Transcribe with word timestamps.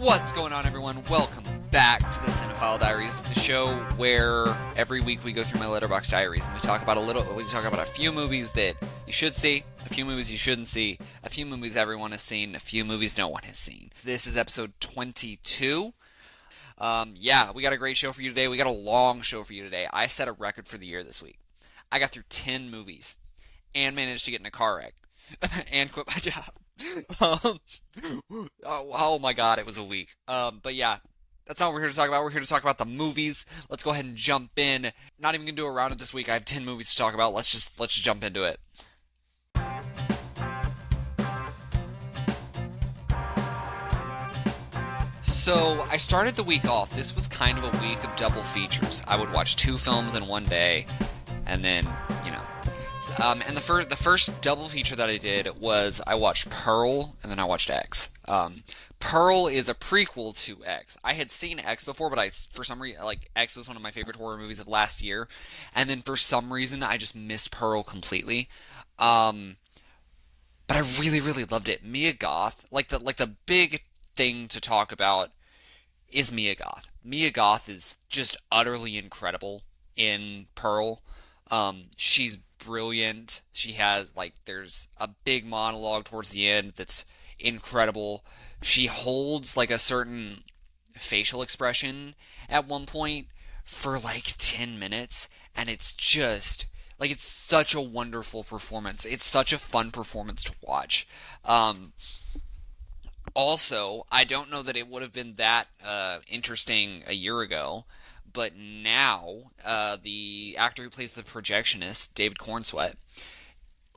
What's 0.00 0.32
going 0.32 0.54
on, 0.54 0.64
everyone? 0.64 1.04
Welcome 1.10 1.44
back 1.70 1.98
to 1.98 2.20
the 2.22 2.30
Cinephile 2.30 2.80
Diaries, 2.80 3.20
the 3.22 3.38
show 3.38 3.74
where 3.98 4.46
every 4.74 5.02
week 5.02 5.22
we 5.22 5.30
go 5.30 5.42
through 5.42 5.60
my 5.60 5.66
Letterboxd 5.66 6.10
diaries 6.10 6.46
and 6.46 6.54
we 6.54 6.60
talk 6.60 6.82
about 6.82 6.96
a 6.96 7.00
little. 7.00 7.22
We 7.34 7.44
talk 7.44 7.66
about 7.66 7.86
a 7.86 7.90
few 7.90 8.10
movies 8.10 8.50
that 8.52 8.76
you 9.06 9.12
should 9.12 9.34
see, 9.34 9.62
a 9.84 9.90
few 9.90 10.06
movies 10.06 10.32
you 10.32 10.38
shouldn't 10.38 10.68
see, 10.68 10.98
a 11.22 11.28
few 11.28 11.44
movies 11.44 11.76
everyone 11.76 12.12
has 12.12 12.22
seen, 12.22 12.54
a 12.54 12.58
few 12.58 12.82
movies 12.82 13.18
no 13.18 13.28
one 13.28 13.42
has 13.42 13.58
seen. 13.58 13.90
This 14.02 14.26
is 14.26 14.38
episode 14.38 14.72
22. 14.80 15.92
Um, 16.78 17.12
yeah, 17.14 17.50
we 17.52 17.62
got 17.62 17.74
a 17.74 17.76
great 17.78 17.98
show 17.98 18.10
for 18.12 18.22
you 18.22 18.30
today. 18.30 18.48
We 18.48 18.56
got 18.56 18.66
a 18.66 18.70
long 18.70 19.20
show 19.20 19.42
for 19.42 19.52
you 19.52 19.64
today. 19.64 19.86
I 19.92 20.06
set 20.06 20.28
a 20.28 20.32
record 20.32 20.66
for 20.66 20.78
the 20.78 20.86
year 20.86 21.04
this 21.04 21.22
week. 21.22 21.38
I 21.92 21.98
got 21.98 22.08
through 22.08 22.24
10 22.30 22.70
movies 22.70 23.18
and 23.74 23.94
managed 23.94 24.24
to 24.24 24.30
get 24.30 24.40
in 24.40 24.46
a 24.46 24.50
car 24.50 24.78
wreck 24.78 24.94
and 25.70 25.92
quit 25.92 26.06
my 26.06 26.14
job. 26.14 26.54
um, 27.20 27.58
oh, 28.64 28.90
oh, 28.92 29.18
my 29.18 29.32
god, 29.32 29.58
it 29.58 29.66
was 29.66 29.76
a 29.76 29.84
week. 29.84 30.14
Um, 30.28 30.60
but 30.62 30.74
yeah, 30.74 30.98
that's 31.46 31.60
not 31.60 31.66
what 31.66 31.74
we're 31.74 31.80
here 31.80 31.90
to 31.90 31.96
talk 31.96 32.08
about. 32.08 32.22
We're 32.22 32.30
here 32.30 32.40
to 32.40 32.46
talk 32.46 32.62
about 32.62 32.78
the 32.78 32.84
movies. 32.84 33.44
Let's 33.68 33.82
go 33.82 33.90
ahead 33.90 34.04
and 34.04 34.16
jump 34.16 34.52
in. 34.56 34.92
Not 35.18 35.34
even 35.34 35.46
gonna 35.46 35.56
do 35.56 35.66
a 35.66 35.70
round 35.70 35.92
of 35.92 35.98
this 35.98 36.14
week. 36.14 36.28
I 36.28 36.34
have 36.34 36.44
ten 36.44 36.64
movies 36.64 36.90
to 36.90 36.96
talk 36.96 37.14
about. 37.14 37.34
Let's 37.34 37.50
just 37.50 37.78
let's 37.80 37.94
just 37.94 38.04
jump 38.04 38.24
into 38.24 38.44
it. 38.44 38.60
So 45.22 45.84
I 45.90 45.96
started 45.96 46.36
the 46.36 46.44
week 46.44 46.66
off. 46.66 46.94
This 46.94 47.14
was 47.14 47.26
kind 47.26 47.58
of 47.58 47.64
a 47.64 47.82
week 47.82 48.04
of 48.04 48.14
double 48.14 48.42
features. 48.42 49.02
I 49.08 49.16
would 49.16 49.32
watch 49.32 49.56
two 49.56 49.76
films 49.76 50.14
in 50.14 50.26
one 50.28 50.44
day, 50.44 50.86
and 51.46 51.64
then 51.64 51.88
um, 53.22 53.42
and 53.46 53.56
the 53.56 53.60
first 53.60 53.88
the 53.88 53.96
first 53.96 54.40
double 54.40 54.68
feature 54.68 54.96
that 54.96 55.08
I 55.08 55.16
did 55.16 55.60
was 55.60 56.02
I 56.06 56.14
watched 56.14 56.50
Pearl 56.50 57.16
and 57.22 57.30
then 57.30 57.38
I 57.38 57.44
watched 57.44 57.70
X. 57.70 58.10
Um, 58.28 58.62
Pearl 58.98 59.46
is 59.46 59.68
a 59.68 59.74
prequel 59.74 60.38
to 60.44 60.62
X. 60.64 60.98
I 61.02 61.14
had 61.14 61.30
seen 61.30 61.58
X 61.58 61.84
before, 61.84 62.10
but 62.10 62.18
I 62.18 62.28
for 62.28 62.64
some 62.64 62.80
reason 62.80 63.02
like 63.04 63.30
X 63.34 63.56
was 63.56 63.68
one 63.68 63.76
of 63.76 63.82
my 63.82 63.90
favorite 63.90 64.16
horror 64.16 64.36
movies 64.36 64.60
of 64.60 64.68
last 64.68 65.02
year, 65.02 65.28
and 65.74 65.88
then 65.88 66.00
for 66.00 66.16
some 66.16 66.52
reason 66.52 66.82
I 66.82 66.98
just 66.98 67.16
missed 67.16 67.50
Pearl 67.50 67.82
completely. 67.82 68.48
Um, 68.98 69.56
but 70.66 70.76
I 70.76 70.80
really 71.00 71.20
really 71.20 71.44
loved 71.44 71.68
it. 71.68 71.84
Mia 71.84 72.12
Goth, 72.12 72.66
like 72.70 72.88
the 72.88 72.98
like 72.98 73.16
the 73.16 73.34
big 73.46 73.82
thing 74.14 74.46
to 74.48 74.60
talk 74.60 74.92
about 74.92 75.30
is 76.10 76.30
Mia 76.30 76.54
Goth. 76.54 76.90
Mia 77.02 77.30
Goth 77.30 77.68
is 77.68 77.96
just 78.10 78.36
utterly 78.52 78.98
incredible 78.98 79.62
in 79.96 80.46
Pearl. 80.54 81.00
Um, 81.50 81.84
she's 81.96 82.38
brilliant. 82.64 83.40
She 83.52 83.72
has 83.72 84.10
like 84.16 84.34
there's 84.44 84.88
a 84.98 85.08
big 85.24 85.46
monologue 85.46 86.04
towards 86.04 86.30
the 86.30 86.48
end 86.48 86.74
that's 86.76 87.04
incredible. 87.38 88.24
She 88.62 88.86
holds 88.86 89.56
like 89.56 89.70
a 89.70 89.78
certain 89.78 90.42
facial 90.94 91.42
expression 91.42 92.14
at 92.48 92.66
one 92.66 92.86
point 92.86 93.28
for 93.64 93.98
like 93.98 94.34
10 94.38 94.78
minutes 94.78 95.28
and 95.56 95.68
it's 95.68 95.92
just 95.92 96.66
like 96.98 97.10
it's 97.10 97.24
such 97.24 97.74
a 97.74 97.80
wonderful 97.80 98.44
performance. 98.44 99.04
It's 99.04 99.26
such 99.26 99.52
a 99.52 99.58
fun 99.58 99.90
performance 99.90 100.44
to 100.44 100.52
watch. 100.60 101.08
Um, 101.44 101.92
also, 103.34 104.06
I 104.12 104.24
don't 104.24 104.50
know 104.50 104.62
that 104.62 104.76
it 104.76 104.88
would 104.88 105.02
have 105.02 105.12
been 105.12 105.34
that 105.36 105.68
uh, 105.84 106.18
interesting 106.28 107.02
a 107.06 107.14
year 107.14 107.40
ago 107.40 107.86
but 108.32 108.56
now 108.56 109.52
uh, 109.64 109.96
the 110.02 110.56
actor 110.58 110.82
who 110.82 110.90
plays 110.90 111.14
the 111.14 111.22
projectionist, 111.22 112.14
David 112.14 112.38
Corenswet, 112.38 112.94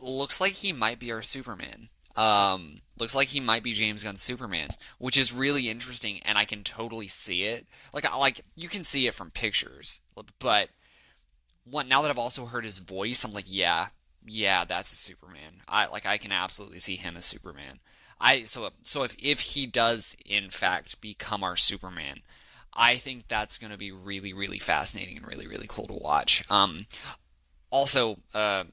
looks 0.02 0.42
like 0.42 0.54
he 0.54 0.74
might 0.74 1.00
be 1.00 1.12
our 1.12 1.22
Superman. 1.22 1.90
Um, 2.16 2.82
looks 3.00 3.16
like 3.16 3.30
he 3.30 3.40
might 3.40 3.64
be 3.64 3.74
James 3.74 4.04
Gunn's 4.04 4.22
Superman, 4.22 4.70
which 5.00 5.18
is 5.18 5.34
really 5.34 5.70
interesting, 5.70 6.20
and 6.24 6.38
I 6.38 6.46
can 6.46 6.64
totally 6.64 7.08
see 7.08 7.44
it. 7.44 7.66
Like, 7.92 8.04
like 8.16 8.42
you 8.56 8.70
can 8.70 8.84
see 8.84 9.08
it 9.08 9.16
from 9.16 9.32
pictures, 9.32 10.02
but 10.40 10.70
what 11.64 11.88
now 11.88 12.02
that 12.02 12.12
I've 12.12 12.20
also 12.20 12.46
heard 12.46 12.66
his 12.66 12.78
voice, 12.78 13.24
I'm 13.24 13.34
like, 13.34 13.46
yeah, 13.48 13.88
yeah, 14.26 14.64
that's 14.64 14.92
a 14.92 14.96
Superman. 14.96 15.62
I 15.68 15.88
like, 15.88 16.06
I 16.06 16.18
can 16.18 16.32
absolutely 16.32 16.80
see 16.80 16.96
him 16.96 17.18
as 17.18 17.26
Superman. 17.26 17.80
I 18.20 18.44
so 18.44 18.70
so 18.82 19.04
if 19.04 19.16
if 19.20 19.40
he 19.42 19.66
does 19.66 20.16
in 20.26 20.50
fact 20.50 21.02
become 21.02 21.44
our 21.44 21.58
Superman, 21.58 22.22
I 22.76 22.98
think 22.98 23.28
that's 23.28 23.58
going 23.58 23.72
to 23.72 23.78
be 23.78 23.92
really, 23.92 24.34
really 24.34 24.60
fascinating 24.60 25.18
and 25.18 25.28
really, 25.28 25.48
really 25.48 25.68
cool 25.68 25.86
to 25.88 25.94
watch. 25.94 26.44
Um, 26.50 26.88
also, 27.70 28.18
uh, 28.34 28.66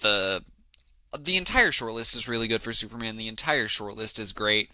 the 0.00 0.42
the 1.20 1.36
entire 1.36 1.70
shortlist 1.70 2.16
is 2.16 2.28
really 2.28 2.48
good 2.48 2.62
for 2.62 2.72
Superman. 2.72 3.16
The 3.16 3.28
entire 3.28 3.68
shortlist 3.68 4.18
is 4.18 4.32
great, 4.32 4.70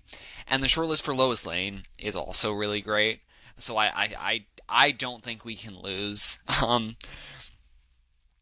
and 0.47 0.63
the 0.63 0.69
shortlist 0.69 1.03
for 1.03 1.15
Lois 1.15 1.45
Lane 1.45 1.85
is 1.99 2.17
also 2.17 2.53
really 2.53 2.81
great. 2.81 3.21
So 3.59 3.77
I 3.77 3.87
I 3.87 4.09
I, 4.19 4.47
I 4.69 4.91
don't 4.93 5.23
think 5.23 5.45
we 5.45 5.57
can 5.57 5.79
lose. 5.79 6.39
Um, 6.63 6.97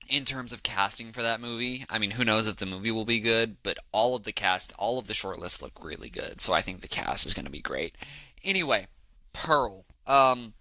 in 0.09 0.25
terms 0.25 0.53
of 0.53 0.63
casting 0.63 1.13
for 1.13 1.23
that 1.23 1.41
movie, 1.41 1.85
I 1.91 1.99
mean, 1.99 2.13
who 2.13 2.25
knows 2.25 2.47
if 2.47 2.57
the 2.57 2.67
movie 2.67 2.91
will 2.91 3.05
be 3.05 3.21
good, 3.21 3.59
but 3.63 3.77
all 3.93 4.17
of 4.17 4.25
the 4.25 4.33
cast, 4.33 4.73
all 4.79 4.99
of 4.99 5.07
the 5.07 5.13
shortlists 5.13 5.61
look 5.61 5.85
really 5.85 6.09
good. 6.09 6.41
So 6.41 6.53
I 6.53 6.63
think 6.63 6.81
the 6.81 6.89
cast 6.89 7.27
is 7.27 7.35
going 7.35 7.45
to 7.45 7.51
be 7.51 7.61
great. 7.61 7.95
Anyway, 8.43 8.87
Pearl. 9.33 9.85
Um, 10.09 10.55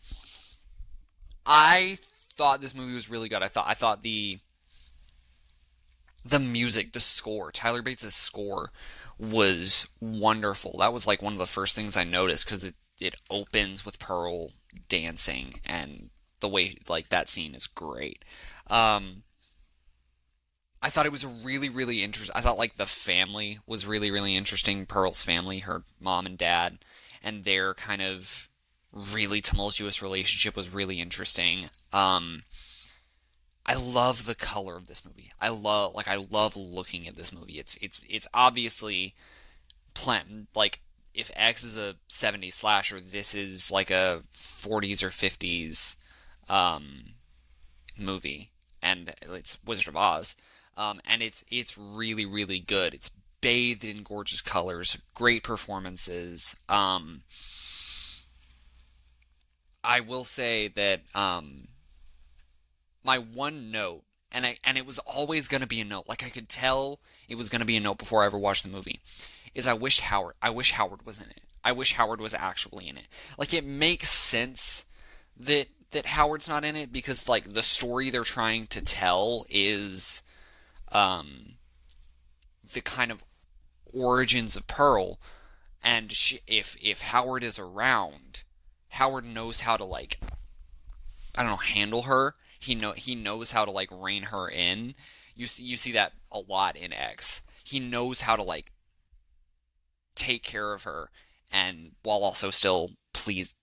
I 1.46 1.98
thought 2.36 2.62
this 2.62 2.76
movie 2.76 2.94
was 2.94 3.10
really 3.10 3.30
good. 3.30 3.42
I 3.42 3.48
thought 3.48 3.66
I 3.68 3.74
thought 3.74 4.04
the 4.04 4.40
the 6.24 6.40
music, 6.40 6.92
the 6.92 7.00
score, 7.00 7.52
Tyler 7.52 7.82
Bates' 7.82 8.14
score 8.14 8.72
was 9.18 9.88
wonderful. 10.02 10.78
That 10.80 10.94
was 10.94 11.08
like 11.08 11.22
one 11.22 11.34
of 11.34 11.40
the 11.40 11.46
first 11.46 11.76
things 11.76 11.96
I 11.96 12.04
noticed 12.04 12.46
because 12.46 12.64
it 12.64 12.76
it 13.00 13.16
opens 13.30 13.86
with 13.86 14.00
Pearl 14.00 14.52
dancing 14.90 15.54
and 15.66 16.10
the 16.40 16.50
way 16.50 16.76
like 16.90 17.10
that 17.10 17.30
scene 17.30 17.56
is 17.56 17.68
great. 17.68 18.24
Um, 18.68 19.24
I 20.82 20.90
thought 20.90 21.06
it 21.06 21.12
was 21.12 21.24
a 21.24 21.28
really 21.28 21.70
really 21.70 22.04
interesting. 22.04 22.36
I 22.36 22.42
thought 22.42 22.58
like 22.58 22.76
the 22.76 22.86
family 22.86 23.60
was 23.66 23.88
really 23.88 24.12
really 24.12 24.36
interesting. 24.36 24.86
Pearl's 24.86 25.24
family, 25.24 25.60
her 25.60 25.84
mom 26.00 26.26
and 26.26 26.38
dad, 26.38 26.80
and 27.24 27.44
their 27.44 27.74
kind 27.74 28.02
of 28.02 28.47
really 29.14 29.42
tumultuous 29.42 30.02
relationship 30.02 30.56
was 30.56 30.74
really 30.74 31.00
interesting. 31.00 31.70
Um, 31.94 32.44
I 33.66 33.76
love 33.76 34.26
the 34.26 34.36
color 34.36 34.78
of 34.78 34.88
this 34.88 35.04
movie. 35.04 35.30
I 35.42 35.50
love 35.50 35.94
like 35.94 36.08
I 36.08 36.18
love 36.32 36.56
looking 36.56 37.08
at 37.08 37.16
this 37.16 37.34
movie. 37.34 37.60
It's 37.60 37.78
it's 37.82 38.00
it's 38.10 38.28
obviously 38.34 39.14
plan 39.94 40.48
like 40.56 40.82
if 41.14 41.32
X 41.36 41.64
is 41.64 41.78
a 41.78 41.96
70s 42.10 42.54
slasher, 42.54 43.00
this 43.02 43.34
is 43.34 43.72
like 43.72 43.90
a 43.90 44.22
40s 44.34 45.02
or 45.04 45.10
50s 45.10 45.96
um, 46.48 47.14
movie, 47.98 48.52
and 48.84 49.14
it's 49.24 49.58
Wizard 49.66 49.88
of 49.88 49.98
Oz, 49.98 50.36
um, 50.78 51.02
and 51.06 51.22
it's 51.22 51.44
it's 51.50 51.78
really 51.78 52.26
really 52.26 52.60
good. 52.60 52.94
It's 52.94 53.12
bathed 53.42 53.84
in 53.84 54.04
gorgeous 54.04 54.42
colors, 54.42 54.98
great 55.14 55.44
performances. 55.44 56.60
Um, 56.70 57.24
I 59.84 60.02
will 60.02 60.24
say 60.24 60.68
that 60.70 61.02
um, 61.16 61.68
my 63.04 63.18
one 63.18 63.72
note, 63.72 64.04
and 64.32 64.46
I 64.46 64.58
and 64.66 64.78
it 64.78 64.86
was 64.86 65.00
always 65.00 65.48
going 65.48 65.62
to 65.62 65.68
be 65.68 65.82
a 65.82 65.86
note. 65.86 66.06
Like 66.08 66.26
I 66.26 66.30
could 66.30 66.50
tell 66.50 67.00
it 67.30 67.38
was 67.38 67.50
going 67.50 67.62
to 67.62 67.66
be 67.66 67.78
a 67.78 67.82
note 67.82 67.98
before 67.98 68.24
I 68.24 68.26
ever 68.26 68.38
watched 68.38 68.64
the 68.64 68.70
movie. 68.70 69.00
Is 69.56 69.66
I 69.68 69.74
wish 69.74 70.02
Howard. 70.02 70.36
I 70.42 70.50
wish 70.50 70.72
Howard 70.74 71.06
was 71.06 71.18
in 71.18 71.30
it. 71.30 71.42
I 71.64 71.72
wish 71.72 71.94
Howard 71.94 72.22
was 72.22 72.34
actually 72.34 72.88
in 72.88 72.98
it. 72.98 73.08
Like 73.38 73.54
it 73.54 73.66
makes 73.66 74.10
sense 74.10 74.86
that 75.38 75.68
that 75.92 76.06
Howard's 76.08 76.50
not 76.50 76.66
in 76.66 76.76
it 76.76 76.92
because 76.92 77.30
like 77.30 77.46
the 77.46 77.64
story 77.64 78.10
they're 78.10 78.24
trying 78.24 78.68
to 78.68 78.82
tell 78.82 79.46
is 79.50 80.22
um 80.92 81.56
the 82.74 82.82
kind 82.82 83.12
of 83.12 83.24
origins 83.94 84.56
of 84.56 84.68
Pearl 84.68 85.20
and 85.82 86.12
she, 86.12 86.42
if 86.48 86.76
if 86.82 87.02
Howard 87.02 87.44
is 87.44 87.58
around 87.58 88.44
Howard 88.98 89.26
knows 89.26 89.62
how 89.62 89.78
to 89.78 89.84
like 89.84 90.20
I 91.38 91.44
don't 91.44 91.52
know 91.52 91.58
handle 91.58 92.02
her. 92.04 92.34
He 92.60 92.74
know 92.74 92.94
he 92.94 93.14
knows 93.14 93.52
how 93.52 93.64
to 93.64 93.70
like 93.70 93.90
rein 93.92 94.24
her 94.24 94.50
in. 94.50 94.96
You 95.36 95.46
see 95.46 95.62
you 95.62 95.78
see 95.78 95.92
that 95.92 96.14
a 96.32 96.40
lot 96.40 96.76
in 96.76 96.92
X. 96.92 97.44
He 97.64 97.80
knows 97.80 98.22
how 98.22 98.36
to 98.36 98.42
like 98.42 98.72
take 100.16 100.42
care 100.42 100.74
of 100.74 100.82
her 100.82 101.12
and 101.52 101.92
while 102.02 102.24
also 102.24 102.50
still 102.50 102.90
please 103.14 103.54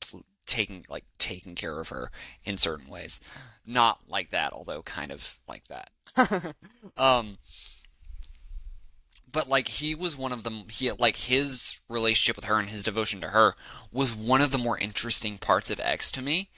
taking 0.46 0.84
like 0.88 1.04
taking 1.18 1.56
care 1.56 1.80
of 1.80 1.88
her 1.88 2.12
in 2.44 2.56
certain 2.56 2.88
ways. 2.88 3.18
Not 3.66 4.04
like 4.06 4.30
that, 4.30 4.52
although 4.52 4.82
kind 4.82 5.10
of 5.10 5.40
like 5.48 5.64
that. 5.64 6.54
um 6.96 7.38
but 9.34 9.48
like 9.48 9.68
he 9.68 9.94
was 9.94 10.16
one 10.16 10.32
of 10.32 10.44
them 10.44 10.64
he 10.70 10.90
like 10.92 11.16
his 11.16 11.80
relationship 11.90 12.36
with 12.36 12.46
her 12.46 12.58
and 12.58 12.70
his 12.70 12.82
devotion 12.82 13.20
to 13.20 13.28
her 13.28 13.54
was 13.92 14.16
one 14.16 14.40
of 14.40 14.50
the 14.50 14.58
more 14.58 14.78
interesting 14.78 15.36
parts 15.36 15.70
of 15.70 15.78
X 15.80 16.10
to 16.12 16.22
me 16.22 16.48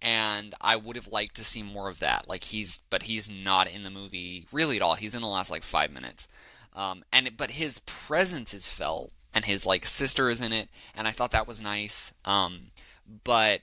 and 0.00 0.52
I 0.60 0.74
would 0.74 0.96
have 0.96 1.06
liked 1.06 1.36
to 1.36 1.44
see 1.44 1.62
more 1.62 1.88
of 1.88 2.00
that 2.00 2.28
like 2.28 2.42
he's 2.42 2.80
but 2.90 3.04
he's 3.04 3.30
not 3.30 3.70
in 3.70 3.84
the 3.84 3.90
movie 3.90 4.48
really 4.50 4.74
at 4.74 4.82
all 4.82 4.96
he's 4.96 5.14
in 5.14 5.22
the 5.22 5.28
last 5.28 5.52
like 5.52 5.62
5 5.62 5.92
minutes 5.92 6.26
um 6.74 7.04
and 7.12 7.36
but 7.36 7.52
his 7.52 7.78
presence 7.80 8.52
is 8.52 8.68
felt 8.68 9.12
and 9.34 9.44
his 9.44 9.66
like 9.66 9.86
sister 9.86 10.30
is 10.30 10.40
in 10.40 10.52
it, 10.52 10.68
and 10.94 11.08
I 11.08 11.10
thought 11.10 11.30
that 11.30 11.48
was 11.48 11.60
nice. 11.60 12.12
Um, 12.24 12.70
but 13.24 13.62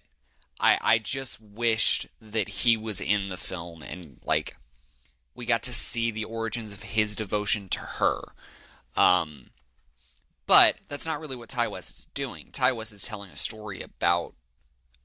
I 0.60 0.77
I 0.81 0.98
just 0.98 1.39
wished 1.42 2.07
that 2.22 2.50
he 2.50 2.77
was 2.77 3.01
in 3.01 3.30
the 3.30 3.38
film 3.38 3.83
and 3.83 4.18
like 4.25 4.57
we 5.36 5.45
got 5.45 5.63
to 5.63 5.74
see 5.74 6.12
the 6.12 6.25
origins 6.25 6.74
of 6.74 6.83
his 6.83 7.15
devotion 7.15 7.69
to 7.69 7.80
her. 7.80 8.22
Um, 9.00 9.51
but 10.46 10.75
that's 10.90 11.06
not 11.06 11.22
really 11.22 11.38
what 11.38 11.48
Ti 11.48 11.68
West 11.68 11.92
is 11.92 12.06
doing. 12.13 12.50
Ti 12.51 12.74
West 12.74 12.92
is 12.92 13.01
telling 13.01 13.31
a 13.31 13.38
story 13.38 13.81
about 13.81 14.34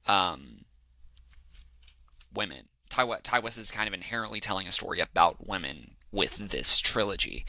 um, 0.06 0.64
women. 2.34 2.64
Ty, 2.90 3.04
West, 3.04 3.24
Ti 3.24 3.38
West 3.38 3.58
is 3.58 3.70
kind 3.70 3.86
of 3.86 3.94
inherently 3.94 4.40
telling 4.40 4.66
a 4.66 4.72
story 4.72 4.98
about 4.98 5.46
women 5.46 5.92
with 6.10 6.48
this 6.50 6.80
trilogy. 6.80 7.46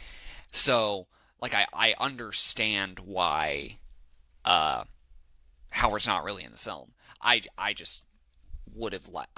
So, 0.51 1.07
like, 1.41 1.55
I, 1.55 1.65
I 1.73 1.95
understand 1.99 2.99
why 2.99 3.79
uh, 4.43 4.83
Howard's 5.69 6.07
not 6.07 6.23
really 6.23 6.43
in 6.43 6.51
the 6.51 6.57
film. 6.57 6.91
I, 7.21 7.41
I 7.57 7.73
just 7.73 8.03
would 8.73 8.93
have 8.93 9.09
let. 9.09 9.29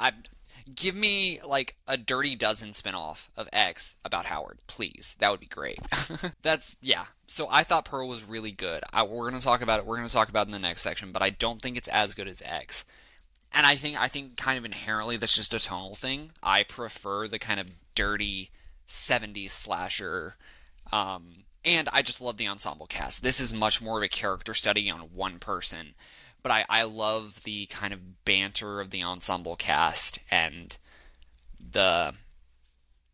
Give 0.75 0.95
me 0.95 1.39
like 1.45 1.75
a 1.87 1.97
Dirty 1.97 2.35
Dozen 2.35 2.71
spinoff 2.71 3.29
of 3.37 3.47
X 3.53 3.95
about 4.03 4.25
Howard, 4.25 4.59
please. 4.67 5.15
That 5.19 5.31
would 5.31 5.39
be 5.39 5.45
great. 5.45 5.79
That's 6.41 6.75
yeah. 6.81 7.05
So 7.27 7.47
I 7.49 7.63
thought 7.63 7.85
Pearl 7.85 8.07
was 8.07 8.25
really 8.25 8.51
good. 8.51 8.83
I, 8.91 9.03
we're 9.03 9.29
gonna 9.29 9.41
talk 9.41 9.61
about 9.61 9.79
it. 9.79 9.85
We're 9.85 9.97
gonna 9.97 10.09
talk 10.09 10.29
about 10.29 10.47
it 10.47 10.49
in 10.49 10.51
the 10.53 10.59
next 10.59 10.81
section, 10.81 11.11
but 11.11 11.21
I 11.21 11.29
don't 11.29 11.61
think 11.61 11.77
it's 11.77 11.87
as 11.87 12.15
good 12.15 12.27
as 12.27 12.41
X. 12.45 12.85
And 13.53 13.65
I 13.65 13.75
think 13.75 13.99
I 13.99 14.07
think 14.07 14.35
kind 14.35 14.57
of 14.57 14.65
inherently 14.65 15.17
that's 15.17 15.35
just 15.35 15.53
a 15.53 15.59
tonal 15.59 15.95
thing. 15.95 16.31
I 16.43 16.63
prefer 16.63 17.27
the 17.27 17.39
kind 17.39 17.59
of 17.59 17.71
dirty 17.95 18.51
'70s 18.87 19.51
slasher. 19.51 20.35
Um, 20.91 21.43
and 21.63 21.89
I 21.91 22.01
just 22.01 22.21
love 22.21 22.37
the 22.37 22.47
ensemble 22.47 22.87
cast. 22.87 23.23
This 23.23 23.39
is 23.39 23.53
much 23.53 23.81
more 23.81 23.97
of 23.97 24.03
a 24.03 24.09
character 24.09 24.53
study 24.53 24.89
on 24.89 24.99
one 24.99 25.37
person 25.39 25.95
but 26.43 26.51
I, 26.51 26.65
I 26.69 26.83
love 26.83 27.43
the 27.43 27.65
kind 27.67 27.93
of 27.93 28.23
banter 28.25 28.79
of 28.79 28.89
the 28.89 29.03
ensemble 29.03 29.55
cast 29.55 30.19
and 30.31 30.77
the 31.59 32.13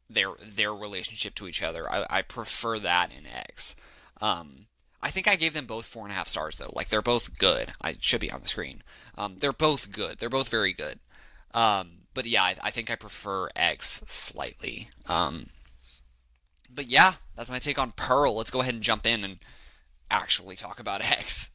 their 0.09 0.33
their 0.41 0.73
relationship 0.73 1.35
to 1.35 1.47
each 1.47 1.63
other. 1.63 1.91
I, 1.91 2.05
I 2.09 2.21
prefer 2.21 2.79
that 2.79 3.11
in 3.11 3.25
X. 3.25 3.75
Um, 4.21 4.67
I 5.01 5.09
think 5.09 5.27
I 5.27 5.35
gave 5.35 5.53
them 5.53 5.65
both 5.65 5.85
four 5.85 6.03
and 6.03 6.11
a 6.11 6.15
half 6.15 6.27
stars 6.27 6.57
though. 6.57 6.71
Like 6.73 6.89
they're 6.89 7.01
both 7.01 7.37
good. 7.37 7.71
I 7.81 7.95
should 7.99 8.21
be 8.21 8.31
on 8.31 8.41
the 8.41 8.47
screen. 8.47 8.83
Um, 9.17 9.35
they're 9.39 9.51
both 9.51 9.91
good. 9.91 10.19
They're 10.19 10.29
both 10.29 10.49
very 10.49 10.73
good. 10.73 10.99
Um, 11.53 12.03
but 12.13 12.25
yeah, 12.25 12.43
I, 12.43 12.55
I, 12.63 12.71
think 12.71 12.89
I 12.89 12.95
prefer 12.95 13.49
X 13.55 14.03
slightly. 14.07 14.89
Um, 15.05 15.47
but 16.73 16.87
yeah, 16.87 17.15
that's 17.35 17.51
my 17.51 17.59
take 17.59 17.77
on 17.77 17.91
Pearl. 17.91 18.35
Let's 18.35 18.49
go 18.49 18.61
ahead 18.61 18.73
and 18.73 18.81
jump 18.81 19.05
in 19.05 19.23
and 19.23 19.37
actually 20.09 20.55
talk 20.55 20.79
about 20.79 21.01
X. 21.11 21.49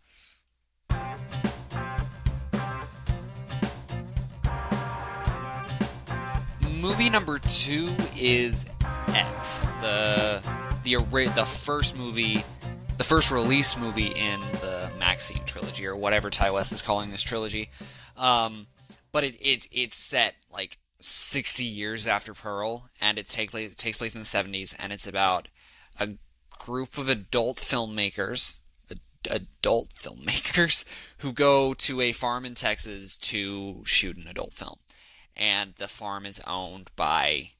movie 6.80 7.10
number 7.10 7.38
two 7.40 7.90
is 8.16 8.64
X, 9.08 9.66
the 9.80 10.42
the 10.84 10.94
the 11.34 11.44
first 11.44 11.96
movie, 11.96 12.44
the 12.96 13.04
first 13.04 13.30
release 13.30 13.76
movie 13.76 14.08
in 14.08 14.40
the 14.60 14.90
Maxine 14.98 15.44
trilogy 15.44 15.86
or 15.86 15.96
whatever 15.96 16.30
Ti 16.30 16.50
West 16.50 16.72
is 16.72 16.80
calling 16.80 17.10
this 17.10 17.22
trilogy. 17.22 17.70
Um, 18.16 18.68
but 19.10 19.24
it, 19.24 19.34
it 19.40 19.66
it's 19.72 19.96
set 19.96 20.34
like 20.52 20.78
60 21.00 21.64
years 21.64 22.06
after 22.06 22.32
Pearl, 22.32 22.88
and 23.00 23.18
it, 23.18 23.28
take, 23.28 23.54
it 23.54 23.76
takes 23.76 23.98
place 23.98 24.14
in 24.14 24.20
the 24.20 24.26
70s, 24.26 24.74
and 24.78 24.92
it's 24.92 25.06
about 25.06 25.48
a 25.98 26.10
group 26.58 26.98
of 26.98 27.08
adult 27.08 27.56
filmmakers, 27.58 28.58
adult 29.30 29.90
filmmakers, 29.94 30.84
who 31.18 31.32
go 31.32 31.74
to 31.74 32.00
a 32.00 32.12
farm 32.12 32.44
in 32.44 32.54
Texas 32.54 33.16
to 33.16 33.82
shoot 33.84 34.16
an 34.16 34.26
adult 34.28 34.52
film 34.52 34.78
and 35.38 35.74
the 35.76 35.88
farm 35.88 36.26
is 36.26 36.40
owned 36.46 36.90
by 36.96 37.50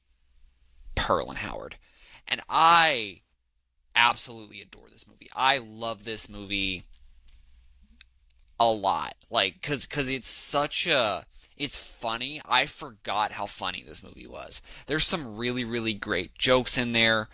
Pearl 0.95 1.29
and 1.29 1.39
Howard. 1.39 1.77
And 2.27 2.41
I 2.49 3.21
absolutely 3.95 4.61
adore 4.61 4.89
this 4.91 5.07
movie. 5.07 5.29
I 5.35 5.57
love 5.57 6.03
this 6.03 6.29
movie 6.29 6.83
a 8.59 8.67
lot. 8.67 9.15
Like 9.29 9.61
cuz 9.61 9.85
cuz 9.85 10.09
it's 10.09 10.29
such 10.29 10.85
a 10.85 11.25
it's 11.57 11.77
funny. 11.77 12.41
I 12.45 12.65
forgot 12.65 13.33
how 13.33 13.45
funny 13.45 13.83
this 13.85 14.03
movie 14.03 14.27
was. 14.27 14.61
There's 14.87 15.07
some 15.07 15.37
really 15.37 15.63
really 15.63 15.93
great 15.93 16.37
jokes 16.37 16.77
in 16.77 16.91
there. 16.91 17.29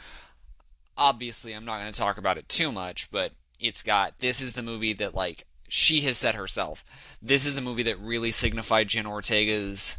Obviously, 0.98 1.54
I'm 1.54 1.66
not 1.66 1.82
going 1.82 1.92
to 1.92 2.00
talk 2.00 2.18
about 2.18 2.38
it 2.38 2.48
too 2.48 2.72
much, 2.72 3.12
but 3.12 3.34
it's 3.60 3.84
got 3.84 4.20
this 4.20 4.40
is 4.40 4.54
the 4.54 4.64
movie 4.64 4.94
that 4.94 5.14
like 5.14 5.46
she 5.68 6.02
has 6.02 6.18
said 6.18 6.36
herself. 6.36 6.86
This 7.22 7.46
is 7.46 7.58
a 7.58 7.62
movie 7.62 7.84
that 7.84 8.00
really 8.00 8.32
signified 8.32 8.88
Jen 8.88 9.06
Ortega's 9.06 9.98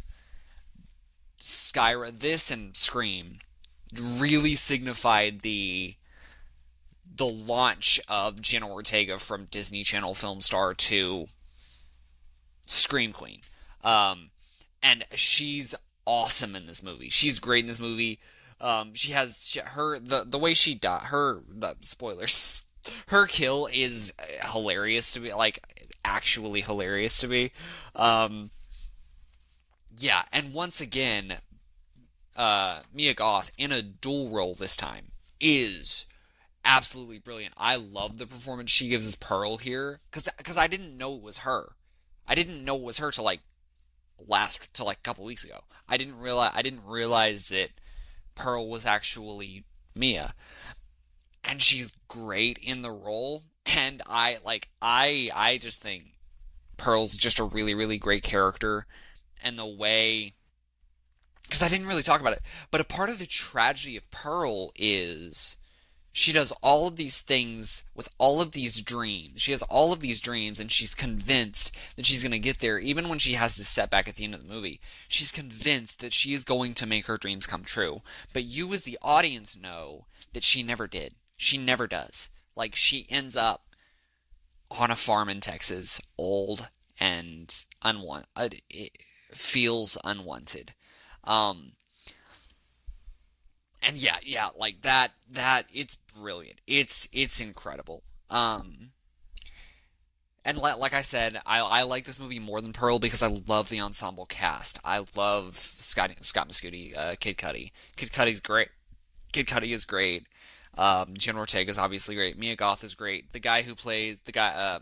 Skyra, 1.39 2.17
this 2.17 2.51
and 2.51 2.75
Scream 2.75 3.39
really 3.95 4.55
signified 4.55 5.41
the 5.41 5.95
the 7.15 7.25
launch 7.25 7.99
of 8.07 8.41
Jenna 8.41 8.69
Ortega 8.69 9.17
from 9.17 9.45
Disney 9.45 9.83
Channel 9.83 10.13
film 10.13 10.41
star 10.41 10.73
to 10.73 11.27
Scream 12.67 13.11
Queen. 13.11 13.41
Um, 13.83 14.29
and 14.83 15.05
she's 15.15 15.73
awesome 16.05 16.55
in 16.55 16.67
this 16.67 16.83
movie. 16.83 17.09
She's 17.09 17.39
great 17.39 17.61
in 17.61 17.67
this 17.67 17.79
movie. 17.79 18.19
Um, 18.59 18.93
she 18.93 19.11
has 19.13 19.43
she, 19.45 19.59
her 19.59 19.99
the 19.99 20.25
the 20.25 20.37
way 20.37 20.53
she 20.53 20.75
died. 20.75 21.03
Her 21.03 21.41
the 21.47 21.75
spoilers. 21.81 22.63
Her 23.07 23.27
kill 23.27 23.67
is 23.73 24.13
hilarious 24.49 25.11
to 25.11 25.19
me. 25.19 25.33
Like 25.33 25.59
actually 26.05 26.61
hilarious 26.61 27.17
to 27.19 27.27
me. 27.27 27.51
Um, 27.95 28.49
yeah, 29.97 30.23
and 30.31 30.53
once 30.53 30.79
again, 30.79 31.37
uh, 32.35 32.81
Mia 32.93 33.13
Goth 33.13 33.51
in 33.57 33.71
a 33.71 33.81
dual 33.81 34.29
role 34.29 34.55
this 34.55 34.77
time 34.77 35.11
is 35.39 36.05
absolutely 36.63 37.19
brilliant. 37.19 37.53
I 37.57 37.75
love 37.75 38.17
the 38.17 38.27
performance 38.27 38.69
she 38.69 38.89
gives 38.89 39.07
as 39.07 39.15
Pearl 39.15 39.57
here 39.57 39.99
because 40.11 40.29
because 40.37 40.57
I 40.57 40.67
didn't 40.67 40.97
know 40.97 41.15
it 41.15 41.21
was 41.21 41.39
her. 41.39 41.73
I 42.27 42.35
didn't 42.35 42.63
know 42.63 42.75
it 42.75 42.83
was 42.83 42.99
her 42.99 43.11
till 43.11 43.23
like 43.23 43.39
last 44.27 44.73
till 44.73 44.85
like 44.85 44.99
a 44.99 45.01
couple 45.01 45.25
weeks 45.25 45.43
ago. 45.43 45.59
I 45.87 45.97
didn't 45.97 46.19
realize 46.19 46.51
I 46.53 46.61
didn't 46.61 46.85
realize 46.85 47.49
that 47.49 47.69
Pearl 48.35 48.69
was 48.69 48.85
actually 48.85 49.63
Mia, 49.95 50.35
and 51.43 51.61
she's 51.61 51.95
great 52.07 52.59
in 52.59 52.81
the 52.81 52.91
role. 52.91 53.43
And 53.65 54.01
I 54.05 54.37
like 54.45 54.69
I 54.81 55.31
I 55.33 55.57
just 55.57 55.81
think 55.81 56.17
Pearl's 56.77 57.17
just 57.17 57.39
a 57.39 57.45
really 57.45 57.73
really 57.73 57.97
great 57.97 58.23
character 58.23 58.85
and 59.43 59.57
the 59.57 59.65
way 59.65 60.33
because 61.43 61.63
I 61.63 61.69
didn't 61.69 61.87
really 61.87 62.03
talk 62.03 62.19
about 62.19 62.33
it, 62.33 62.41
but 62.71 62.81
a 62.81 62.85
part 62.85 63.09
of 63.09 63.19
the 63.19 63.25
tragedy 63.25 63.95
of 63.95 64.11
Pearl 64.11 64.71
is 64.75 65.55
she 66.11 66.33
does 66.33 66.51
all 66.63 66.87
of 66.87 66.95
these 66.95 67.21
things 67.21 67.83
with 67.95 68.09
all 68.17 68.41
of 68.41 68.51
these 68.51 68.81
dreams. 68.81 69.39
She 69.39 69.51
has 69.51 69.61
all 69.61 69.93
of 69.93 69.99
these 69.99 70.19
dreams, 70.19 70.59
and 70.59 70.71
she's 70.71 70.95
convinced 70.95 71.75
that 71.95 72.05
she's 72.05 72.23
going 72.23 72.31
to 72.31 72.39
get 72.39 72.59
there, 72.59 72.79
even 72.79 73.07
when 73.07 73.19
she 73.19 73.33
has 73.33 73.55
this 73.55 73.67
setback 73.67 74.07
at 74.07 74.15
the 74.15 74.23
end 74.23 74.33
of 74.33 74.41
the 74.41 74.53
movie. 74.53 74.81
She's 75.07 75.31
convinced 75.31 75.99
that 76.01 76.13
she 76.13 76.33
is 76.33 76.43
going 76.43 76.73
to 76.73 76.87
make 76.87 77.05
her 77.05 77.17
dreams 77.17 77.45
come 77.45 77.63
true. 77.63 78.01
But 78.33 78.45
you, 78.45 78.73
as 78.73 78.83
the 78.83 78.97
audience, 79.01 79.55
know 79.55 80.07
that 80.33 80.43
she 80.43 80.63
never 80.63 80.87
did. 80.87 81.13
She 81.37 81.57
never 81.57 81.85
does. 81.85 82.29
Like, 82.55 82.75
she 82.75 83.05
ends 83.09 83.37
up 83.37 83.67
on 84.71 84.89
a 84.89 84.95
farm 84.95 85.29
in 85.29 85.39
Texas, 85.39 86.01
old 86.17 86.67
and 86.99 87.63
unwanted. 87.83 88.27
Uh, 88.35 88.47
Feels 89.31 89.97
unwanted. 90.03 90.73
Um, 91.23 91.73
and 93.81 93.97
yeah, 93.97 94.17
yeah, 94.23 94.49
like 94.57 94.81
that, 94.81 95.11
that, 95.31 95.65
it's 95.73 95.95
brilliant. 95.95 96.61
It's, 96.67 97.07
it's 97.11 97.39
incredible. 97.39 98.03
Um, 98.29 98.91
and 100.47 100.57
like 100.57 100.93
I 100.93 101.01
said, 101.01 101.41
I, 101.45 101.59
I 101.59 101.81
like 101.81 102.05
this 102.05 102.21
movie 102.21 102.39
more 102.39 102.61
than 102.61 102.71
Pearl 102.71 102.99
because 102.99 103.21
I 103.21 103.27
love 103.47 103.67
the 103.67 103.81
ensemble 103.81 104.25
cast. 104.25 104.79
I 104.85 105.03
love 105.13 105.57
Scott 105.57 106.11
Scott 106.21 106.47
Mescudi, 106.47 106.97
uh, 106.97 107.15
Kid 107.19 107.37
Cudi. 107.37 107.71
Kid 107.97 108.11
Cudi's 108.11 108.39
great. 108.39 108.69
Kid 109.33 109.47
Cudi 109.47 109.73
is 109.73 109.83
great. 109.83 110.25
Um, 110.77 111.15
Jenna 111.17 111.39
Ortega 111.39 111.69
is 111.69 111.77
obviously 111.77 112.15
great. 112.15 112.37
Mia 112.37 112.55
Goth 112.55 112.85
is 112.85 112.95
great. 112.95 113.33
The 113.33 113.41
guy 113.41 113.63
who 113.63 113.75
plays 113.75 114.19
the 114.23 114.31
guy, 114.31 114.47
uh, 114.47 114.79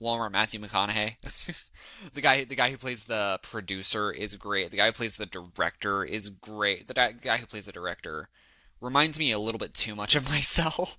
Walmart 0.00 0.32
Matthew 0.32 0.60
McConaughey. 0.60 1.64
the 2.12 2.20
guy 2.20 2.44
the 2.44 2.54
guy 2.54 2.70
who 2.70 2.76
plays 2.76 3.04
the 3.04 3.38
producer 3.42 4.10
is 4.10 4.36
great. 4.36 4.70
The 4.70 4.76
guy 4.78 4.86
who 4.86 4.92
plays 4.92 5.16
the 5.16 5.26
director 5.26 6.04
is 6.04 6.30
great. 6.30 6.88
The 6.88 6.94
guy 6.94 7.36
who 7.38 7.46
plays 7.46 7.66
the 7.66 7.72
director 7.72 8.28
reminds 8.80 9.18
me 9.18 9.30
a 9.30 9.38
little 9.38 9.58
bit 9.58 9.74
too 9.74 9.94
much 9.94 10.16
of 10.16 10.28
myself. 10.30 10.98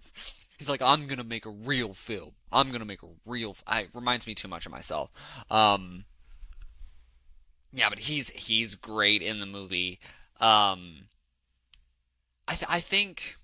He's 0.57 0.69
like, 0.69 0.81
I'm 0.81 1.07
gonna 1.07 1.23
make 1.23 1.45
a 1.45 1.51
real 1.51 1.93
film. 1.93 2.31
I'm 2.51 2.71
gonna 2.71 2.85
make 2.85 3.03
a 3.03 3.09
real. 3.25 3.55
I 3.67 3.87
reminds 3.93 4.25
me 4.25 4.33
too 4.33 4.47
much 4.47 4.65
of 4.65 4.71
myself. 4.71 5.11
Um, 5.51 6.05
yeah, 7.73 7.89
but 7.89 7.99
he's 7.99 8.29
he's 8.29 8.75
great 8.75 9.21
in 9.21 9.39
the 9.39 9.45
movie. 9.45 9.99
Um, 10.39 11.07
I 12.47 12.55
th- 12.55 12.69
I 12.69 12.79
think 12.79 13.37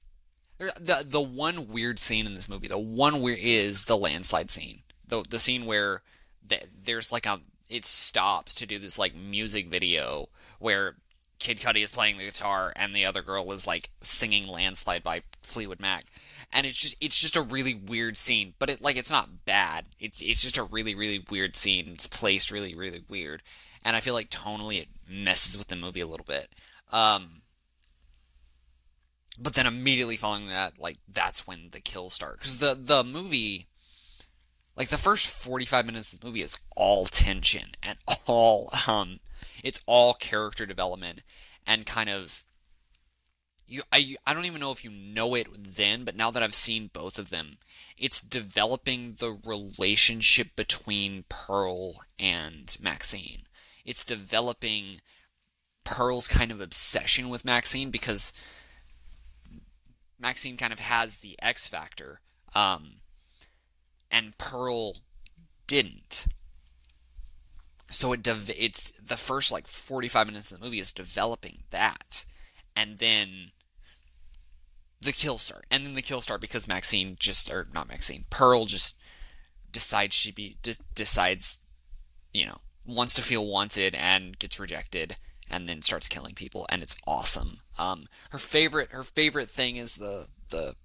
the 0.59 1.05
the 1.05 1.21
one 1.21 1.67
weird 1.67 1.99
scene 1.99 2.25
in 2.25 2.35
this 2.35 2.49
movie, 2.49 2.67
the 2.67 2.77
one 2.77 3.21
weird 3.21 3.39
is 3.39 3.85
the 3.85 3.97
landslide 3.97 4.51
scene. 4.51 4.83
The 5.09 5.23
the 5.29 5.39
scene 5.39 5.65
where 5.65 6.01
the, 6.45 6.61
there's 6.83 7.11
like 7.11 7.25
a 7.25 7.41
it 7.67 7.85
stops 7.85 8.55
to 8.55 8.65
do 8.65 8.79
this 8.79 8.97
like 8.97 9.13
music 9.15 9.67
video 9.67 10.27
where 10.59 10.95
Kid 11.39 11.59
Cudi 11.59 11.83
is 11.83 11.91
playing 11.91 12.17
the 12.17 12.25
guitar 12.25 12.73
and 12.75 12.95
the 12.95 13.05
other 13.05 13.21
girl 13.21 13.51
is 13.51 13.65
like 13.65 13.89
singing 14.01 14.47
Landslide 14.47 15.03
by 15.03 15.21
Fleetwood 15.41 15.79
Mac. 15.79 16.05
And 16.51 16.65
it's 16.65 16.79
just 16.79 16.95
it's 16.99 17.17
just 17.17 17.35
a 17.35 17.41
really 17.41 17.75
weird 17.75 18.17
scene, 18.17 18.53
but 18.59 18.69
it 18.69 18.81
like 18.81 18.97
it's 18.97 19.11
not 19.11 19.45
bad. 19.45 19.85
It's 19.99 20.21
it's 20.21 20.41
just 20.41 20.57
a 20.57 20.63
really 20.63 20.95
really 20.95 21.23
weird 21.29 21.55
scene. 21.55 21.89
It's 21.89 22.07
placed 22.07 22.51
really 22.51 22.75
really 22.75 23.03
weird. 23.09 23.43
And 23.85 23.95
I 23.95 23.99
feel 23.99 24.13
like 24.13 24.29
tonally 24.29 24.81
it 24.81 24.89
messes 25.07 25.57
with 25.57 25.67
the 25.67 25.75
movie 25.75 26.01
a 26.01 26.07
little 26.07 26.25
bit. 26.25 26.49
Um 26.91 27.41
but 29.39 29.53
then 29.53 29.65
immediately 29.65 30.17
following 30.17 30.47
that, 30.47 30.77
like 30.79 30.97
that's 31.07 31.47
when 31.47 31.69
the 31.71 31.79
kills 31.79 32.13
start 32.13 32.39
because 32.39 32.59
the 32.59 32.75
the 32.75 33.03
movie, 33.03 33.67
like 34.75 34.89
the 34.89 34.97
first 34.97 35.27
forty 35.27 35.65
five 35.65 35.85
minutes 35.85 36.13
of 36.13 36.19
the 36.19 36.27
movie 36.27 36.41
is 36.41 36.57
all 36.75 37.05
tension 37.05 37.71
and 37.83 37.97
all 38.27 38.71
um, 38.87 39.19
it's 39.63 39.81
all 39.85 40.13
character 40.13 40.65
development 40.65 41.21
and 41.65 41.85
kind 41.85 42.09
of 42.09 42.45
you 43.69 43.83
I 43.91 44.15
I 44.25 44.33
don't 44.33 44.45
even 44.45 44.59
know 44.59 44.71
if 44.71 44.83
you 44.83 44.89
know 44.89 45.35
it 45.35 45.47
then, 45.53 46.03
but 46.03 46.15
now 46.15 46.31
that 46.31 46.43
I've 46.43 46.55
seen 46.55 46.89
both 46.91 47.19
of 47.19 47.29
them, 47.29 47.57
it's 47.97 48.21
developing 48.21 49.15
the 49.19 49.37
relationship 49.45 50.55
between 50.55 51.25
Pearl 51.29 52.01
and 52.17 52.75
Maxine. 52.81 53.43
It's 53.85 54.05
developing 54.05 55.01
Pearl's 55.83 56.27
kind 56.27 56.51
of 56.51 56.61
obsession 56.61 57.29
with 57.29 57.45
Maxine 57.45 57.91
because 57.91 58.33
Maxine 60.19 60.57
kind 60.57 60.73
of 60.73 60.79
has 60.79 61.17
the 61.17 61.37
X 61.41 61.67
factor, 61.67 62.21
um, 62.53 62.95
and 64.11 64.37
Pearl 64.37 64.97
didn't. 65.67 66.27
So 67.89 68.13
it 68.13 68.27
it's 68.27 68.91
the 68.91 69.17
first 69.17 69.51
like 69.51 69.67
45 69.67 70.27
minutes 70.27 70.51
of 70.51 70.59
the 70.59 70.65
movie 70.65 70.79
is 70.79 70.93
developing 70.93 71.63
that, 71.71 72.25
and 72.75 72.99
then 72.99 73.51
the 75.01 75.11
kill 75.11 75.37
start, 75.37 75.65
and 75.71 75.85
then 75.85 75.93
the 75.95 76.01
kill 76.01 76.21
start 76.21 76.41
because 76.41 76.67
Maxine 76.67 77.15
just 77.19 77.51
or 77.51 77.67
not 77.73 77.87
Maxine, 77.87 78.25
Pearl 78.29 78.65
just 78.65 78.97
decides 79.71 80.13
she 80.13 80.31
be 80.31 80.57
decides, 80.93 81.61
you 82.33 82.45
know, 82.45 82.57
wants 82.85 83.15
to 83.15 83.21
feel 83.21 83.45
wanted 83.45 83.95
and 83.95 84.37
gets 84.37 84.59
rejected 84.59 85.15
and 85.49 85.67
then 85.67 85.81
starts 85.81 86.07
killing 86.07 86.35
people, 86.35 86.65
and 86.69 86.81
it's 86.81 86.97
awesome. 87.07 87.61
Um, 87.77 88.07
her 88.31 88.37
favorite 88.37 88.89
her 88.91 89.03
favorite 89.03 89.49
thing 89.49 89.77
is 89.77 89.95
the 89.95 90.27
the 90.49 90.75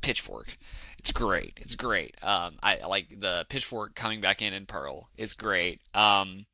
pitchfork. 0.00 0.56
It's 1.02 1.10
great. 1.10 1.58
It's 1.60 1.74
great. 1.74 2.14
Um, 2.22 2.58
I 2.62 2.86
like 2.86 3.18
the 3.18 3.44
pitchfork 3.48 3.96
coming 3.96 4.20
back 4.20 4.40
in 4.40 4.54
in 4.54 4.66
Pearl. 4.66 5.08
It's 5.16 5.34
great. 5.34 5.80
Um, 5.92 6.46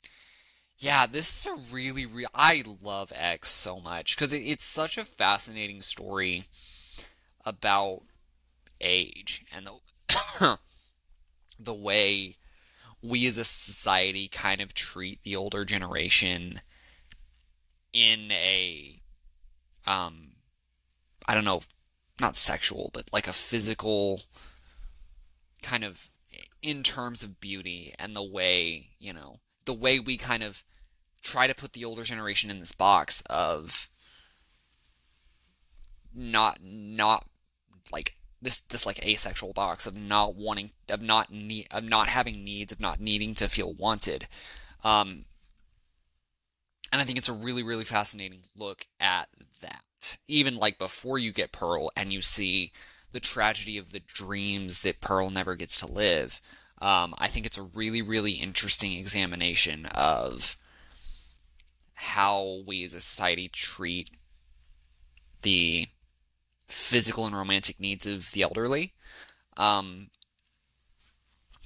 yeah, 0.78 1.05
this 1.05 1.40
is 1.40 1.47
a 1.47 1.75
really, 1.75 2.07
real. 2.07 2.31
I 2.35 2.64
love 2.83 3.12
X 3.14 3.50
so 3.50 3.78
much 3.78 4.17
because 4.17 4.33
it, 4.33 4.38
it's 4.38 4.64
such 4.64 4.97
a 4.97 5.05
fascinating 5.05 5.83
story 5.83 6.45
about 7.45 8.05
age 8.81 9.45
and 9.55 9.69
the 9.69 10.59
the 11.61 11.75
way 11.75 12.37
we 13.02 13.26
as 13.26 13.37
a 13.37 13.45
society 13.45 14.28
kind 14.28 14.62
of 14.62 14.73
treat 14.73 15.23
the 15.25 15.37
older 15.37 15.67
generation 15.67 16.62
in 17.93 18.31
a 18.31 19.02
um 19.87 20.28
I 21.26 21.35
don't 21.35 21.45
know, 21.45 21.61
not 22.21 22.37
sexual, 22.37 22.91
but 22.93 23.05
like 23.13 23.29
a 23.29 23.33
physical 23.33 24.23
kind 25.63 25.85
of 25.85 26.11
in 26.63 26.83
terms 26.83 27.23
of 27.23 27.41
beauty 27.41 27.95
and 27.99 28.15
the 28.15 28.23
way, 28.23 28.91
you 28.99 29.13
know, 29.13 29.41
the 29.65 29.75
way 29.75 29.99
we 29.99 30.17
kind 30.17 30.43
of 30.43 30.65
try 31.23 31.47
to 31.47 31.55
put 31.55 31.73
the 31.73 31.85
older 31.85 32.05
generation 32.05 32.51
in 32.51 32.61
this 32.61 32.73
box 32.73 33.23
of 33.29 33.89
not 36.15 36.59
not 36.63 37.27
like 37.93 38.15
this 38.41 38.61
this 38.63 38.87
like 38.87 39.05
asexual 39.05 39.53
box 39.53 39.87
of 39.87 39.97
not 39.97 40.35
wanting 40.35 40.71
of 40.89 41.03
not 41.03 41.31
need 41.31 41.67
of 41.71 41.85
not 41.85 42.09
having 42.09 42.45
needs 42.45 42.73
of 42.73 42.81
not 42.81 43.01
needing 43.01 43.35
to 43.35 43.49
feel 43.49 43.75
wanted 43.75 44.27
um 44.85 45.25
and 46.93 47.01
I 47.01 47.05
think 47.05 47.19
it's 47.19 47.29
a 47.29 47.35
really, 47.35 47.63
really 47.63 47.85
fascinating 47.85 48.43
look 48.57 48.87
at 49.01 49.29
that. 49.61 49.83
Even 50.26 50.55
like 50.55 50.78
before 50.78 51.19
you 51.19 51.33
get 51.33 51.52
Pearl 51.52 51.90
and 51.97 52.12
you 52.12 52.21
see 52.21 52.73
the 53.12 53.21
tragedy 53.21 53.78
of 53.78 53.93
the 53.93 54.00
dreams 54.00 54.83
that 54.83 55.00
Pearl 55.00 55.31
never 55.31 55.57
gets 55.57 55.81
to 55.81 55.87
live, 55.87 56.40
um, 56.81 57.14
I 57.19 57.28
think 57.28 57.47
it's 57.47 57.59
a 57.59 57.62
really, 57.62 58.02
really 58.02 58.33
interesting 58.33 58.93
examination 58.93 59.87
of 59.87 60.57
how 61.95 62.62
we 62.67 62.85
as 62.85 62.95
a 62.95 63.00
society 63.00 63.49
treat 63.49 64.11
the 65.43 65.87
physical 66.69 67.26
and 67.26 67.35
romantic 67.35 67.81
needs 67.81 68.07
of 68.07 68.31
the 68.33 68.43
elderly. 68.43 68.93
Um, 69.57 70.11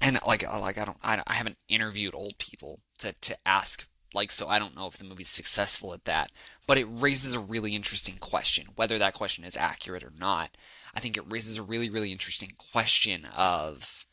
and 0.01 0.19
like, 0.27 0.43
like 0.43 0.79
I 0.79 0.85
don't, 0.85 0.97
I, 1.03 1.23
I 1.27 1.35
haven't 1.35 1.59
interviewed 1.69 2.15
old 2.15 2.39
people 2.39 2.81
to, 3.01 3.12
to 3.12 3.37
ask 3.47 3.87
like 4.15 4.31
so 4.31 4.47
I 4.47 4.59
don't 4.59 4.77
know 4.77 4.87
if 4.87 4.99
the 4.99 5.05
movie's 5.05 5.29
successful 5.29 5.95
at 5.95 6.05
that, 6.05 6.31
but 6.73 6.79
it 6.79 6.88
raises 6.91 7.35
a 7.35 7.41
really 7.41 7.76
interesting 7.76 8.17
question. 8.17 8.67
Whether 8.76 8.97
that 8.97 9.12
question 9.12 9.45
is 9.45 9.59
accurate 9.59 10.02
or 10.02 10.12
not, 10.19 10.57
I 10.95 11.00
think 11.00 11.19
it 11.19 11.31
raises 11.31 11.59
a 11.59 11.62
really 11.62 11.91
really 11.91 12.11
interesting 12.11 12.50
question 12.57 13.26
of 13.26 14.07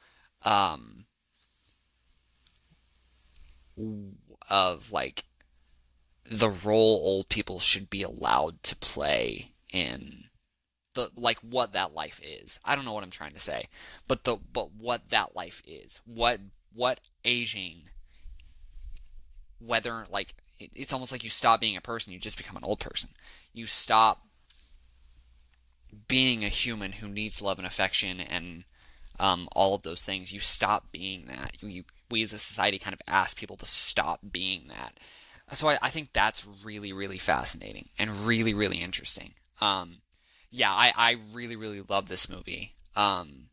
um 0.44 1.06
of 4.50 4.92
like 4.92 5.24
the 6.30 6.50
role 6.50 7.02
old 7.02 7.30
people 7.30 7.62
should 7.62 7.90
be 7.90 8.04
allowed 8.04 8.62
to 8.64 8.76
play 8.76 9.54
in 9.72 10.26
the 10.96 11.12
like 11.16 11.38
what 11.40 11.72
that 11.72 11.94
life 11.94 12.20
is. 12.22 12.60
I 12.66 12.76
don't 12.76 12.84
know 12.84 12.92
what 12.92 13.06
I'm 13.06 13.10
trying 13.10 13.36
to 13.36 13.40
say, 13.40 13.68
but 14.06 14.26
the 14.26 14.36
but 14.36 14.74
what 14.74 15.12
that 15.12 15.34
life 15.34 15.64
is. 15.66 16.02
What 16.04 16.42
what 16.74 17.00
aging 17.24 17.84
whether 19.62 20.06
like 20.10 20.36
it's 20.60 20.94
almost 20.94 21.12
like 21.12 21.24
you 21.24 21.30
stop 21.30 21.62
being 21.62 21.78
a 21.78 21.82
person, 21.82 22.14
you 22.14 22.20
just 22.20 22.38
become 22.38 22.58
an 22.58 22.64
old 22.64 22.80
person. 22.80 23.10
You 23.54 23.66
stop 23.66 24.22
being 26.08 26.44
a 26.44 26.50
human 26.50 26.94
who 26.94 27.08
needs 27.08 27.42
love 27.42 27.58
and 27.58 27.68
affection 27.68 28.20
and 28.20 28.64
um, 29.20 29.48
all 29.54 29.76
of 29.76 29.84
those 29.84 30.02
things. 30.02 30.34
You 30.34 30.40
stop 30.40 30.92
being 30.92 31.26
that. 31.26 31.62
You, 31.62 31.84
we 32.10 32.24
as 32.24 32.34
a 32.34 32.38
society 32.38 32.80
kind 32.80 32.94
of 32.94 33.02
ask 33.08 33.38
people 33.38 33.58
to 33.58 33.66
stop 33.66 34.20
being 34.32 34.70
that. 34.70 34.98
So 35.52 35.70
I, 35.70 35.78
I 35.82 35.90
think 35.90 36.14
that's 36.14 36.48
really, 36.64 36.94
really 36.94 37.18
fascinating 37.18 37.90
and 37.98 38.12
really, 38.26 38.54
really 38.54 38.78
interesting. 38.78 39.34
Um, 39.62 39.98
yeah, 40.52 40.72
I, 40.72 40.92
I 40.96 41.16
really, 41.34 41.56
really 41.56 41.82
love 41.82 42.08
this 42.08 42.30
movie. 42.30 42.74
Um, 42.96 43.48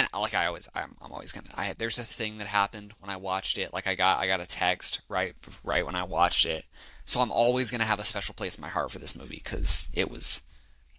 and 0.00 0.22
like 0.22 0.34
I 0.34 0.46
always, 0.46 0.68
I'm, 0.74 0.96
I'm 1.00 1.12
always 1.12 1.32
gonna. 1.32 1.48
I 1.56 1.74
there's 1.76 1.98
a 1.98 2.04
thing 2.04 2.38
that 2.38 2.46
happened 2.46 2.92
when 3.00 3.10
I 3.10 3.16
watched 3.16 3.58
it. 3.58 3.72
Like 3.72 3.86
I 3.86 3.94
got, 3.94 4.18
I 4.18 4.26
got 4.26 4.40
a 4.40 4.46
text 4.46 5.00
right, 5.08 5.34
right 5.64 5.84
when 5.84 5.94
I 5.94 6.04
watched 6.04 6.46
it. 6.46 6.64
So 7.04 7.20
I'm 7.20 7.32
always 7.32 7.70
gonna 7.70 7.84
have 7.84 7.98
a 7.98 8.04
special 8.04 8.34
place 8.34 8.56
in 8.56 8.62
my 8.62 8.68
heart 8.68 8.90
for 8.90 8.98
this 8.98 9.16
movie 9.16 9.40
because 9.42 9.88
it 9.92 10.10
was, 10.10 10.42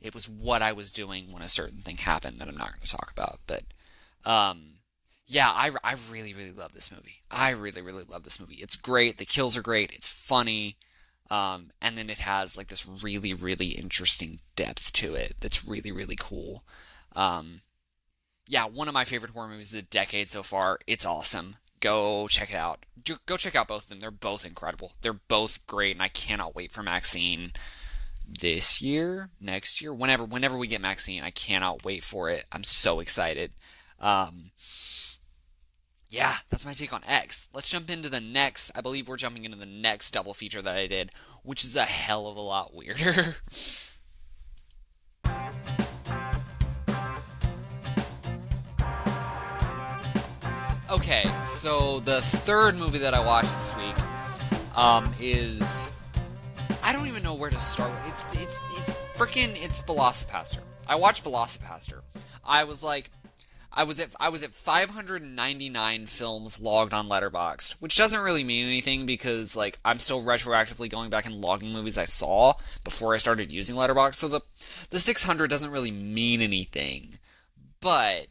it 0.01 0.13
was 0.13 0.27
what 0.27 0.61
I 0.61 0.71
was 0.71 0.91
doing 0.91 1.31
when 1.31 1.41
a 1.41 1.49
certain 1.49 1.81
thing 1.81 1.97
happened 1.97 2.39
that 2.39 2.47
I'm 2.47 2.57
not 2.57 2.73
gonna 2.73 2.85
talk 2.85 3.11
about. 3.11 3.39
But, 3.47 3.63
um, 4.25 4.75
yeah, 5.27 5.49
I, 5.49 5.71
I 5.83 5.95
really, 6.11 6.33
really 6.33 6.51
love 6.51 6.73
this 6.73 6.91
movie. 6.91 7.19
I 7.29 7.51
really, 7.51 7.81
really 7.81 8.03
love 8.03 8.23
this 8.23 8.39
movie. 8.39 8.55
It's 8.55 8.75
great. 8.75 9.17
The 9.17 9.25
kills 9.25 9.55
are 9.55 9.61
great. 9.61 9.91
It's 9.91 10.11
funny. 10.11 10.75
Um, 11.29 11.71
and 11.81 11.97
then 11.97 12.09
it 12.09 12.19
has 12.19 12.57
like 12.57 12.67
this 12.67 12.85
really, 12.85 13.33
really 13.33 13.67
interesting 13.67 14.39
depth 14.57 14.91
to 14.93 15.13
it 15.13 15.35
that's 15.39 15.65
really, 15.65 15.91
really 15.91 16.17
cool. 16.19 16.63
Um, 17.15 17.61
yeah, 18.51 18.65
one 18.65 18.89
of 18.89 18.93
my 18.93 19.05
favorite 19.05 19.31
horror 19.31 19.47
movies 19.47 19.71
of 19.71 19.77
the 19.77 19.83
decade 19.83 20.27
so 20.27 20.43
far. 20.43 20.77
It's 20.85 21.05
awesome. 21.05 21.55
Go 21.79 22.27
check 22.27 22.51
it 22.51 22.57
out. 22.57 22.85
Go 23.25 23.37
check 23.37 23.55
out 23.55 23.69
both 23.69 23.83
of 23.83 23.89
them. 23.89 24.01
They're 24.01 24.11
both 24.11 24.45
incredible. 24.45 24.91
They're 25.01 25.13
both 25.13 25.65
great, 25.67 25.95
and 25.95 26.01
I 26.01 26.09
cannot 26.09 26.53
wait 26.53 26.69
for 26.69 26.83
Maxine 26.83 27.53
this 28.27 28.81
year, 28.81 29.29
next 29.39 29.81
year, 29.81 29.93
whenever 29.93 30.25
whenever 30.25 30.57
we 30.57 30.67
get 30.67 30.81
Maxine. 30.81 31.23
I 31.23 31.31
cannot 31.31 31.85
wait 31.85 32.03
for 32.03 32.29
it. 32.29 32.43
I'm 32.51 32.65
so 32.65 32.99
excited. 32.99 33.53
Um, 34.01 34.51
yeah, 36.09 36.35
that's 36.49 36.65
my 36.65 36.73
take 36.73 36.91
on 36.91 37.05
X. 37.07 37.47
Let's 37.53 37.69
jump 37.69 37.89
into 37.89 38.09
the 38.09 38.19
next. 38.19 38.69
I 38.75 38.81
believe 38.81 39.07
we're 39.07 39.15
jumping 39.15 39.45
into 39.45 39.57
the 39.57 39.65
next 39.65 40.11
double 40.11 40.33
feature 40.33 40.61
that 40.61 40.75
I 40.75 40.87
did, 40.87 41.11
which 41.43 41.63
is 41.63 41.77
a 41.77 41.85
hell 41.85 42.27
of 42.27 42.35
a 42.35 42.41
lot 42.41 42.75
weirder. 42.75 43.37
Okay, 50.91 51.23
so 51.45 52.01
the 52.01 52.19
third 52.19 52.75
movie 52.75 52.97
that 52.97 53.13
I 53.13 53.25
watched 53.25 53.55
this 53.55 53.73
week 53.77 53.95
um, 54.77 55.13
is 55.21 55.89
I 56.83 56.91
don't 56.91 57.07
even 57.07 57.23
know 57.23 57.33
where 57.33 57.49
to 57.49 57.59
start. 57.61 57.93
It's 58.07 58.25
it's 58.33 58.59
it's 58.71 58.97
freaking 59.15 59.55
it's 59.55 59.81
Velocipastor. 59.83 60.59
I 60.85 60.97
watched 60.97 61.23
Velocipastor. 61.23 62.01
I 62.43 62.65
was 62.65 62.83
like, 62.83 63.09
I 63.71 63.85
was 63.85 64.01
at 64.01 64.09
I 64.19 64.27
was 64.27 64.43
at 64.43 64.53
599 64.53 66.07
films 66.07 66.59
logged 66.59 66.93
on 66.93 67.07
Letterboxd, 67.07 67.75
which 67.79 67.95
doesn't 67.95 68.19
really 68.19 68.43
mean 68.43 68.65
anything 68.65 69.05
because 69.05 69.55
like 69.55 69.79
I'm 69.85 69.97
still 69.97 70.21
retroactively 70.21 70.89
going 70.89 71.09
back 71.09 71.25
and 71.25 71.41
logging 71.41 71.71
movies 71.71 71.97
I 71.97 72.03
saw 72.03 72.55
before 72.83 73.13
I 73.13 73.17
started 73.17 73.49
using 73.49 73.77
Letterboxd. 73.77 74.15
So 74.15 74.27
the 74.27 74.41
the 74.89 74.99
600 74.99 75.49
doesn't 75.49 75.71
really 75.71 75.91
mean 75.91 76.41
anything. 76.41 77.17
But 77.79 78.27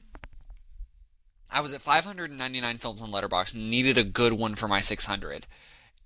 I 1.52 1.60
was 1.60 1.74
at 1.74 1.80
599 1.80 2.78
films 2.78 3.02
on 3.02 3.10
Letterboxd 3.10 3.54
and 3.54 3.70
needed 3.70 3.98
a 3.98 4.04
good 4.04 4.32
one 4.32 4.54
for 4.54 4.68
my 4.68 4.80
600. 4.80 5.46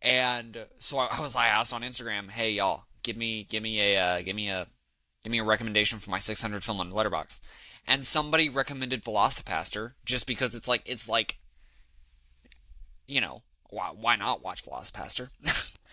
And 0.00 0.66
so 0.78 0.98
I, 0.98 1.20
was 1.20 1.36
I 1.36 1.48
asked 1.48 1.72
on 1.72 1.82
Instagram, 1.82 2.30
"Hey 2.30 2.52
y'all, 2.52 2.84
give 3.02 3.16
me 3.16 3.44
give 3.44 3.62
me 3.62 3.80
a 3.80 3.98
uh, 3.98 4.22
give 4.22 4.36
me 4.36 4.50
a 4.50 4.66
give 5.22 5.30
me 5.32 5.38
a 5.38 5.44
recommendation 5.44 5.98
for 5.98 6.10
my 6.10 6.18
600 6.18 6.62
film 6.62 6.80
on 6.80 6.90
Letterboxd, 6.90 7.40
and 7.86 8.04
somebody 8.04 8.50
recommended 8.50 9.02
Velocipastor 9.02 9.92
just 10.04 10.26
because 10.26 10.54
it's 10.54 10.68
like 10.68 10.82
it's 10.84 11.08
like 11.08 11.38
you 13.06 13.20
know 13.20 13.42
why 13.70 13.90
why 13.98 14.16
not 14.16 14.42
watch 14.42 14.64
Velocipastor? 14.64 15.30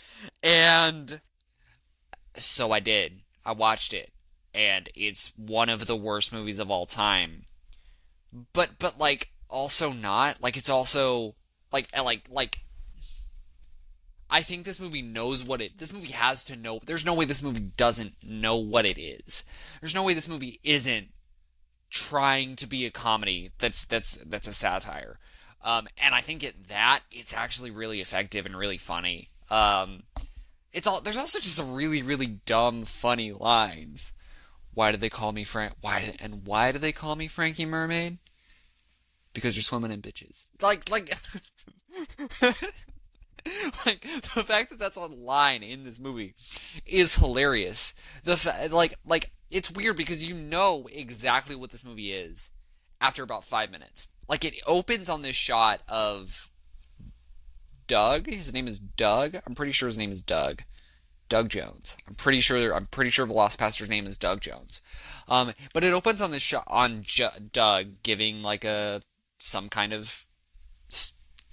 and 0.43 1.21
so 2.33 2.71
I 2.71 2.81
did. 2.81 3.21
I 3.45 3.53
watched 3.53 3.93
it, 3.93 4.11
and 4.53 4.89
it's 4.93 5.31
one 5.37 5.69
of 5.69 5.87
the 5.87 5.95
worst 5.95 6.33
movies 6.33 6.59
of 6.59 6.69
all 6.69 6.85
time. 6.85 7.45
But 8.51 8.71
but 8.77 8.97
like 8.99 9.31
also 9.51 9.91
not 9.91 10.41
like 10.41 10.57
it's 10.57 10.69
also 10.69 11.35
like 11.71 11.87
like 11.95 12.27
like 12.29 12.59
I 14.29 14.41
think 14.41 14.63
this 14.63 14.79
movie 14.79 15.01
knows 15.01 15.43
what 15.45 15.61
it. 15.61 15.77
This 15.77 15.91
movie 15.91 16.13
has 16.13 16.45
to 16.45 16.55
know. 16.55 16.79
There's 16.85 17.05
no 17.05 17.13
way 17.13 17.25
this 17.25 17.43
movie 17.43 17.59
doesn't 17.59 18.13
know 18.23 18.55
what 18.55 18.85
it 18.85 18.97
is. 18.97 19.43
There's 19.81 19.93
no 19.93 20.03
way 20.03 20.13
this 20.13 20.29
movie 20.29 20.61
isn't 20.63 21.09
trying 21.89 22.55
to 22.55 22.65
be 22.65 22.85
a 22.85 22.91
comedy 22.91 23.51
that's 23.59 23.85
that's 23.85 24.15
that's 24.25 24.47
a 24.47 24.53
satire. 24.53 25.19
Um, 25.63 25.87
and 26.01 26.15
I 26.15 26.21
think 26.21 26.43
at 26.43 26.69
that 26.69 27.01
it's 27.11 27.33
actually 27.33 27.71
really 27.71 27.99
effective 27.99 28.45
and 28.45 28.55
really 28.55 28.77
funny. 28.77 29.29
Um, 29.49 30.03
it's 30.71 30.87
all 30.87 31.01
there's 31.01 31.17
also 31.17 31.39
just 31.39 31.55
some 31.55 31.73
really 31.73 32.01
really 32.01 32.39
dumb 32.45 32.83
funny 32.83 33.33
lines. 33.33 34.13
Why 34.73 34.91
did 34.91 35.01
they 35.01 35.09
call 35.09 35.33
me 35.33 35.43
Frank? 35.43 35.73
Why 35.81 36.15
and 36.19 36.47
why 36.47 36.71
do 36.71 36.77
they 36.77 36.93
call 36.93 37.17
me 37.17 37.27
Frankie 37.27 37.65
Mermaid? 37.65 38.17
Because 39.33 39.55
you're 39.55 39.63
swimming 39.63 39.91
in 39.91 40.01
bitches. 40.01 40.45
Like 40.61 40.89
like 40.89 41.09
like 43.85 44.01
the 44.01 44.43
fact 44.45 44.69
that 44.69 44.79
that's 44.79 44.97
online 44.97 45.63
in 45.63 45.83
this 45.83 45.99
movie 45.99 46.35
is 46.85 47.15
hilarious. 47.15 47.93
The 48.23 48.37
fa- 48.37 48.69
like 48.71 48.95
like 49.05 49.31
it's 49.49 49.71
weird 49.71 49.97
because 49.97 50.27
you 50.27 50.35
know 50.35 50.87
exactly 50.91 51.55
what 51.55 51.71
this 51.71 51.85
movie 51.85 52.11
is 52.11 52.49
after 52.99 53.23
about 53.23 53.43
five 53.43 53.71
minutes. 53.71 54.07
Like 54.29 54.45
it 54.45 54.55
opens 54.67 55.09
on 55.09 55.21
this 55.21 55.35
shot 55.35 55.81
of 55.87 56.49
Doug. 57.87 58.27
His 58.27 58.53
name 58.53 58.67
is 58.67 58.79
Doug. 58.79 59.37
I'm 59.45 59.55
pretty 59.55 59.71
sure 59.73 59.87
his 59.87 59.97
name 59.97 60.11
is 60.11 60.21
Doug. 60.21 60.63
Doug 61.27 61.49
Jones. 61.49 61.95
I'm 62.07 62.15
pretty 62.15 62.41
sure. 62.41 62.73
I'm 62.73 62.87
pretty 62.87 63.09
sure 63.09 63.25
Velocipastor's 63.25 63.89
name 63.89 64.05
is 64.05 64.17
Doug 64.17 64.41
Jones. 64.41 64.81
Um, 65.27 65.53
but 65.73 65.83
it 65.83 65.93
opens 65.93 66.21
on 66.21 66.31
this 66.31 66.43
shot 66.43 66.65
on 66.67 67.03
J- 67.03 67.27
Doug 67.51 68.03
giving 68.03 68.43
like 68.43 68.65
a 68.65 69.01
some 69.41 69.69
kind 69.69 69.93
of. 69.93 70.25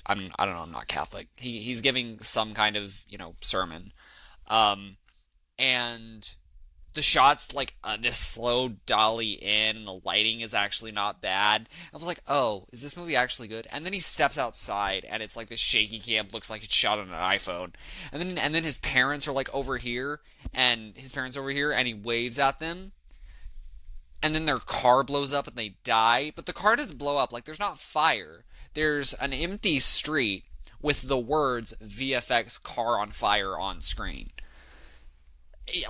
I'm 0.07 0.31
I 0.39 0.47
don't 0.47 0.55
know. 0.55 0.63
I'm 0.63 0.73
not 0.73 0.89
Catholic. 0.89 1.29
He 1.37 1.59
he's 1.59 1.81
giving 1.81 2.19
some 2.21 2.55
kind 2.55 2.77
of 2.77 3.05
you 3.09 3.19
know 3.19 3.35
sermon, 3.41 3.93
um, 4.47 4.97
and 5.59 6.29
the 6.95 7.03
shots 7.03 7.55
like 7.55 7.75
uh, 7.85 7.97
this 8.01 8.17
slow 8.17 8.71
dolly 8.87 9.33
in 9.33 9.77
and 9.77 9.87
the 9.87 10.01
lighting 10.05 10.41
is 10.41 10.53
actually 10.53 10.91
not 10.91 11.21
bad 11.21 11.69
i 11.93 11.97
was 11.97 12.05
like 12.05 12.21
oh 12.27 12.67
is 12.73 12.83
this 12.83 12.97
movie 12.97 13.15
actually 13.15 13.47
good 13.47 13.69
and 13.71 13.85
then 13.85 13.93
he 13.93 14.01
steps 14.01 14.37
outside 14.37 15.05
and 15.09 15.23
it's 15.23 15.37
like 15.37 15.49
this 15.49 15.61
shaky 15.61 16.01
cam 16.01 16.27
looks 16.33 16.51
like 16.51 16.65
it's 16.65 16.75
shot 16.75 16.99
on 16.99 17.09
an 17.09 17.15
iphone 17.15 17.73
and 18.11 18.21
then 18.21 18.39
and 18.39 18.53
then 18.53 18.65
his 18.65 18.79
parents 18.79 19.29
are 19.29 19.33
like 19.33 19.55
over 19.55 19.77
here 19.77 20.21
and 20.53 20.97
his 20.97 21.13
parents 21.13 21.37
over 21.37 21.51
here 21.51 21.71
and 21.71 21.87
he 21.87 21.95
waves 21.95 22.39
at 22.39 22.59
them 22.59 22.91
and 24.23 24.35
then 24.35 24.47
their 24.47 24.59
car 24.59 25.05
blows 25.05 25.33
up 25.33 25.47
and 25.47 25.57
they 25.57 25.77
die 25.85 26.33
but 26.35 26.47
the 26.47 26.53
car 26.53 26.77
doesn't 26.77 26.99
blow 26.99 27.17
up. 27.17 27.33
Like 27.33 27.45
there's 27.45 27.59
not 27.59 27.79
fire. 27.79 28.45
There's 28.75 29.15
an 29.15 29.33
empty 29.33 29.79
street 29.79 30.45
with 30.81 31.09
the 31.09 31.19
words 31.19 31.75
vfx 31.83 32.63
car 32.63 32.99
on 32.99 33.11
fire 33.11 33.59
on 33.59 33.81
screen. 33.81 34.31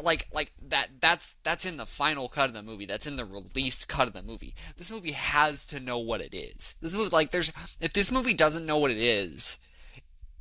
Like 0.03 0.27
like 0.33 0.53
that 0.61 0.89
that's 1.01 1.37
that's 1.43 1.65
in 1.65 1.77
the 1.77 1.87
final 1.87 2.29
cut 2.29 2.49
of 2.49 2.55
the 2.55 2.63
movie. 2.63 2.87
That's 2.87 3.07
in 3.07 3.17
the 3.17 3.25
released 3.25 3.89
cut 3.89 4.09
of 4.09 4.15
the 4.15 4.23
movie. 4.23 4.55
This 4.77 4.91
movie 4.91 5.13
has 5.13 5.67
to 5.69 5.81
know 5.81 5.99
what 5.99 6.21
it 6.21 6.35
is. 6.35 6.75
This 6.81 6.93
movie 6.93 7.11
like 7.11 7.31
there's 7.31 7.53
if 7.81 7.93
this 7.93 8.11
movie 8.11 8.35
doesn't 8.35 8.67
know 8.67 8.79
what 8.79 8.91
it 8.91 8.99
is 8.99 9.59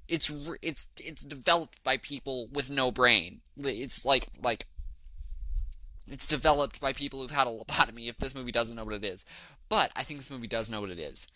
it's 0.08 0.32
it's 0.62 0.88
it's 1.04 1.24
developed 1.24 1.84
by 1.84 1.98
people 1.98 2.48
with 2.52 2.70
no 2.70 2.92
brain. 2.92 3.42
It's 3.58 4.06
like 4.06 4.28
like 4.42 4.66
it's 6.10 6.28
developed 6.28 6.80
by 6.80 6.94
people 6.94 7.22
who've 7.22 7.32
had 7.32 7.48
a 7.48 7.52
lobotomy 7.52 8.08
if 8.10 8.18
this 8.18 8.36
movie 8.36 8.52
doesn't 8.52 8.76
know 8.76 8.86
what 8.86 8.94
it 8.94 9.04
is 9.04 9.26
but 9.70 9.92
i 9.96 10.04
think 10.04 10.20
this 10.20 10.32
movie 10.32 10.48
does 10.48 10.72
know 10.72 10.82
what 10.82 10.90
it 10.90 11.00
is 11.00 11.28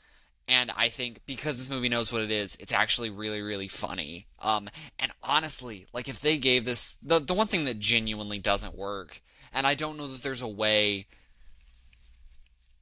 and 0.47 0.71
I 0.75 0.89
think 0.89 1.21
because 1.25 1.57
this 1.57 1.69
movie 1.69 1.89
knows 1.89 2.12
what 2.12 2.21
it 2.23 2.31
is, 2.31 2.57
it's 2.60 2.73
actually 2.73 3.10
really, 3.10 3.41
really 3.41 3.67
funny. 3.67 4.27
Um, 4.39 4.69
and 4.99 5.12
honestly, 5.23 5.88
like 5.93 6.10
if 6.10 6.19
they 6.19 6.38
gave 6.38 6.65
this 6.65 6.97
the 7.01 7.19
the 7.19 7.34
one 7.34 7.47
thing 7.47 7.63
that 7.65 7.79
genuinely 7.79 8.39
doesn't 8.39 8.75
work, 8.75 9.21
and 9.53 9.65
I 9.65 9.75
don't 9.75 9.97
know 9.97 10.07
that 10.07 10.23
there's 10.23 10.41
a 10.41 10.47
way. 10.47 11.07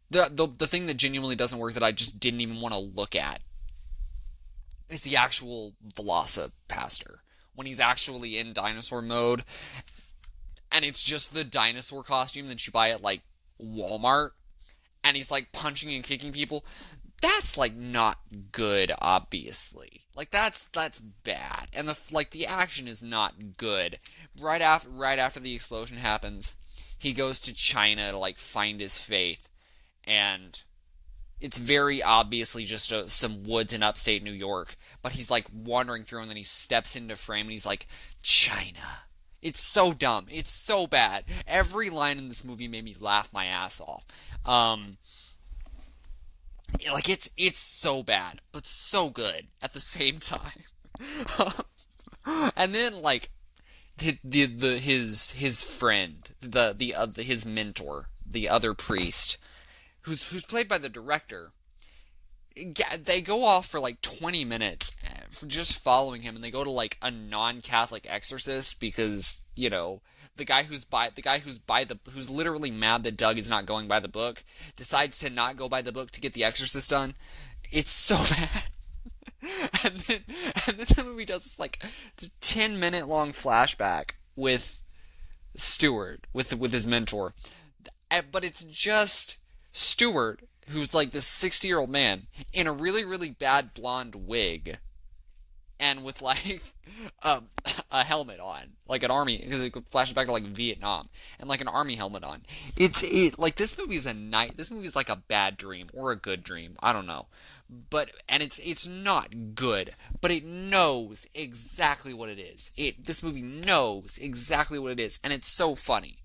The, 0.10 0.32
the 0.34 0.47
the 0.47 0.67
thing 0.67 0.88
that 0.88 0.97
genuinely 0.97 1.36
doesn't 1.36 1.60
work 1.60 1.73
that 1.73 1.84
I 1.84 1.91
just 1.91 2.19
didn't 2.19 2.41
even 2.41 2.60
want 2.60 2.73
to 2.73 2.80
look 2.80 3.15
at 3.15 3.41
is 4.89 5.02
the 5.02 5.15
actual 5.15 5.75
Velocipastor 5.93 7.17
when 7.54 7.67
he's 7.67 7.80
actually 7.80 8.39
in 8.39 8.54
dinosaur 8.54 9.02
mode, 9.02 9.43
and 10.71 10.86
it's 10.86 11.03
just 11.03 11.34
the 11.34 11.43
dinosaur 11.43 12.03
costume 12.03 12.47
that 12.47 12.65
you 12.65 12.71
buy 12.71 12.89
at 12.89 13.01
like 13.01 13.21
Walmart, 13.62 14.32
and 15.03 15.15
he's 15.15 15.32
like 15.32 15.51
punching 15.51 15.93
and 15.93 16.03
kicking 16.03 16.32
people. 16.32 16.65
That's 17.21 17.58
like 17.58 17.75
not 17.75 18.19
good 18.51 18.93
obviously. 18.99 20.05
Like 20.15 20.32
that's 20.32 20.63
that's 20.69 20.99
bad. 20.99 21.67
And 21.73 21.88
the 21.88 21.99
like 22.12 22.32
the 22.32 22.47
action 22.47 22.88
is 22.88 23.03
not 23.03 23.58
good. 23.58 23.99
Right 24.39 24.62
after 24.62 24.89
right 24.89 25.19
after 25.19 25.39
the 25.39 25.53
explosion 25.53 25.97
happens 25.97 26.55
he 26.99 27.13
goes 27.13 27.39
to 27.39 27.53
china 27.53 28.12
to 28.12 28.17
like 28.17 28.38
find 28.38 28.79
his 28.79 28.97
faith 28.97 29.49
and 30.03 30.63
it's 31.39 31.58
very 31.58 32.03
obviously 32.03 32.65
just 32.65 32.91
a, 32.91 33.10
some 33.10 33.43
woods 33.43 33.73
in 33.73 33.82
upstate 33.82 34.21
new 34.21 34.32
york 34.32 34.75
but 35.01 35.13
he's 35.13 35.32
like 35.32 35.47
wandering 35.53 36.03
through 36.03 36.19
and 36.19 36.29
then 36.29 36.38
he 36.38 36.43
steps 36.43 36.95
into 36.95 37.15
frame 37.15 37.43
and 37.45 37.53
he's 37.53 37.65
like 37.65 37.88
china 38.21 39.05
it's 39.41 39.60
so 39.60 39.93
dumb 39.93 40.25
it's 40.30 40.52
so 40.52 40.88
bad 40.88 41.23
every 41.47 41.89
line 41.89 42.17
in 42.17 42.28
this 42.30 42.43
movie 42.43 42.67
made 42.67 42.84
me 42.84 42.95
laugh 42.99 43.32
my 43.34 43.45
ass 43.45 43.82
off 43.82 44.06
um 44.45 44.97
like 46.91 47.10
it's 47.10 47.30
it's 47.38 47.60
so 47.60 48.04
bad, 48.04 48.41
but 48.52 48.65
so 48.65 49.10
good 49.10 49.47
at 49.62 49.73
the 49.73 49.80
same 49.80 50.17
time. 50.17 50.63
and 52.56 52.73
then 52.73 53.02
like 53.02 53.30
the, 53.97 54.17
the, 54.23 54.45
the 54.45 54.78
his 54.78 55.32
his 55.32 55.63
friend, 55.63 56.30
the 56.39 56.73
the 56.78 56.95
uh, 56.95 57.08
his 57.15 57.45
mentor, 57.45 58.08
the 58.25 58.47
other 58.49 58.73
priest, 58.73 59.38
who's 60.02 60.32
who's 60.32 60.45
played 60.45 60.67
by 60.67 60.78
the 60.78 60.89
director. 60.89 61.52
They 63.04 63.22
go 63.22 63.43
off 63.43 63.67
for 63.67 63.80
like 63.80 64.02
20 64.02 64.45
minutes 64.45 64.95
eh, 65.06 65.22
just 65.48 65.80
following 65.80 66.22
him, 66.22 66.36
and 66.36 66.43
they 66.43 66.52
go 66.52 66.63
to 66.63 66.72
like 66.72 66.98
a 67.02 67.12
non-Catholic 67.12 68.06
exorcist 68.10 68.80
because 68.80 69.39
you 69.56 69.69
know 69.69 70.02
the 70.39 70.45
guy 70.45 70.63
who's 70.63 70.84
by 70.84 71.10
the 71.13 71.22
guy 71.22 71.39
who's 71.39 71.60
by 71.60 71.84
the 71.84 72.00
who's 72.12 72.30
literally 72.30 72.72
mad 72.72 73.04
that 73.04 73.17
Doug 73.17 73.38
is 73.38 73.50
not 73.50 73.65
going 73.65 73.88
by 73.88 74.00
the 74.00 74.08
book 74.08 74.43
decides 74.76 75.19
to 75.19 75.30
not 75.30 75.58
go 75.58 75.69
by 75.69 75.82
the 75.82 75.91
book 75.91 76.12
to 76.12 76.22
get 76.22 76.34
the 76.34 76.43
exorcist 76.43 76.89
done. 76.89 77.13
It's 77.72 77.91
so 77.91 78.15
bad. 78.30 78.63
and 79.84 79.95
then 80.00 80.22
and 80.67 80.78
then 80.78 80.88
the 80.95 81.04
movie 81.06 81.26
does 81.26 81.43
this 81.43 81.60
like 81.60 81.86
10 82.41 82.80
minute 82.80 83.08
long 83.08 83.30
flashback 83.30 84.12
with 84.36 84.82
Stewart 85.56 86.26
with 86.34 86.58
with 86.58 86.72
his 86.72 86.88
mentor. 86.88 87.34
But 88.32 88.43
it's 88.43 88.63
just 88.63 89.38
Stewart 89.72 90.41
who's 90.69 90.93
like 90.93 91.12
this 91.12 91.25
60 91.25 91.67
year 91.67 91.79
old 91.79 91.89
man 91.89 92.27
in 92.53 92.67
a 92.67 92.73
really 92.73 93.05
really 93.05 93.29
bad 93.29 93.73
blonde 93.73 94.15
wig 94.15 94.79
and 95.79 96.03
with 96.03 96.21
like 96.21 96.62
um, 97.23 97.47
a 97.91 98.03
helmet 98.03 98.39
on, 98.39 98.73
like 98.88 99.03
an 99.03 99.12
army, 99.12 99.38
because 99.38 99.62
it 99.63 99.73
flashes 99.89 100.13
back 100.13 100.25
to 100.25 100.32
like 100.32 100.43
Vietnam, 100.43 101.10
and 101.39 101.49
like 101.49 101.62
an 101.62 101.67
army 101.67 101.95
helmet 101.95 102.23
on. 102.23 102.43
It's 102.75 103.03
it 103.03 103.39
like 103.39 103.55
this 103.55 103.77
movie 103.77 103.95
is 103.95 104.05
a 104.05 104.13
night. 104.13 104.58
This 104.58 104.71
movie 104.71 104.88
is 104.88 104.95
like 104.95 105.10
a 105.10 105.15
bad 105.15 105.58
dream 105.58 105.88
or 105.93 106.12
a 106.12 106.15
good 106.15 106.43
dream. 106.43 106.75
I 106.82 106.93
don't 106.93 107.08
know, 107.08 107.27
but 107.89 108.12
and 108.27 108.43
it's 108.43 108.60
it's 108.60 108.88
not 108.88 109.55
good, 109.55 109.95
but 110.21 110.32
it 110.32 110.43
knows 110.43 111.27
exactly 111.34 112.13
what 112.13 112.29
it 112.29 112.39
is. 112.39 112.71
It 112.75 113.05
this 113.05 113.23
movie 113.23 113.41
knows 113.41 114.17
exactly 114.17 114.79
what 114.79 114.91
it 114.91 114.99
is, 114.99 115.19
and 115.23 115.32
it's 115.34 115.49
so 115.49 115.75
funny. 115.75 116.17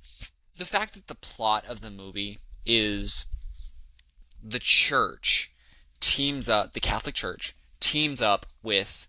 the 0.57 0.64
fact 0.64 0.94
that 0.94 1.09
the 1.09 1.14
plot 1.16 1.66
of 1.68 1.80
the 1.80 1.90
movie 1.90 2.38
is 2.64 3.26
the 4.44 4.59
church 4.59 5.50
teams 6.00 6.48
up, 6.48 6.72
the 6.72 6.80
Catholic 6.80 7.14
Church 7.14 7.57
teams 7.80 8.20
up 8.20 8.46
with 8.62 9.07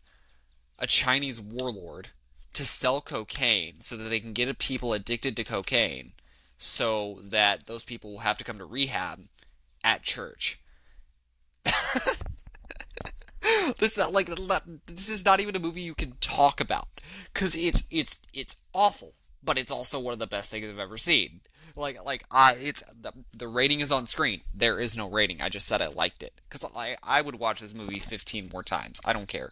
a 0.79 0.87
Chinese 0.87 1.41
warlord 1.41 2.09
to 2.53 2.65
sell 2.65 3.01
cocaine 3.01 3.81
so 3.81 3.97
that 3.97 4.05
they 4.05 4.19
can 4.19 4.33
get 4.33 4.57
people 4.57 4.93
addicted 4.93 5.35
to 5.35 5.43
cocaine 5.43 6.13
so 6.57 7.19
that 7.21 7.67
those 7.67 7.83
people 7.83 8.11
will 8.11 8.19
have 8.19 8.37
to 8.37 8.43
come 8.43 8.57
to 8.57 8.65
rehab 8.65 9.27
at 9.83 10.03
church. 10.03 10.59
this 13.77 13.91
is 13.91 13.97
not 13.97 14.13
like 14.13 14.27
this 14.87 15.09
is 15.09 15.25
not 15.25 15.39
even 15.39 15.55
a 15.55 15.59
movie 15.59 15.81
you 15.81 15.95
can 15.95 16.13
talk 16.21 16.61
about 16.61 16.87
cuz 17.33 17.55
it's 17.55 17.83
it's 17.91 18.19
it's 18.33 18.55
awful, 18.73 19.13
but 19.43 19.57
it's 19.57 19.71
also 19.71 19.99
one 19.99 20.13
of 20.13 20.19
the 20.19 20.27
best 20.27 20.49
things 20.49 20.69
I've 20.69 20.79
ever 20.79 20.97
seen. 20.97 21.41
Like 21.75 22.03
like 22.05 22.23
I 22.31 22.53
it's 22.53 22.83
the, 22.99 23.11
the 23.33 23.47
rating 23.47 23.81
is 23.81 23.91
on 23.91 24.07
screen. 24.07 24.41
There 24.53 24.79
is 24.79 24.95
no 24.95 25.09
rating. 25.09 25.41
I 25.41 25.49
just 25.49 25.67
said 25.67 25.81
I 25.81 25.87
liked 25.87 26.23
it 26.23 26.39
cuz 26.49 26.63
I 26.75 26.97
I 27.03 27.21
would 27.21 27.35
watch 27.35 27.59
this 27.59 27.73
movie 27.73 27.99
15 27.99 28.49
more 28.51 28.63
times. 28.63 29.01
I 29.03 29.13
don't 29.13 29.27
care. 29.27 29.51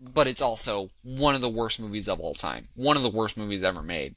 But 0.00 0.26
it's 0.26 0.42
also 0.42 0.90
one 1.02 1.36
of 1.36 1.40
the 1.40 1.48
worst 1.48 1.78
movies 1.78 2.08
of 2.08 2.18
all 2.18 2.34
time. 2.34 2.68
One 2.74 2.96
of 2.96 3.04
the 3.04 3.08
worst 3.08 3.36
movies 3.36 3.62
ever 3.62 3.82
made. 3.82 4.16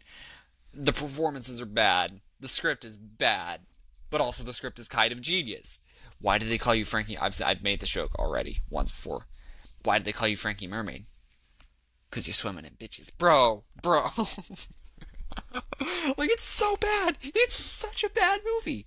The 0.73 0.93
performances 0.93 1.61
are 1.61 1.67
bad. 1.67 2.21
The 2.39 2.47
script 2.47 2.83
is 2.83 2.97
bad, 2.97 3.61
but 4.09 4.19
also 4.19 4.43
the 4.43 4.53
script 4.53 4.79
is 4.79 4.89
kind 4.89 5.11
of 5.11 5.21
genius. 5.21 5.79
Why 6.19 6.39
did 6.39 6.49
they 6.49 6.57
call 6.57 6.73
you 6.73 6.85
Frankie? 6.85 7.17
I've 7.17 7.39
I've 7.41 7.61
made 7.61 7.79
the 7.79 7.85
joke 7.85 8.15
already 8.15 8.61
once 8.69 8.89
before. 8.89 9.27
Why 9.83 9.99
did 9.99 10.05
they 10.05 10.13
call 10.13 10.27
you 10.27 10.37
Frankie 10.37 10.67
Mermaid? 10.67 11.05
Cause 12.09 12.27
you're 12.27 12.33
swimming 12.33 12.65
in 12.65 12.71
bitches, 12.71 13.15
bro, 13.15 13.63
bro. 13.81 14.07
like 16.17 16.29
it's 16.29 16.43
so 16.43 16.75
bad. 16.77 17.17
It's 17.21 17.55
such 17.55 18.03
a 18.03 18.09
bad 18.09 18.41
movie, 18.45 18.85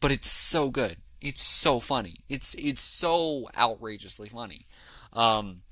but 0.00 0.10
it's 0.10 0.30
so 0.30 0.70
good. 0.70 0.98
It's 1.20 1.42
so 1.42 1.80
funny. 1.80 2.16
It's 2.28 2.54
it's 2.58 2.82
so 2.82 3.48
outrageously 3.56 4.28
funny. 4.28 4.66
Um, 5.12 5.62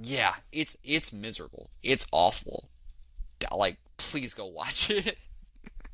yeah, 0.00 0.34
it's 0.50 0.76
it's 0.82 1.12
miserable. 1.12 1.70
It's 1.82 2.06
awful. 2.12 2.68
Like, 3.54 3.76
please 3.96 4.34
go 4.34 4.46
watch 4.46 4.90
it. 4.90 5.18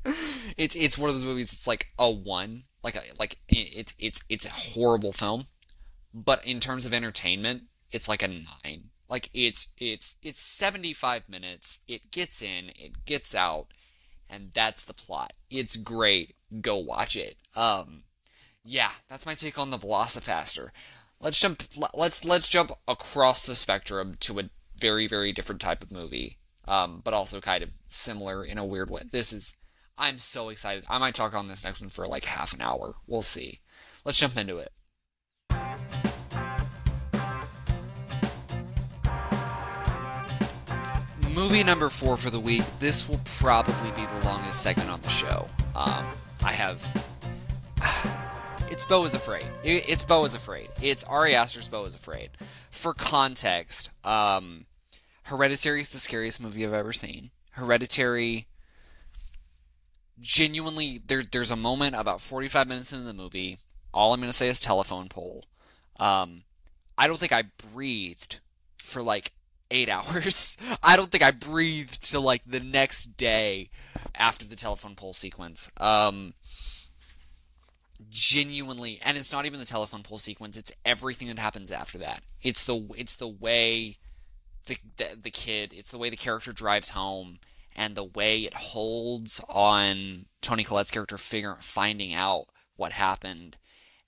it's 0.57 0.75
it's 0.75 0.97
one 0.97 1.09
of 1.09 1.15
those 1.15 1.23
movies. 1.23 1.51
It's 1.51 1.67
like 1.67 1.87
a 1.97 2.09
one, 2.09 2.63
like 2.83 2.95
a, 2.95 3.01
like 3.17 3.37
it's 3.49 3.93
it's 3.99 4.23
it's 4.29 4.45
a 4.45 4.51
horrible 4.51 5.11
film, 5.11 5.47
but 6.13 6.45
in 6.45 6.59
terms 6.59 6.85
of 6.85 6.93
entertainment, 6.93 7.63
it's 7.91 8.07
like 8.07 8.23
a 8.23 8.27
nine. 8.27 8.88
Like 9.09 9.29
it's 9.33 9.69
it's 9.77 10.15
it's 10.21 10.39
75 10.41 11.27
minutes. 11.27 11.79
It 11.87 12.11
gets 12.11 12.41
in, 12.41 12.69
it 12.75 13.05
gets 13.05 13.33
out, 13.33 13.67
and 14.29 14.51
that's 14.53 14.85
the 14.85 14.93
plot. 14.93 15.33
It's 15.49 15.75
great. 15.75 16.35
Go 16.61 16.77
watch 16.77 17.15
it. 17.15 17.37
Um 17.55 18.03
yeah, 18.63 18.91
that's 19.07 19.25
my 19.25 19.33
take 19.33 19.57
on 19.57 19.71
the 19.71 19.77
Velocipastor. 19.77 20.69
Let's 21.19 21.39
jump 21.39 21.63
let's 21.93 22.23
let's 22.23 22.47
jump 22.47 22.71
across 22.87 23.45
the 23.45 23.55
spectrum 23.55 24.15
to 24.21 24.39
a 24.39 24.49
very 24.77 25.07
very 25.07 25.31
different 25.31 25.61
type 25.61 25.83
of 25.83 25.91
movie. 25.91 26.37
Um, 26.67 27.01
but 27.03 27.15
also 27.15 27.41
kind 27.41 27.63
of 27.63 27.75
similar 27.87 28.45
in 28.45 28.59
a 28.59 28.65
weird 28.65 28.91
way. 28.91 29.01
This 29.11 29.33
is 29.33 29.55
I'm 29.97 30.19
so 30.19 30.49
excited. 30.49 30.85
I 30.87 30.99
might 30.99 31.15
talk 31.15 31.33
on 31.33 31.47
this 31.47 31.63
next 31.63 31.81
one 31.81 31.89
for 31.89 32.05
like 32.05 32.25
half 32.25 32.53
an 32.53 32.61
hour. 32.61 32.95
We'll 33.07 33.23
see. 33.23 33.59
Let's 34.05 34.19
jump 34.19 34.37
into 34.37 34.57
it. 34.59 34.71
Movie 41.39 41.63
number 41.63 41.87
four 41.87 42.17
for 42.17 42.29
the 42.29 42.39
week. 42.39 42.63
This 42.79 43.07
will 43.07 43.21
probably 43.23 43.91
be 43.91 44.05
the 44.05 44.25
longest 44.25 44.61
segment 44.61 44.89
on 44.89 44.99
the 44.99 45.09
show. 45.09 45.47
Um, 45.73 46.05
I 46.43 46.51
have. 46.51 47.05
It's 48.69 48.83
Beau 48.85 49.05
is 49.05 49.13
Afraid. 49.13 49.45
It's 49.63 50.03
Beau 50.03 50.25
is 50.25 50.35
Afraid. 50.35 50.67
It's 50.81 51.03
Ari 51.05 51.33
Aster's 51.33 51.69
Beau 51.69 51.85
is 51.85 51.95
Afraid. 51.95 52.31
For 52.69 52.93
context, 52.93 53.89
um, 54.03 54.65
Hereditary 55.23 55.81
is 55.81 55.89
the 55.89 55.97
scariest 55.97 56.41
movie 56.41 56.65
I've 56.65 56.73
ever 56.73 56.93
seen. 56.93 57.31
Hereditary. 57.51 58.47
Genuinely, 60.19 60.99
there, 61.07 61.23
there's 61.23 61.51
a 61.51 61.55
moment 61.55 61.95
about 61.95 62.21
45 62.21 62.67
minutes 62.67 62.93
into 62.93 63.05
the 63.05 63.13
movie. 63.13 63.59
All 63.93 64.13
I'm 64.13 64.19
going 64.19 64.29
to 64.29 64.37
say 64.37 64.49
is 64.49 64.59
telephone 64.59 65.07
pole. 65.07 65.45
Um, 65.99 66.43
I 66.97 67.07
don't 67.07 67.17
think 67.17 67.33
I 67.33 67.45
breathed 67.73 68.39
for 68.77 69.01
like 69.01 69.31
eight 69.71 69.89
hours. 69.89 70.57
I 70.83 70.95
don't 70.95 71.11
think 71.11 71.23
I 71.23 71.31
breathed 71.31 72.09
till 72.09 72.21
like 72.21 72.43
the 72.45 72.59
next 72.59 73.17
day 73.17 73.69
after 74.15 74.45
the 74.45 74.55
telephone 74.55 74.95
pole 74.95 75.13
sequence. 75.13 75.71
Um, 75.77 76.33
genuinely, 78.09 78.99
and 79.03 79.17
it's 79.17 79.31
not 79.31 79.45
even 79.45 79.59
the 79.59 79.65
telephone 79.65 80.03
pole 80.03 80.17
sequence. 80.17 80.57
It's 80.57 80.71
everything 80.85 81.27
that 81.27 81.39
happens 81.39 81.71
after 81.71 81.97
that. 81.99 82.23
It's 82.41 82.65
the 82.65 82.87
it's 82.97 83.15
the 83.15 83.27
way 83.27 83.97
the 84.65 84.77
the, 84.97 85.17
the 85.21 85.31
kid. 85.31 85.73
It's 85.75 85.91
the 85.91 85.97
way 85.97 86.09
the 86.09 86.17
character 86.17 86.51
drives 86.51 86.89
home. 86.89 87.39
And 87.75 87.95
the 87.95 88.03
way 88.03 88.41
it 88.41 88.55
holds 88.55 89.41
on 89.47 90.25
Toni 90.41 90.65
Collette's 90.65 90.91
character 90.91 91.17
figure, 91.17 91.55
finding 91.61 92.13
out 92.13 92.47
what 92.75 92.91
happened, 92.91 93.57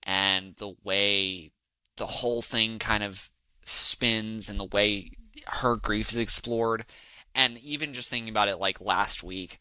and 0.03 0.55
the 0.57 0.73
way 0.83 1.51
the 1.95 2.07
whole 2.07 2.41
thing 2.41 2.79
kind 2.79 3.01
of 3.01 3.29
spins, 3.63 4.49
and 4.49 4.59
the 4.59 4.65
way 4.65 5.11
her 5.47 5.75
grief 5.75 6.11
is 6.11 6.17
explored. 6.17 6.85
And 7.33 7.57
even 7.59 7.93
just 7.93 8.09
thinking 8.09 8.29
about 8.29 8.49
it 8.49 8.57
like 8.57 8.81
last 8.81 9.23
week, 9.23 9.59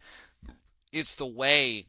it's 0.93 1.15
the 1.15 1.27
way 1.27 1.87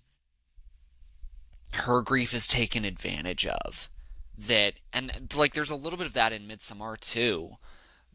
her 1.73 2.01
grief 2.01 2.33
is 2.33 2.47
taken 2.47 2.85
advantage 2.85 3.45
of. 3.45 3.89
That, 4.37 4.75
and 4.91 5.31
like 5.35 5.53
there's 5.53 5.71
a 5.71 5.75
little 5.75 5.97
bit 5.97 6.07
of 6.07 6.13
that 6.13 6.33
in 6.33 6.47
Midsommar 6.47 6.99
too, 6.99 7.57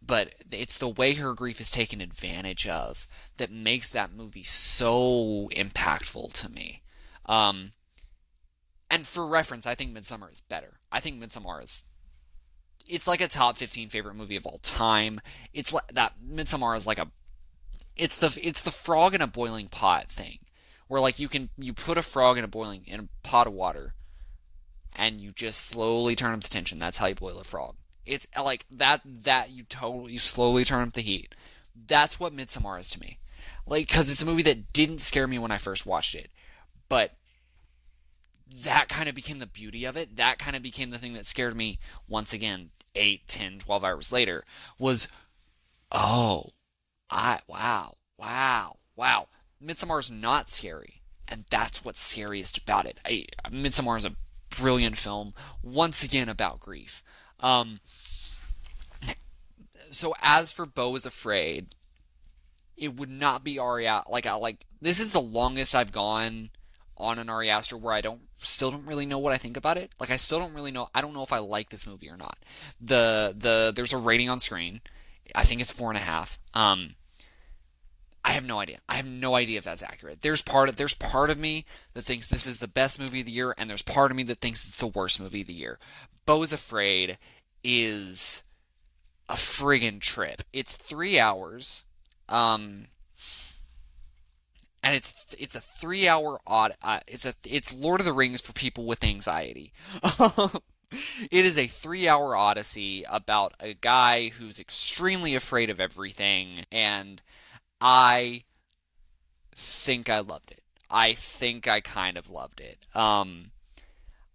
but 0.05 0.35
it's 0.51 0.79
the 0.79 0.89
way 0.89 1.15
her 1.15 1.35
grief 1.35 1.61
is 1.61 1.71
taken 1.71 2.01
advantage 2.01 2.67
of 2.67 3.07
that 3.37 3.51
makes 3.51 3.89
that 3.89 4.13
movie 4.13 4.43
so 4.43 5.49
impactful 5.55 6.33
to 6.35 6.51
me. 6.51 6.83
Um, 7.27 7.73
and 8.91 9.07
for 9.07 9.27
reference, 9.27 9.67
I 9.67 9.75
think 9.75 9.97
Midsommar 9.97 10.33
is 10.33 10.41
better. 10.41 10.79
I 10.93 11.01
think 11.01 11.21
Midsommar 11.21 11.63
is 11.63 11.83
it's 12.89 13.07
like 13.07 13.21
a 13.21 13.29
top 13.29 13.57
15 13.57 13.89
favorite 13.89 14.15
movie 14.15 14.37
of 14.37 14.47
all 14.47 14.59
time. 14.59 15.21
It's 15.53 15.73
like 15.73 15.89
that 15.93 16.15
Midsommar 16.25 16.77
is 16.77 16.87
like 16.87 16.99
a 16.99 17.09
it's 17.97 18.19
the 18.19 18.39
it's 18.47 18.63
the 18.63 18.71
frog 18.71 19.15
in 19.15 19.23
a 19.23 19.27
boiling 19.27 19.69
pot 19.69 20.09
thing 20.09 20.39
where 20.89 21.01
like 21.01 21.19
you 21.19 21.29
can 21.29 21.49
you 21.57 21.73
put 21.73 21.99
a 21.99 22.03
frog 22.03 22.39
in 22.39 22.45
a 22.45 22.49
boiling 22.49 22.83
in 22.87 23.01
a 23.01 23.09
pot 23.23 23.47
of 23.47 23.53
water 23.53 23.95
and 24.95 25.21
you 25.21 25.31
just 25.31 25.67
slowly 25.67 26.15
turn 26.15 26.35
up 26.35 26.43
the 26.43 26.49
tension. 26.49 26.79
That's 26.79 26.99
how 26.99 27.07
you 27.07 27.15
boil 27.15 27.39
a 27.39 27.45
frog. 27.45 27.77
It's 28.05 28.27
like 28.41 28.65
that 28.71 29.03
that 29.05 29.51
you 29.51 29.65
totally 29.65 30.13
you 30.13 30.19
slowly 30.19 30.65
turn 30.65 30.89
up 30.89 30.95
the 30.95 31.01
heat. 31.01 31.35
That's 31.75 32.21
what 32.21 32.35
Midsommar 32.35 32.79
is 32.79 32.91
to 32.91 33.01
me. 33.01 33.19
Like 33.67 33.89
cuz 33.89 34.11
it's 34.11 34.23
a 34.23 34.27
movie 34.27 34.43
that 34.43 34.73
didn't 34.73 35.01
scare 35.01 35.27
me 35.27 35.39
when 35.39 35.51
I 35.51 35.59
first 35.59 35.87
watched 35.87 36.15
it. 36.15 36.31
But 36.89 37.17
that 38.63 38.89
kind 38.89 39.09
of 39.09 39.15
became 39.15 39.39
the 39.39 39.47
beauty 39.47 39.85
of 39.85 39.97
it. 39.97 40.17
That 40.17 40.39
kind 40.39 40.55
of 40.55 40.63
became 40.63 40.91
the 40.91 40.99
thing 40.99 41.15
that 41.15 41.27
scared 41.27 41.57
me 41.57 41.79
once 42.07 42.33
again 42.33 42.71
8, 42.97 43.29
10, 43.29 43.59
12 43.61 43.85
hours 43.85 44.13
later 44.13 44.45
was, 44.79 45.09
oh, 45.93 46.51
I, 47.11 47.41
wow, 47.47 47.97
wow, 48.19 48.77
wow. 48.97 49.29
Midsommar 49.63 50.01
is 50.01 50.11
not 50.11 50.49
scary. 50.49 51.03
And 51.29 51.45
that's 51.51 51.85
what's 51.85 52.01
scariest 52.01 52.59
about 52.59 52.87
it. 52.87 52.99
I, 53.05 53.27
Midsommar 53.49 53.97
is 53.97 54.05
a 54.05 54.17
brilliant 54.49 54.97
film, 54.97 55.35
once 55.63 56.03
again 56.03 56.29
about 56.29 56.61
grief. 56.61 57.03
Um, 57.41 57.81
so 59.91 60.15
as 60.23 60.53
for 60.53 60.67
Beau 60.67 60.95
is 60.97 61.07
Afraid, 61.07 61.69
it 62.77 62.97
would 62.97 63.11
not 63.11 63.43
be 63.43 63.59
Ari 63.59 63.89
like 64.09 64.27
I 64.27 64.35
like 64.35 64.67
this 64.81 65.01
is 65.01 65.13
the 65.13 65.21
longest 65.21 65.75
I've 65.75 65.93
gone 65.93 66.51
on 66.97 67.19
an 67.19 67.31
Ari 67.31 67.51
Aster 67.51 67.77
where 67.77 67.95
I 67.95 68.01
don't 68.01 68.21
still 68.39 68.71
don't 68.71 68.87
really 68.87 69.07
know 69.07 69.19
what 69.19 69.33
I 69.33 69.39
think 69.39 69.57
about 69.57 69.77
it. 69.77 69.93
Like 69.99 70.11
I 70.11 70.17
still 70.17 70.39
don't 70.39 70.55
really 70.55 70.71
know. 70.71 70.89
I 70.95 71.01
don't 71.01 71.15
know 71.15 71.23
if 71.23 71.33
I 71.33 71.39
like 71.39 71.71
this 71.71 71.87
movie 71.87 72.11
or 72.11 72.17
not. 72.17 72.39
The 72.81 73.35
the 73.37 73.73
there's 73.75 73.93
a 73.93 73.99
rating 73.99 74.29
on 74.29 74.41
screen. 74.41 74.81
I 75.35 75.45
think 75.45 75.61
it's 75.61 75.73
four 75.73 75.91
and 75.91 75.99
a 75.99 76.03
half. 76.03 76.39
Um, 76.55 76.95
I 78.25 78.31
have 78.31 78.47
no 78.47 78.59
idea. 78.59 78.79
I 78.89 78.97
have 78.97 79.07
no 79.07 79.37
idea 79.37 79.59
if 79.59 79.65
that's 79.65 79.83
accurate. 79.83 80.21
There's 80.21 80.43
part 80.43 80.69
of 80.69 80.77
there's 80.77 80.95
part 80.95 81.31
of 81.31 81.39
me 81.39 81.65
that 81.95 82.03
thinks 82.03 82.29
this 82.29 82.47
is 82.47 82.59
the 82.59 82.69
best 82.69 82.99
movie 82.99 83.21
of 83.21 83.27
the 83.27 83.33
year, 83.33 83.55
and 83.57 83.71
there's 83.71 83.83
part 83.83 84.11
of 84.11 84.17
me 84.17 84.25
that 84.25 84.41
thinks 84.41 84.67
it's 84.67 84.77
the 84.77 84.87
worst 84.89 85.21
movie 85.21 85.43
of 85.43 85.47
the 85.47 85.53
year. 85.55 85.79
Is 86.29 86.53
Afraid 86.53 87.19
is 87.63 88.43
a 89.29 89.35
friggin' 89.35 90.01
trip. 90.01 90.43
It's 90.53 90.77
three 90.77 91.19
hours. 91.19 91.85
Um, 92.29 92.87
and 94.87 94.95
it's 94.95 95.27
it's 95.37 95.57
a 95.57 95.61
three 95.61 96.07
hour 96.07 96.41
odd. 96.47 96.73
Uh, 96.81 97.01
it's 97.09 97.27
a 97.27 97.35
it's 97.45 97.75
Lord 97.75 98.01
of 98.01 98.07
the 98.07 98.13
Rings 98.13 98.41
for 98.41 98.53
people 98.53 98.87
with 98.87 99.03
anxiety. 99.03 99.73
it 100.05 100.53
is 101.33 101.59
a 101.59 101.67
three 101.67 102.07
hour 102.07 102.37
odyssey 102.37 103.05
about 103.11 103.55
a 103.59 103.75
guy 103.75 104.29
who's 104.29 104.61
extremely 104.61 105.35
afraid 105.35 105.71
of 105.71 105.81
everything, 105.81 106.65
and 106.71 107.21
I 107.81 108.43
think 109.57 110.09
I 110.09 110.21
loved 110.21 110.53
it. 110.53 110.63
I 110.89 111.15
think 111.15 111.67
I 111.67 111.81
kind 111.81 112.17
of 112.17 112.31
loved 112.31 112.61
it. 112.61 112.79
Um, 112.95 113.51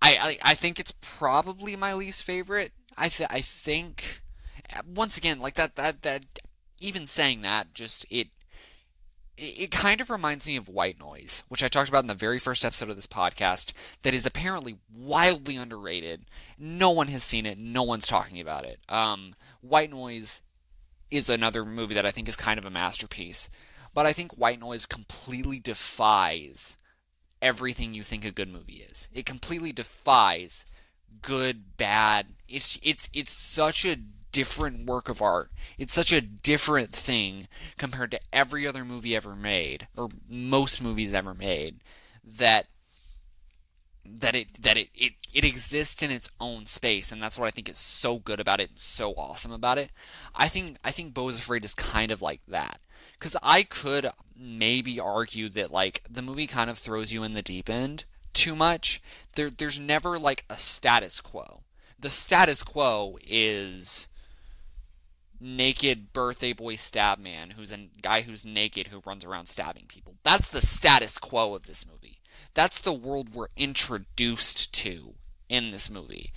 I, 0.01 0.37
I, 0.43 0.51
I 0.51 0.53
think 0.53 0.81
it's 0.81 0.93
probably 0.99 1.77
my 1.77 1.93
least 1.93 2.23
favorite. 2.23 2.73
I 2.97 3.07
th- 3.07 3.29
I 3.31 3.39
think 3.39 4.21
once 4.85 5.17
again 5.17 5.39
like 5.39 5.53
that 5.53 5.77
that 5.77 6.01
that 6.01 6.23
even 6.81 7.05
saying 7.05 7.39
that 7.41 7.73
just 7.73 8.05
it 8.09 8.27
it 9.41 9.71
kind 9.71 9.99
of 10.01 10.09
reminds 10.11 10.45
me 10.45 10.55
of 10.55 10.69
White 10.69 10.99
Noise, 10.99 11.43
which 11.47 11.63
I 11.63 11.67
talked 11.67 11.89
about 11.89 12.03
in 12.03 12.07
the 12.07 12.13
very 12.13 12.37
first 12.37 12.63
episode 12.63 12.89
of 12.89 12.95
this 12.95 13.07
podcast, 13.07 13.73
that 14.03 14.13
is 14.13 14.25
apparently 14.25 14.77
wildly 14.93 15.55
underrated. 15.55 16.25
No 16.59 16.91
one 16.91 17.07
has 17.07 17.23
seen 17.23 17.47
it, 17.47 17.57
no 17.57 17.81
one's 17.81 18.07
talking 18.07 18.39
about 18.39 18.65
it. 18.65 18.79
Um, 18.87 19.33
White 19.61 19.89
Noise 19.89 20.41
is 21.09 21.27
another 21.27 21.65
movie 21.65 21.95
that 21.95 22.05
I 22.05 22.11
think 22.11 22.29
is 22.29 22.35
kind 22.35 22.59
of 22.59 22.65
a 22.65 22.69
masterpiece, 22.69 23.49
but 23.95 24.05
I 24.05 24.13
think 24.13 24.37
White 24.37 24.59
Noise 24.59 24.85
completely 24.85 25.59
defies 25.59 26.77
everything 27.41 27.93
you 27.93 28.03
think 28.03 28.23
a 28.23 28.31
good 28.31 28.47
movie 28.47 28.85
is. 28.87 29.09
It 29.11 29.25
completely 29.25 29.71
defies 29.71 30.65
good, 31.21 31.77
bad. 31.77 32.27
It's 32.47 32.79
it's 32.83 33.09
it's 33.13 33.31
such 33.31 33.85
a 33.85 33.97
different 34.31 34.85
work 34.85 35.09
of 35.09 35.21
art. 35.21 35.51
It's 35.77 35.93
such 35.93 36.11
a 36.11 36.21
different 36.21 36.91
thing 36.91 37.47
compared 37.77 38.11
to 38.11 38.19
every 38.31 38.67
other 38.67 38.85
movie 38.85 39.15
ever 39.15 39.35
made, 39.35 39.87
or 39.95 40.09
most 40.29 40.81
movies 40.81 41.13
ever 41.13 41.33
made, 41.33 41.79
that 42.23 42.67
that 44.03 44.35
it 44.35 44.61
that 44.61 44.77
it, 44.77 44.89
it, 44.95 45.13
it 45.33 45.45
exists 45.45 46.01
in 46.01 46.11
its 46.11 46.29
own 46.39 46.65
space, 46.65 47.11
and 47.11 47.21
that's 47.21 47.37
what 47.37 47.47
I 47.47 47.51
think 47.51 47.69
is 47.69 47.77
so 47.77 48.19
good 48.19 48.39
about 48.39 48.59
it 48.59 48.69
and 48.69 48.79
so 48.79 49.13
awesome 49.13 49.51
about 49.51 49.77
it. 49.77 49.91
I 50.35 50.47
think 50.47 50.77
I 50.83 50.91
think 50.91 51.13
Beau 51.13 51.29
is 51.29 51.39
Afraid 51.39 51.65
is 51.65 51.75
kind 51.75 52.11
of 52.11 52.21
like 52.21 52.41
that. 52.47 52.81
Cause 53.19 53.35
I 53.43 53.61
could 53.61 54.09
maybe 54.35 54.99
argue 54.99 55.47
that 55.49 55.71
like 55.71 56.01
the 56.09 56.23
movie 56.23 56.47
kind 56.47 56.71
of 56.71 56.79
throws 56.79 57.13
you 57.13 57.21
in 57.21 57.33
the 57.33 57.43
deep 57.43 57.69
end 57.69 58.05
too 58.33 58.55
much. 58.55 59.01
There 59.35 59.49
there's 59.49 59.79
never 59.79 60.17
like 60.17 60.43
a 60.49 60.57
status 60.57 61.21
quo. 61.21 61.61
The 61.99 62.09
status 62.09 62.63
quo 62.63 63.19
is 63.23 64.07
naked 65.41 66.13
birthday 66.13 66.53
boy 66.53 66.75
stab 66.75 67.19
man 67.19 67.51
who's 67.51 67.71
a 67.71 67.89
guy 68.01 68.21
who's 68.21 68.45
naked 68.45 68.87
who 68.87 69.01
runs 69.05 69.25
around 69.25 69.47
stabbing 69.47 69.85
people. 69.87 70.15
That's 70.23 70.49
the 70.49 70.61
status 70.61 71.17
quo 71.17 71.55
of 71.55 71.63
this 71.63 71.85
movie. 71.85 72.19
That's 72.53 72.79
the 72.79 72.93
world 72.93 73.33
we're 73.33 73.47
introduced 73.57 74.73
to 74.73 75.15
in 75.49 75.71
this 75.71 75.89
movie. 75.89 76.31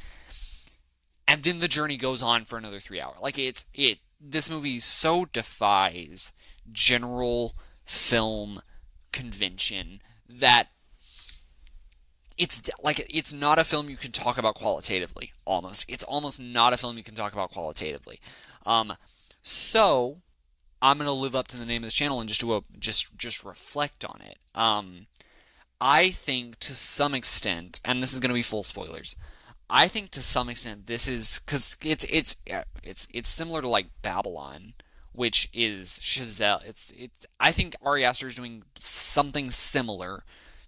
And 1.27 1.43
then 1.43 1.59
the 1.59 1.69
journey 1.69 1.97
goes 1.97 2.23
on 2.23 2.45
for 2.45 2.57
another 2.57 2.79
3 2.79 3.01
hours. 3.01 3.19
Like 3.21 3.39
it's 3.39 3.67
it 3.75 3.99
this 4.21 4.49
movie 4.49 4.79
so 4.79 5.27
defies 5.27 6.33
general 6.73 7.55
film 7.85 8.63
convention 9.13 10.01
that 10.29 10.69
it's 12.37 12.63
like 12.83 13.07
it's 13.15 13.33
not 13.33 13.59
a 13.59 13.65
film 13.65 13.89
you 13.89 13.97
can 13.97 14.11
talk 14.11 14.39
about 14.39 14.55
qualitatively 14.55 15.33
almost 15.45 15.85
it's 15.89 16.03
almost 16.05 16.41
not 16.41 16.73
a 16.73 16.77
film 16.77 16.97
you 16.97 17.05
can 17.05 17.15
talk 17.15 17.33
about 17.33 17.51
qualitatively 17.51 18.19
um, 18.67 18.95
so 19.43 20.19
I'm 20.81 20.99
gonna 20.99 21.13
live 21.13 21.35
up 21.35 21.49
to 21.49 21.57
the 21.57 21.67
name 21.67 21.83
of 21.83 21.87
this 21.87 21.95
channel 21.95 22.21
and 22.21 22.29
just 22.29 22.41
do 22.41 22.55
a 22.55 22.63
just 22.79 23.17
just 23.17 23.45
reflect 23.45 24.05
on 24.05 24.21
it. 24.21 24.39
Um, 24.55 25.07
I 25.81 26.11
think 26.11 26.59
to 26.61 26.75
some 26.75 27.15
extent, 27.15 27.81
and 27.85 28.03
this 28.03 28.13
is 28.13 28.21
gonna 28.21 28.35
be 28.35 28.43
full 28.43 28.65
spoilers. 28.65 29.17
I 29.69 29.89
think 29.89 30.11
to 30.11 30.23
some 30.23 30.49
extent 30.49 30.87
this 30.87 31.09
is 31.09 31.41
because 31.45 31.77
it's 31.83 32.05
it's 32.05 32.37
it's 32.83 33.09
it's 33.13 33.29
similar 33.29 33.63
to 33.63 33.69
like 33.69 33.87
Babylon, 34.03 34.75
which 35.13 35.49
is 35.53 35.99
Chazelle. 36.01 36.65
It's 36.67 36.93
it's 36.97 37.27
I 37.41 37.51
think 37.51 37.77
Ari 37.83 38.05
Aster 38.05 38.29
is 38.29 38.35
doing 38.35 38.63
something 38.77 39.51
similar 39.51 40.25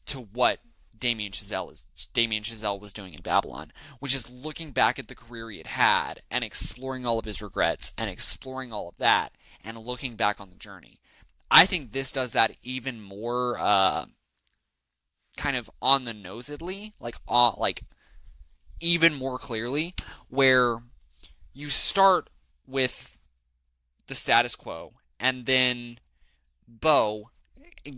to 0.07 0.21
what 0.21 0.61
Damien 0.99 1.33
Chazelle 1.33 1.73
is 1.73 1.87
Damien 2.13 2.43
Chazelle 2.43 2.81
was 2.81 2.93
doing 2.93 3.15
in 3.15 3.23
Babylon, 3.23 3.73
which 4.01 4.15
is 4.15 4.31
looking 4.31 4.71
back 4.71 4.99
at 4.99 5.09
the 5.09 5.15
career 5.15 5.51
he 5.51 5.59
had 5.59 5.67
had 5.67 6.21
and 6.31 6.45
exploring 6.45 7.07
all 7.07 7.19
of 7.19 7.25
his 7.25 7.43
regrets 7.43 7.93
and 7.99 8.11
exploring 8.11 8.73
all 8.73 8.89
of 8.89 8.97
that 8.99 9.33
and 9.65 9.79
looking 9.79 10.17
back 10.17 10.41
on 10.41 10.51
the 10.51 10.57
journey. 10.57 11.01
I 11.51 11.67
think 11.67 11.93
this 11.93 12.13
does 12.13 12.33
that 12.33 12.57
even 12.63 13.01
more 13.01 13.57
uh, 13.59 14.07
kind 15.37 15.57
of 15.57 15.71
on 15.81 16.05
the 16.05 16.13
nosedly, 16.13 16.93
like 17.01 17.17
uh, 17.29 17.53
like 17.57 17.83
even 18.81 19.15
more 19.15 19.39
clearly, 19.39 19.95
where 20.29 20.83
you 21.53 21.69
start 21.69 22.29
with 22.67 23.19
the 24.07 24.15
status 24.15 24.55
quo 24.55 24.95
and 25.19 25.47
then 25.47 25.99
Beau 26.69 27.31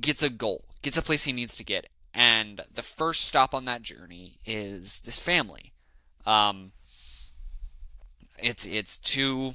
gets 0.01 0.23
a 0.23 0.31
goal, 0.31 0.65
gets 0.83 0.99
a 0.99 1.03
place 1.03 1.25
he 1.25 1.33
needs 1.33 1.57
to 1.57 1.65
get, 1.65 1.89
and 2.19 2.63
the 2.75 2.83
first 2.83 3.27
stop 3.27 3.55
on 3.55 3.65
that 3.67 3.83
journey 3.83 4.39
is 4.45 4.99
this 5.05 5.21
family. 5.21 5.73
Um, 6.27 6.73
it's 8.43 8.67
it's 8.67 8.99
two 8.99 9.53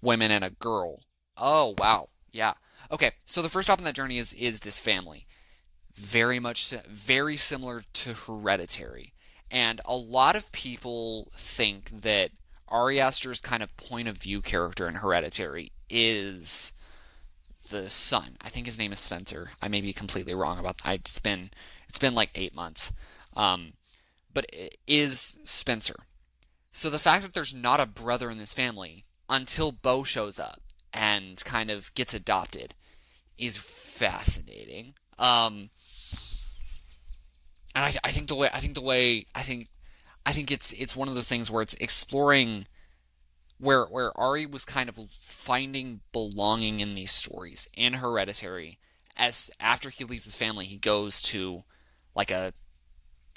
women 0.00 0.30
and 0.30 0.44
a 0.44 0.50
girl. 0.50 1.00
Oh 1.36 1.74
wow, 1.76 2.10
yeah. 2.30 2.54
Okay, 2.92 3.10
so 3.24 3.42
the 3.42 3.48
first 3.48 3.66
stop 3.66 3.80
on 3.80 3.84
that 3.84 3.96
journey 3.96 4.18
is 4.18 4.32
is 4.32 4.60
this 4.60 4.78
family. 4.78 5.26
Very 5.92 6.38
much 6.38 6.72
very 6.88 7.36
similar 7.36 7.82
to 7.94 8.14
Hereditary, 8.14 9.12
and 9.50 9.80
a 9.84 9.96
lot 9.96 10.36
of 10.36 10.52
people 10.52 11.32
think 11.34 11.90
that 12.02 12.30
Ari 12.68 13.00
Aster's 13.00 13.40
kind 13.40 13.64
of 13.64 13.76
point 13.76 14.06
of 14.06 14.18
view 14.18 14.40
character 14.40 14.86
in 14.88 14.94
Hereditary 14.94 15.72
is 15.90 16.70
the 17.68 17.90
son. 17.90 18.36
I 18.40 18.48
think 18.48 18.66
his 18.66 18.78
name 18.78 18.92
is 18.92 19.00
Spencer. 19.00 19.50
I 19.62 19.68
may 19.68 19.80
be 19.80 19.92
completely 19.92 20.34
wrong 20.34 20.58
about 20.58 20.78
that. 20.78 20.94
It's 20.96 21.18
been 21.18 21.50
it's 21.88 21.98
been 21.98 22.14
like 22.14 22.30
eight 22.34 22.54
months, 22.54 22.92
um, 23.36 23.74
but 24.32 24.46
it 24.52 24.76
is 24.86 25.38
Spencer. 25.44 25.96
So 26.72 26.90
the 26.90 26.98
fact 26.98 27.22
that 27.22 27.32
there's 27.32 27.54
not 27.54 27.80
a 27.80 27.86
brother 27.86 28.30
in 28.30 28.38
this 28.38 28.54
family 28.54 29.04
until 29.28 29.72
Beau 29.72 30.04
shows 30.04 30.38
up 30.38 30.60
and 30.92 31.42
kind 31.44 31.70
of 31.70 31.92
gets 31.94 32.14
adopted 32.14 32.74
is 33.36 33.56
fascinating. 33.56 34.94
Um, 35.18 35.70
and 37.74 37.84
I, 37.84 37.94
I 38.04 38.10
think 38.10 38.28
the 38.28 38.34
way 38.34 38.48
I 38.52 38.60
think 38.60 38.74
the 38.74 38.80
way 38.82 39.26
I 39.34 39.42
think 39.42 39.68
I 40.26 40.32
think 40.32 40.50
it's 40.50 40.72
it's 40.72 40.96
one 40.96 41.08
of 41.08 41.14
those 41.14 41.28
things 41.28 41.50
where 41.50 41.62
it's 41.62 41.74
exploring 41.74 42.66
where 43.58 43.84
where 43.84 44.16
Ari 44.18 44.46
was 44.46 44.64
kind 44.64 44.88
of 44.88 44.98
finding 45.20 46.00
belonging 46.12 46.80
in 46.80 46.94
these 46.94 47.12
stories 47.12 47.68
in 47.74 47.94
Hereditary. 47.94 48.78
As 49.16 49.50
after 49.58 49.90
he 49.90 50.04
leaves 50.04 50.24
his 50.24 50.36
family, 50.36 50.64
he 50.64 50.76
goes 50.76 51.20
to 51.22 51.64
like 52.14 52.30
a 52.30 52.52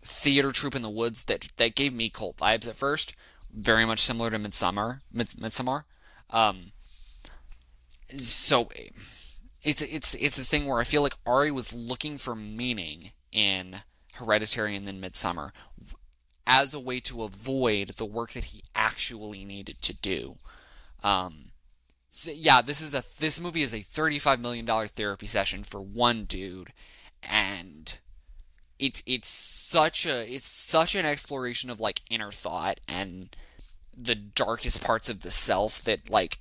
theater 0.03 0.51
troupe 0.51 0.75
in 0.75 0.81
the 0.81 0.89
woods 0.89 1.25
that 1.25 1.47
that 1.57 1.75
gave 1.75 1.93
me 1.93 2.09
cult 2.09 2.37
vibes 2.37 2.67
at 2.67 2.75
first, 2.75 3.15
very 3.51 3.85
much 3.85 3.99
similar 3.99 4.29
to 4.29 4.39
Midsommar. 4.39 5.01
Mid, 5.11 5.27
Midsommar. 5.29 5.83
Um, 6.29 6.71
so 8.17 8.69
it's 9.63 9.81
it's 9.81 10.15
it's 10.15 10.37
a 10.37 10.43
thing 10.43 10.65
where 10.65 10.79
I 10.79 10.83
feel 10.83 11.01
like 11.01 11.15
Ari 11.25 11.51
was 11.51 11.73
looking 11.73 12.17
for 12.17 12.35
meaning 12.35 13.11
in 13.31 13.81
Hereditary 14.15 14.75
and 14.75 14.87
then 14.87 15.01
Midsommar, 15.01 15.51
as 16.47 16.73
a 16.73 16.79
way 16.79 16.99
to 17.01 17.23
avoid 17.23 17.89
the 17.89 18.05
work 18.05 18.33
that 18.33 18.45
he 18.45 18.63
actually 18.75 19.45
needed 19.45 19.81
to 19.81 19.93
do. 19.93 20.37
Um, 21.03 21.51
so 22.11 22.31
yeah, 22.31 22.61
this 22.61 22.81
is 22.81 22.93
a 22.93 23.03
this 23.19 23.39
movie 23.39 23.61
is 23.61 23.73
a 23.73 23.81
thirty-five 23.81 24.39
million 24.39 24.65
dollar 24.65 24.87
therapy 24.87 25.27
session 25.27 25.63
for 25.63 25.81
one 25.81 26.25
dude, 26.25 26.73
and 27.23 27.99
it's 28.79 29.01
it's 29.05 29.29
such 29.29 30.05
a 30.05 30.33
it's 30.33 30.47
such 30.47 30.95
an 30.95 31.05
exploration 31.05 31.69
of 31.69 31.79
like 31.79 32.01
inner 32.09 32.31
thought 32.31 32.79
and 32.87 33.35
the 33.95 34.15
darkest 34.15 34.83
parts 34.83 35.09
of 35.09 35.21
the 35.21 35.31
self 35.31 35.81
that 35.83 36.09
like 36.09 36.39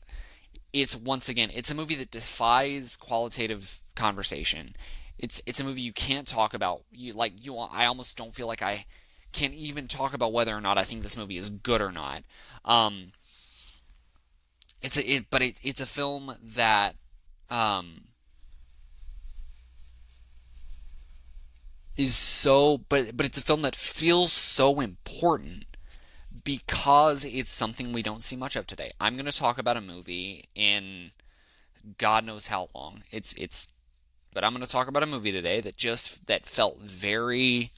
it's 0.72 0.96
once 0.96 1.28
again 1.28 1.50
it's 1.52 1.70
a 1.70 1.74
movie 1.74 1.94
that 1.96 2.10
defies 2.10 2.96
qualitative 2.96 3.80
conversation. 3.94 4.74
It's 5.18 5.42
it's 5.46 5.60
a 5.60 5.64
movie 5.64 5.82
you 5.82 5.92
can't 5.92 6.26
talk 6.26 6.54
about. 6.54 6.82
You 6.90 7.12
like 7.12 7.44
you 7.44 7.56
I 7.56 7.86
almost 7.86 8.16
don't 8.16 8.34
feel 8.34 8.46
like 8.46 8.62
I 8.62 8.86
can 9.32 9.52
even 9.52 9.88
talk 9.88 10.14
about 10.14 10.32
whether 10.32 10.56
or 10.56 10.60
not 10.60 10.78
I 10.78 10.82
think 10.82 11.02
this 11.02 11.16
movie 11.16 11.36
is 11.36 11.50
good 11.50 11.80
or 11.80 11.92
not. 11.92 12.22
Um, 12.64 13.12
it's 14.82 14.96
a, 14.96 15.10
it, 15.10 15.26
but 15.30 15.42
it, 15.42 15.60
it's 15.62 15.80
a 15.80 15.86
film 15.86 16.36
that 16.42 16.96
um, 17.48 18.02
is 21.96 22.16
so, 22.16 22.78
but 22.78 23.16
but 23.16 23.26
it's 23.26 23.38
a 23.38 23.42
film 23.42 23.62
that 23.62 23.76
feels 23.76 24.32
so 24.32 24.80
important 24.80 25.64
because 26.44 27.24
it's 27.24 27.52
something 27.52 27.92
we 27.92 28.02
don't 28.02 28.22
see 28.22 28.36
much 28.36 28.56
of 28.56 28.66
today. 28.66 28.90
I'm 29.00 29.14
going 29.14 29.26
to 29.26 29.32
talk 29.32 29.58
about 29.58 29.76
a 29.76 29.82
movie 29.82 30.48
in 30.54 31.10
God 31.98 32.24
knows 32.24 32.46
how 32.48 32.68
long. 32.74 33.02
It's 33.10 33.34
it's, 33.34 33.68
but 34.32 34.44
I'm 34.44 34.52
going 34.52 34.64
to 34.64 34.70
talk 34.70 34.88
about 34.88 35.02
a 35.02 35.06
movie 35.06 35.32
today 35.32 35.60
that 35.60 35.76
just 35.76 36.26
that 36.26 36.46
felt 36.46 36.78
very 36.78 37.72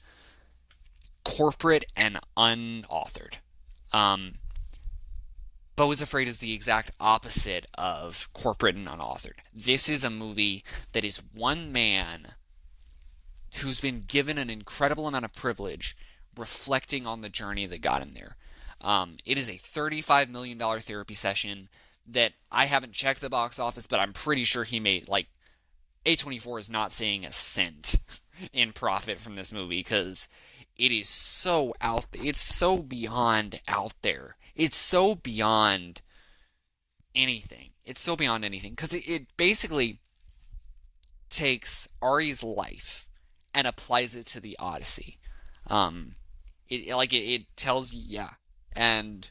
corporate 1.23 1.85
and 1.95 2.19
unauthored. 2.37 3.37
Um, 3.91 4.35
Beau 5.75 5.91
is 5.91 6.01
Afraid 6.01 6.27
is 6.27 6.37
the 6.37 6.53
exact 6.53 6.91
opposite 6.99 7.65
of 7.75 8.29
corporate 8.33 8.75
and 8.75 8.87
unauthored. 8.87 9.39
This 9.53 9.89
is 9.89 10.03
a 10.03 10.09
movie 10.09 10.63
that 10.91 11.03
is 11.03 11.23
one 11.33 11.71
man 11.71 12.33
who's 13.55 13.79
been 13.79 14.03
given 14.07 14.37
an 14.37 14.49
incredible 14.49 15.07
amount 15.07 15.25
of 15.25 15.33
privilege 15.33 15.95
reflecting 16.37 17.05
on 17.07 17.21
the 17.21 17.29
journey 17.29 17.65
that 17.65 17.81
got 17.81 18.01
him 18.01 18.11
there. 18.13 18.35
Um, 18.81 19.17
it 19.25 19.37
is 19.37 19.49
a 19.49 19.53
$35 19.53 20.29
million 20.29 20.59
therapy 20.59 21.13
session 21.13 21.69
that 22.05 22.33
I 22.51 22.65
haven't 22.65 22.93
checked 22.93 23.21
the 23.21 23.29
box 23.29 23.59
office, 23.59 23.87
but 23.87 23.99
I'm 23.99 24.13
pretty 24.13 24.43
sure 24.43 24.63
he 24.63 24.79
made 24.79 25.07
like 25.07 25.27
A24 26.05 26.59
is 26.59 26.69
not 26.69 26.91
seeing 26.91 27.23
a 27.25 27.31
cent 27.31 27.99
in 28.53 28.73
profit 28.73 29.19
from 29.19 29.35
this 29.35 29.51
movie 29.51 29.79
because 29.79 30.27
it 30.77 30.91
is 30.91 31.07
so 31.09 31.73
out 31.81 32.07
there. 32.11 32.23
it's 32.25 32.41
so 32.41 32.79
beyond 32.79 33.61
out 33.67 33.93
there. 34.01 34.37
It's 34.55 34.77
so 34.77 35.15
beyond 35.15 36.01
anything. 37.15 37.71
It's 37.85 38.01
so 38.01 38.15
beyond 38.15 38.45
anything 38.45 38.71
because 38.71 38.93
it, 38.93 39.07
it 39.07 39.27
basically 39.37 39.99
takes 41.29 41.87
Ari's 42.01 42.43
life 42.43 43.07
and 43.53 43.67
applies 43.67 44.15
it 44.15 44.25
to 44.27 44.39
the 44.39 44.55
Odyssey. 44.59 45.17
Um, 45.67 46.15
it 46.69 46.93
like 46.95 47.13
it, 47.13 47.17
it 47.17 47.57
tells 47.57 47.93
you, 47.93 48.01
yeah, 48.05 48.31
and 48.73 49.29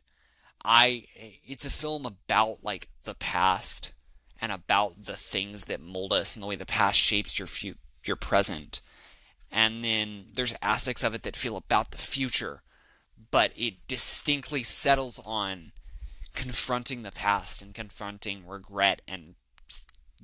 I 0.64 1.04
it's 1.44 1.64
a 1.64 1.70
film 1.70 2.06
about 2.06 2.58
like 2.62 2.88
the 3.04 3.14
past 3.14 3.92
and 4.40 4.52
about 4.52 5.04
the 5.04 5.14
things 5.16 5.64
that 5.64 5.80
mold 5.80 6.12
us 6.12 6.36
and 6.36 6.42
the 6.42 6.46
way 6.46 6.56
the 6.56 6.66
past 6.66 6.98
shapes 6.98 7.38
your 7.38 7.46
fu- 7.46 7.74
your 8.04 8.16
present. 8.16 8.80
And 9.52 9.84
then 9.84 10.26
there's 10.32 10.54
aspects 10.62 11.04
of 11.04 11.14
it 11.14 11.22
that 11.24 11.36
feel 11.36 11.56
about 11.56 11.90
the 11.90 11.98
future, 11.98 12.62
but 13.30 13.52
it 13.54 13.86
distinctly 13.86 14.62
settles 14.62 15.20
on 15.24 15.72
confronting 16.32 17.02
the 17.02 17.12
past 17.12 17.60
and 17.60 17.74
confronting 17.74 18.46
regret 18.46 19.02
and 19.06 19.34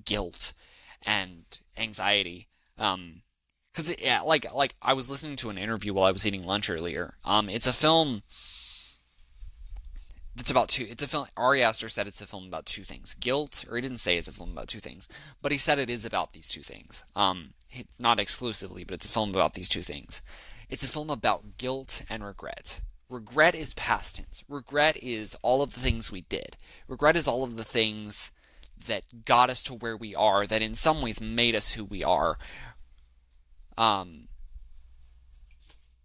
guilt 0.05 0.55
and 1.03 1.45
anxiety. 1.77 2.49
Um, 2.79 3.23
because 3.67 4.01
yeah, 4.03 4.23
like 4.23 4.53
like 4.53 4.75
I 4.83 4.95
was 4.95 5.09
listening 5.09 5.37
to 5.37 5.51
an 5.51 5.59
interview 5.59 5.93
while 5.93 6.07
I 6.07 6.11
was 6.11 6.27
eating 6.27 6.43
lunch 6.43 6.69
earlier. 6.69 7.15
Um, 7.25 7.49
it's 7.49 7.67
a 7.67 7.73
film 7.73 8.23
it's 10.41 10.51
about 10.51 10.69
two. 10.69 10.87
It's 10.89 11.03
a 11.03 11.07
film. 11.09 11.27
Ari 11.37 11.63
Aster 11.63 11.89
said 11.89 12.07
it's 12.07 12.21
a 12.21 12.27
film 12.27 12.47
about 12.47 12.67
two 12.67 12.83
things: 12.85 13.15
guilt, 13.15 13.65
or 13.69 13.77
he 13.77 13.83
didn't 13.83 13.99
say 13.99 14.17
it's 14.17 14.29
a 14.29 14.33
film 14.33 14.53
about 14.53 14.69
two 14.69 14.81
things, 14.81 15.09
but 15.43 15.53
he 15.53 15.59
said 15.59 15.79
it 15.79 15.91
is 15.91 16.05
about 16.05 16.33
these 16.33 16.49
two 16.49 16.63
things. 16.63 17.03
Um, 17.17 17.55
not 17.99 18.21
exclusively, 18.21 18.85
but 18.85 18.95
it's 18.95 19.07
a 19.07 19.11
film 19.11 19.31
about 19.31 19.55
these 19.55 19.69
two 19.69 19.83
things. 19.83 20.23
It's 20.69 20.85
a 20.85 20.89
film 20.89 21.11
about 21.11 21.57
guilt 21.57 22.03
and 22.11 22.25
regret. 22.25 22.81
Regret 23.09 23.55
is 23.55 23.73
past 23.75 24.17
tense. 24.17 24.45
Regret 24.49 24.97
is 25.03 25.35
all 25.43 25.63
of 25.63 25.73
the 25.73 25.81
things 25.81 26.13
we 26.13 26.23
did. 26.23 26.57
Regret 26.87 27.17
is 27.17 27.27
all 27.27 27.43
of 27.43 27.57
the 27.57 27.65
things 27.65 28.31
that 28.87 29.25
got 29.25 29.51
us 29.51 29.63
to 29.65 29.75
where 29.75 29.97
we 29.97 30.15
are, 30.15 30.47
that 30.47 30.63
in 30.63 30.75
some 30.75 31.01
ways 31.01 31.21
made 31.21 31.55
us 31.55 31.73
who 31.73 31.85
we 31.85 32.05
are. 32.05 32.39
Um, 33.79 34.29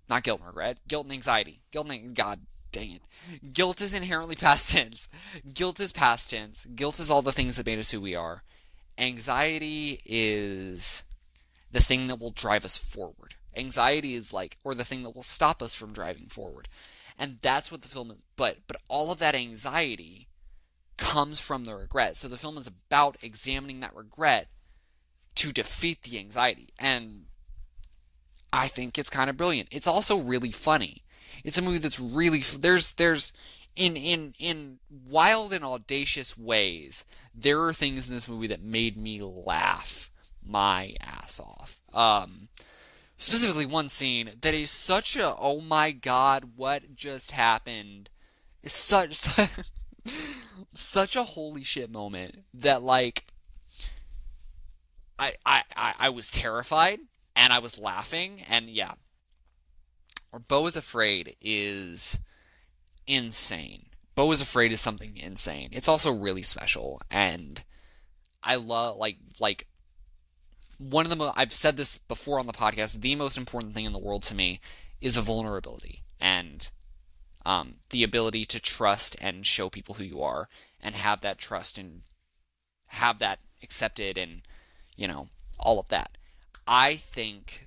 not 0.09 0.23
guilt 0.23 0.39
and 0.39 0.47
regret, 0.47 0.79
guilt 0.87 1.05
and 1.05 1.13
anxiety. 1.13 1.61
Guilt 1.71 1.91
and 1.91 2.15
God 2.15 2.41
dang 2.73 2.91
it. 2.91 3.53
Guilt 3.53 3.79
is 3.79 3.93
inherently 3.93 4.35
past 4.35 4.69
tense. 4.69 5.07
Guilt 5.53 5.79
is 5.79 5.93
past 5.93 6.31
tense. 6.31 6.65
Guilt 6.75 6.99
is 6.99 7.09
all 7.09 7.21
the 7.21 7.31
things 7.31 7.55
that 7.55 7.65
made 7.65 7.79
us 7.79 7.91
who 7.91 8.01
we 8.01 8.15
are. 8.15 8.43
Anxiety 8.97 10.01
is 10.05 11.03
the 11.71 11.81
thing 11.81 12.07
that 12.07 12.19
will 12.19 12.31
drive 12.31 12.65
us 12.65 12.77
forward. 12.77 13.35
Anxiety 13.55 14.15
is 14.15 14.33
like, 14.33 14.57
or 14.63 14.75
the 14.75 14.83
thing 14.83 15.03
that 15.03 15.15
will 15.15 15.23
stop 15.23 15.63
us 15.63 15.73
from 15.73 15.93
driving 15.93 16.25
forward. 16.25 16.67
And 17.17 17.37
that's 17.41 17.71
what 17.71 17.83
the 17.83 17.87
film 17.87 18.11
is. 18.11 18.17
But, 18.35 18.57
but 18.67 18.77
all 18.89 19.11
of 19.11 19.19
that 19.19 19.35
anxiety 19.35 20.27
comes 20.97 21.39
from 21.39 21.65
the 21.65 21.75
regret. 21.75 22.17
So 22.17 22.27
the 22.27 22.37
film 22.37 22.57
is 22.57 22.67
about 22.67 23.17
examining 23.21 23.79
that 23.79 23.95
regret 23.95 24.47
to 25.35 25.51
defeat 25.51 26.01
the 26.01 26.19
anxiety. 26.19 26.69
And 26.79 27.25
I 28.51 28.67
think 28.67 28.97
it's 28.97 29.09
kind 29.09 29.29
of 29.29 29.37
brilliant. 29.37 29.69
It's 29.71 29.87
also 29.87 30.17
really 30.17 30.51
funny. 30.51 31.02
It's 31.43 31.57
a 31.57 31.61
movie 31.61 31.77
that's 31.77 31.99
really 31.99 32.39
there's 32.39 32.93
there's 32.93 33.33
in 33.75 33.95
in 33.97 34.33
in 34.39 34.79
wild 34.89 35.53
and 35.53 35.63
audacious 35.63 36.37
ways. 36.37 37.05
There 37.33 37.61
are 37.63 37.73
things 37.73 38.07
in 38.07 38.13
this 38.13 38.29
movie 38.29 38.47
that 38.47 38.61
made 38.61 38.97
me 38.97 39.21
laugh 39.21 40.11
my 40.45 40.95
ass 40.99 41.39
off. 41.39 41.79
Um, 41.93 42.49
specifically 43.17 43.65
one 43.65 43.89
scene 43.89 44.31
that 44.41 44.53
is 44.53 44.69
such 44.69 45.15
a 45.15 45.35
oh 45.37 45.61
my 45.61 45.91
god, 45.91 46.51
what 46.55 46.95
just 46.95 47.31
happened? 47.31 48.09
Is 48.61 48.71
such 48.71 49.15
such 50.73 51.15
a 51.15 51.23
holy 51.23 51.63
shit 51.63 51.91
moment 51.91 52.43
that 52.53 52.81
like 52.81 53.25
I, 55.19 55.33
I 55.45 55.63
I 55.99 56.09
was 56.09 56.31
terrified 56.31 56.99
and 57.35 57.53
I 57.53 57.59
was 57.59 57.79
laughing 57.79 58.41
and 58.47 58.69
yeah, 58.69 58.93
or 60.33 60.39
Beau 60.39 60.65
is 60.65 60.75
Afraid 60.75 61.35
is 61.39 62.19
insane. 63.05 63.85
Beau 64.15 64.31
is 64.31 64.41
Afraid 64.41 64.71
is 64.71 64.81
something 64.81 65.15
insane. 65.15 65.69
It's 65.71 65.87
also 65.87 66.11
really 66.11 66.41
special, 66.41 67.01
and 67.09 67.63
I 68.43 68.55
love 68.55 68.97
like 68.97 69.17
like 69.39 69.67
one 70.79 71.05
of 71.05 71.11
the 71.11 71.15
mo- 71.15 71.33
I've 71.35 71.53
said 71.53 71.77
this 71.77 71.97
before 71.97 72.39
on 72.39 72.47
the 72.47 72.53
podcast. 72.53 73.01
The 73.01 73.15
most 73.15 73.37
important 73.37 73.75
thing 73.75 73.85
in 73.85 73.93
the 73.93 73.99
world 73.99 74.23
to 74.23 74.35
me 74.35 74.59
is 74.99 75.15
a 75.15 75.21
vulnerability 75.21 76.01
and 76.19 76.69
um, 77.45 77.75
the 77.91 78.03
ability 78.03 78.45
to 78.45 78.59
trust 78.59 79.15
and 79.21 79.45
show 79.45 79.69
people 79.69 79.95
who 79.95 80.03
you 80.03 80.21
are, 80.21 80.49
and 80.81 80.95
have 80.95 81.21
that 81.21 81.37
trust 81.37 81.77
and 81.77 82.01
have 82.87 83.19
that 83.19 83.39
accepted, 83.61 84.17
and 84.17 84.41
you 84.97 85.07
know 85.07 85.29
all 85.59 85.79
of 85.79 85.89
that. 85.89 86.17
I 86.65 86.95
think 86.95 87.62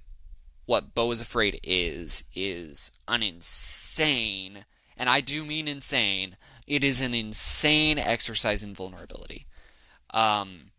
what 0.67 0.95
Beau 0.95 1.11
is 1.13 1.21
Afraid 1.21 1.61
is, 1.63 2.25
is 2.35 2.91
an 3.09 3.23
insane, 3.23 4.67
and 4.97 5.09
I 5.09 5.21
do 5.21 5.45
mean 5.45 5.69
insane, 5.69 6.37
it 6.67 6.85
is 6.85 7.01
an 7.01 7.15
insane 7.15 7.99
exercise 7.99 8.63
in 8.63 8.75
vulnerability. 8.75 9.47
Um, 10.11 10.73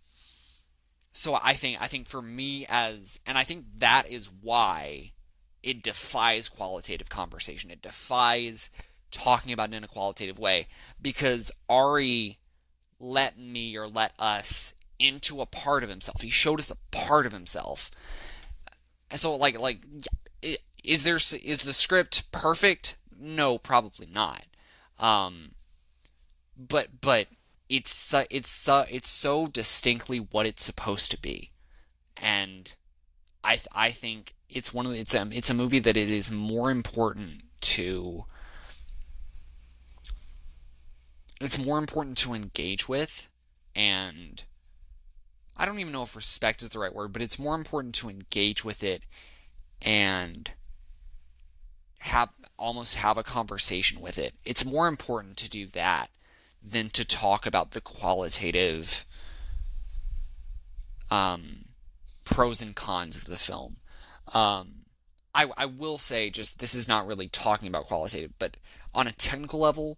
so 1.12 1.39
I 1.41 1.54
think 1.54 1.82
I 1.82 1.88
think 1.88 2.08
for 2.08 2.21
me 2.21 2.65
as 2.69 3.19
and 3.26 3.38
I 3.38 3.43
think 3.43 3.65
that 3.78 4.10
is 4.10 4.30
why 4.41 5.13
it 5.63 5.82
defies 5.82 6.47
qualitative 6.47 7.10
conversation. 7.10 7.71
It 7.71 7.82
defies 7.82 8.69
talking 9.10 9.52
about 9.52 9.73
it 9.73 9.76
in 9.78 9.84
a 9.84 9.88
qualitative 9.88 10.38
way 10.38 10.67
because 11.02 11.52
Ari 11.69 12.38
let 13.00 13.38
me 13.38 13.76
or 13.76 13.88
let 13.88 14.13
us 14.19 14.73
into 15.00 15.41
a 15.41 15.45
part 15.45 15.84
of 15.84 15.89
himself. 15.89 16.21
He 16.21 16.30
showed 16.30 16.60
us 16.60 16.71
a 16.71 16.78
part 16.91 17.26
of 17.26 17.34
himself 17.34 17.89
and 19.10 19.20
so, 19.20 19.36
like, 19.36 19.58
like, 19.60 19.80
is 20.84 21.04
there 21.04 21.15
is 21.15 21.62
the 21.63 21.74
script 21.74 22.32
perfect? 22.32 22.98
No, 23.20 23.58
probably 23.58 24.08
not. 24.12 24.43
Um, 25.00 25.52
but 26.58 27.02
but 27.02 27.28
it's 27.70 28.13
it's 28.30 28.70
it's 28.70 29.10
so 29.10 29.48
distinctly 29.48 30.20
what 30.20 30.46
it's 30.46 30.63
supposed 30.63 31.12
to 31.12 31.20
be, 31.20 31.52
and 32.15 32.74
I 33.43 33.60
I 33.74 33.91
think 33.91 34.34
it's 34.50 34.74
one 34.74 34.86
of 34.86 34.91
the, 34.91 35.00
it's 35.00 35.13
it's 35.13 35.50
a 35.50 35.54
movie 35.54 35.80
that 35.80 35.98
it 35.98 36.10
is 36.10 36.32
more 36.32 36.72
important 36.72 37.43
to 37.60 38.26
it's 41.39 41.58
more 41.58 41.78
important 41.78 42.17
to 42.17 42.34
engage 42.34 42.89
with 42.89 43.30
and 43.76 44.43
I 45.58 45.65
don't 45.65 45.80
even 45.80 45.91
know 45.91 46.04
if 46.04 46.15
respect 46.15 46.62
is 46.62 46.70
the 46.70 46.80
right 46.80 46.93
word, 46.93 47.12
but 47.12 47.22
it's 47.22 47.39
more 47.39 47.56
important 47.56 47.96
to 47.96 48.10
engage 48.10 48.63
with 48.63 48.84
it 48.84 49.04
and 49.82 50.52
have 52.00 52.34
almost 52.58 52.96
have 52.96 53.17
a 53.17 53.24
conversation 53.24 54.00
with 54.00 54.17
it. 54.17 54.36
It's 54.46 54.63
more 54.63 54.88
important 54.88 55.36
to 55.38 55.50
do 55.50 55.65
that 55.67 56.10
than 56.63 56.89
to 56.91 57.06
talk 57.06 57.46
about 57.46 57.72
the 57.72 57.82
qualitative 57.82 59.06
um, 61.10 61.65
pros 62.23 62.62
and 62.62 62.75
cons 62.75 63.17
of 63.17 63.25
the 63.25 63.38
film. 63.38 63.77
Um, 64.34 64.86
I, 65.34 65.50
I 65.56 65.65
will 65.65 65.98
say, 65.98 66.29
just 66.29 66.60
this 66.60 66.73
is 66.73 66.88
not 66.88 67.08
really 67.08 67.27
talking 67.29 67.67
about 67.67 67.86
qualitative, 67.86 68.34
but 68.38 68.58
on 68.94 69.08
a 69.08 69.12
technical 69.12 69.60
level, 69.60 69.98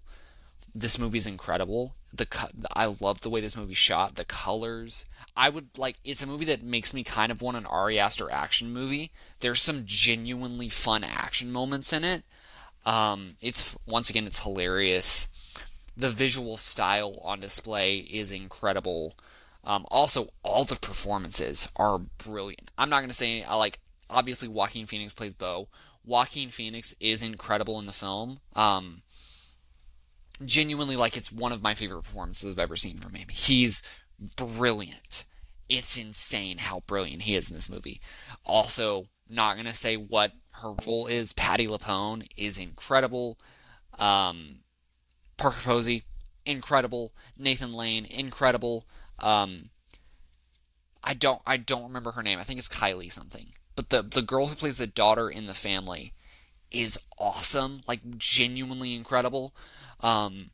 this 0.80 0.98
movie's 0.98 1.28
incredible. 1.28 1.94
The 2.14 2.28
I 2.74 2.86
love 3.00 3.22
the 3.22 3.30
way 3.30 3.42
this 3.42 3.58
movie's 3.58 3.78
shot. 3.78 4.16
The 4.16 4.26
colors. 4.26 5.06
I 5.36 5.50
would 5.50 5.78
like. 5.78 5.98
It's 6.04 6.24
a 6.24 6.28
movie 6.28 6.46
that 6.46 6.64
makes 6.64 6.94
me 6.94 7.04
kind 7.04 7.32
of 7.32 7.42
want 7.42 7.58
an 7.58 7.66
Ari 7.66 8.00
Aster 8.00 8.32
action 8.32 8.72
movie. 8.72 9.12
There's 9.42 9.62
some 9.62 9.84
genuinely 9.86 10.70
fun 10.70 11.04
action 11.04 11.52
moments 11.52 11.92
in 11.94 12.04
it. 12.04 12.24
Um, 12.86 13.36
it's 13.42 13.78
once 13.86 14.10
again, 14.10 14.26
it's 14.26 14.44
hilarious. 14.44 15.28
The 15.98 16.10
visual 16.10 16.56
style 16.56 17.20
on 17.24 17.42
display 17.42 17.98
is 17.98 18.32
incredible. 18.32 19.16
Um, 19.66 19.86
also, 19.92 20.30
all 20.44 20.64
the 20.64 20.78
performances 20.78 21.68
are 21.76 22.00
brilliant. 22.00 22.72
I'm 22.78 22.90
not 22.90 23.02
gonna 23.02 23.14
say 23.14 23.44
I 23.44 23.56
like. 23.56 23.80
Obviously, 24.10 24.48
Joaquin 24.48 24.88
Phoenix 24.88 25.14
plays 25.14 25.34
Beau. 25.34 25.68
Joaquin 26.06 26.50
Phoenix 26.50 26.96
is 27.00 27.22
incredible 27.22 27.78
in 27.80 27.86
the 27.86 27.92
film. 27.92 28.40
Um, 28.56 29.04
genuinely 30.44 30.96
like 30.96 31.18
it's 31.18 31.32
one 31.32 31.52
of 31.52 31.64
my 31.64 31.76
favorite 31.76 32.04
performances 32.04 32.54
I've 32.54 32.60
ever 32.60 32.76
seen 32.76 32.98
from 32.98 33.14
him. 33.14 33.28
He's 33.30 33.82
brilliant. 34.36 35.26
It's 35.68 35.98
insane 35.98 36.60
how 36.60 36.82
brilliant 36.88 37.24
he 37.24 37.36
is 37.36 37.50
in 37.50 37.56
this 37.56 37.70
movie. 37.70 38.02
Also, 38.46 39.08
not 39.30 39.58
gonna 39.58 39.74
say 39.74 39.96
what 39.96 40.34
her 40.54 40.74
role 40.86 41.08
is. 41.08 41.34
Patti 41.34 41.68
LuPone 41.68 42.28
is 42.36 42.58
incredible. 42.58 43.38
Um, 43.98 44.60
Parker 45.38 45.62
Posey, 45.64 46.04
incredible. 46.46 47.14
Nathan 47.38 47.74
Lane, 47.74 48.06
incredible. 48.06 48.86
Um, 49.20 49.70
I 51.04 51.14
don't 51.14 51.42
I 51.46 51.58
don't 51.58 51.84
remember 51.84 52.12
her 52.12 52.24
name. 52.24 52.40
I 52.40 52.44
think 52.44 52.60
it's 52.60 52.70
Kylie 52.70 53.12
something. 53.12 53.48
But 53.76 53.90
the 53.90 54.02
the 54.02 54.22
girl 54.22 54.48
who 54.48 54.56
plays 54.56 54.78
the 54.78 54.88
daughter 54.88 55.30
in 55.30 55.46
the 55.46 55.54
family 55.54 56.14
is 56.72 57.00
awesome, 57.18 57.82
like 57.88 58.18
genuinely 58.18 58.94
incredible. 58.94 59.54
Um, 60.02 60.52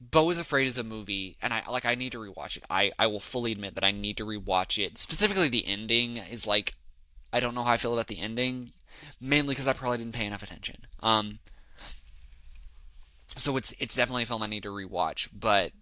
Beau 0.00 0.30
is 0.30 0.38
Afraid 0.38 0.66
is 0.66 0.78
a 0.78 0.84
movie, 0.84 1.36
and 1.40 1.52
I 1.52 1.62
like 1.70 1.86
I 1.86 1.94
need 1.94 2.12
to 2.12 2.18
rewatch 2.18 2.56
it. 2.56 2.64
I 2.68 2.92
I 2.98 3.06
will 3.06 3.20
fully 3.20 3.52
admit 3.52 3.74
that 3.74 3.84
I 3.84 3.92
need 3.92 4.16
to 4.18 4.26
rewatch 4.26 4.84
it. 4.84 4.98
Specifically, 4.98 5.48
the 5.48 5.66
ending 5.66 6.16
is 6.16 6.46
like 6.46 6.74
I 7.32 7.40
don't 7.40 7.54
know 7.54 7.62
how 7.62 7.72
I 7.72 7.76
feel 7.76 7.94
about 7.94 8.08
the 8.08 8.20
ending, 8.20 8.72
mainly 9.20 9.52
because 9.52 9.66
I 9.66 9.72
probably 9.72 9.98
didn't 9.98 10.14
pay 10.14 10.26
enough 10.26 10.42
attention. 10.42 10.86
Um, 11.00 11.38
so 13.36 13.56
it's 13.56 13.74
it's 13.78 13.96
definitely 13.96 14.24
a 14.24 14.26
film 14.26 14.42
I 14.42 14.46
need 14.46 14.64
to 14.64 14.70
rewatch, 14.70 15.28
but 15.32 15.72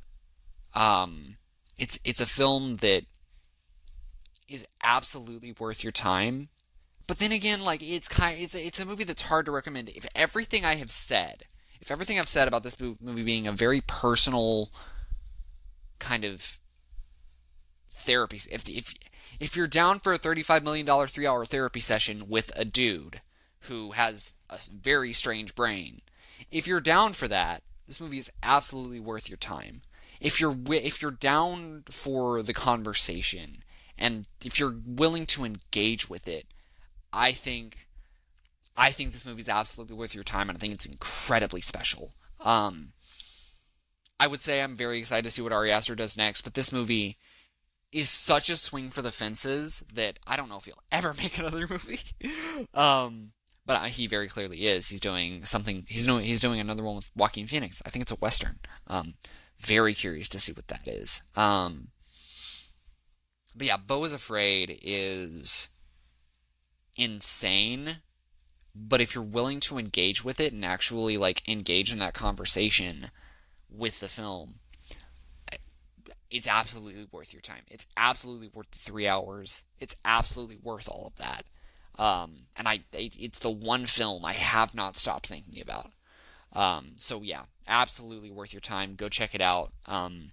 um, 0.75 1.37
it's 1.79 1.99
it's 2.05 2.21
a 2.21 2.27
film 2.27 2.75
that 2.75 3.05
is 4.49 4.67
absolutely 4.83 5.55
worth 5.59 5.83
your 5.83 5.93
time. 5.93 6.49
But 7.07 7.19
then 7.19 7.33
again, 7.33 7.63
like 7.63 7.83
it's 7.83 8.07
kind, 8.07 8.41
it's 8.41 8.55
a, 8.55 8.65
it's 8.65 8.79
a 8.79 8.87
movie 8.87 9.05
that's 9.05 9.23
hard 9.23 9.47
to 9.47 9.53
recommend. 9.53 9.89
If 9.89 10.07
everything 10.15 10.65
I 10.65 10.77
have 10.77 10.91
said, 10.91 11.45
if 11.81 11.91
everything 11.91 12.19
I've 12.19 12.29
said 12.29 12.49
about 12.49 12.63
this 12.63 12.79
movie 12.81 13.23
being 13.23 13.47
a 13.47 13.53
very 13.53 13.81
personal 13.87 14.71
kind 15.99 16.25
of 16.25 16.59
therapy, 17.89 18.41
if 18.51 18.69
if 18.69 18.95
if 19.39 19.57
you're 19.57 19.67
down 19.67 20.01
for 20.01 20.13
a 20.13 20.19
thirty-five 20.19 20.63
million 20.65 20.87
dollar 20.87 21.07
three-hour 21.07 21.47
therapy 21.47 21.81
session 21.81 22.29
with 22.29 22.53
a 22.57 22.65
dude 22.65 23.21
who 23.65 23.93
has 23.93 24.35
a 24.49 24.59
very 24.73 25.13
strange 25.13 25.55
brain, 25.55 26.03
if 26.51 26.67
you're 26.67 26.81
down 26.81 27.13
for 27.13 27.29
that, 27.29 27.63
this 27.87 28.01
movie 28.01 28.19
is 28.19 28.31
absolutely 28.43 29.01
worth 29.01 29.29
your 29.29 29.37
time. 29.37 29.83
If 30.21 30.41
you're 30.41 30.57
if 30.69 31.01
you're 31.01 31.11
down 31.11 31.85
for 31.91 32.43
the 32.43 32.53
conversation 32.53 33.63
and 33.99 34.27
if 34.45 34.59
you're 34.59 34.77
willing 34.87 35.27
to 35.27 35.45
engage 35.45 36.09
with 36.09 36.29
it, 36.29 36.47
I 37.13 37.33
think 37.33 37.87
I 38.81 38.93
think 38.93 39.13
this 39.13 39.27
movie 39.27 39.43
is 39.43 39.49
absolutely 39.49 39.95
worth 39.95 40.15
your 40.15 40.25
time, 40.25 40.49
and 40.49 40.57
I 40.57 40.59
think 40.59 40.73
it's 40.73 40.87
incredibly 40.87 41.61
special. 41.61 42.15
Um, 42.43 42.93
I 44.19 44.27
would 44.27 44.41
say 44.41 44.63
I'm 44.63 44.75
very 44.75 44.99
excited 44.99 45.25
to 45.25 45.31
see 45.31 45.43
what 45.43 45.53
Ari 45.53 45.71
Aster 45.71 45.95
does 45.95 46.17
next, 46.17 46.41
but 46.41 46.55
this 46.55 46.73
movie 46.73 47.19
is 47.93 48.09
such 48.09 48.49
a 48.49 48.57
swing 48.57 48.89
for 48.89 49.03
the 49.03 49.13
fences 49.13 49.85
that 49.93 50.19
I 50.27 50.35
don't 50.35 50.49
know 50.49 50.57
if 50.57 50.65
he'll 50.65 50.83
ever 50.91 51.13
make 51.19 51.37
another 51.37 51.69
movie. 51.69 52.01
um, 52.73 53.33
but 53.67 53.87
he 53.91 54.07
very 54.07 54.29
clearly 54.29 54.67
is. 54.67 54.89
He's 54.89 54.99
doing 54.99 55.45
something. 55.45 55.85
He's 55.87 56.07
doing. 56.07 56.25
He's 56.25 56.41
doing 56.41 56.59
another 56.59 56.83
one 56.83 56.97
with 56.97 57.11
Joaquin 57.15 57.49
Phoenix. 57.49 57.83
I 57.85 57.91
think 57.91 58.03
it's 58.05 58.13
a 58.13 58.17
western. 58.17 58.61
Um, 58.87 59.13
very 59.59 59.93
curious 59.93 60.29
to 60.31 60.41
see 60.41 60.53
what 60.53 60.69
that 60.69 60.89
is. 60.89 61.21
Um, 61.37 61.89
but 63.55 63.67
yeah, 63.67 63.77
Beau 63.77 64.05
is 64.05 64.15
Afraid 64.15 64.79
is 64.83 65.69
insane. 66.97 67.99
But 68.75 69.01
if 69.01 69.15
you're 69.15 69.25
willing 69.25 69.61
to 69.61 69.79
engage 69.79 70.25
with 70.25 70.41
it 70.41 70.53
and 70.53 70.65
actually 70.65 71.17
like 71.17 71.49
engage 71.49 71.93
in 71.93 71.99
that 71.99 72.15
conversation 72.15 73.11
with 73.69 74.01
the 74.01 74.09
film, 74.09 74.55
it's 76.31 76.47
absolutely 76.47 77.07
worth 77.11 77.33
your 77.33 77.43
time. 77.43 77.63
It's 77.69 77.87
absolutely 77.97 78.49
worth 78.49 78.71
the 78.71 78.79
three 78.79 79.09
hours. 79.09 79.65
It's 79.79 79.97
absolutely 80.05 80.59
worth 80.63 80.89
all 80.89 81.09
of 81.09 81.17
that. 81.17 81.45
Um, 81.99 82.47
and 82.57 82.69
I, 82.69 82.81
it, 82.93 83.17
it's 83.19 83.41
the 83.41 83.51
one 83.51 83.87
film 83.87 84.25
I 84.25 84.33
have 84.33 84.75
not 84.75 84.97
stopped 84.97 85.27
thinking 85.27 85.61
about. 85.61 85.91
Um, 86.53 86.93
so 86.97 87.23
yeah, 87.23 87.43
absolutely 87.67 88.31
worth 88.31 88.53
your 88.53 88.61
time. 88.61 88.95
Go 88.95 89.09
check 89.09 89.35
it 89.35 89.41
out. 89.41 89.73
Um, 89.87 90.31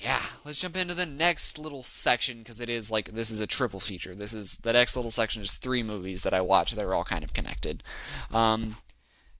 yeah, 0.00 0.22
let's 0.44 0.60
jump 0.60 0.76
into 0.76 0.94
the 0.94 1.06
next 1.06 1.58
little 1.58 1.82
section 1.82 2.38
because 2.38 2.60
it 2.60 2.68
is 2.68 2.90
like 2.90 3.12
this 3.12 3.30
is 3.30 3.40
a 3.40 3.46
triple 3.46 3.80
feature. 3.80 4.14
This 4.14 4.32
is 4.32 4.56
the 4.62 4.72
next 4.72 4.96
little 4.96 5.10
section 5.10 5.42
is 5.42 5.54
three 5.54 5.82
movies 5.82 6.22
that 6.24 6.34
I 6.34 6.40
watched 6.40 6.74
that 6.76 6.84
are 6.84 6.94
all 6.94 7.04
kind 7.04 7.22
of 7.22 7.32
connected. 7.32 7.82
Um, 8.32 8.76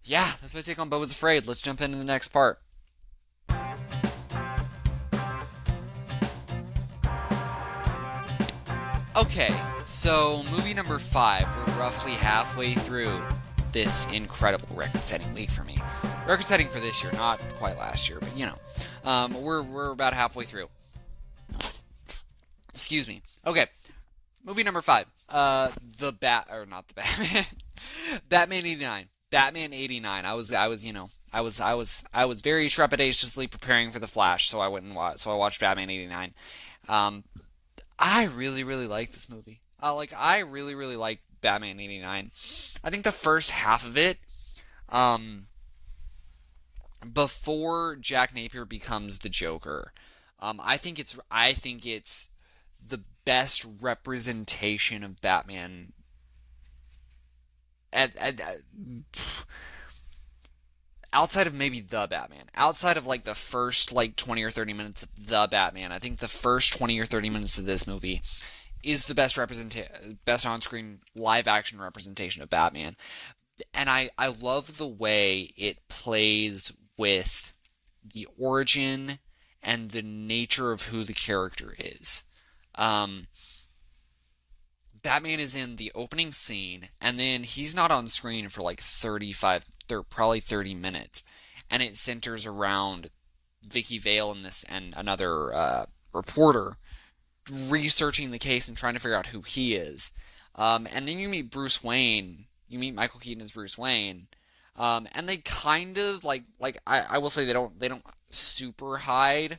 yeah, 0.05 0.33
that's 0.41 0.55
my 0.55 0.61
take 0.61 0.79
on 0.79 0.89
Beau 0.89 1.01
was 1.01 1.13
Afraid. 1.13 1.47
Let's 1.47 1.61
jump 1.61 1.81
into 1.81 1.99
the 1.99 2.05
next 2.05 2.29
part. 2.29 2.61
Okay, 9.17 9.55
so 9.85 10.43
movie 10.51 10.75
number 10.75 10.99
five. 10.99 11.47
We're 11.57 11.79
roughly 11.79 12.13
halfway 12.13 12.75
through 12.75 13.21
this 13.75 14.07
incredible 14.13 14.69
record-setting 14.75 15.35
week 15.35 15.51
for 15.51 15.65
me. 15.65 15.77
Record-setting 16.27 16.69
for 16.69 16.79
this 16.79 17.03
year, 17.03 17.13
not 17.13 17.41
quite 17.57 17.77
last 17.77 18.09
year, 18.09 18.19
but 18.21 18.35
you 18.37 18.47
know. 18.47 18.57
Um, 19.05 19.43
we're 19.43 19.63
we're 19.63 19.91
about 19.91 20.15
halfway 20.15 20.45
through. 20.45 20.69
Excuse 22.71 23.07
me. 23.07 23.21
Okay, 23.47 23.67
movie 24.45 24.63
number 24.63 24.81
five. 24.81 25.07
Uh, 25.29 25.71
the 25.99 26.13
bat 26.13 26.49
or 26.51 26.65
not 26.65 26.89
the 26.89 26.95
Batman. 26.95 27.45
Batman 28.29 28.65
eighty 28.65 28.83
nine. 28.83 29.09
Batman 29.31 29.75
eighty 29.75 30.01
nine. 30.01 30.25
I 30.25 30.35
was 30.35 30.53
I 30.53 30.69
was 30.69 30.85
you 30.85 30.93
know 30.93 31.09
I 31.33 31.41
was 31.41 31.61
I 31.61 31.75
was 31.75 32.05
I 32.15 32.25
was 32.27 32.41
very 32.41 32.69
trepidatiously 32.69 33.51
preparing 33.51 33.91
for 33.91 33.99
the 33.99 34.07
Flash, 34.07 34.49
so 34.49 34.61
I 34.61 34.69
went 34.69 34.87
and 34.87 34.95
watched. 34.95 35.19
So 35.19 35.33
I 35.33 35.35
watched 35.35 35.61
Batman 35.61 35.91
eighty 35.91 36.07
nine. 36.07 36.33
Um, 36.89 37.25
I 37.99 38.27
really 38.27 38.63
really 38.63 38.87
like 38.87 39.13
this 39.13 39.29
movie. 39.29 39.61
Uh, 39.85 39.95
like 39.95 40.15
I 40.17 40.39
really 40.39 40.75
really 40.75 40.97
like 40.97 41.21
Batman 41.43 41.79
eighty 41.79 42.01
nine. 42.01 42.31
I 42.83 42.89
think 42.89 43.05
the 43.05 43.13
first 43.13 43.51
half 43.51 43.85
of 43.85 43.99
it, 43.99 44.17
um, 44.89 45.47
before 47.13 47.97
Jack 47.97 48.35
Napier 48.35 48.65
becomes 48.65 49.19
the 49.19 49.29
Joker. 49.29 49.93
Um, 50.41 50.59
I 50.65 50.79
think 50.79 50.99
it's 50.99 51.19
I 51.31 51.53
think 51.53 51.85
it's 51.85 52.31
the 52.83 53.03
best 53.27 53.67
representation 53.81 55.03
of 55.05 55.21
Batman. 55.21 55.93
At, 57.93 58.17
at, 58.17 58.41
at, 58.41 58.57
outside 61.13 61.47
of 61.47 61.55
maybe 61.55 61.81
the 61.81 62.07
Batman, 62.09 62.47
outside 62.55 62.97
of 62.97 63.07
like 63.07 63.25
the 63.25 63.35
first 63.35 63.93
like 63.93 64.17
20 64.17 64.43
or 64.43 64.51
30 64.51 64.73
minutes 64.73 65.03
of 65.03 65.09
the 65.27 65.47
Batman, 65.49 65.93
I 65.93 65.99
think 65.99 66.19
the 66.19 66.27
first 66.27 66.73
20 66.73 66.99
or 66.99 67.05
30 67.05 67.31
minutes 67.31 67.59
of 67.59 67.67
this 67.67 67.87
movie 67.87 68.23
is 68.85 69.07
the 69.07 69.15
best 69.15 69.37
representation, 69.37 70.19
best 70.25 70.47
on-screen 70.47 71.01
live 71.15 71.49
action 71.49 71.81
representation 71.81 72.43
of 72.43 72.51
Batman. 72.51 72.97
And 73.73 73.89
I 73.89 74.11
I 74.19 74.29
love 74.29 74.79
the 74.79 74.87
way 74.87 75.53
it 75.57 75.89
plays 75.89 76.73
with 76.97 77.53
the 78.05 78.27
origin 78.39 79.19
and 79.63 79.91
the 79.91 80.03
nature 80.03 80.73
of 80.73 80.85
who 80.85 81.05
the 81.05 81.15
character 81.15 81.75
is. 81.79 82.25
Um, 82.75 83.29
Batman 85.03 85.41
is 85.41 85.55
in 85.55 85.77
the 85.77 85.93
opening 85.95 86.33
scene, 86.33 86.89
and 87.01 87.19
then 87.19 87.45
he's 87.45 87.75
not 87.75 87.91
on 87.91 88.09
screen 88.09 88.49
for 88.49 88.63
like 88.63 88.81
35, 88.81 89.67
probably 90.11 90.41
30 90.41 90.75
minutes, 90.75 91.23
and 91.71 91.83
it 91.83 91.97
centers 91.97 92.47
around 92.47 93.11
Vicki 93.63 93.99
Vale 93.99 94.33
and 94.33 94.45
this 94.45 94.65
and 94.69 94.95
another 94.97 95.55
uh, 95.55 95.87
reporter 96.13 96.79
researching 97.51 98.31
the 98.31 98.39
case 98.39 98.69
and 98.69 98.77
trying 98.77 98.95
to 98.95 99.01
figure 99.01 99.17
out 99.17 99.27
who 99.27 99.43
he 99.43 99.75
is. 99.75 100.11
Um, 100.55 100.87
and 100.93 101.07
then 101.07 101.19
you 101.19 101.29
meet 101.29 101.51
Bruce 101.51 101.83
Wayne. 101.83 102.47
You 102.69 102.79
meet 102.79 102.95
Michael 102.95 103.21
Keaton 103.21 103.43
as 103.43 103.53
Bruce 103.53 103.77
Wayne, 103.77 104.27
um, 104.77 105.07
and 105.13 105.29
they 105.29 105.37
kind 105.39 105.99
of 105.99 106.25
like 106.25 106.43
like 106.59 106.79
I, 106.87 107.01
I 107.03 107.19
will 107.19 107.31
say 107.31 107.45
they 107.45 107.53
don't 107.53 107.79
they 107.79 107.89
don't 107.89 108.05
super 108.31 108.97
hide 108.99 109.59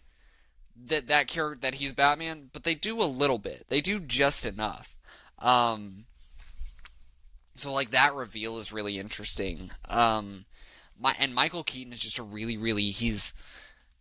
that 0.86 1.08
that 1.08 1.28
character 1.28 1.60
that 1.62 1.76
he's 1.76 1.94
Batman, 1.94 2.50
but 2.52 2.64
they 2.64 2.76
do 2.76 3.02
a 3.02 3.06
little 3.06 3.38
bit. 3.38 3.66
They 3.70 3.82
do 3.82 4.00
just 4.00 4.46
enough. 4.46 4.96
Um, 5.40 6.06
so 7.56 7.72
like 7.72 7.92
that 7.92 8.14
reveal 8.14 8.58
is 8.58 8.74
really 8.74 9.00
interesting. 9.00 9.72
Um, 9.88 10.46
my 11.00 11.16
and 11.20 11.34
Michael 11.34 11.64
Keaton 11.64 11.94
is 11.94 12.02
just 12.02 12.20
a 12.20 12.24
really 12.24 12.58
really 12.58 12.90
he's 12.90 13.34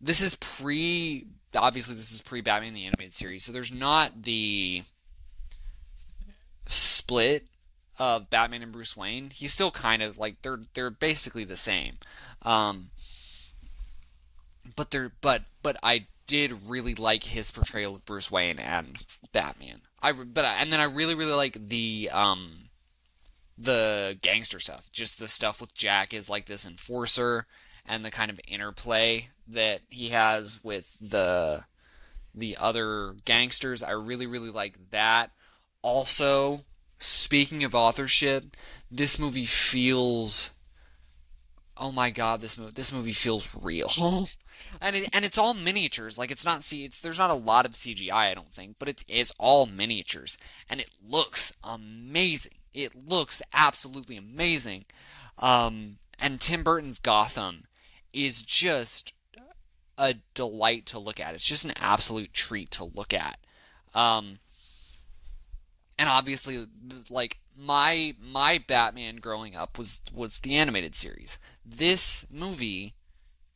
this 0.01 0.21
is 0.21 0.37
pre 0.37 1.27
obviously 1.57 1.95
this 1.95 2.13
is 2.13 2.23
pre 2.23 2.41
Batman 2.41 2.75
the 2.75 2.87
animated 2.87 3.15
series, 3.15 3.45
so 3.45 3.53
there's 3.53 3.73
not 3.73 4.23
the 4.23 4.83
split 6.67 7.47
of 7.99 8.31
Batman 8.31 8.63
and 8.63 8.73
Bruce 8.73 8.97
Wayne, 8.97 9.31
he's 9.31 9.53
still 9.53 9.71
kind 9.71 10.03
of 10.03 10.19
like 10.19 10.43
they're 10.43 10.61
they're 10.75 10.91
basically 10.91 11.45
the 11.45 11.57
same. 11.57 11.99
Um, 12.43 12.91
but 14.77 14.91
they're 14.91 15.13
but 15.21 15.43
but 15.63 15.77
I 15.83 16.07
did 16.27 16.53
really 16.67 16.95
like 16.95 17.25
his 17.25 17.51
portrayal 17.51 17.97
of 17.97 18.05
Bruce 18.05 18.31
Wayne 18.31 18.59
and 18.59 18.99
Batman. 19.33 19.83
I 20.03 20.13
but 20.13 20.45
and 20.45 20.73
then 20.73 20.81
I 20.81 20.85
really 20.85 21.15
really 21.15 21.33
like 21.33 21.69
the 21.69 22.11
um 22.13 22.71
the 23.57 24.19
gangster 24.21 24.59
stuff. 24.59 24.91
Just 24.91 25.19
the 25.19 25.29
stuff 25.29 25.61
with 25.61 25.75
Jack 25.75 26.13
is 26.13 26.29
like 26.29 26.47
this 26.47 26.67
enforcer 26.67 27.47
and 27.87 28.05
the 28.05 28.11
kind 28.11 28.31
of 28.31 28.41
interplay 28.49 29.29
that 29.49 29.81
he 29.91 30.09
has 30.11 30.61
with 30.63 30.99
the 31.01 31.65
the 32.35 32.57
other 32.61 33.15
gangsters. 33.25 33.83
I 33.83 33.93
really 33.93 34.27
really 34.27 34.51
like 34.51 34.91
that. 34.91 35.31
Also, 35.83 36.65
speaking 36.99 37.63
of 37.65 37.75
authorship, 37.75 38.57
this 38.91 39.19
movie 39.19 39.47
feels 39.47 40.51
oh 41.77 41.93
my 41.93 42.11
god, 42.11 42.41
this 42.41 42.57
movie 42.57 42.73
this 42.73 42.93
movie 42.93 43.13
feels 43.13 43.49
real. 43.61 43.91
and 44.81 44.97
it, 44.97 45.09
and 45.13 45.25
it's 45.25 45.39
all 45.39 45.55
miniatures. 45.55 46.17
Like 46.19 46.31
it's 46.31 46.45
not 46.45 46.63
see 46.63 46.85
it's 46.85 47.01
there's 47.01 47.19
not 47.19 47.31
a 47.31 47.35
lot 47.35 47.67
of 47.67 47.73
CGI 47.73 48.13
I 48.13 48.35
don't 48.35 48.53
think, 48.53 48.77
but 48.79 48.89
it's 48.89 49.05
it's 49.09 49.33
all 49.39 49.67
miniatures 49.67 50.39
and 50.69 50.81
it 50.81 50.91
looks 51.07 51.53
amazing. 51.63 52.53
It 52.73 53.09
looks 53.09 53.41
absolutely 53.53 54.17
amazing. 54.17 54.87
Um, 55.39 55.99
and 56.19 56.41
Tim 56.41 56.63
Burton's 56.63 56.99
Gotham 56.99 57.65
is 58.15 58.43
just 58.43 59.13
a 59.99 60.15
delight 60.35 60.87
to 60.87 60.99
look 60.99 61.21
at. 61.21 61.35
It's 61.35 61.47
just 61.47 61.65
an 61.65 61.73
absolute 61.77 62.33
treat 62.33 62.71
to 62.73 62.85
look 62.85 63.13
at. 63.15 63.39
Um, 63.95 64.39
and 65.99 66.09
obviously, 66.09 66.67
like 67.11 67.39
my 67.57 68.15
my 68.21 68.63
Batman 68.67 69.17
growing 69.17 69.55
up 69.55 69.79
was 69.79 70.01
was 70.13 70.41
the 70.41 70.57
animated 70.57 70.95
series. 70.95 71.39
This 71.65 72.27
movie 72.31 72.95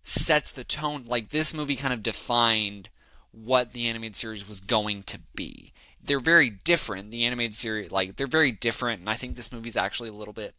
sets 0.04 0.52
the 0.52 0.64
tone. 0.64 1.04
Like 1.04 1.30
this 1.30 1.52
movie 1.52 1.76
kind 1.76 1.92
of 1.92 2.02
defined 2.02 2.90
what 3.32 3.72
the 3.72 3.86
animated 3.86 4.16
series 4.16 4.46
was 4.46 4.60
going 4.60 5.02
to 5.04 5.20
be. 5.34 5.72
They're 6.02 6.20
very 6.20 6.50
different. 6.50 7.10
The 7.10 7.24
animated 7.24 7.54
series, 7.54 7.90
like 7.90 8.16
they're 8.16 8.26
very 8.26 8.52
different, 8.52 9.00
and 9.00 9.10
I 9.10 9.14
think 9.14 9.36
this 9.36 9.52
movie's 9.52 9.76
actually 9.76 10.08
a 10.08 10.14
little 10.14 10.32
bit. 10.32 10.54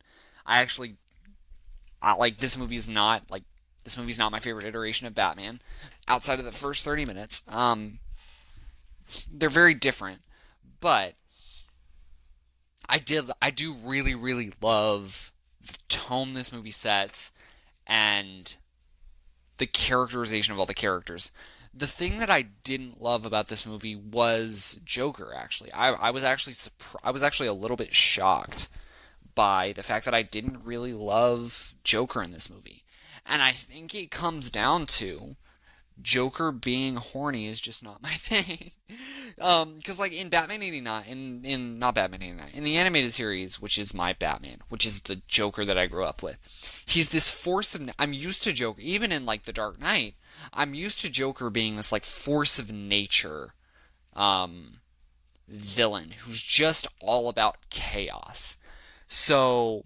I 0.45 0.59
actually, 0.59 0.97
I 2.01 2.13
like 2.15 2.37
this 2.37 2.57
movie 2.57 2.75
is 2.75 2.89
not 2.89 3.31
like 3.31 3.43
this 3.83 3.97
movie's 3.97 4.19
not 4.19 4.31
my 4.31 4.39
favorite 4.39 4.65
iteration 4.65 5.07
of 5.07 5.15
Batman. 5.15 5.61
Outside 6.07 6.39
of 6.39 6.45
the 6.45 6.51
first 6.51 6.83
thirty 6.83 7.05
minutes, 7.05 7.41
um, 7.47 7.99
they're 9.31 9.49
very 9.49 9.73
different, 9.73 10.21
but 10.79 11.13
I 12.87 12.99
did 12.99 13.31
I 13.41 13.51
do 13.51 13.73
really 13.73 14.15
really 14.15 14.51
love 14.61 15.31
the 15.61 15.77
tone 15.87 16.33
this 16.33 16.53
movie 16.53 16.71
sets 16.71 17.31
and 17.85 18.55
the 19.57 19.67
characterization 19.67 20.53
of 20.53 20.59
all 20.59 20.65
the 20.65 20.73
characters. 20.73 21.31
The 21.73 21.87
thing 21.87 22.17
that 22.17 22.31
I 22.31 22.43
didn't 22.63 23.01
love 23.01 23.25
about 23.25 23.47
this 23.47 23.65
movie 23.65 23.95
was 23.95 24.79
Joker. 24.83 25.33
Actually, 25.35 25.71
I, 25.71 25.91
I 25.91 26.11
was 26.11 26.23
actually 26.23 26.53
surprised. 26.53 27.05
I 27.05 27.11
was 27.11 27.21
actually 27.21 27.47
a 27.47 27.53
little 27.53 27.77
bit 27.77 27.93
shocked 27.93 28.69
by 29.35 29.73
the 29.73 29.83
fact 29.83 30.05
that 30.05 30.13
I 30.15 30.23
didn't 30.23 30.65
really 30.65 30.93
love 30.93 31.75
Joker 31.83 32.23
in 32.23 32.31
this 32.31 32.49
movie, 32.49 32.78
and 33.29 33.41
I 33.41 33.51
think 33.51 33.93
it 33.95 34.11
comes 34.11 34.49
down 34.49 34.87
to 34.87 35.35
Joker 36.01 36.51
being 36.51 36.95
horny 36.95 37.47
is 37.47 37.61
just 37.61 37.83
not 37.83 38.01
my 38.03 38.09
thing. 38.09 38.71
um, 39.39 39.75
because 39.75 39.99
like 39.99 40.13
in 40.13 40.29
Batman 40.29 40.63
'89, 40.63 41.03
in 41.07 41.45
in 41.45 41.79
not 41.79 41.95
Batman 41.95 42.23
'89, 42.23 42.49
in 42.53 42.63
the 42.63 42.77
animated 42.77 43.13
series, 43.13 43.61
which 43.61 43.77
is 43.77 43.93
my 43.93 44.13
Batman, 44.13 44.59
which 44.69 44.85
is 44.85 45.01
the 45.01 45.17
Joker 45.27 45.65
that 45.65 45.77
I 45.77 45.87
grew 45.87 46.03
up 46.03 46.23
with, 46.23 46.39
he's 46.85 47.09
this 47.09 47.29
force 47.29 47.75
of. 47.75 47.89
I'm 47.99 48.13
used 48.13 48.43
to 48.43 48.53
Joker, 48.53 48.81
even 48.81 49.11
in 49.11 49.25
like 49.25 49.43
the 49.43 49.53
Dark 49.53 49.79
Knight. 49.79 50.15
I'm 50.53 50.73
used 50.73 51.01
to 51.01 51.09
Joker 51.09 51.49
being 51.49 51.75
this 51.75 51.91
like 51.91 52.03
force 52.03 52.59
of 52.59 52.71
nature, 52.71 53.53
um, 54.15 54.79
villain 55.47 56.11
who's 56.19 56.41
just 56.41 56.87
all 57.01 57.29
about 57.29 57.57
chaos. 57.69 58.57
So 59.07 59.85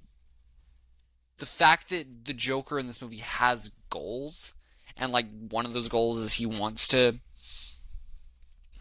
the 1.37 1.45
fact 1.45 1.89
that 1.89 2.25
the 2.25 2.33
Joker 2.33 2.79
in 2.79 2.87
this 2.87 3.01
movie 3.01 3.17
has 3.17 3.71
goals 3.89 4.55
and 4.97 5.11
like 5.11 5.25
one 5.49 5.65
of 5.65 5.73
those 5.73 5.89
goals 5.89 6.19
is 6.19 6.33
he 6.33 6.45
wants 6.45 6.87
to 6.89 7.19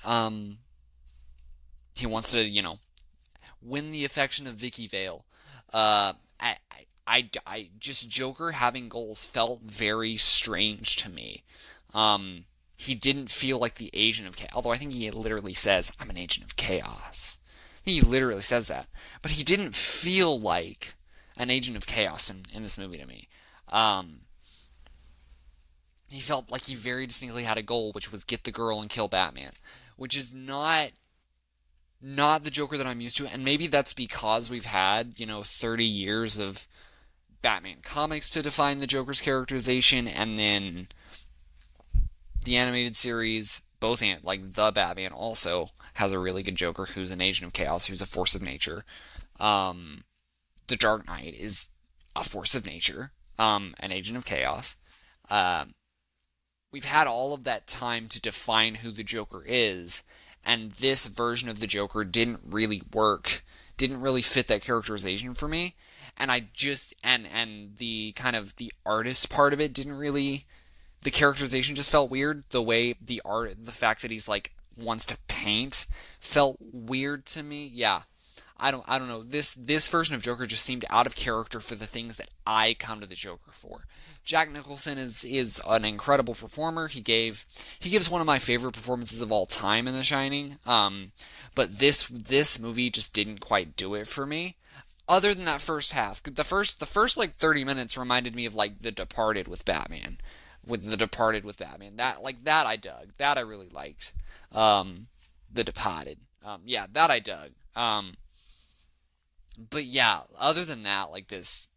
um 0.05 0.59
he 1.95 2.07
wants 2.07 2.33
to 2.33 2.43
you 2.43 2.63
know 2.63 2.79
win 3.63 3.91
the 3.91 4.05
affection 4.05 4.47
of 4.47 4.55
Vicki 4.55 4.87
Vale. 4.87 5.25
Uh, 5.73 6.15
I, 6.41 6.57
I, 7.07 7.31
I, 7.47 7.69
just 7.79 8.09
Joker 8.09 8.53
having 8.53 8.89
goals 8.89 9.25
felt 9.25 9.63
very 9.63 10.17
strange 10.17 10.97
to 10.97 11.09
me. 11.09 11.43
Um, 11.95 12.45
he 12.77 12.95
didn't 12.95 13.31
feel 13.31 13.59
like 13.59 13.77
the 13.77 13.91
agent 13.93 14.29
of 14.29 14.37
chaos, 14.37 14.51
although 14.55 14.73
I 14.73 14.77
think 14.77 14.93
he 14.93 15.11
literally 15.11 15.55
says, 15.55 15.93
"I'm 16.01 16.11
an 16.11 16.19
agent 16.19 16.45
of 16.45 16.57
chaos." 16.57 17.39
He 17.85 18.01
literally 18.01 18.43
says 18.43 18.69
that, 18.69 18.89
but 19.23 19.33
he 19.33 19.45
didn't 19.45 19.75
feel 19.75 20.39
like 20.39 20.95
an 21.37 21.51
agent 21.51 21.77
of 21.77 21.87
chaos 21.87 22.31
in, 22.31 22.43
in 22.53 22.63
this 22.63 22.79
movie 22.79 22.99
to 22.99 23.07
me. 23.07 23.29
Um, 23.69 24.21
he 26.09 26.21
felt 26.21 26.51
like 26.51 26.67
he 26.67 26.75
very 26.75 27.07
distinctly 27.07 27.45
had 27.45 27.57
a 27.57 27.63
goal, 27.63 27.93
which 27.93 28.13
was 28.13 28.25
get 28.25 28.45
the 28.45 28.53
girl 28.53 28.81
and 28.81 28.91
kill 28.91 29.09
Batman, 29.09 29.53
which 29.97 30.17
is 30.17 30.33
not 30.33 30.93
not 32.05 32.43
the 32.43 32.51
Joker 32.51 32.77
that 32.77 32.87
I'm 32.87 33.01
used 33.01 33.17
to, 33.19 33.27
and 33.27 33.45
maybe 33.45 33.69
that's 33.69 33.93
because 33.93 34.51
we've 34.51 34.65
had 34.67 35.19
you 35.19 35.27
know 35.27 35.43
30 35.43 35.85
years 35.85 36.39
of 36.39 36.67
Batman 37.41 37.79
comics 37.83 38.29
to 38.31 38.43
define 38.43 38.79
the 38.79 38.87
Joker's 38.87 39.21
characterization, 39.21 40.07
and 40.07 40.39
then 40.39 40.89
the 42.45 42.57
animated 42.57 42.97
series, 42.97 43.63
both 43.81 44.03
like 44.23 44.51
the 44.51 44.73
Batman 44.73 45.13
also 45.13 45.71
has 45.95 46.13
a 46.13 46.19
really 46.19 46.43
good 46.43 46.57
Joker 46.57 46.87
who's 46.87 47.11
an 47.11 47.21
agent 47.21 47.47
of 47.47 47.53
chaos, 47.53 47.87
who's 47.87 48.03
a 48.03 48.07
force 48.07 48.35
of 48.35 48.43
nature. 48.43 48.85
Um, 49.41 50.05
the 50.73 50.77
Dark 50.79 51.07
Knight 51.07 51.35
is 51.35 51.69
a 52.17 52.25
force 52.25 52.55
of 52.55 52.65
nature, 52.65 53.13
um, 53.39 53.75
an 53.79 53.93
agent 53.93 54.17
of 54.17 54.25
chaos. 54.25 54.79
Um, 55.29 55.75
we've 56.73 56.87
had 56.87 57.07
all 57.07 57.35
of 57.35 57.45
that 57.45 57.67
time 57.67 58.09
to 58.09 58.19
define 58.19 58.77
who 58.77 58.91
the 58.91 59.05
Joker 59.05 59.45
is, 59.47 60.03
and 60.43 60.73
this 60.73 61.05
version 61.05 61.51
of 61.51 61.61
the 61.61 61.67
Joker 61.67 62.05
didn't 62.05 62.41
really 62.51 62.81
work, 62.95 63.45
didn't 63.77 64.01
really 64.01 64.23
fit 64.23 64.47
that 64.47 64.63
characterization 64.63 65.35
for 65.35 65.47
me. 65.47 65.75
And 66.17 66.33
I 66.33 66.49
just 66.55 66.95
and 67.05 67.27
and 67.27 67.77
the 67.77 68.13
kind 68.13 68.35
of 68.35 68.57
the 68.57 68.73
artist 68.87 69.29
part 69.29 69.53
of 69.53 69.61
it 69.61 69.75
didn't 69.75 69.99
really 69.99 70.47
the 71.03 71.11
characterization 71.11 71.75
just 71.75 71.91
felt 71.91 72.11
weird. 72.11 72.45
The 72.49 72.63
way 72.63 72.95
the 72.99 73.21
art 73.27 73.63
the 73.63 73.73
fact 73.73 74.01
that 74.01 74.11
he's 74.11 74.27
like 74.27 74.55
wants 74.75 75.05
to 75.07 75.19
paint 75.29 75.87
felt 76.19 76.57
weird 76.61 77.27
to 77.27 77.43
me. 77.43 77.67
Yeah. 77.67 78.03
I 78.63 78.71
don't 78.71 78.85
I 78.87 78.99
don't 79.01 79.09
know. 79.09 79.25
This 79.25 79.55
this 79.55 79.89
version 79.89 80.15
of 80.15 80.23
Joker 80.23 80.47
just 80.47 80.65
seemed 80.65 80.85
out 80.89 81.07
of 81.07 81.17
character 81.17 81.59
for 81.59 81.75
the 81.75 81.87
things 81.87 82.17
that 82.17 82.31
I 82.47 82.75
come 82.79 83.01
to 83.01 83.07
the 83.09 83.17
Joker 83.17 83.51
for. 83.51 83.87
Jack 84.25 84.53
Nicholson 84.53 84.99
is 84.99 85.25
is 85.25 85.61
an 85.69 85.85
incredible 85.85 86.35
performer. 86.35 86.87
He 86.87 87.01
gave 87.01 87.45
he 87.81 87.91
gives 87.91 88.09
one 88.09 88.21
of 88.21 88.27
my 88.27 88.39
favorite 88.39 88.73
performances 88.73 89.21
of 89.21 89.33
all 89.33 89.47
time 89.47 89.89
in 89.89 89.95
The 89.95 90.05
Shining. 90.05 90.59
Um, 90.65 91.11
but 91.57 91.79
this 91.81 92.07
this 92.07 92.61
movie 92.61 92.89
just 92.89 93.13
didn't 93.13 93.41
quite 93.41 93.77
do 93.77 93.95
it 93.95 94.07
for 94.07 94.27
me. 94.27 94.57
Other 95.09 95.35
than 95.35 95.45
that 95.47 95.61
first 95.61 95.93
half, 95.93 96.23
the 96.23 96.45
first 96.45 96.79
the 96.79 96.87
first 96.87 97.17
like 97.17 97.35
30 97.35 97.65
minutes 97.65 97.99
reminded 97.99 98.37
me 98.37 98.47
of 98.47 98.55
like 98.55 98.79
The 98.79 98.93
Departed 98.93 99.49
with 99.49 99.65
Batman, 99.65 100.19
with 100.65 100.89
The 100.89 100.97
Departed 100.97 101.45
with 101.45 101.59
Batman. 101.59 101.97
That 101.97 102.23
like 102.23 102.45
that 102.45 102.67
I 102.67 102.77
dug. 102.77 103.09
That 103.19 103.39
I 103.39 103.41
really 103.41 103.69
liked. 103.69 104.13
Um, 104.53 105.09
The 105.53 105.65
Departed. 105.65 106.19
Um, 106.45 106.63
yeah, 106.65 106.87
that 106.93 107.11
I 107.11 107.19
dug. 107.19 107.51
Um, 107.75 108.15
but 109.59 109.85
yeah, 109.85 110.21
other 110.39 110.65
than 110.65 110.83
that, 110.83 111.11
like 111.11 111.29
this 111.29 111.69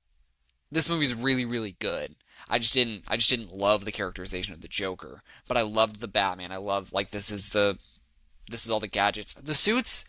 this 0.72 0.90
movie's 0.90 1.16
really 1.16 1.46
really 1.46 1.76
good. 1.80 2.16
I 2.50 2.60
just 2.60 2.74
didn't 2.74 3.04
I 3.08 3.18
just 3.18 3.30
didn't 3.30 3.54
love 3.54 3.86
the 3.86 3.92
characterization 3.92 4.54
of 4.54 4.62
the 4.62 4.68
Joker, 4.68 5.24
but 5.48 5.58
I 5.58 5.62
loved 5.62 6.00
the 6.00 6.08
Batman. 6.08 6.52
I 6.52 6.58
love 6.58 6.94
like 6.94 7.10
this 7.10 7.32
is 7.32 7.50
the 7.50 7.78
this 8.50 8.66
is 8.66 8.72
all 8.72 8.80
the 8.80 8.88
gadgets. 8.88 9.34
The 9.34 9.56
suit's 9.56 10.06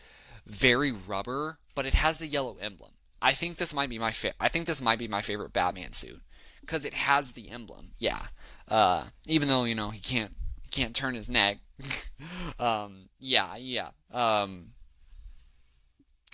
very 0.47 0.93
rubber, 0.93 1.59
but 1.75 1.87
it 1.87 1.95
has 1.95 2.19
the 2.19 2.27
yellow 2.27 2.57
emblem. 2.61 2.93
I 3.21 3.33
think 3.33 3.57
this 3.57 3.75
might 3.75 3.89
be 3.89 3.99
my 3.99 4.13
fa- 4.13 4.35
I 4.39 4.49
think 4.49 4.67
this 4.67 4.83
might 4.83 4.99
be 4.99 5.09
my 5.09 5.23
favorite 5.23 5.53
Batman 5.53 5.93
suit 5.93 6.21
because 6.61 6.85
it 6.85 6.95
has 6.95 7.33
the 7.33 7.49
emblem. 7.51 7.93
Yeah. 7.99 8.27
Uh, 8.69 9.07
even 9.27 9.49
though 9.49 9.65
you 9.65 9.75
know 9.75 9.91
he 9.91 10.01
can't 10.01 10.35
he 10.63 10.69
can't 10.69 10.95
turn 10.95 11.15
his 11.15 11.31
neck. 11.31 11.59
um, 12.59 13.09
yeah, 13.19 13.57
yeah. 13.57 13.91
Um, 14.13 14.73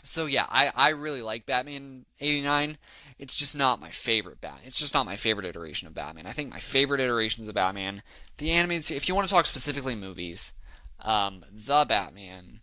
so 0.02 0.26
yeah, 0.26 0.46
I 0.48 0.70
I 0.74 0.88
really 0.90 1.22
like 1.22 1.46
Batman 1.46 2.06
89 2.20 2.78
it's 3.22 3.36
just 3.36 3.54
not 3.54 3.80
my 3.80 3.90
favorite 3.90 4.40
Batman. 4.40 4.64
It's 4.66 4.80
just 4.80 4.94
not 4.94 5.06
my 5.06 5.14
favorite 5.14 5.46
iteration 5.46 5.86
of 5.86 5.94
Batman. 5.94 6.26
I 6.26 6.32
think 6.32 6.50
my 6.50 6.58
favorite 6.58 7.00
iterations 7.00 7.46
of 7.46 7.54
Batman, 7.54 8.02
the 8.38 8.50
animated, 8.50 8.96
if 8.96 9.08
you 9.08 9.14
want 9.14 9.28
to 9.28 9.32
talk 9.32 9.46
specifically 9.46 9.94
movies, 9.94 10.52
um, 10.98 11.44
the 11.48 11.84
Batman. 11.88 12.62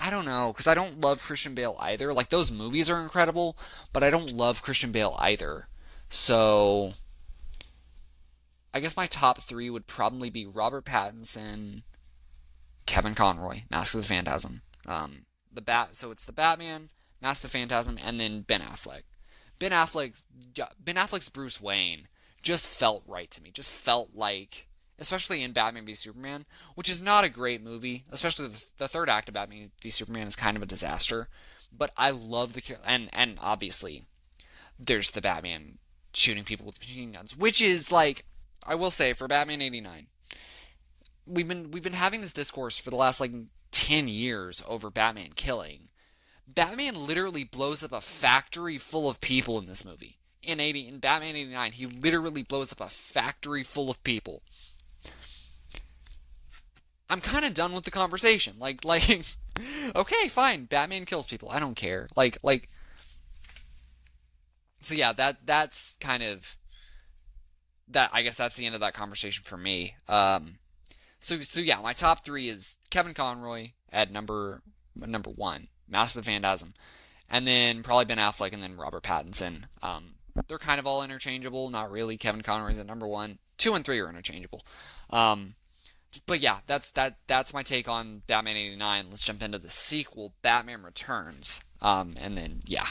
I 0.00 0.10
don't 0.10 0.24
know 0.24 0.52
because 0.52 0.66
I 0.66 0.74
don't 0.74 1.00
love 1.00 1.22
Christian 1.22 1.54
Bale 1.54 1.76
either. 1.78 2.12
Like 2.12 2.30
those 2.30 2.50
movies 2.50 2.90
are 2.90 3.00
incredible, 3.00 3.56
but 3.92 4.02
I 4.02 4.10
don't 4.10 4.32
love 4.32 4.62
Christian 4.62 4.90
Bale 4.90 5.14
either. 5.20 5.68
So 6.08 6.94
I 8.74 8.80
guess 8.80 8.96
my 8.96 9.06
top 9.06 9.38
three 9.38 9.70
would 9.70 9.86
probably 9.86 10.28
be 10.28 10.44
Robert 10.44 10.84
Pattinson, 10.84 11.82
Kevin 12.84 13.14
Conroy, 13.14 13.62
Mask 13.70 13.94
of 13.94 14.00
the 14.00 14.06
Phantasm. 14.08 14.62
Um, 14.88 15.26
the 15.60 15.64
bat. 15.64 15.96
So 15.96 16.10
it's 16.10 16.24
the 16.24 16.32
Batman, 16.32 16.90
Mask 17.20 17.42
the 17.42 17.48
Phantasm, 17.48 17.98
and 18.02 18.18
then 18.18 18.42
Ben 18.42 18.60
Affleck. 18.60 19.02
Ben 19.58 19.72
Affleck's 19.72 20.24
Ben 20.82 20.96
Affleck's 20.96 21.28
Bruce 21.28 21.60
Wayne 21.60 22.08
just 22.42 22.66
felt 22.66 23.02
right 23.06 23.30
to 23.30 23.42
me. 23.42 23.50
Just 23.50 23.70
felt 23.70 24.10
like, 24.14 24.68
especially 24.98 25.42
in 25.42 25.52
Batman 25.52 25.84
v 25.84 25.94
Superman, 25.94 26.46
which 26.74 26.88
is 26.88 27.02
not 27.02 27.24
a 27.24 27.28
great 27.28 27.62
movie. 27.62 28.04
Especially 28.10 28.46
the, 28.46 28.64
the 28.78 28.88
third 28.88 29.10
act 29.10 29.28
of 29.28 29.34
Batman 29.34 29.70
v 29.82 29.90
Superman 29.90 30.26
is 30.26 30.36
kind 30.36 30.56
of 30.56 30.62
a 30.62 30.66
disaster. 30.66 31.28
but 31.70 31.92
I 31.96 32.10
love 32.10 32.54
the 32.54 32.76
and 32.86 33.10
and 33.12 33.38
obviously 33.40 34.04
there's 34.78 35.10
the 35.10 35.20
Batman 35.20 35.78
shooting 36.14 36.44
people 36.44 36.66
with 36.66 36.80
machine 36.80 37.12
guns, 37.12 37.36
which 37.36 37.60
is 37.60 37.92
like 37.92 38.24
I 38.66 38.74
will 38.74 38.90
say 38.90 39.12
for 39.12 39.28
Batman 39.28 39.62
89 39.62 40.06
we've 41.26 41.48
been 41.48 41.70
we've 41.70 41.82
been 41.82 41.92
having 41.92 42.20
this 42.20 42.32
discourse 42.32 42.78
for 42.78 42.90
the 42.90 42.96
last 42.96 43.20
like 43.20 43.32
10 43.70 44.08
years 44.08 44.62
over 44.66 44.90
Batman 44.90 45.30
killing. 45.34 45.88
Batman 46.46 46.94
literally 47.06 47.44
blows 47.44 47.84
up 47.84 47.92
a 47.92 48.00
factory 48.00 48.78
full 48.78 49.08
of 49.08 49.20
people 49.20 49.58
in 49.58 49.66
this 49.66 49.84
movie. 49.84 50.18
In 50.42 50.58
80 50.58 50.88
in 50.88 50.98
Batman 50.98 51.36
89, 51.36 51.72
he 51.72 51.86
literally 51.86 52.42
blows 52.42 52.72
up 52.72 52.80
a 52.80 52.88
factory 52.88 53.62
full 53.62 53.90
of 53.90 54.02
people. 54.02 54.42
I'm 57.10 57.20
kind 57.20 57.44
of 57.44 57.54
done 57.54 57.72
with 57.72 57.84
the 57.84 57.90
conversation. 57.90 58.54
Like 58.58 58.84
like 58.84 59.26
okay, 59.96 60.28
fine, 60.28 60.64
Batman 60.64 61.04
kills 61.04 61.26
people. 61.26 61.50
I 61.50 61.58
don't 61.58 61.74
care. 61.74 62.08
Like 62.16 62.38
like 62.42 62.68
So 64.80 64.94
yeah, 64.94 65.12
that 65.12 65.38
that's 65.44 65.96
kind 66.00 66.22
of 66.22 66.56
that 67.88 68.10
I 68.12 68.22
guess 68.22 68.36
that's 68.36 68.56
the 68.56 68.64
end 68.66 68.74
of 68.74 68.80
that 68.80 68.94
conversation 68.94 69.44
for 69.44 69.56
me. 69.56 69.94
Um 70.08 70.58
so 71.20 71.40
so 71.40 71.60
yeah, 71.60 71.80
my 71.80 71.92
top 71.92 72.24
three 72.24 72.48
is 72.48 72.76
Kevin 72.90 73.14
Conroy 73.14 73.70
at 73.92 74.10
number 74.10 74.62
number 74.96 75.30
one, 75.30 75.68
Mask 75.88 76.16
of 76.16 76.24
the 76.24 76.30
Phantasm, 76.30 76.74
and 77.28 77.46
then 77.46 77.82
probably 77.82 78.06
Ben 78.06 78.18
Affleck 78.18 78.52
and 78.52 78.62
then 78.62 78.76
Robert 78.76 79.04
Pattinson. 79.04 79.64
Um, 79.82 80.14
they're 80.48 80.58
kind 80.58 80.78
of 80.80 80.86
all 80.86 81.02
interchangeable, 81.02 81.70
not 81.70 81.90
really. 81.90 82.16
Kevin 82.16 82.42
Conroy's 82.42 82.78
at 82.78 82.86
number 82.86 83.06
one. 83.06 83.38
Two 83.58 83.74
and 83.74 83.84
three 83.84 84.00
are 84.00 84.08
interchangeable. 84.08 84.64
Um, 85.10 85.54
but 86.26 86.40
yeah, 86.40 86.58
that's 86.66 86.90
that. 86.92 87.18
That's 87.26 87.54
my 87.54 87.62
take 87.62 87.88
on 87.88 88.22
Batman 88.26 88.56
'89. 88.56 89.06
Let's 89.10 89.24
jump 89.24 89.42
into 89.42 89.58
the 89.58 89.70
sequel, 89.70 90.34
Batman 90.42 90.82
Returns. 90.82 91.60
Um, 91.80 92.14
and 92.18 92.36
then 92.36 92.60
yeah, 92.64 92.88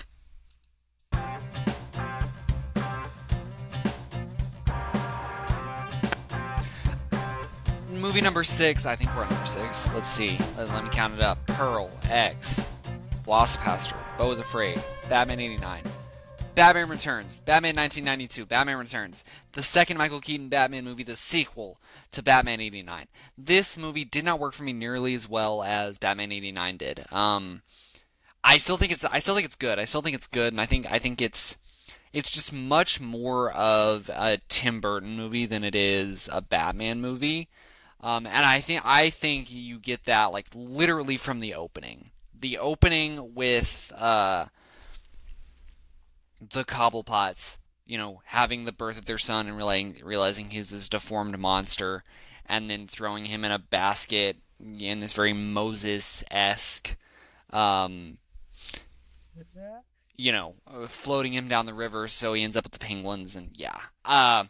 movie 8.19 8.25
number 8.25 8.43
six. 8.43 8.85
I 8.85 8.97
think 8.97 9.15
we're 9.15 9.23
on 9.23 9.29
number 9.29 9.45
six. 9.45 9.87
Let's 9.93 10.09
see. 10.09 10.37
Let, 10.57 10.67
let 10.71 10.83
me 10.83 10.89
count 10.89 11.13
it 11.13 11.21
up. 11.21 11.37
Pearl, 11.47 11.89
X, 12.09 12.67
Velocipastor, 13.25 13.95
Beau 14.17 14.29
is 14.31 14.39
Afraid, 14.39 14.83
Batman 15.07 15.39
89, 15.39 15.83
Batman 16.53 16.89
Returns, 16.89 17.39
Batman 17.45 17.77
1992, 17.77 18.45
Batman 18.45 18.75
Returns, 18.75 19.23
the 19.53 19.63
second 19.63 19.97
Michael 19.97 20.19
Keaton 20.19 20.49
Batman 20.49 20.83
movie, 20.83 21.03
the 21.03 21.15
sequel 21.15 21.79
to 22.11 22.21
Batman 22.21 22.59
89. 22.59 23.07
This 23.37 23.77
movie 23.77 24.03
did 24.03 24.25
not 24.25 24.37
work 24.37 24.53
for 24.53 24.63
me 24.63 24.73
nearly 24.73 25.13
as 25.15 25.29
well 25.29 25.63
as 25.63 25.97
Batman 25.97 26.33
89 26.33 26.75
did. 26.75 27.05
Um, 27.13 27.61
I 28.43 28.57
still 28.57 28.75
think 28.75 28.91
it's 28.91 29.05
I 29.05 29.19
still 29.19 29.35
think 29.35 29.45
it's 29.45 29.55
good. 29.55 29.79
I 29.79 29.85
still 29.85 30.01
think 30.01 30.17
it's 30.17 30.27
good, 30.27 30.51
and 30.51 30.59
I 30.59 30.65
think 30.65 30.91
I 30.91 30.99
think 30.99 31.21
it's 31.21 31.55
it's 32.11 32.31
just 32.31 32.51
much 32.51 32.99
more 32.99 33.49
of 33.51 34.09
a 34.13 34.39
Tim 34.49 34.81
Burton 34.81 35.15
movie 35.15 35.45
than 35.45 35.63
it 35.63 35.73
is 35.73 36.29
a 36.33 36.41
Batman 36.41 36.99
movie. 36.99 37.47
Um, 38.01 38.25
and 38.25 38.45
I 38.45 38.61
think 38.61 38.81
I 38.85 39.09
think 39.09 39.51
you 39.51 39.77
get 39.77 40.05
that 40.05 40.31
like 40.31 40.47
literally 40.53 41.17
from 41.17 41.39
the 41.39 41.53
opening. 41.53 42.11
The 42.39 42.57
opening 42.57 43.33
with 43.35 43.91
uh, 43.97 44.45
the 46.39 46.63
Cobblepots, 46.63 47.57
you 47.85 47.97
know, 47.97 48.21
having 48.25 48.63
the 48.63 48.71
birth 48.71 48.97
of 48.97 49.05
their 49.05 49.17
son 49.17 49.47
and 49.47 49.57
realizing, 49.57 49.97
realizing 50.03 50.49
he's 50.49 50.69
this 50.69 50.87
deformed 50.87 51.37
monster, 51.37 52.03
and 52.45 52.69
then 52.69 52.87
throwing 52.87 53.25
him 53.25 53.43
in 53.43 53.51
a 53.51 53.59
basket 53.59 54.37
in 54.59 55.01
this 55.01 55.13
very 55.13 55.33
Moses 55.33 56.23
esque, 56.31 56.95
um, 57.51 58.17
you 60.15 60.31
know, 60.31 60.55
uh, 60.67 60.87
floating 60.87 61.33
him 61.33 61.47
down 61.47 61.65
the 61.65 61.73
river 61.73 62.07
so 62.07 62.33
he 62.33 62.43
ends 62.43 62.55
up 62.55 62.63
with 62.63 62.73
the 62.73 62.79
penguins, 62.79 63.35
and 63.35 63.51
yeah. 63.53 63.79
Uh, 64.05 64.45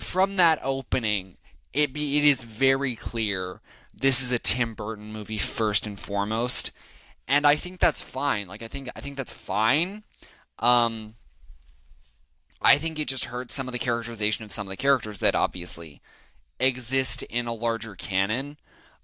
from 0.00 0.36
that 0.36 0.60
opening, 0.62 1.36
it 1.72 1.92
be 1.92 2.18
it 2.18 2.24
is 2.24 2.42
very 2.42 2.94
clear 2.94 3.60
this 3.94 4.22
is 4.22 4.32
a 4.32 4.38
Tim 4.38 4.74
Burton 4.74 5.12
movie 5.12 5.38
first 5.38 5.86
and 5.86 5.98
foremost, 5.98 6.72
and 7.26 7.46
I 7.46 7.56
think 7.56 7.80
that's 7.80 8.02
fine. 8.02 8.48
Like 8.48 8.62
I 8.62 8.68
think 8.68 8.88
I 8.94 9.00
think 9.00 9.16
that's 9.16 9.32
fine. 9.32 10.04
Um, 10.58 11.14
I 12.60 12.78
think 12.78 12.98
it 12.98 13.08
just 13.08 13.26
hurts 13.26 13.54
some 13.54 13.68
of 13.68 13.72
the 13.72 13.78
characterization 13.78 14.44
of 14.44 14.52
some 14.52 14.66
of 14.66 14.70
the 14.70 14.76
characters 14.76 15.20
that 15.20 15.34
obviously 15.34 16.00
exist 16.58 17.22
in 17.24 17.46
a 17.46 17.54
larger 17.54 17.94
canon. 17.94 18.56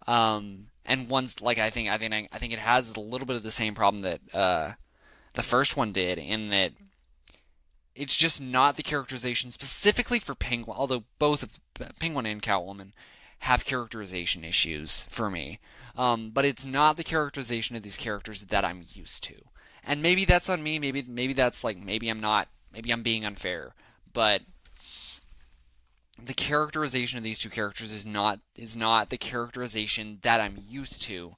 Um, 0.06 0.66
and 0.84 1.08
ones 1.08 1.40
like 1.40 1.58
I 1.58 1.70
think 1.70 1.88
I 1.88 1.96
think 1.96 2.28
I 2.32 2.38
think 2.38 2.52
it 2.52 2.58
has 2.58 2.94
a 2.94 3.00
little 3.00 3.26
bit 3.26 3.36
of 3.36 3.42
the 3.42 3.50
same 3.50 3.74
problem 3.74 4.02
that 4.02 4.20
uh, 4.32 4.72
the 5.34 5.42
first 5.42 5.76
one 5.76 5.92
did 5.92 6.18
in 6.18 6.50
that 6.50 6.72
it's 7.94 8.16
just 8.16 8.40
not 8.40 8.76
the 8.76 8.82
characterization 8.82 9.50
specifically 9.50 10.18
for 10.18 10.34
Penguin, 10.34 10.76
although 10.76 11.04
both 11.18 11.60
Penguin 11.98 12.26
and 12.26 12.42
Catwoman 12.42 12.92
have 13.40 13.64
characterization 13.64 14.44
issues 14.44 15.04
for 15.10 15.30
me. 15.30 15.60
Um, 15.96 16.30
but 16.30 16.44
it's 16.44 16.64
not 16.64 16.96
the 16.96 17.04
characterization 17.04 17.76
of 17.76 17.82
these 17.82 17.96
characters 17.96 18.42
that 18.44 18.64
I'm 18.64 18.84
used 18.92 19.22
to. 19.24 19.34
And 19.86 20.02
maybe 20.02 20.24
that's 20.24 20.48
on 20.48 20.62
me. 20.62 20.78
Maybe 20.78 21.02
maybe 21.06 21.34
that's 21.34 21.62
like 21.62 21.78
maybe 21.78 22.08
I'm 22.08 22.20
not. 22.20 22.48
Maybe 22.72 22.90
I'm 22.90 23.02
being 23.02 23.24
unfair. 23.24 23.74
But 24.12 24.42
the 26.22 26.34
characterization 26.34 27.18
of 27.18 27.24
these 27.24 27.38
two 27.38 27.50
characters 27.50 27.92
is 27.92 28.06
not 28.06 28.40
is 28.56 28.76
not 28.76 29.10
the 29.10 29.18
characterization 29.18 30.18
that 30.22 30.40
I'm 30.40 30.58
used 30.66 31.02
to. 31.02 31.36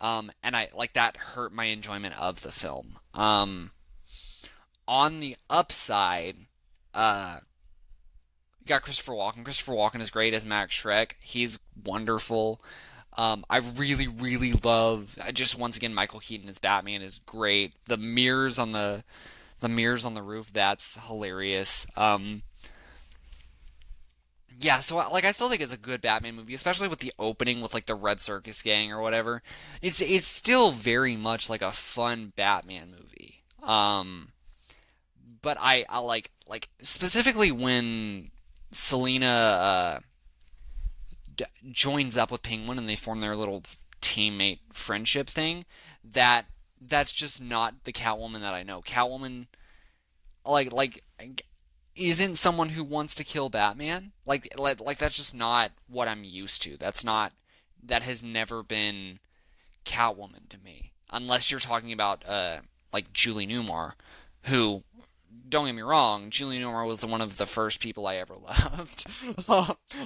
Um, 0.00 0.30
and 0.42 0.56
I 0.56 0.68
like 0.74 0.94
that 0.94 1.16
hurt 1.16 1.52
my 1.52 1.64
enjoyment 1.66 2.20
of 2.20 2.42
the 2.42 2.52
film. 2.52 2.98
Um, 3.14 3.72
on 4.88 5.20
the 5.20 5.36
upside, 5.48 6.36
uh, 6.94 7.38
you 8.60 8.66
got 8.66 8.82
Christopher 8.82 9.12
Walken. 9.12 9.44
Christopher 9.44 9.72
Walken 9.72 10.00
is 10.00 10.10
great 10.10 10.34
as 10.34 10.44
Max 10.44 10.74
Shreck. 10.74 11.12
He's 11.22 11.58
wonderful. 11.84 12.60
Um, 13.16 13.44
I 13.50 13.58
really, 13.58 14.06
really 14.06 14.52
love. 14.52 15.18
I 15.22 15.32
just 15.32 15.58
once 15.58 15.76
again, 15.76 15.94
Michael 15.94 16.20
Keaton 16.20 16.48
as 16.48 16.58
Batman 16.58 17.02
is 17.02 17.20
great. 17.26 17.72
The 17.86 17.96
mirrors 17.96 18.58
on 18.58 18.72
the, 18.72 19.04
the 19.60 19.68
mirrors 19.68 20.04
on 20.04 20.14
the 20.14 20.22
roof. 20.22 20.52
That's 20.52 20.98
hilarious. 21.06 21.86
Um, 21.96 22.42
yeah, 24.60 24.80
so 24.80 24.96
like 24.96 25.24
I 25.24 25.30
still 25.30 25.48
think 25.48 25.62
it's 25.62 25.72
a 25.72 25.78
good 25.78 26.02
Batman 26.02 26.36
movie, 26.36 26.54
especially 26.54 26.88
with 26.88 26.98
the 26.98 27.12
opening 27.18 27.62
with 27.62 27.72
like 27.72 27.86
the 27.86 27.94
Red 27.94 28.20
Circus 28.20 28.62
Gang 28.62 28.92
or 28.92 29.00
whatever. 29.00 29.42
It's 29.80 30.02
it's 30.02 30.26
still 30.26 30.70
very 30.70 31.16
much 31.16 31.48
like 31.48 31.62
a 31.62 31.72
fun 31.72 32.34
Batman 32.36 32.90
movie. 32.90 33.42
Um, 33.62 34.32
but 35.40 35.56
I, 35.58 35.86
I 35.88 36.00
like 36.00 36.30
like 36.46 36.68
specifically 36.80 37.50
when 37.50 38.30
Selina 38.70 39.26
uh, 39.26 39.98
d- 41.34 41.44
joins 41.70 42.16
up 42.16 42.30
with 42.30 42.42
Penguin 42.42 42.78
and 42.78 42.88
they 42.88 42.96
form 42.96 43.20
their 43.20 43.36
little 43.36 43.62
teammate 44.00 44.60
friendship 44.72 45.28
thing. 45.28 45.64
That 46.04 46.46
that's 46.80 47.12
just 47.12 47.42
not 47.42 47.84
the 47.84 47.92
Catwoman 47.92 48.40
that 48.40 48.54
I 48.54 48.62
know. 48.62 48.80
Catwoman, 48.80 49.46
like 50.46 50.72
like, 50.72 51.02
isn't 51.96 52.36
someone 52.36 52.70
who 52.70 52.84
wants 52.84 53.14
to 53.16 53.24
kill 53.24 53.48
Batman. 53.48 54.12
Like 54.24 54.58
like 54.58 54.80
like 54.80 54.98
that's 54.98 55.16
just 55.16 55.34
not 55.34 55.72
what 55.88 56.08
I'm 56.08 56.24
used 56.24 56.62
to. 56.62 56.76
That's 56.76 57.04
not 57.04 57.32
that 57.82 58.02
has 58.02 58.22
never 58.22 58.62
been 58.62 59.18
Catwoman 59.84 60.48
to 60.50 60.58
me. 60.58 60.92
Unless 61.10 61.50
you're 61.50 61.60
talking 61.60 61.92
about 61.92 62.26
uh 62.26 62.58
like 62.92 63.12
Julie 63.12 63.46
Newmar, 63.46 63.92
who 64.44 64.84
don't 65.48 65.66
get 65.66 65.74
me 65.74 65.82
wrong, 65.82 66.30
Julie 66.30 66.58
Newmar 66.58 66.86
was 66.86 67.04
one 67.04 67.20
of 67.20 67.36
the 67.36 67.46
first 67.46 67.80
people 67.80 68.06
I 68.06 68.16
ever 68.16 68.36
loved. 68.36 69.06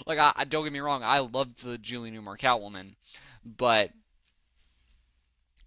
like, 0.06 0.18
I, 0.18 0.44
don't 0.44 0.64
get 0.64 0.72
me 0.72 0.80
wrong, 0.80 1.02
I 1.02 1.18
loved 1.20 1.64
the 1.64 1.78
Julie 1.78 2.10
Newmar 2.10 2.38
Catwoman, 2.38 2.94
but 3.44 3.90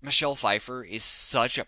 Michelle 0.02 0.36
Pfeiffer 0.36 0.84
is 0.84 1.04
such 1.04 1.58
a 1.58 1.68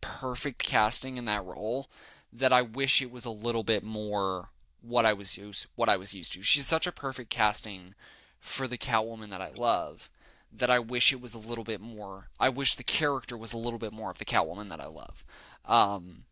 perfect 0.00 0.62
casting 0.62 1.16
in 1.16 1.24
that 1.26 1.44
role 1.44 1.88
that 2.32 2.52
I 2.52 2.62
wish 2.62 3.00
it 3.02 3.10
was 3.10 3.24
a 3.24 3.30
little 3.30 3.62
bit 3.62 3.82
more 3.82 4.48
what 4.80 5.06
I 5.06 5.12
was 5.12 5.36
used 5.36 5.68
what 5.76 5.88
I 5.88 5.96
was 5.96 6.12
used 6.12 6.32
to. 6.32 6.42
She's 6.42 6.66
such 6.66 6.86
a 6.86 6.92
perfect 6.92 7.30
casting 7.30 7.94
for 8.40 8.66
the 8.66 8.78
Catwoman 8.78 9.30
that 9.30 9.40
I 9.40 9.50
love 9.50 10.10
that 10.52 10.70
I 10.70 10.78
wish 10.78 11.12
it 11.12 11.20
was 11.20 11.34
a 11.34 11.38
little 11.38 11.64
bit 11.64 11.80
more. 11.80 12.28
I 12.38 12.48
wish 12.48 12.74
the 12.74 12.84
character 12.84 13.36
was 13.36 13.52
a 13.52 13.58
little 13.58 13.78
bit 13.78 13.92
more 13.92 14.10
of 14.10 14.18
the 14.18 14.24
Catwoman 14.24 14.68
that 14.68 14.80
I 14.80 14.86
love. 14.86 15.24
Um, 15.64 16.24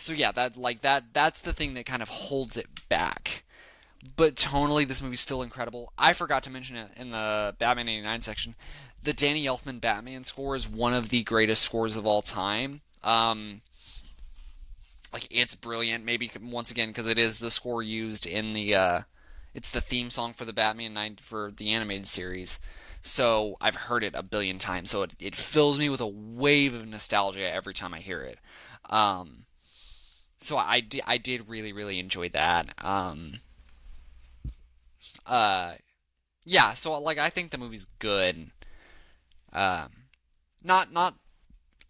so 0.00 0.12
yeah, 0.12 0.32
that 0.32 0.56
like 0.56 0.82
that 0.82 1.12
that's 1.12 1.40
the 1.40 1.52
thing 1.52 1.74
that 1.74 1.86
kind 1.86 2.02
of 2.02 2.08
holds 2.08 2.56
it 2.56 2.88
back. 2.88 3.44
But 4.16 4.34
tonally, 4.34 4.86
this 4.88 5.02
movie's 5.02 5.20
still 5.20 5.42
incredible. 5.42 5.92
I 5.98 6.14
forgot 6.14 6.42
to 6.44 6.50
mention 6.50 6.76
it 6.76 6.90
in 6.96 7.10
the 7.10 7.54
Batman 7.58 7.88
'89 7.88 8.20
section. 8.22 8.54
The 9.02 9.12
Danny 9.12 9.44
Elfman 9.44 9.80
Batman 9.80 10.24
score 10.24 10.54
is 10.54 10.68
one 10.68 10.94
of 10.94 11.08
the 11.10 11.22
greatest 11.22 11.62
scores 11.62 11.96
of 11.96 12.06
all 12.06 12.22
time. 12.22 12.80
Um, 13.02 13.60
like 15.12 15.26
it's 15.30 15.54
brilliant. 15.54 16.04
Maybe 16.04 16.30
once 16.42 16.70
again 16.70 16.88
because 16.88 17.06
it 17.06 17.18
is 17.18 17.38
the 17.38 17.50
score 17.50 17.82
used 17.82 18.26
in 18.26 18.52
the. 18.52 18.74
Uh, 18.74 19.00
it's 19.52 19.70
the 19.70 19.80
theme 19.80 20.10
song 20.10 20.32
for 20.32 20.44
the 20.44 20.52
Batman 20.52 20.94
9 20.94 21.16
for 21.20 21.50
the 21.50 21.70
animated 21.70 22.06
series. 22.06 22.60
so 23.02 23.56
I've 23.60 23.74
heard 23.74 24.04
it 24.04 24.14
a 24.14 24.22
billion 24.22 24.58
times. 24.58 24.90
So 24.90 25.02
it, 25.02 25.16
it 25.18 25.34
fills 25.34 25.78
me 25.78 25.88
with 25.88 26.00
a 26.00 26.06
wave 26.06 26.72
of 26.72 26.86
nostalgia 26.86 27.52
every 27.52 27.74
time 27.74 27.92
I 27.92 27.98
hear 27.98 28.20
it. 28.22 28.38
Um, 28.88 29.46
so 30.40 30.56
I 30.56 30.80
did, 30.80 31.02
I 31.06 31.18
did 31.18 31.48
really, 31.48 31.72
really 31.72 31.98
enjoy 31.98 32.28
that. 32.30 32.74
Um, 32.82 33.40
uh, 35.26 35.74
yeah, 36.44 36.74
so 36.74 36.98
like 37.00 37.18
I 37.18 37.30
think 37.30 37.50
the 37.50 37.58
movie's 37.58 37.86
good. 37.98 38.50
Um, 39.52 39.90
not 40.62 40.92
not. 40.92 41.14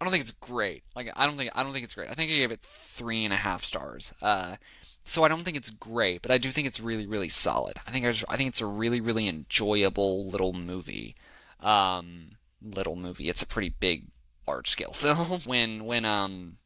I 0.01 0.05
don't 0.05 0.13
think 0.13 0.23
it's 0.23 0.31
great. 0.31 0.83
Like 0.97 1.11
I 1.15 1.27
don't 1.27 1.37
think 1.37 1.51
I 1.55 1.63
don't 1.63 1.73
think 1.73 1.85
it's 1.85 1.95
great. 1.95 2.11
I 2.11 2.15
think 2.15 2.31
I 2.31 2.37
gave 2.37 2.53
it 2.53 2.61
three 2.61 3.25
and 3.25 3.33
a 3.33 3.37
half 3.39 3.65
stars. 3.65 4.13
Uh, 4.21 4.57
so 5.05 5.25
I 5.25 5.29
don't 5.29 5.43
think 5.43 5.57
it's 5.57 5.71
great, 5.71 6.23
but 6.23 6.31
I 6.31 6.39
do 6.39 6.51
think 6.51 6.67
it's 6.67 6.81
really 6.81 7.07
really 7.07 7.29
solid. 7.29 7.77
I 7.87 7.91
think 7.91 8.05
I, 8.05 8.11
I 8.33 8.37
think 8.37 8.49
it's 8.49 8.61
a 8.61 8.67
really 8.67 9.01
really 9.01 9.29
enjoyable 9.29 10.29
little 10.29 10.53
movie. 10.53 11.17
Um, 11.61 12.31
little 12.63 12.97
movie. 12.97 13.29
It's 13.29 13.43
a 13.43 13.47
pretty 13.47 13.75
big, 13.81 14.07
large 14.47 14.69
scale 14.69 14.93
film. 14.95 15.41
when 15.45 15.85
when 15.85 16.05
um, 16.05 16.57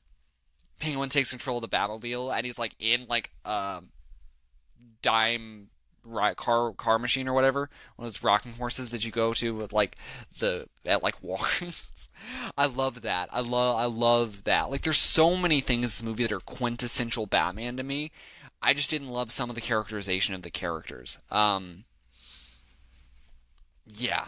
Penguin 0.84 1.08
takes 1.08 1.30
control 1.30 1.56
of 1.56 1.62
the 1.62 1.74
Batmobile 1.74 2.36
and 2.36 2.44
he's 2.44 2.58
like 2.58 2.74
in 2.78 3.06
like 3.08 3.30
a 3.46 3.82
dime 5.00 5.68
right 6.06 6.36
car 6.36 6.74
car 6.74 6.98
machine 6.98 7.26
or 7.26 7.32
whatever 7.32 7.70
one 7.96 8.06
of 8.06 8.12
those 8.12 8.22
rocking 8.22 8.52
horses 8.52 8.90
that 8.90 9.06
you 9.06 9.10
go 9.10 9.32
to 9.32 9.54
with 9.54 9.72
like 9.72 9.96
the 10.38 10.68
at 10.84 11.02
like 11.02 11.18
Walgreens. 11.22 12.10
I 12.58 12.66
love 12.66 13.00
that. 13.00 13.30
I 13.32 13.40
love 13.40 13.76
I 13.76 13.86
love 13.86 14.44
that. 14.44 14.70
Like 14.70 14.82
there's 14.82 14.98
so 14.98 15.36
many 15.38 15.62
things 15.62 15.78
in 15.78 15.82
this 15.82 16.02
movie 16.02 16.24
that 16.24 16.32
are 16.32 16.40
quintessential 16.40 17.24
Batman 17.24 17.78
to 17.78 17.82
me. 17.82 18.12
I 18.60 18.74
just 18.74 18.90
didn't 18.90 19.08
love 19.08 19.32
some 19.32 19.48
of 19.48 19.54
the 19.54 19.62
characterization 19.62 20.34
of 20.34 20.42
the 20.42 20.50
characters. 20.50 21.18
Um 21.30 21.84
yeah. 23.86 24.26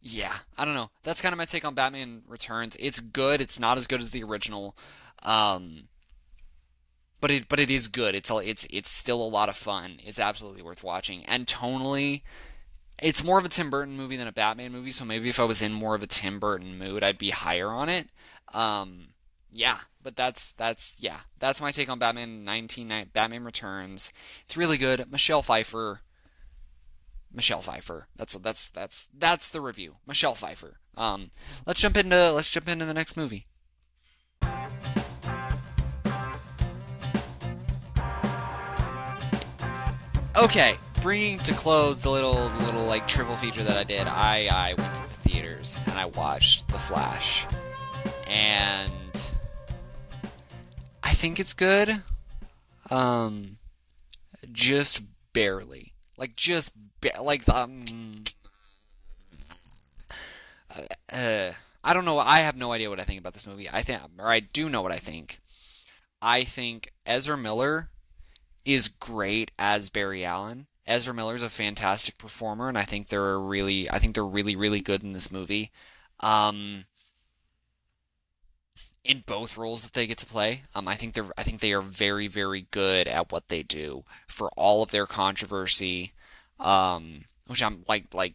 Yeah. 0.00 0.32
I 0.56 0.64
don't 0.64 0.74
know. 0.74 0.88
That's 1.02 1.20
kind 1.20 1.34
of 1.34 1.36
my 1.36 1.44
take 1.44 1.66
on 1.66 1.74
Batman 1.74 2.22
Returns. 2.26 2.74
It's 2.80 3.00
good. 3.00 3.42
It's 3.42 3.58
not 3.60 3.76
as 3.76 3.86
good 3.86 4.00
as 4.00 4.12
the 4.12 4.24
original. 4.24 4.74
Um 5.22 5.88
but 7.20 7.30
it 7.30 7.48
but 7.48 7.60
it 7.60 7.70
is 7.70 7.88
good. 7.88 8.14
It's 8.14 8.30
it's 8.30 8.66
it's 8.70 8.90
still 8.90 9.22
a 9.22 9.28
lot 9.28 9.48
of 9.48 9.56
fun. 9.56 9.98
It's 10.04 10.18
absolutely 10.18 10.62
worth 10.62 10.82
watching. 10.82 11.24
And 11.26 11.46
tonally, 11.46 12.22
it's 13.02 13.24
more 13.24 13.38
of 13.38 13.44
a 13.44 13.48
Tim 13.48 13.70
Burton 13.70 13.96
movie 13.96 14.16
than 14.16 14.28
a 14.28 14.32
Batman 14.32 14.72
movie. 14.72 14.90
So 14.90 15.04
maybe 15.04 15.28
if 15.28 15.40
I 15.40 15.44
was 15.44 15.62
in 15.62 15.72
more 15.72 15.94
of 15.94 16.02
a 16.02 16.06
Tim 16.06 16.38
Burton 16.38 16.78
mood, 16.78 17.02
I'd 17.02 17.18
be 17.18 17.30
higher 17.30 17.68
on 17.68 17.88
it. 17.88 18.08
Um, 18.52 19.08
yeah, 19.52 19.78
but 20.02 20.16
that's 20.16 20.52
that's 20.52 20.96
yeah, 20.98 21.20
that's 21.38 21.60
my 21.60 21.70
take 21.70 21.88
on 21.88 21.98
Batman 21.98 22.44
19 22.44 23.10
Batman 23.12 23.44
Returns. 23.44 24.12
It's 24.44 24.56
really 24.56 24.76
good. 24.76 25.10
Michelle 25.10 25.42
Pfeiffer. 25.42 26.00
Michelle 27.32 27.62
Pfeiffer. 27.62 28.08
That's 28.16 28.34
that's 28.34 28.70
that's 28.70 29.08
that's 29.16 29.50
the 29.50 29.60
review. 29.60 29.96
Michelle 30.06 30.34
Pfeiffer. 30.34 30.78
Um, 30.96 31.30
let's 31.66 31.80
jump 31.80 31.96
into 31.96 32.32
let's 32.32 32.50
jump 32.50 32.68
into 32.68 32.84
the 32.84 32.94
next 32.94 33.16
movie. 33.16 33.46
Okay, 40.42 40.74
bringing 41.02 41.38
to 41.40 41.52
close 41.52 42.00
the 42.00 42.10
little 42.10 42.48
little 42.60 42.86
like 42.86 43.06
triple 43.06 43.36
feature 43.36 43.62
that 43.62 43.76
I 43.76 43.84
did. 43.84 44.06
I 44.06 44.46
I 44.50 44.72
went 44.72 44.94
to 44.94 45.02
the 45.02 45.08
theaters 45.08 45.78
and 45.84 45.98
I 45.98 46.06
watched 46.06 46.66
The 46.68 46.78
Flash, 46.78 47.46
and 48.26 48.90
I 51.02 51.10
think 51.10 51.40
it's 51.40 51.52
good. 51.52 52.02
Um, 52.88 53.58
just 54.50 55.02
barely, 55.34 55.92
like 56.16 56.36
just 56.36 56.72
ba- 57.02 57.20
like 57.20 57.46
um. 57.46 57.84
Uh, 61.12 61.52
I 61.84 61.92
don't 61.92 62.06
know. 62.06 62.18
I 62.18 62.38
have 62.38 62.56
no 62.56 62.72
idea 62.72 62.88
what 62.88 62.98
I 62.98 63.04
think 63.04 63.20
about 63.20 63.34
this 63.34 63.46
movie. 63.46 63.68
I 63.70 63.82
think, 63.82 64.00
or 64.18 64.28
I 64.28 64.40
do 64.40 64.70
know 64.70 64.80
what 64.80 64.92
I 64.92 64.96
think. 64.96 65.38
I 66.22 66.44
think 66.44 66.94
Ezra 67.04 67.36
Miller 67.36 67.90
is 68.64 68.88
great 68.88 69.50
as 69.58 69.90
Barry 69.90 70.24
Allen. 70.24 70.66
Ezra 70.86 71.14
Miller 71.14 71.34
is 71.34 71.42
a 71.42 71.50
fantastic 71.50 72.18
performer, 72.18 72.68
and 72.68 72.76
I 72.76 72.84
think 72.84 73.08
they're 73.08 73.38
really, 73.38 73.90
I 73.90 73.98
think 73.98 74.14
they're 74.14 74.24
really, 74.24 74.56
really 74.56 74.80
good 74.80 75.02
in 75.02 75.12
this 75.12 75.30
movie. 75.30 75.70
Um, 76.20 76.84
in 79.04 79.22
both 79.26 79.56
roles 79.56 79.82
that 79.84 79.92
they 79.92 80.06
get 80.06 80.18
to 80.18 80.26
play, 80.26 80.62
um, 80.74 80.88
I 80.88 80.94
think 80.94 81.14
they're, 81.14 81.30
I 81.38 81.42
think 81.42 81.60
they 81.60 81.72
are 81.72 81.80
very, 81.80 82.28
very 82.28 82.66
good 82.70 83.06
at 83.06 83.32
what 83.32 83.48
they 83.48 83.62
do 83.62 84.02
for 84.26 84.50
all 84.56 84.82
of 84.82 84.90
their 84.90 85.06
controversy. 85.06 86.12
Um, 86.58 87.24
which 87.50 87.62
I'm 87.62 87.80
like, 87.88 88.14
like, 88.14 88.34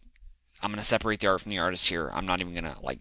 I'm 0.62 0.72
gonna 0.72 0.82
separate 0.82 1.20
the 1.22 1.28
art 1.28 1.42
from 1.42 1.52
the 1.52 1.60
artist 1.60 1.88
here. 1.88 2.12
I'm 2.14 2.26
not 2.26 2.42
even 2.42 2.54
gonna 2.54 2.76
like. 2.82 3.00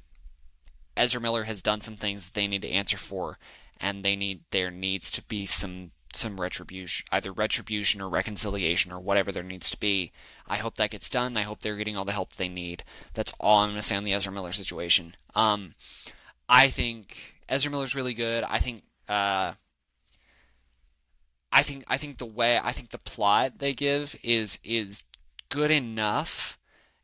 Ezra 0.96 1.20
Miller 1.20 1.42
has 1.42 1.60
done 1.60 1.80
some 1.80 1.96
things 1.96 2.24
that 2.24 2.34
they 2.34 2.46
need 2.46 2.62
to 2.62 2.70
answer 2.70 2.96
for, 2.96 3.38
and 3.80 4.04
they 4.04 4.14
need 4.14 4.42
there 4.52 4.70
needs 4.70 5.10
to 5.12 5.22
be 5.22 5.44
some 5.44 5.90
some 6.16 6.40
retribution, 6.40 7.06
either 7.12 7.32
retribution 7.32 8.00
or 8.00 8.08
reconciliation 8.08 8.92
or 8.92 9.00
whatever 9.00 9.32
there 9.32 9.42
needs 9.42 9.70
to 9.70 9.78
be. 9.78 10.12
I 10.46 10.56
hope 10.56 10.76
that 10.76 10.90
gets 10.90 11.10
done. 11.10 11.36
I 11.36 11.42
hope 11.42 11.60
they're 11.60 11.76
getting 11.76 11.96
all 11.96 12.04
the 12.04 12.12
help 12.12 12.34
they 12.34 12.48
need. 12.48 12.84
That's 13.14 13.32
all 13.40 13.58
I'm 13.58 13.70
going 13.70 13.78
to 13.78 13.82
say 13.82 13.96
on 13.96 14.04
the 14.04 14.12
Ezra 14.12 14.32
Miller 14.32 14.52
situation. 14.52 15.16
Um, 15.34 15.74
I 16.48 16.68
think 16.68 17.34
Ezra 17.48 17.70
Miller's 17.70 17.94
really 17.94 18.14
good. 18.14 18.44
I 18.44 18.58
think. 18.58 18.82
Uh, 19.08 19.54
I 21.54 21.62
think 21.62 21.84
I 21.86 21.98
think 21.98 22.18
the 22.18 22.26
way 22.26 22.58
I 22.60 22.72
think 22.72 22.90
the 22.90 22.98
plot 22.98 23.58
they 23.60 23.74
give 23.74 24.16
is 24.24 24.58
is 24.64 25.04
good 25.50 25.70
enough 25.70 26.58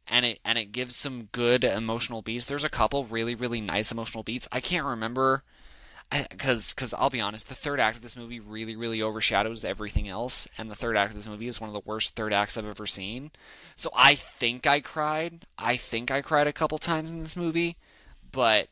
and 0.08 0.26
it 0.26 0.40
and 0.44 0.58
it 0.58 0.72
gives 0.72 0.96
some 0.96 1.28
good 1.30 1.62
emotional 1.62 2.20
beats. 2.20 2.46
There's 2.46 2.64
a 2.64 2.68
couple 2.68 3.04
really 3.04 3.36
really 3.36 3.60
nice 3.60 3.92
emotional 3.92 4.24
beats. 4.24 4.48
I 4.50 4.58
can't 4.58 4.84
remember 4.84 5.44
because 6.10 6.74
because 6.74 6.92
I'll 6.94 7.10
be 7.10 7.20
honest, 7.20 7.48
the 7.48 7.54
third 7.54 7.78
act 7.78 7.96
of 7.96 8.02
this 8.02 8.16
movie 8.16 8.40
really 8.40 8.74
really 8.76 9.00
overshadows 9.00 9.64
everything 9.64 10.08
else, 10.08 10.48
and 10.58 10.70
the 10.70 10.76
third 10.76 10.96
act 10.96 11.10
of 11.10 11.16
this 11.16 11.28
movie 11.28 11.46
is 11.46 11.60
one 11.60 11.68
of 11.68 11.74
the 11.74 11.88
worst 11.88 12.16
third 12.16 12.32
acts 12.32 12.56
I've 12.56 12.66
ever 12.66 12.86
seen. 12.86 13.30
So 13.76 13.90
I 13.94 14.14
think 14.16 14.66
I 14.66 14.80
cried. 14.80 15.44
I 15.56 15.76
think 15.76 16.10
I 16.10 16.22
cried 16.22 16.46
a 16.46 16.52
couple 16.52 16.78
times 16.78 17.12
in 17.12 17.20
this 17.20 17.36
movie, 17.36 17.76
but 18.32 18.68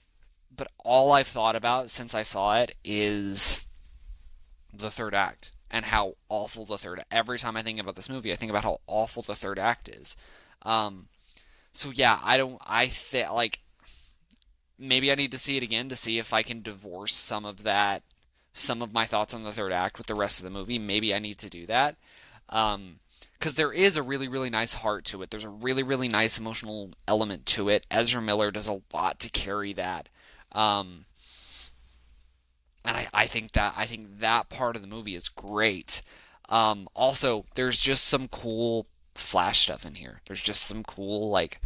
but 0.55 0.69
all 0.85 1.13
I've 1.13 1.29
thought 1.29 1.55
about 1.55 1.91
since 1.91 2.15
I 2.15 2.23
saw 2.23 2.61
it 2.61 2.75
is 2.85 3.65
the 4.73 4.91
third 4.91 5.15
act 5.15 5.53
and 5.71 5.87
how 5.87 6.15
awful 6.29 6.65
the 6.65 6.79
third. 6.79 7.03
Every 7.11 7.39
time 7.39 7.57
I 7.57 7.63
think 7.63 7.79
about 7.79 7.95
this 7.95 8.09
movie, 8.09 8.33
I 8.33 8.37
think 8.37 8.51
about 8.51 8.65
how 8.65 8.79
awful 8.87 9.23
the 9.23 9.35
third 9.35 9.59
act 9.59 9.89
is. 9.89 10.17
Um, 10.63 11.07
so 11.73 11.91
yeah, 11.91 12.19
I 12.23 12.37
don't. 12.37 12.61
I 12.67 12.87
think 12.87 13.31
like 13.31 13.61
maybe 14.79 15.11
I 15.11 15.17
need 15.17 15.33
to 15.33 15.39
see 15.39 15.57
it 15.57 15.63
again 15.63 15.89
to 15.89 15.97
see 15.97 16.19
if 16.19 16.33
I 16.33 16.43
can 16.43 16.63
divorce 16.63 17.15
some 17.15 17.45
of 17.45 17.65
that, 17.65 18.03
some 18.53 18.83
of 18.83 18.95
my 18.95 19.05
thoughts 19.05 19.35
on 19.35 19.45
the 19.45 19.53
third 19.53 19.73
act 19.73 19.99
with 19.99 20.07
the 20.07 20.15
rest 20.15 20.41
of 20.41 20.45
the 20.45 20.51
movie. 20.51 20.79
Maybe 20.79 21.15
I 21.15 21.19
need 21.19 21.39
to 21.39 21.51
do 21.51 21.67
that. 21.67 21.97
Um, 22.49 23.01
because 23.39 23.55
there 23.55 23.73
is 23.73 23.97
a 23.97 24.03
really, 24.03 24.27
really 24.27 24.51
nice 24.51 24.75
heart 24.75 25.05
to 25.07 25.23
it. 25.23 25.31
There's 25.31 25.45
a 25.45 25.49
really, 25.49 25.85
really 25.85 26.09
nice 26.09 26.39
emotional 26.39 26.91
element 27.07 27.47
to 27.47 27.69
it. 27.69 27.87
Ezra 27.91 28.21
Miller 28.21 28.51
does 28.51 28.67
a 28.67 28.81
lot 28.93 29.21
to 29.21 29.31
carry 29.31 29.73
that. 29.75 30.09
Um, 30.51 31.05
and 32.85 32.97
I, 32.97 33.07
I 33.15 33.27
think 33.27 33.53
that 33.53 33.75
I 33.77 33.87
think 33.87 34.19
that 34.21 34.49
part 34.49 34.75
of 34.75 34.83
the 34.83 34.89
movie 34.89 35.15
is 35.15 35.29
great. 35.29 36.03
Um, 36.49 36.89
also, 36.95 37.45
there's 37.55 37.81
just 37.81 38.05
some 38.05 38.27
cool 38.29 38.87
flash 39.15 39.61
stuff 39.61 39.85
in 39.85 39.95
here. 39.95 40.21
There's 40.27 40.41
just 40.41 40.63
some 40.63 40.83
cool 40.83 41.31
like 41.31 41.61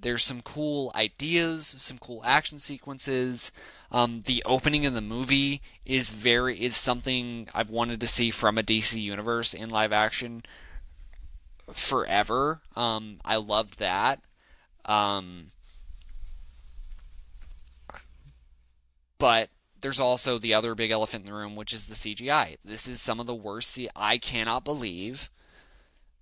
there's 0.00 0.24
some 0.24 0.40
cool 0.42 0.92
ideas, 0.94 1.66
some 1.66 1.98
cool 1.98 2.22
action 2.24 2.58
sequences. 2.58 3.52
Um, 3.90 4.22
the 4.26 4.42
opening 4.44 4.84
of 4.84 4.94
the 4.94 5.00
movie 5.00 5.62
is 5.86 6.10
very 6.10 6.60
is 6.62 6.76
something 6.76 7.48
I've 7.54 7.70
wanted 7.70 8.00
to 8.00 8.06
see 8.06 8.30
from 8.30 8.58
a 8.58 8.62
DC 8.62 9.00
universe 9.00 9.54
in 9.54 9.70
live 9.70 9.92
action 9.92 10.42
forever. 11.72 12.60
Um, 12.76 13.20
I 13.24 13.36
loved 13.36 13.78
that. 13.78 14.20
Um, 14.84 15.48
but 19.18 19.50
there's 19.80 20.00
also 20.00 20.38
the 20.38 20.54
other 20.54 20.74
big 20.74 20.90
elephant 20.90 21.24
in 21.24 21.32
the 21.32 21.38
room, 21.38 21.56
which 21.56 21.72
is 21.72 21.86
the 21.86 21.94
CGI. 21.94 22.56
This 22.64 22.88
is 22.88 23.00
some 23.00 23.20
of 23.20 23.26
the 23.26 23.34
worst. 23.34 23.70
C- 23.70 23.88
I 23.94 24.18
cannot 24.18 24.64
believe 24.64 25.30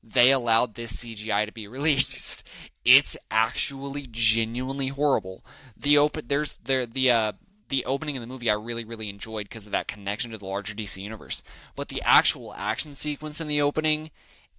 they 0.07 0.31
allowed 0.31 0.75
this 0.75 0.93
CGI 0.93 1.47
to 1.47 1.53
be 1.53 1.67
released. 1.77 2.43
It's 2.85 3.17
actually 3.31 4.07
genuinely 4.11 4.89
horrible. 4.89 5.45
The 5.77 5.99
open 5.99 6.25
there's 6.29 6.57
there 6.59 6.87
the 6.87 7.11
uh 7.11 7.33
the 7.69 7.85
opening 7.85 8.17
of 8.17 8.21
the 8.21 8.29
movie 8.29 8.49
I 8.49 8.55
really 8.55 8.85
really 8.85 9.09
enjoyed 9.09 9.49
because 9.49 9.67
of 9.67 9.73
that 9.73 9.89
connection 9.89 10.31
to 10.31 10.39
the 10.39 10.47
larger 10.47 10.75
DC 10.75 11.03
universe. 11.03 11.43
But 11.75 11.89
the 11.89 12.03
actual 12.03 12.55
action 12.55 12.95
sequence 12.95 13.41
in 13.41 13.49
the 13.49 13.61
opening 13.61 14.11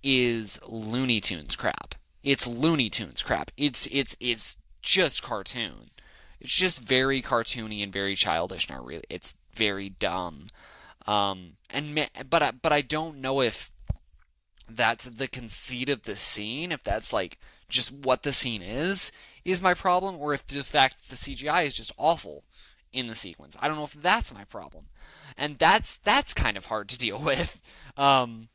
is 0.03 0.59
Looney 0.67 1.21
Tunes 1.21 1.55
crap. 1.55 1.95
It's 2.21 2.45
Looney 2.45 2.89
Tunes 2.89 3.23
crap. 3.23 3.51
It's 3.55 3.87
it's 3.87 4.17
it's 4.19 4.57
just 4.81 5.23
cartoon. 5.23 5.91
It's 6.39 6.53
just 6.53 6.83
very 6.83 7.21
cartoony 7.21 7.81
and 7.81 7.91
very 7.91 8.15
childish. 8.15 8.69
Not 8.69 8.85
really. 8.85 9.03
It's 9.09 9.37
very 9.53 9.89
dumb. 9.89 10.47
Um, 11.07 11.53
and 11.69 12.09
but 12.29 12.43
I, 12.43 12.51
but 12.51 12.73
I 12.73 12.81
don't 12.81 13.21
know 13.21 13.41
if 13.41 13.71
that's 14.69 15.05
the 15.05 15.27
conceit 15.27 15.89
of 15.89 16.03
the 16.03 16.15
scene, 16.15 16.71
if 16.71 16.83
that's 16.83 17.13
like 17.13 17.37
just 17.69 17.91
what 17.91 18.23
the 18.23 18.31
scene 18.31 18.61
is 18.61 19.11
is 19.43 19.61
my 19.61 19.73
problem, 19.73 20.17
or 20.17 20.33
if 20.33 20.45
the 20.45 20.63
fact 20.63 21.09
the 21.09 21.15
CGI 21.15 21.65
is 21.65 21.73
just 21.73 21.93
awful 21.97 22.43
in 22.91 23.07
the 23.07 23.15
sequence. 23.15 23.55
I 23.61 23.67
don't 23.67 23.77
know 23.77 23.83
if 23.83 23.93
that's 23.93 24.33
my 24.33 24.43
problem, 24.43 24.85
and 25.37 25.57
that's 25.57 25.97
that's 25.97 26.33
kind 26.33 26.57
of 26.57 26.65
hard 26.65 26.89
to 26.89 26.97
deal 26.97 27.19
with. 27.23 27.61
Um, 27.95 28.49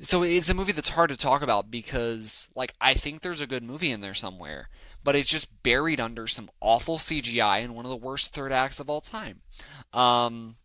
so 0.00 0.22
it's 0.22 0.48
a 0.48 0.54
movie 0.54 0.72
that's 0.72 0.90
hard 0.90 1.10
to 1.10 1.16
talk 1.16 1.42
about 1.42 1.70
because, 1.70 2.48
like, 2.54 2.72
I 2.80 2.94
think 2.94 3.20
there's 3.20 3.40
a 3.40 3.48
good 3.48 3.64
movie 3.64 3.90
in 3.90 4.00
there 4.00 4.14
somewhere, 4.14 4.68
but 5.02 5.16
it's 5.16 5.28
just 5.28 5.62
buried 5.64 5.98
under 5.98 6.28
some 6.28 6.50
awful 6.60 6.98
CGI 6.98 7.64
and 7.64 7.74
one 7.74 7.84
of 7.84 7.90
the 7.90 7.96
worst 7.96 8.32
third 8.32 8.52
acts 8.52 8.78
of 8.78 8.88
all 8.88 9.00
time. 9.00 9.40
Um, 9.92 10.56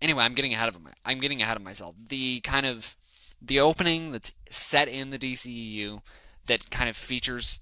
anyway, 0.00 0.24
I'm 0.24 0.34
getting 0.34 0.52
ahead 0.52 0.68
of 0.68 0.82
my, 0.82 0.90
I'm 1.04 1.18
getting 1.18 1.42
ahead 1.42 1.56
of 1.56 1.62
myself. 1.62 1.96
The 2.08 2.40
kind 2.40 2.66
of 2.66 2.96
the 3.40 3.60
opening 3.60 4.12
that's 4.12 4.32
set 4.48 4.88
in 4.88 5.10
the 5.10 5.18
DCEU 5.18 6.00
that 6.46 6.70
kind 6.70 6.88
of 6.88 6.96
features 6.96 7.60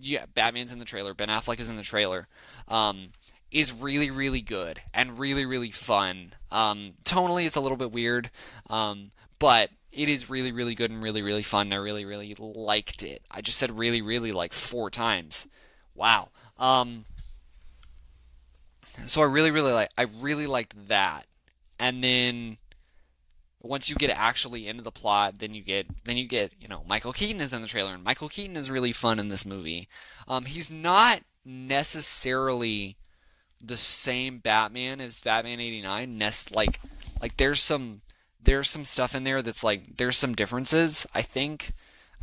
yeah, 0.00 0.26
Batman's 0.34 0.72
in 0.72 0.78
the 0.78 0.84
trailer, 0.84 1.14
Ben 1.14 1.28
Affleck 1.28 1.60
is 1.60 1.68
in 1.68 1.76
the 1.76 1.82
trailer. 1.82 2.28
Um, 2.68 3.10
is 3.50 3.72
really 3.72 4.10
really 4.10 4.40
good 4.40 4.80
and 4.92 5.18
really 5.18 5.46
really 5.46 5.70
fun. 5.70 6.34
Um, 6.50 6.94
tonally, 7.04 7.46
it's 7.46 7.56
a 7.56 7.60
little 7.60 7.76
bit 7.76 7.92
weird, 7.92 8.30
um, 8.68 9.12
but 9.38 9.70
it 9.92 10.08
is 10.08 10.28
really 10.28 10.52
really 10.52 10.74
good 10.74 10.90
and 10.90 11.02
really 11.02 11.22
really 11.22 11.42
fun. 11.42 11.72
I 11.72 11.76
really 11.76 12.04
really 12.04 12.34
liked 12.38 13.02
it. 13.02 13.22
I 13.30 13.40
just 13.40 13.58
said 13.58 13.78
really 13.78 14.02
really 14.02 14.32
like 14.32 14.52
four 14.52 14.90
times. 14.90 15.46
Wow. 15.94 16.28
Um, 16.58 17.04
so 19.06 19.22
I 19.22 19.26
really 19.26 19.50
really 19.50 19.72
like 19.72 19.90
I 19.96 20.06
really 20.20 20.46
liked 20.46 20.88
that, 20.88 21.26
and 21.78 22.02
then 22.02 22.58
once 23.62 23.88
you 23.88 23.96
get 23.96 24.10
actually 24.10 24.68
into 24.68 24.82
the 24.82 24.92
plot, 24.92 25.38
then 25.38 25.52
you 25.52 25.62
get 25.62 26.04
then 26.04 26.16
you 26.16 26.26
get 26.26 26.52
you 26.60 26.68
know 26.68 26.82
Michael 26.88 27.12
Keaton 27.12 27.40
is 27.40 27.52
in 27.52 27.62
the 27.62 27.68
trailer, 27.68 27.94
and 27.94 28.04
Michael 28.04 28.28
Keaton 28.28 28.56
is 28.56 28.70
really 28.70 28.92
fun 28.92 29.18
in 29.18 29.28
this 29.28 29.46
movie. 29.46 29.88
Um, 30.28 30.44
he's 30.44 30.70
not 30.70 31.20
necessarily 31.44 32.96
the 33.62 33.76
same 33.76 34.38
Batman 34.38 35.00
as 35.00 35.20
Batman 35.20 35.60
'89. 35.60 36.18
Nest 36.18 36.54
like 36.54 36.80
like 37.20 37.36
there's 37.36 37.62
some 37.62 38.02
there's 38.42 38.70
some 38.70 38.84
stuff 38.84 39.14
in 39.14 39.24
there 39.24 39.42
that's 39.42 39.64
like 39.64 39.96
there's 39.96 40.16
some 40.16 40.34
differences 40.34 41.06
I 41.14 41.22
think, 41.22 41.72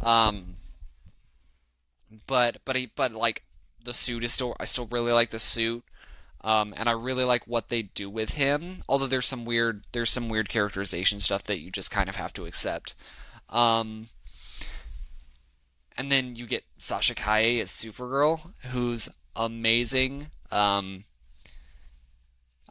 um, 0.01 0.55
but 2.27 2.59
but 2.65 2.75
he, 2.75 2.91
but 2.95 3.11
like 3.11 3.43
the 3.83 3.93
suit 3.93 4.23
is 4.23 4.33
still 4.33 4.55
I 4.59 4.65
still 4.65 4.87
really 4.91 5.11
like 5.11 5.29
the 5.29 5.39
suit. 5.39 5.83
Um, 6.43 6.73
and 6.75 6.89
I 6.89 6.91
really 6.91 7.23
like 7.23 7.47
what 7.47 7.69
they 7.69 7.83
do 7.83 8.09
with 8.09 8.33
him. 8.33 8.83
Although 8.89 9.07
there's 9.07 9.25
some 9.25 9.45
weird 9.45 9.83
there's 9.93 10.09
some 10.09 10.27
weird 10.27 10.49
characterization 10.49 11.19
stuff 11.19 11.43
that 11.45 11.59
you 11.59 11.71
just 11.71 11.91
kind 11.91 12.09
of 12.09 12.17
have 12.17 12.33
to 12.33 12.45
accept. 12.45 12.95
Um, 13.49 14.07
and 15.97 16.11
then 16.11 16.35
you 16.35 16.45
get 16.45 16.63
Sasha 16.77 17.15
Calle 17.15 17.61
as 17.61 17.69
Supergirl, 17.69 18.51
who's 18.71 19.09
amazing. 19.35 20.27
Um, 20.51 21.05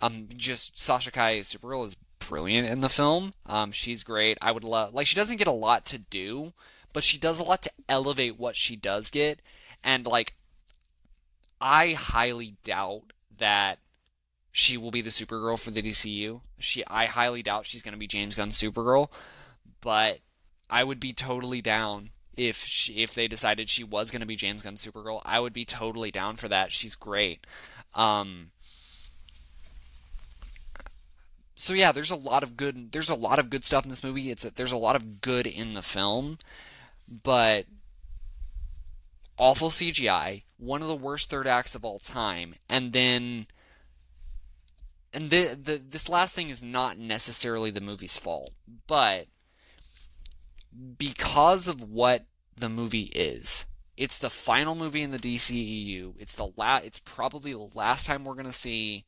um, 0.01 0.29
just 0.37 0.79
Sasha 0.79 1.11
Calle 1.11 1.39
as 1.39 1.49
Supergirl 1.49 1.87
is 1.87 1.97
brilliant 2.19 2.69
in 2.69 2.81
the 2.81 2.89
film. 2.89 3.33
Um, 3.47 3.73
she's 3.73 4.03
great. 4.03 4.39
I 4.43 4.53
would 4.53 4.65
love 4.65 4.93
like 4.93 5.07
she 5.07 5.17
doesn't 5.17 5.39
get 5.39 5.47
a 5.47 5.53
lot 5.53 5.87
to 5.87 5.99
do, 5.99 6.53
but 6.93 7.05
she 7.05 7.17
does 7.19 7.41
a 7.41 7.45
lot 7.45 7.63
to 7.63 7.71
elevate 7.89 8.39
what 8.39 8.57
she 8.57 8.77
does 8.77 9.11
get. 9.11 9.41
And 9.83 10.07
like, 10.07 10.35
I 11.61 11.93
highly 11.93 12.57
doubt 12.65 13.13
that 13.39 13.79
she 14.51 14.77
will 14.77 14.91
be 14.91 15.01
the 15.01 15.11
Supergirl 15.11 15.63
for 15.63 15.71
the 15.71 15.83
DCU. 15.83 16.43
She, 16.59 16.85
I 16.87 17.07
highly 17.07 17.43
doubt 17.43 17.67
she's 17.67 17.83
going 17.83 17.93
to 17.95 17.99
be 17.99 18.07
James 18.07 18.35
Gunn's 18.35 18.61
Supergirl, 18.61 19.11
but 19.81 20.19
I 20.69 20.85
would 20.85 21.01
be 21.01 21.13
totally 21.13 21.61
down 21.63 22.11
if 22.37 22.65
she, 22.65 23.03
if 23.03 23.15
they 23.15 23.29
decided 23.29 23.69
she 23.69 23.85
was 23.85 24.11
going 24.11 24.21
to 24.21 24.27
be 24.27 24.37
James 24.37 24.63
Gunn's 24.63 24.85
Supergirl. 24.85 25.23
I 25.25 25.41
would 25.41 25.53
be 25.53 25.65
totally 25.65 26.11
down 26.11 26.37
for 26.37 26.49
that. 26.49 26.73
She's 26.73 26.95
great. 26.95 27.47
Um, 27.95 28.51
so 31.55 31.73
yeah, 31.73 31.93
there's 31.93 32.11
a 32.11 32.17
lot 32.17 32.43
of 32.43 32.57
good. 32.57 32.93
There's 32.93 33.11
a 33.11 33.15
lot 33.15 33.39
of 33.39 33.51
good 33.51 33.65
stuff 33.65 33.85
in 33.85 33.91
this 33.91 34.05
movie. 34.05 34.31
It's 34.31 34.45
a, 34.45 34.51
there's 34.51 34.73
a 34.73 34.77
lot 34.77 34.97
of 34.97 35.21
good 35.21 35.47
in 35.47 35.75
the 35.75 35.83
film, 35.83 36.39
but 37.09 37.67
awful 39.39 39.71
CGI, 39.71 40.43
one 40.63 40.81
of 40.81 40.89
the 40.89 40.95
worst 40.95 41.29
third 41.29 41.49
acts 41.49 41.75
of 41.75 41.85
all 41.85 41.99
time, 41.99 42.55
and 42.69 42.93
then 42.93 43.47
and 45.13 45.29
the, 45.31 45.59
the 45.61 45.77
this 45.77 46.09
last 46.09 46.35
thing 46.35 46.49
is 46.49 46.63
not 46.63 46.97
necessarily 46.97 47.71
the 47.71 47.81
movie's 47.81 48.17
fault, 48.17 48.53
but 48.87 49.27
because 50.97 51.67
of 51.67 51.83
what 51.83 52.27
the 52.57 52.69
movie 52.69 53.11
is, 53.15 53.67
it's 53.97 54.19
the 54.19 54.31
final 54.31 54.75
movie 54.75 55.03
in 55.03 55.11
the 55.11 55.19
DCEU. 55.19 56.15
It's 56.19 56.37
the 56.37 56.53
la- 56.57 56.81
it's 56.85 57.01
probably 57.01 57.53
the 57.53 57.69
last 57.75 58.07
time 58.07 58.25
we're 58.25 58.35
going 58.35 58.47
to 58.47 58.53
see 58.53 59.05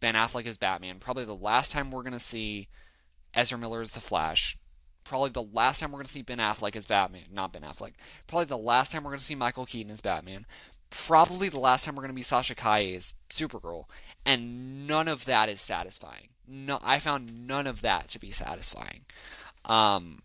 Ben 0.00 0.14
Affleck 0.14 0.46
as 0.46 0.58
Batman, 0.58 0.98
probably 0.98 1.24
the 1.24 1.34
last 1.34 1.70
time 1.70 1.90
we're 1.90 2.02
going 2.02 2.12
to 2.12 2.18
see 2.18 2.68
Ezra 3.34 3.56
Miller 3.56 3.80
as 3.80 3.92
the 3.92 4.00
Flash, 4.00 4.58
probably 5.04 5.30
the 5.30 5.42
last 5.42 5.80
time 5.80 5.92
we're 5.92 5.98
going 5.98 6.06
to 6.06 6.12
see 6.12 6.22
Ben 6.22 6.38
Affleck 6.38 6.76
as 6.76 6.86
Batman, 6.86 7.24
not 7.32 7.52
Ben 7.52 7.62
Affleck. 7.62 7.94
Probably 8.26 8.46
the 8.46 8.58
last 8.58 8.92
time 8.92 9.04
we're 9.04 9.10
going 9.10 9.20
to 9.20 9.24
see 9.24 9.34
Michael 9.34 9.66
Keaton 9.66 9.92
as 9.92 10.00
Batman. 10.00 10.44
Probably 10.90 11.48
the 11.48 11.58
last 11.58 11.84
time 11.84 11.94
we're 11.94 12.02
going 12.02 12.10
to 12.10 12.14
be 12.14 12.22
Sasha 12.22 12.54
Calle 12.54 12.94
as 12.94 13.14
Supergirl, 13.30 13.84
and 14.24 14.86
none 14.86 15.08
of 15.08 15.24
that 15.26 15.48
is 15.48 15.60
satisfying. 15.60 16.28
No, 16.46 16.78
I 16.82 16.98
found 16.98 17.46
none 17.46 17.66
of 17.66 17.82
that 17.82 18.08
to 18.08 18.18
be 18.18 18.30
satisfying. 18.30 19.02
Um, 19.64 20.22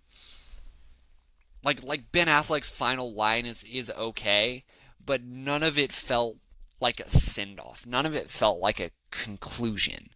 like 1.64 1.84
like 1.84 2.12
Ben 2.12 2.28
Affleck's 2.28 2.70
final 2.70 3.14
line 3.14 3.46
is 3.46 3.64
is 3.64 3.92
okay, 3.98 4.64
but 5.06 5.22
none 5.22 5.64
of 5.64 5.78
it 5.78 5.92
felt 5.92 6.38
like 6.80 7.00
a 7.00 7.10
send 7.10 7.60
off. 7.60 7.86
None 7.86 8.06
of 8.06 8.16
it 8.16 8.30
felt 8.30 8.60
like 8.60 8.80
a 8.80 8.92
conclusion. 9.12 10.10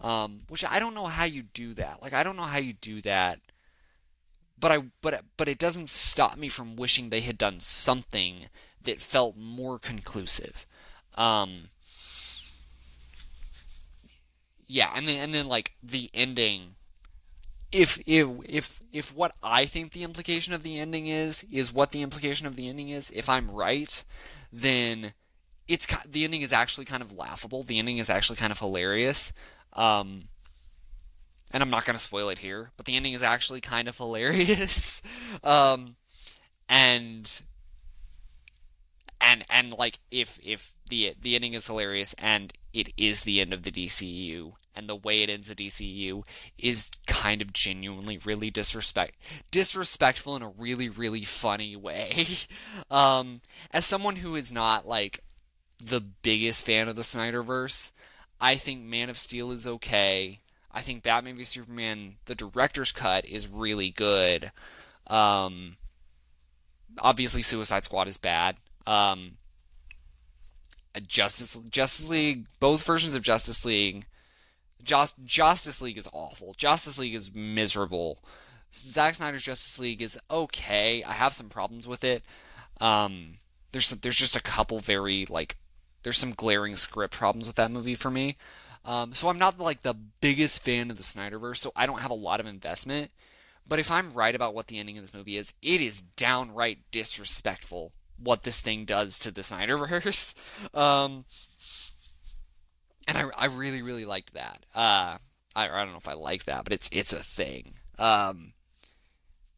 Um, 0.00 0.40
which 0.48 0.64
I 0.64 0.78
don't 0.78 0.94
know 0.94 1.06
how 1.06 1.24
you 1.24 1.42
do 1.42 1.74
that. 1.74 2.00
Like 2.00 2.14
I 2.14 2.22
don't 2.22 2.36
know 2.36 2.42
how 2.44 2.58
you 2.58 2.72
do 2.72 3.02
that 3.02 3.40
but 4.60 4.70
I 4.70 4.82
but 5.00 5.24
but 5.36 5.48
it 5.48 5.58
doesn't 5.58 5.88
stop 5.88 6.36
me 6.36 6.48
from 6.48 6.76
wishing 6.76 7.08
they 7.08 7.20
had 7.20 7.38
done 7.38 7.60
something 7.60 8.46
that 8.84 9.00
felt 9.00 9.36
more 9.36 9.78
conclusive. 9.78 10.66
Um, 11.16 11.68
yeah, 14.66 14.92
and 14.94 15.06
then 15.08 15.22
and 15.22 15.34
then 15.34 15.46
like 15.48 15.72
the 15.82 16.10
ending. 16.14 16.74
If 17.72 18.00
if 18.06 18.28
if 18.48 18.80
if 18.92 19.14
what 19.14 19.34
I 19.42 19.64
think 19.64 19.92
the 19.92 20.02
implication 20.02 20.52
of 20.52 20.62
the 20.62 20.78
ending 20.78 21.06
is 21.06 21.44
is 21.52 21.72
what 21.72 21.92
the 21.92 22.02
implication 22.02 22.46
of 22.46 22.56
the 22.56 22.68
ending 22.68 22.88
is, 22.88 23.10
if 23.10 23.28
I'm 23.28 23.50
right, 23.50 24.02
then 24.52 25.12
it's 25.68 25.86
the 26.06 26.24
ending 26.24 26.42
is 26.42 26.52
actually 26.52 26.84
kind 26.84 27.02
of 27.02 27.12
laughable. 27.12 27.62
The 27.62 27.78
ending 27.78 27.98
is 27.98 28.10
actually 28.10 28.36
kind 28.36 28.52
of 28.52 28.58
hilarious. 28.58 29.32
Um, 29.72 30.24
and 31.52 31.62
I'm 31.62 31.70
not 31.70 31.84
going 31.84 31.94
to 31.94 32.02
spoil 32.02 32.28
it 32.28 32.38
here, 32.38 32.70
but 32.76 32.86
the 32.86 32.96
ending 32.96 33.12
is 33.12 33.22
actually 33.22 33.60
kind 33.60 33.88
of 33.88 33.96
hilarious. 33.96 35.02
um, 35.44 35.96
and 36.68 37.42
and 39.20 39.44
and 39.50 39.72
like 39.72 39.98
if 40.10 40.38
if 40.42 40.72
the 40.88 41.14
the 41.20 41.34
ending 41.34 41.54
is 41.54 41.66
hilarious 41.66 42.14
and 42.18 42.52
it 42.72 42.92
is 42.96 43.22
the 43.22 43.40
end 43.40 43.52
of 43.52 43.62
the 43.62 43.70
DCU 43.70 44.52
and 44.74 44.88
the 44.88 44.96
way 44.96 45.22
it 45.22 45.30
ends 45.30 45.48
the 45.48 45.54
DCU 45.54 46.22
is 46.58 46.90
kind 47.06 47.42
of 47.42 47.52
genuinely 47.52 48.18
really 48.24 48.50
disrespect 48.50 49.16
disrespectful 49.50 50.36
in 50.36 50.42
a 50.42 50.48
really 50.48 50.88
really 50.88 51.24
funny 51.24 51.76
way. 51.76 52.26
um, 52.90 53.40
as 53.72 53.84
someone 53.84 54.16
who 54.16 54.34
is 54.34 54.52
not 54.52 54.86
like 54.86 55.20
the 55.82 56.00
biggest 56.00 56.64
fan 56.64 56.88
of 56.88 56.96
the 56.96 57.02
Snyderverse, 57.02 57.92
I 58.40 58.56
think 58.56 58.82
Man 58.82 59.10
of 59.10 59.18
Steel 59.18 59.50
is 59.50 59.66
okay. 59.66 60.40
I 60.72 60.82
think 60.82 61.02
Batman 61.02 61.36
v 61.36 61.44
Superman, 61.44 62.16
the 62.26 62.34
director's 62.34 62.92
cut, 62.92 63.24
is 63.24 63.48
really 63.48 63.90
good. 63.90 64.52
Um, 65.06 65.76
obviously, 67.00 67.42
Suicide 67.42 67.84
Squad 67.84 68.06
is 68.06 68.18
bad. 68.18 68.56
Um, 68.86 69.32
Justice 71.06 71.56
Justice 71.70 72.08
League, 72.08 72.46
both 72.58 72.84
versions 72.84 73.14
of 73.14 73.22
Justice 73.22 73.64
League, 73.64 74.04
Just, 74.82 75.16
Justice 75.24 75.80
League 75.80 75.98
is 75.98 76.08
awful. 76.12 76.54
Justice 76.56 76.98
League 76.98 77.14
is 77.14 77.34
miserable. 77.34 78.18
Zack 78.74 79.14
Snyder's 79.14 79.42
Justice 79.42 79.78
League 79.78 80.02
is 80.02 80.18
okay. 80.30 81.02
I 81.04 81.12
have 81.12 81.32
some 81.32 81.48
problems 81.48 81.86
with 81.86 82.04
it. 82.04 82.24
Um, 82.80 83.34
there's 83.72 83.88
there's 83.88 84.16
just 84.16 84.36
a 84.36 84.42
couple 84.42 84.78
very 84.80 85.26
like 85.26 85.56
there's 86.02 86.18
some 86.18 86.32
glaring 86.32 86.74
script 86.74 87.14
problems 87.14 87.46
with 87.46 87.56
that 87.56 87.70
movie 87.70 87.94
for 87.94 88.10
me. 88.10 88.36
Um, 88.84 89.12
so 89.12 89.28
I'm 89.28 89.38
not 89.38 89.58
like 89.58 89.82
the 89.82 89.94
biggest 89.94 90.64
fan 90.64 90.90
of 90.90 90.96
the 90.96 91.02
Snyderverse, 91.02 91.58
so 91.58 91.72
I 91.76 91.86
don't 91.86 92.00
have 92.00 92.10
a 92.10 92.14
lot 92.14 92.40
of 92.40 92.46
investment. 92.46 93.10
But 93.66 93.78
if 93.78 93.90
I'm 93.90 94.10
right 94.12 94.34
about 94.34 94.54
what 94.54 94.68
the 94.68 94.78
ending 94.78 94.96
of 94.96 95.04
this 95.04 95.14
movie 95.14 95.36
is, 95.36 95.52
it 95.62 95.80
is 95.80 96.00
downright 96.16 96.78
disrespectful 96.90 97.92
what 98.22 98.42
this 98.42 98.60
thing 98.60 98.84
does 98.84 99.18
to 99.20 99.30
the 99.30 99.42
Snyderverse. 99.42 100.34
Um, 100.74 101.24
and 103.08 103.18
I, 103.18 103.24
I 103.36 103.46
really, 103.46 103.82
really 103.82 104.04
liked 104.04 104.34
that. 104.34 104.64
Uh, 104.74 105.18
I, 105.56 105.68
I 105.68 105.78
don't 105.84 105.92
know 105.92 105.98
if 105.98 106.08
I 106.08 106.12
like 106.12 106.44
that, 106.44 106.64
but 106.64 106.72
it's 106.72 106.88
it's 106.92 107.12
a 107.12 107.18
thing. 107.18 107.74
Um, 107.98 108.52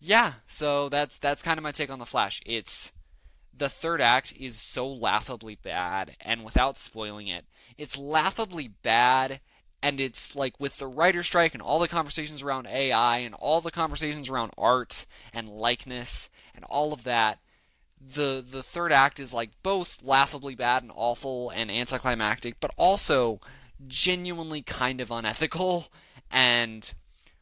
yeah, 0.01 0.35
so 0.47 0.89
that's 0.89 1.19
that's 1.19 1.43
kind 1.43 1.59
of 1.59 1.65
my 1.65 1.73
take 1.73 1.91
on 1.91 1.99
the 1.99 2.07
Flash. 2.07 2.41
It's 2.47 2.93
the 3.55 3.69
third 3.69 4.01
act 4.01 4.33
is 4.39 4.59
so 4.59 4.91
laughably 4.91 5.57
bad, 5.57 6.17
and 6.21 6.45
without 6.45 6.79
spoiling 6.79 7.29
it, 7.29 7.45
it's 7.77 7.99
laughably 7.99 8.69
bad 8.69 9.41
and 9.83 9.99
it's 9.99 10.37
like 10.37 10.59
with 10.61 10.79
the 10.79 10.87
writer 10.87 11.23
strike 11.23 11.55
and 11.55 11.63
all 11.63 11.81
the 11.81 11.89
conversations 11.89 12.43
around 12.43 12.67
AI 12.69 13.19
and 13.19 13.35
all 13.35 13.61
the 13.61 13.71
conversations 13.71 14.29
around 14.29 14.53
art 14.57 15.07
and 15.35 15.49
likeness 15.49 16.31
and 16.55 16.65
all 16.67 16.93
of 16.93 17.05
that 17.05 17.41
the 18.05 18.45
the 18.49 18.63
third 18.63 18.93
act 18.93 19.21
is 19.21 19.33
like 19.33 19.51
both 19.63 20.03
laughably 20.03 20.55
bad 20.55 20.83
and 20.83 20.93
awful 20.95 21.51
and 21.51 21.71
anticlimactic 21.71 22.57
but 22.61 22.73
also 22.77 23.41
genuinely 23.87 24.63
kind 24.63 25.01
of 25.01 25.11
unethical 25.11 25.89
and 26.31 26.95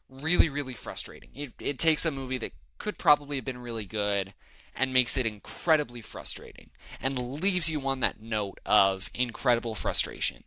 really 0.08 0.48
really 0.48 0.74
frustrating 0.74 1.30
it, 1.34 1.52
it 1.58 1.78
takes 1.78 2.04
a 2.04 2.11
movie 2.11 2.38
that 2.38 2.52
could 2.78 2.98
probably 2.98 3.36
have 3.36 3.44
been 3.44 3.58
really 3.58 3.86
good 3.86 4.34
and 4.74 4.92
makes 4.92 5.16
it 5.16 5.26
incredibly 5.26 6.00
frustrating 6.00 6.70
and 7.02 7.18
leaves 7.18 7.68
you 7.68 7.80
on 7.86 8.00
that 8.00 8.20
note 8.20 8.58
of 8.64 9.11
incredible 9.14 9.74
frustration 9.74 10.44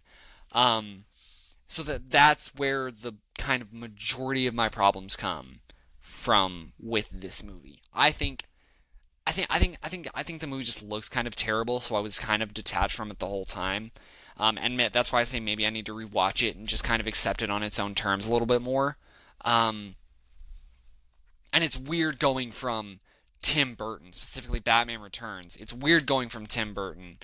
um, 0.53 1.05
so 1.67 1.81
that 1.83 2.11
that's 2.11 2.53
where 2.55 2.91
the 2.91 3.15
kind 3.37 3.61
of 3.61 3.73
majority 3.73 4.47
of 4.47 4.53
my 4.53 4.69
problems 4.69 5.15
come 5.15 5.59
from 5.99 6.73
with 6.79 7.09
this 7.09 7.43
movie. 7.43 7.81
I 7.93 8.11
think 8.11 8.43
I 9.25 9.31
think 9.31 9.47
I 9.49 9.59
think 9.59 9.77
I 9.81 9.89
think 9.89 10.07
I 10.13 10.23
think 10.23 10.41
the 10.41 10.47
movie 10.47 10.63
just 10.63 10.83
looks 10.83 11.09
kind 11.09 11.27
of 11.27 11.35
terrible, 11.35 11.79
so 11.79 11.95
I 11.95 11.99
was 12.01 12.19
kind 12.19 12.43
of 12.43 12.53
detached 12.53 12.95
from 12.95 13.09
it 13.09 13.19
the 13.19 13.27
whole 13.27 13.45
time. 13.45 13.91
Um, 14.37 14.57
and 14.59 14.79
that's 14.79 15.13
why 15.13 15.21
I 15.21 15.23
say 15.23 15.39
maybe 15.39 15.65
I 15.65 15.69
need 15.69 15.85
to 15.85 15.93
rewatch 15.93 16.47
it 16.47 16.55
and 16.55 16.67
just 16.67 16.83
kind 16.83 16.99
of 16.99 17.07
accept 17.07 17.41
it 17.41 17.51
on 17.51 17.63
its 17.63 17.79
own 17.79 17.93
terms 17.93 18.27
a 18.27 18.31
little 18.31 18.47
bit 18.47 18.61
more. 18.61 18.97
Um, 19.45 19.95
and 21.53 21.63
it's 21.63 21.77
weird 21.77 22.19
going 22.19 22.51
from 22.51 22.99
Tim 23.43 23.75
Burton, 23.75 24.11
specifically 24.11 24.59
Batman 24.59 25.01
Returns. 25.01 25.55
It's 25.55 25.73
weird 25.73 26.07
going 26.07 26.29
from 26.29 26.47
Tim 26.47 26.73
Burton 26.73 27.17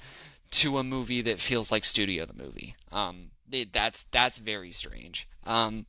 to 0.51 0.77
a 0.77 0.83
movie 0.83 1.21
that 1.21 1.39
feels 1.39 1.71
like 1.71 1.83
Studio 1.83 2.25
the 2.25 2.33
movie. 2.33 2.75
Um, 2.91 3.31
it, 3.51 3.73
that's 3.73 4.03
that's 4.11 4.37
very 4.37 4.71
strange. 4.71 5.27
Um, 5.45 5.87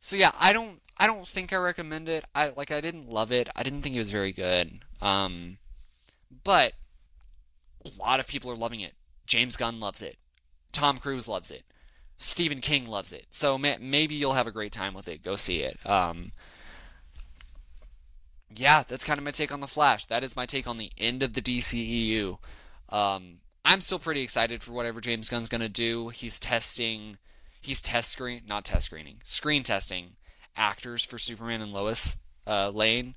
so 0.00 0.16
yeah, 0.16 0.32
I 0.38 0.52
don't 0.52 0.80
I 0.96 1.06
don't 1.06 1.26
think 1.26 1.52
I 1.52 1.56
recommend 1.56 2.08
it. 2.08 2.24
I 2.34 2.50
like 2.56 2.70
I 2.70 2.80
didn't 2.80 3.10
love 3.10 3.32
it. 3.32 3.48
I 3.56 3.62
didn't 3.62 3.82
think 3.82 3.96
it 3.96 4.00
was 4.00 4.10
very 4.10 4.32
good. 4.32 4.80
Um, 5.02 5.58
but 6.44 6.74
a 7.84 7.90
lot 7.98 8.20
of 8.20 8.28
people 8.28 8.50
are 8.50 8.56
loving 8.56 8.80
it. 8.80 8.94
James 9.26 9.56
Gunn 9.56 9.80
loves 9.80 10.02
it. 10.02 10.16
Tom 10.72 10.98
Cruise 10.98 11.28
loves 11.28 11.50
it. 11.50 11.64
Stephen 12.16 12.60
King 12.60 12.86
loves 12.86 13.12
it. 13.12 13.26
So 13.30 13.58
may, 13.58 13.76
maybe 13.80 14.14
you'll 14.14 14.34
have 14.34 14.46
a 14.46 14.52
great 14.52 14.72
time 14.72 14.94
with 14.94 15.08
it. 15.08 15.22
Go 15.22 15.36
see 15.36 15.62
it. 15.62 15.78
Um, 15.84 16.32
yeah, 18.54 18.84
that's 18.86 19.04
kind 19.04 19.18
of 19.18 19.24
my 19.24 19.32
take 19.32 19.52
on 19.52 19.60
the 19.60 19.66
Flash. 19.66 20.04
That 20.06 20.22
is 20.22 20.36
my 20.36 20.46
take 20.46 20.68
on 20.68 20.78
the 20.78 20.92
end 20.96 21.22
of 21.22 21.32
the 21.32 21.42
DCEU. 21.42 22.38
Um, 22.88 23.38
I'm 23.64 23.80
still 23.80 23.98
pretty 23.98 24.20
excited 24.20 24.62
for 24.62 24.72
whatever 24.72 25.00
James 25.00 25.28
Gunn's 25.28 25.48
gonna 25.48 25.68
do. 25.68 26.10
He's 26.10 26.38
testing, 26.38 27.18
he's 27.60 27.82
test 27.82 28.10
screen, 28.10 28.42
not 28.46 28.64
test 28.64 28.86
screening, 28.86 29.20
screen 29.24 29.62
testing 29.64 30.16
actors 30.56 31.04
for 31.04 31.18
Superman 31.18 31.60
and 31.60 31.72
Lois 31.72 32.16
uh, 32.46 32.70
Lane, 32.70 33.14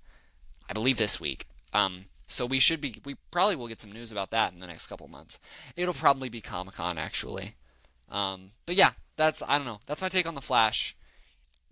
I 0.70 0.74
believe 0.74 0.98
this 0.98 1.20
week. 1.20 1.48
Um, 1.74 2.06
so 2.28 2.46
we 2.46 2.60
should 2.60 2.82
be, 2.82 3.02
we 3.06 3.16
probably 3.32 3.56
will 3.56 3.68
get 3.68 3.82
some 3.82 3.92
news 3.92 4.12
about 4.12 4.32
that 4.32 4.54
in 4.54 4.60
the 4.60 4.68
next 4.68 4.88
couple 4.88 5.08
months. 5.08 5.40
It'll 5.76 5.94
probably 5.94 6.30
be 6.30 6.42
Comic 6.42 6.76
Con 6.76 6.98
actually. 6.98 7.56
Um, 8.10 8.52
but 8.66 8.76
yeah, 8.76 8.92
that's 9.16 9.42
I 9.46 9.58
don't 9.58 9.68
know. 9.68 9.80
That's 9.86 10.02
my 10.02 10.10
take 10.10 10.28
on 10.28 10.36
the 10.36 10.42
Flash. 10.42 10.96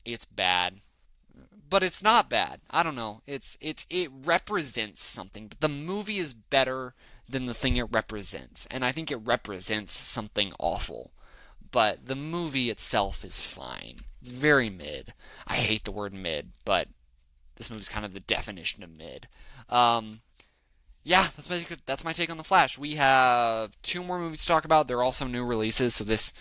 It's 0.03 0.25
bad, 0.25 0.75
but 1.69 1.83
it's 1.83 2.03
not 2.03 2.29
bad. 2.29 2.61
I 2.69 2.83
don't 2.83 2.95
know. 2.95 3.21
It's 3.25 3.57
it's 3.61 3.85
it 3.89 4.09
represents 4.25 5.03
something. 5.03 5.47
But 5.47 5.61
the 5.61 5.69
movie 5.69 6.17
is 6.17 6.33
better 6.33 6.93
than 7.29 7.45
the 7.45 7.53
thing 7.53 7.77
it 7.77 7.91
represents. 7.91 8.67
And 8.69 8.83
I 8.83 8.91
think 8.91 9.11
it 9.11 9.17
represents 9.23 9.93
something 9.93 10.51
awful. 10.59 11.11
But 11.71 12.05
the 12.05 12.15
movie 12.15 12.69
itself 12.69 13.23
is 13.23 13.39
fine. 13.39 14.01
It's 14.25 14.33
very 14.33 14.71
mid. 14.71 15.13
I 15.45 15.53
hate 15.53 15.83
the 15.83 15.91
word 15.91 16.11
mid, 16.11 16.47
but 16.63 16.87
this 17.57 17.69
movie's 17.69 17.87
kind 17.87 18.03
of 18.03 18.15
the 18.15 18.21
definition 18.21 18.83
of 18.83 18.89
mid. 18.89 19.27
Um, 19.69 20.21
yeah, 21.03 21.27
that's 21.37 21.47
my 21.47 21.63
that's 21.85 22.03
my 22.03 22.11
take 22.11 22.31
on 22.31 22.37
the 22.37 22.43
Flash. 22.43 22.79
We 22.79 22.95
have 22.95 23.79
two 23.83 24.03
more 24.03 24.17
movies 24.17 24.41
to 24.41 24.47
talk 24.47 24.65
about. 24.65 24.87
They're 24.87 25.03
also 25.03 25.27
new 25.27 25.45
releases, 25.45 25.93
so 25.93 26.03
this 26.03 26.33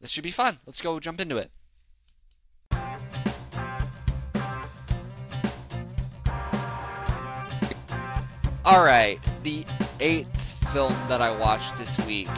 this 0.00 0.10
should 0.10 0.24
be 0.24 0.32
fun. 0.32 0.58
Let's 0.66 0.82
go 0.82 0.98
jump 0.98 1.20
into 1.20 1.36
it. 1.36 1.52
All 8.64 8.84
right, 8.84 9.20
the 9.44 9.64
eighth 10.00 10.72
film 10.72 10.92
that 11.06 11.22
I 11.22 11.30
watched 11.38 11.78
this 11.78 12.04
week 12.04 12.28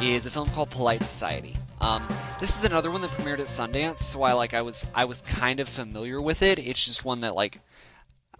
is 0.00 0.26
a 0.26 0.30
film 0.30 0.48
called 0.50 0.70
Polite 0.70 1.02
Society. 1.02 1.56
Um, 1.86 2.04
this 2.40 2.58
is 2.58 2.64
another 2.64 2.90
one 2.90 3.00
that 3.02 3.12
premiered 3.12 3.38
at 3.38 3.46
Sundance, 3.46 4.00
so 4.00 4.22
I 4.22 4.32
like 4.32 4.54
I 4.54 4.60
was 4.60 4.84
I 4.92 5.04
was 5.04 5.22
kind 5.22 5.60
of 5.60 5.68
familiar 5.68 6.20
with 6.20 6.42
it. 6.42 6.58
It's 6.58 6.84
just 6.84 7.04
one 7.04 7.20
that 7.20 7.36
like 7.36 7.60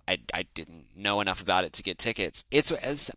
I 0.09 0.19
I 0.35 0.47
didn't 0.55 0.87
know 0.97 1.21
enough 1.21 1.41
about 1.41 1.63
it 1.63 1.73
to 1.75 1.85
get 1.85 1.97
tickets. 1.97 2.45
It's 2.51 2.73
as 2.73 3.09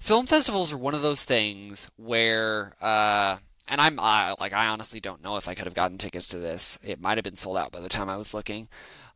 film 0.00 0.26
festivals 0.26 0.72
are 0.72 0.78
one 0.78 0.96
of 0.96 1.02
those 1.02 1.22
things 1.22 1.88
where 1.94 2.74
uh, 2.80 3.36
and 3.68 3.80
I'm 3.80 3.94
like 3.94 4.52
I 4.52 4.66
honestly 4.66 4.98
don't 4.98 5.22
know 5.22 5.36
if 5.36 5.46
I 5.46 5.54
could 5.54 5.66
have 5.66 5.74
gotten 5.74 5.96
tickets 5.96 6.26
to 6.30 6.40
this. 6.40 6.76
It 6.82 7.00
might 7.00 7.16
have 7.16 7.24
been 7.24 7.36
sold 7.36 7.56
out 7.56 7.70
by 7.70 7.78
the 7.78 7.88
time 7.88 8.08
I 8.08 8.16
was 8.16 8.34
looking. 8.34 8.68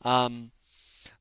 Um, 0.03 0.53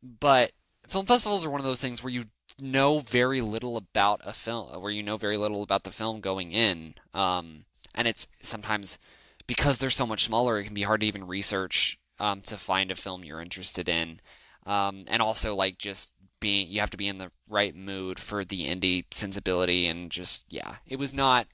but 0.03 0.51
film 0.87 1.07
festivals 1.07 1.43
are 1.43 1.49
one 1.49 1.61
of 1.61 1.65
those 1.65 1.81
things 1.81 2.03
where 2.03 2.13
you 2.13 2.25
know 2.59 2.99
very 2.99 3.41
little 3.41 3.75
about 3.75 4.21
a 4.23 4.33
film, 4.33 4.79
where 4.83 4.91
you 4.91 5.01
know 5.01 5.17
very 5.17 5.35
little 5.35 5.63
about 5.63 5.83
the 5.83 5.89
film 5.89 6.21
going 6.21 6.51
in. 6.51 6.93
Um, 7.15 7.65
and 7.95 8.07
it's 8.07 8.27
sometimes 8.41 8.99
because 9.47 9.77
they're 9.77 9.89
so 9.89 10.07
much 10.07 10.25
smaller, 10.25 10.57
it 10.57 10.65
can 10.65 10.73
be 10.73 10.83
hard 10.83 11.01
to 11.01 11.05
even 11.05 11.27
research 11.27 11.99
um, 12.19 12.41
to 12.41 12.57
find 12.57 12.91
a 12.91 12.95
film 12.95 13.23
you're 13.23 13.41
interested 13.41 13.89
in. 13.89 14.19
Um, 14.65 15.05
and 15.07 15.21
also, 15.21 15.55
like, 15.55 15.77
just 15.77 16.13
being, 16.39 16.67
you 16.67 16.79
have 16.79 16.89
to 16.91 16.97
be 16.97 17.07
in 17.07 17.17
the 17.17 17.31
right 17.47 17.75
mood 17.75 18.19
for 18.19 18.43
the 18.43 18.65
indie 18.65 19.05
sensibility, 19.11 19.87
and 19.87 20.09
just, 20.09 20.45
yeah, 20.49 20.75
it 20.87 20.97
was 20.97 21.13
not. 21.13 21.47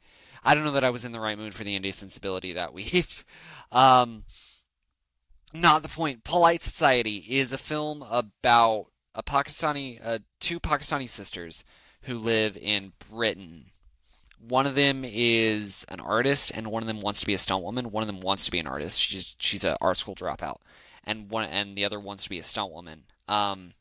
I 0.44 0.56
don't 0.56 0.64
know 0.64 0.72
that 0.72 0.84
I 0.84 0.90
was 0.90 1.06
in 1.06 1.12
the 1.12 1.20
right 1.20 1.38
mood 1.38 1.54
for 1.54 1.64
the 1.64 1.80
indie 1.80 1.94
sensibility 1.94 2.54
that 2.54 2.74
week. 2.74 3.06
um, 3.72 4.24
not 5.54 5.84
the 5.84 5.90
point. 5.90 6.24
Polite 6.24 6.64
Society 6.64 7.18
is 7.30 7.52
a 7.52 7.58
film 7.58 8.04
about 8.10 8.88
a 9.14 9.22
Pakistani, 9.22 10.00
uh, 10.04 10.20
two 10.40 10.60
Pakistani 10.60 11.08
sisters 11.08 11.64
who 12.04 12.18
live 12.18 12.58
in 12.58 12.94
Britain. 13.12 13.71
One 14.48 14.66
of 14.66 14.76
them 14.76 15.04
is 15.06 15.86
an 15.90 16.00
artist, 16.00 16.52
and 16.54 16.68
one 16.68 16.84
of 16.84 16.88
them 16.88 17.00
wants 17.00 17.20
to 17.22 17.26
be 17.26 17.34
a 17.34 17.38
stunt 17.38 17.64
woman. 17.64 17.92
One 17.92 18.04
of 18.04 18.08
them 18.08 18.22
wants 18.22 18.46
to 18.46 18.52
be 18.52 18.60
an 18.60 18.68
artist. 18.68 19.00
She's 19.00 19.36
she's 19.40 19.64
an 19.64 19.78
art 19.82 19.98
school 19.98 20.16
dropout, 20.16 20.58
and 21.04 21.30
one 21.30 21.46
and 21.46 21.76
the 21.76 21.86
other 21.86 22.00
wants 22.00 22.24
to 22.24 22.30
be 22.30 22.40
a 22.40 22.44
stunt 22.44 22.72
woman. 22.72 23.04
Um, 23.28 23.74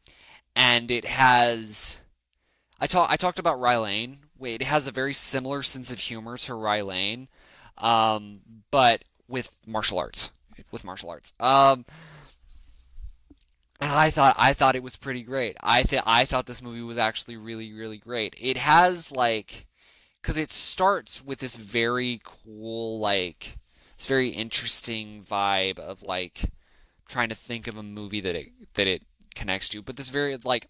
and 0.54 0.90
it 0.90 1.04
has, 1.04 1.98
I 2.78 2.86
talk 2.86 3.10
I 3.10 3.16
talked 3.16 3.38
about 3.38 3.60
Rye 3.60 3.78
Lane. 3.78 4.18
It 4.40 4.62
has 4.62 4.86
a 4.86 4.92
very 4.92 5.12
similar 5.12 5.62
sense 5.62 5.92
of 5.92 5.98
humor 5.98 6.36
to 6.38 6.54
Rye 6.54 6.82
Lane, 6.82 7.28
um, 7.78 8.40
but 8.70 9.04
with 9.28 9.56
martial 9.66 9.98
arts. 9.98 10.30
With 10.70 10.84
martial 10.84 11.10
arts. 11.10 11.32
Um, 11.40 11.86
and 13.80 13.90
I 13.90 14.10
thought 14.10 14.36
I 14.38 14.52
thought 14.52 14.76
it 14.76 14.82
was 14.82 14.96
pretty 14.96 15.22
great. 15.22 15.56
I 15.62 15.82
th- 15.84 16.02
I 16.04 16.26
thought 16.26 16.46
this 16.46 16.60
movie 16.62 16.82
was 16.82 16.98
actually 16.98 17.36
really 17.36 17.72
really 17.72 17.96
great. 17.96 18.34
It 18.38 18.58
has 18.58 19.10
like 19.10 19.66
cuz 20.22 20.36
it 20.36 20.52
starts 20.52 21.24
with 21.24 21.38
this 21.38 21.56
very 21.56 22.20
cool 22.24 22.98
like 22.98 23.58
this 23.96 24.06
very 24.06 24.30
interesting 24.30 25.22
vibe 25.22 25.78
of 25.78 26.02
like 26.02 26.50
trying 27.08 27.28
to 27.28 27.34
think 27.34 27.66
of 27.66 27.76
a 27.76 27.82
movie 27.82 28.20
that 28.20 28.34
it 28.34 28.48
that 28.74 28.86
it 28.86 29.02
connects 29.34 29.68
to, 29.70 29.82
but 29.82 29.96
this 29.96 30.08
very 30.08 30.36
like 30.38 30.68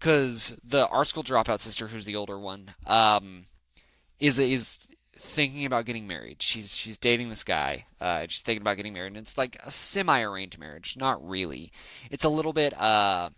cuz 0.00 0.56
the 0.64 0.88
art 0.88 1.08
school 1.08 1.22
dropout 1.22 1.60
sister 1.60 1.88
who's 1.88 2.06
the 2.06 2.16
older 2.16 2.38
one 2.38 2.74
um 2.86 3.44
is 4.18 4.38
is 4.38 4.78
thinking 5.20 5.66
about 5.66 5.84
getting 5.84 6.06
married. 6.06 6.42
She's 6.42 6.74
she's 6.74 6.98
dating 6.98 7.30
this 7.30 7.44
guy. 7.44 7.86
Uh, 8.00 8.26
she's 8.28 8.42
thinking 8.42 8.62
about 8.62 8.76
getting 8.76 8.92
married, 8.92 9.08
and 9.08 9.18
it's 9.18 9.36
like 9.38 9.56
a 9.64 9.70
semi-arranged 9.70 10.58
marriage. 10.58 10.96
Not 10.96 11.26
really. 11.26 11.72
It's 12.10 12.24
a 12.24 12.28
little 12.28 12.52
bit. 12.52 12.78
Uh, 12.78 13.30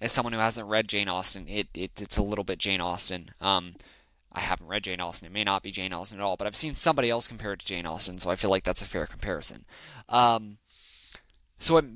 as 0.00 0.12
someone 0.12 0.32
who 0.32 0.38
hasn't 0.38 0.68
read 0.68 0.88
Jane 0.88 1.08
Austen, 1.08 1.46
it, 1.48 1.68
it 1.74 2.00
it's 2.00 2.16
a 2.16 2.22
little 2.22 2.44
bit 2.44 2.58
Jane 2.58 2.80
Austen. 2.80 3.30
Um, 3.40 3.74
I 4.38 4.42
haven't 4.42 4.68
read 4.68 4.84
Jane 4.84 5.00
Austen. 5.00 5.26
It 5.26 5.32
may 5.32 5.42
not 5.42 5.64
be 5.64 5.72
Jane 5.72 5.92
Austen 5.92 6.20
at 6.20 6.22
all, 6.22 6.36
but 6.36 6.46
I've 6.46 6.54
seen 6.54 6.76
somebody 6.76 7.10
else 7.10 7.26
compare 7.26 7.54
it 7.54 7.58
to 7.58 7.66
Jane 7.66 7.86
Austen, 7.86 8.18
so 8.18 8.30
I 8.30 8.36
feel 8.36 8.50
like 8.50 8.62
that's 8.62 8.82
a 8.82 8.86
fair 8.86 9.04
comparison. 9.04 9.64
Um, 10.08 10.58
so 11.58 11.78
it, 11.78 11.86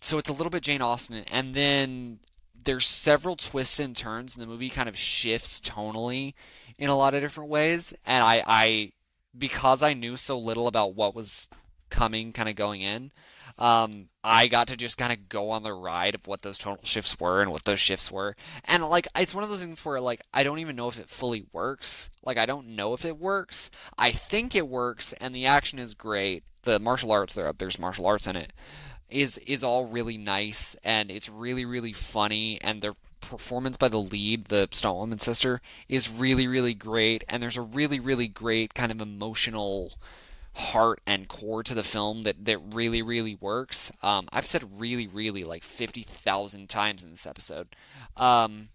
so 0.00 0.18
it's 0.18 0.28
a 0.28 0.32
little 0.32 0.50
bit 0.50 0.64
Jane 0.64 0.82
Austen, 0.82 1.22
and 1.30 1.54
then 1.54 2.18
there's 2.64 2.88
several 2.88 3.36
twists 3.36 3.78
and 3.78 3.96
turns, 3.96 4.34
and 4.34 4.42
the 4.42 4.48
movie 4.48 4.68
kind 4.68 4.88
of 4.88 4.96
shifts 4.96 5.60
tonally 5.60 6.34
in 6.76 6.90
a 6.90 6.96
lot 6.96 7.14
of 7.14 7.20
different 7.20 7.50
ways. 7.50 7.94
And 8.04 8.24
I, 8.24 8.42
I 8.44 8.92
because 9.38 9.80
I 9.80 9.94
knew 9.94 10.16
so 10.16 10.36
little 10.36 10.66
about 10.66 10.96
what 10.96 11.14
was 11.14 11.48
coming 11.88 12.32
kind 12.32 12.48
of 12.48 12.56
going 12.56 12.80
in. 12.80 13.12
Um, 13.58 14.08
I 14.24 14.48
got 14.48 14.68
to 14.68 14.76
just 14.76 14.98
kind 14.98 15.12
of 15.12 15.28
go 15.28 15.50
on 15.50 15.62
the 15.62 15.72
ride 15.72 16.14
of 16.14 16.26
what 16.26 16.42
those 16.42 16.58
tonal 16.58 16.78
shifts 16.82 17.18
were 17.18 17.42
and 17.42 17.50
what 17.50 17.64
those 17.64 17.80
shifts 17.80 18.10
were. 18.10 18.36
And 18.64 18.88
like, 18.88 19.08
it's 19.16 19.34
one 19.34 19.44
of 19.44 19.50
those 19.50 19.62
things 19.62 19.84
where 19.84 20.00
like, 20.00 20.20
I 20.32 20.42
don't 20.42 20.60
even 20.60 20.76
know 20.76 20.88
if 20.88 20.98
it 20.98 21.08
fully 21.08 21.44
works. 21.52 22.10
Like, 22.22 22.38
I 22.38 22.46
don't 22.46 22.68
know 22.68 22.94
if 22.94 23.04
it 23.04 23.18
works. 23.18 23.70
I 23.98 24.12
think 24.12 24.54
it 24.54 24.68
works 24.68 25.12
and 25.14 25.34
the 25.34 25.46
action 25.46 25.78
is 25.78 25.94
great. 25.94 26.44
The 26.62 26.78
martial 26.78 27.10
arts, 27.12 27.34
there, 27.34 27.52
there's 27.56 27.78
martial 27.78 28.06
arts 28.06 28.26
in 28.26 28.36
it, 28.36 28.52
is, 29.10 29.38
is 29.38 29.64
all 29.64 29.86
really 29.86 30.16
nice 30.16 30.76
and 30.84 31.10
it's 31.10 31.28
really, 31.28 31.64
really 31.64 31.92
funny 31.92 32.60
and 32.62 32.80
their 32.80 32.94
performance 33.20 33.76
by 33.76 33.88
the 33.88 34.00
lead, 34.00 34.46
the 34.46 34.68
stunt 34.70 34.96
woman 34.96 35.18
sister, 35.18 35.60
is 35.88 36.10
really, 36.10 36.46
really 36.46 36.74
great. 36.74 37.24
And 37.28 37.42
there's 37.42 37.56
a 37.56 37.62
really, 37.62 37.98
really 37.98 38.28
great 38.28 38.74
kind 38.74 38.92
of 38.92 39.00
emotional, 39.00 39.94
heart 40.54 41.00
and 41.06 41.28
core 41.28 41.62
to 41.62 41.74
the 41.74 41.82
film 41.82 42.22
that, 42.22 42.44
that 42.44 42.58
really, 42.58 43.02
really 43.02 43.34
works. 43.34 43.90
Um, 44.02 44.28
I've 44.32 44.46
said 44.46 44.80
really, 44.80 45.06
really 45.06 45.44
like 45.44 45.64
50,000 45.64 46.68
times 46.68 47.02
in 47.02 47.10
this 47.10 47.26
episode. 47.26 47.74
Um, 48.16 48.68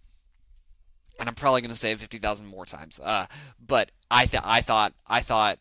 and 1.19 1.29
I'm 1.29 1.35
probably 1.35 1.61
going 1.61 1.69
to 1.69 1.77
say 1.77 1.93
50,000 1.93 2.47
more 2.47 2.65
times. 2.65 2.99
Uh, 2.99 3.27
but 3.59 3.91
I, 4.09 4.25
th- 4.25 4.43
I 4.45 4.61
thought, 4.61 4.93
I 5.07 5.21
thought 5.21 5.59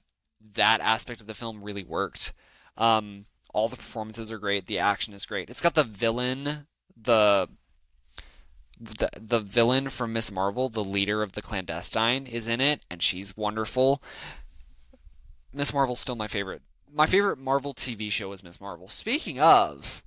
that 0.55 0.81
aspect 0.81 1.21
of 1.21 1.27
the 1.27 1.35
film 1.35 1.61
really 1.62 1.85
worked. 1.85 2.33
Um, 2.77 3.27
all 3.53 3.69
the 3.69 3.77
performances 3.77 4.31
are 4.31 4.39
great. 4.39 4.67
The 4.67 4.79
action 4.79 5.14
is 5.14 5.27
great. 5.27 5.49
It's 5.49 5.61
got 5.61 5.75
the 5.75 5.85
villain, 5.85 6.67
the 6.95 7.49
the 8.79 9.09
the 9.19 9.41
villain 9.41 9.89
from 9.89 10.12
Ms. 10.12 10.31
Marvel, 10.31 10.69
the 10.69 10.85
leader 10.85 11.23
of 11.23 11.33
the 11.33 11.41
clandestine, 11.41 12.27
is 12.27 12.47
in 12.47 12.61
it, 12.61 12.85
and 12.91 13.03
she's 13.03 13.35
wonderful. 13.35 14.03
Ms. 15.57 15.73
Marvel's 15.73 16.01
still 16.01 16.17
my 16.17 16.27
favorite. 16.27 16.61
My 16.93 17.07
favorite 17.07 17.39
Marvel 17.39 17.73
TV 17.73 18.13
show 18.13 18.31
is 18.33 18.45
Ms. 18.45 18.61
Marvel. 18.61 18.89
Speaking 18.89 19.41
of, 19.41 20.03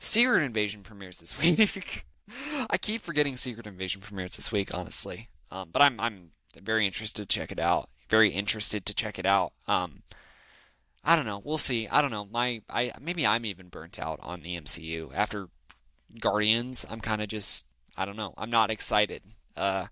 Secret 0.00 0.42
Invasion 0.42 0.82
premieres 0.82 1.20
this 1.20 1.40
week. 1.40 2.04
I 2.68 2.76
keep 2.78 3.00
forgetting 3.00 3.36
Secret 3.36 3.66
Invasion 3.66 4.00
premieres 4.00 4.34
this 4.34 4.50
week, 4.50 4.74
honestly. 4.74 5.28
Um, 5.52 5.68
but 5.72 5.82
I'm 5.82 6.00
I'm 6.00 6.30
very 6.60 6.84
interested 6.84 7.28
to 7.28 7.34
check 7.34 7.52
it 7.52 7.60
out. 7.60 7.90
Very 8.08 8.30
interested 8.30 8.84
to 8.86 8.94
check 8.94 9.20
it 9.20 9.26
out. 9.26 9.52
Um, 9.68 10.02
I 11.04 11.14
don't 11.14 11.26
know. 11.26 11.40
We'll 11.44 11.58
see. 11.58 11.86
I 11.86 12.02
don't 12.02 12.10
know. 12.10 12.26
My 12.30 12.62
I 12.68 12.90
maybe 13.00 13.24
I'm 13.24 13.46
even 13.46 13.68
burnt 13.68 14.00
out 14.00 14.18
on 14.20 14.40
the 14.40 14.58
MCU 14.60 15.14
after 15.14 15.48
Guardians. 16.18 16.84
I'm 16.90 17.00
kind 17.00 17.22
of 17.22 17.28
just 17.28 17.66
I 17.96 18.04
don't 18.04 18.16
know. 18.16 18.34
I'm 18.36 18.50
not 18.50 18.72
excited. 18.72 19.22
Uh, 19.56 19.86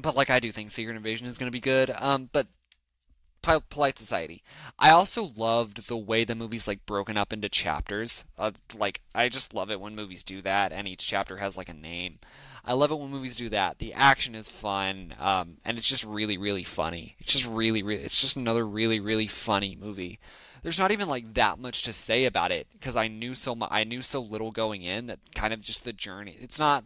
but 0.00 0.16
like 0.16 0.30
I 0.30 0.40
do 0.40 0.50
think 0.50 0.72
Secret 0.72 0.96
Invasion 0.96 1.28
is 1.28 1.38
going 1.38 1.50
to 1.50 1.56
be 1.56 1.60
good. 1.60 1.92
Um, 1.96 2.28
but 2.32 2.48
Polite 3.70 3.98
Society. 3.98 4.42
I 4.78 4.90
also 4.90 5.32
loved 5.36 5.88
the 5.88 5.96
way 5.96 6.24
the 6.24 6.34
movie's 6.34 6.68
like 6.68 6.86
broken 6.86 7.16
up 7.16 7.32
into 7.32 7.48
chapters. 7.48 8.24
Uh, 8.38 8.52
like 8.76 9.00
I 9.14 9.28
just 9.28 9.54
love 9.54 9.70
it 9.70 9.80
when 9.80 9.96
movies 9.96 10.22
do 10.22 10.42
that, 10.42 10.72
and 10.72 10.86
each 10.86 11.06
chapter 11.06 11.38
has 11.38 11.56
like 11.56 11.68
a 11.68 11.74
name. 11.74 12.18
I 12.64 12.74
love 12.74 12.90
it 12.90 12.98
when 12.98 13.10
movies 13.10 13.36
do 13.36 13.48
that. 13.48 13.78
The 13.78 13.94
action 13.94 14.34
is 14.34 14.50
fun, 14.50 15.14
um, 15.18 15.56
and 15.64 15.78
it's 15.78 15.88
just 15.88 16.04
really, 16.04 16.36
really 16.36 16.64
funny. 16.64 17.16
It's 17.18 17.32
just 17.32 17.46
really, 17.46 17.82
really. 17.82 18.02
It's 18.02 18.20
just 18.20 18.36
another 18.36 18.66
really, 18.66 19.00
really 19.00 19.26
funny 19.26 19.74
movie. 19.74 20.18
There's 20.62 20.78
not 20.78 20.90
even 20.90 21.08
like 21.08 21.34
that 21.34 21.58
much 21.58 21.82
to 21.84 21.92
say 21.92 22.24
about 22.24 22.52
it 22.52 22.66
because 22.72 22.96
I 22.96 23.08
knew 23.08 23.34
so 23.34 23.54
much. 23.54 23.70
I 23.72 23.84
knew 23.84 24.02
so 24.02 24.20
little 24.20 24.50
going 24.50 24.82
in 24.82 25.06
that 25.06 25.20
kind 25.34 25.54
of 25.54 25.60
just 25.60 25.84
the 25.84 25.92
journey. 25.92 26.36
It's 26.40 26.58
not 26.58 26.84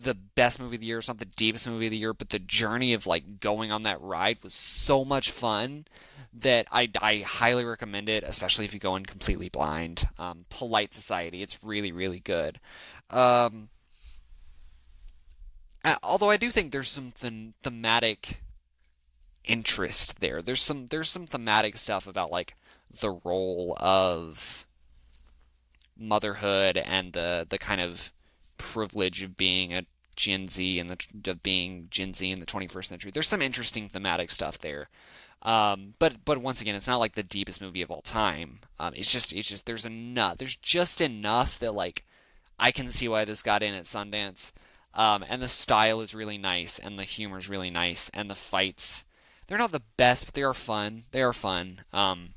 the 0.00 0.14
best 0.14 0.60
movie 0.60 0.76
of 0.76 0.80
the 0.80 0.86
year. 0.86 0.98
It's 0.98 1.08
not 1.08 1.18
the 1.18 1.24
deepest 1.24 1.68
movie 1.68 1.86
of 1.86 1.90
the 1.90 1.98
year, 1.98 2.14
but 2.14 2.30
the 2.30 2.38
journey 2.38 2.92
of 2.94 3.06
like 3.06 3.40
going 3.40 3.72
on 3.72 3.82
that 3.82 4.00
ride 4.00 4.38
was 4.42 4.54
so 4.54 5.04
much 5.04 5.30
fun 5.30 5.86
that 6.32 6.66
I, 6.70 6.90
I 7.00 7.18
highly 7.18 7.64
recommend 7.64 8.08
it, 8.08 8.22
especially 8.22 8.64
if 8.64 8.74
you 8.74 8.80
go 8.80 8.96
in 8.96 9.06
completely 9.06 9.48
blind. 9.48 10.08
Um, 10.18 10.44
Polite 10.50 10.94
Society, 10.94 11.42
it's 11.42 11.64
really 11.64 11.92
really 11.92 12.20
good. 12.20 12.60
Um, 13.10 13.70
although 16.02 16.30
I 16.30 16.36
do 16.36 16.50
think 16.50 16.72
there's 16.72 16.90
some 16.90 17.10
th- 17.10 17.52
thematic 17.62 18.42
interest 19.44 20.20
there. 20.20 20.42
There's 20.42 20.62
some 20.62 20.86
there's 20.86 21.08
some 21.10 21.26
thematic 21.26 21.76
stuff 21.76 22.06
about 22.06 22.30
like 22.30 22.54
the 23.00 23.18
role 23.24 23.76
of 23.80 24.66
motherhood 25.98 26.76
and 26.76 27.12
the 27.12 27.46
the 27.48 27.58
kind 27.58 27.80
of 27.80 28.12
privilege 28.58 29.22
of 29.22 29.36
being 29.36 29.72
a 29.72 29.86
Gen 30.16 30.48
Z 30.48 30.78
and 30.78 30.90
the 30.90 31.30
of 31.30 31.42
being 31.42 31.88
Gen 31.90 32.12
Z 32.12 32.30
in 32.30 32.40
the 32.40 32.46
21st 32.46 32.84
century. 32.84 33.10
There's 33.10 33.28
some 33.28 33.42
interesting 33.42 33.88
thematic 33.88 34.30
stuff 34.30 34.58
there. 34.58 34.88
Um, 35.42 35.94
but 35.98 36.24
but 36.24 36.38
once 36.38 36.60
again, 36.60 36.74
it's 36.74 36.88
not 36.88 36.98
like 36.98 37.14
the 37.14 37.22
deepest 37.22 37.60
movie 37.60 37.82
of 37.82 37.90
all 37.90 38.02
time. 38.02 38.60
Um, 38.78 38.92
it's 38.94 39.12
just 39.12 39.32
it's 39.32 39.48
just 39.48 39.66
there's 39.66 39.86
enough. 39.86 40.38
There's 40.38 40.56
just 40.56 41.00
enough 41.00 41.58
that 41.60 41.72
like 41.72 42.04
I 42.58 42.72
can 42.72 42.88
see 42.88 43.08
why 43.08 43.24
this 43.24 43.42
got 43.42 43.62
in 43.62 43.74
at 43.74 43.84
Sundance. 43.84 44.52
Um, 44.94 45.24
and 45.28 45.40
the 45.40 45.48
style 45.48 46.00
is 46.00 46.14
really 46.14 46.38
nice, 46.38 46.78
and 46.78 46.98
the 46.98 47.04
humor 47.04 47.38
is 47.38 47.48
really 47.48 47.70
nice, 47.70 48.10
and 48.12 48.28
the 48.28 48.34
fights 48.34 49.04
they're 49.48 49.58
not 49.58 49.72
the 49.72 49.82
best, 49.96 50.26
but 50.26 50.34
they 50.34 50.42
are 50.42 50.54
fun. 50.54 51.04
They 51.10 51.22
are 51.22 51.32
fun. 51.32 51.80
Um, 51.92 52.34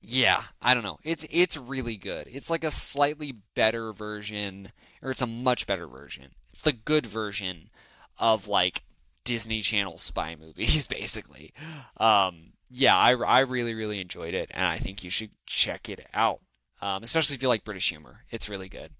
yeah, 0.00 0.42
I 0.62 0.74
don't 0.74 0.82
know. 0.82 0.98
It's 1.02 1.26
it's 1.30 1.56
really 1.56 1.96
good. 1.96 2.28
It's 2.30 2.50
like 2.50 2.64
a 2.64 2.70
slightly 2.70 3.32
better 3.54 3.92
version, 3.92 4.72
or 5.02 5.10
it's 5.10 5.22
a 5.22 5.26
much 5.26 5.66
better 5.66 5.86
version. 5.86 6.30
It's 6.50 6.62
the 6.62 6.72
good 6.72 7.06
version 7.06 7.70
of 8.18 8.48
like 8.48 8.84
Disney 9.24 9.60
Channel 9.60 9.98
spy 9.98 10.36
movies, 10.40 10.86
basically. 10.86 11.52
Um, 11.96 12.52
yeah, 12.70 12.96
I, 12.96 13.12
I 13.14 13.40
really 13.40 13.74
really 13.74 14.00
enjoyed 14.00 14.34
it, 14.34 14.50
and 14.52 14.64
I 14.64 14.78
think 14.78 15.02
you 15.02 15.10
should 15.10 15.30
check 15.46 15.88
it 15.88 16.06
out. 16.14 16.40
Um, 16.80 17.02
especially 17.02 17.34
if 17.34 17.42
you 17.42 17.48
like 17.48 17.64
British 17.64 17.88
humor. 17.88 18.20
It's 18.30 18.48
really 18.48 18.68
good. 18.68 18.92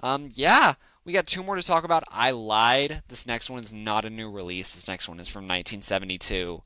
Um, 0.00 0.30
yeah, 0.32 0.74
we 1.04 1.12
got 1.12 1.26
two 1.26 1.42
more 1.42 1.56
to 1.56 1.62
talk 1.62 1.84
about. 1.84 2.02
I 2.10 2.30
lied. 2.30 3.02
This 3.08 3.26
next 3.26 3.50
one 3.50 3.60
is 3.60 3.74
not 3.74 4.06
a 4.06 4.10
new 4.10 4.30
release. 4.30 4.74
This 4.74 4.88
next 4.88 5.06
one 5.08 5.20
is 5.20 5.28
from 5.28 5.44
1972, 5.44 6.62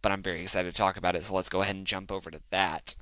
but 0.00 0.12
I'm 0.12 0.22
very 0.22 0.42
excited 0.42 0.72
to 0.72 0.78
talk 0.78 0.96
about 0.96 1.16
it. 1.16 1.24
So 1.24 1.34
let's 1.34 1.48
go 1.48 1.62
ahead 1.62 1.74
and 1.74 1.86
jump 1.86 2.12
over 2.12 2.30
to 2.30 2.40
that. 2.50 2.94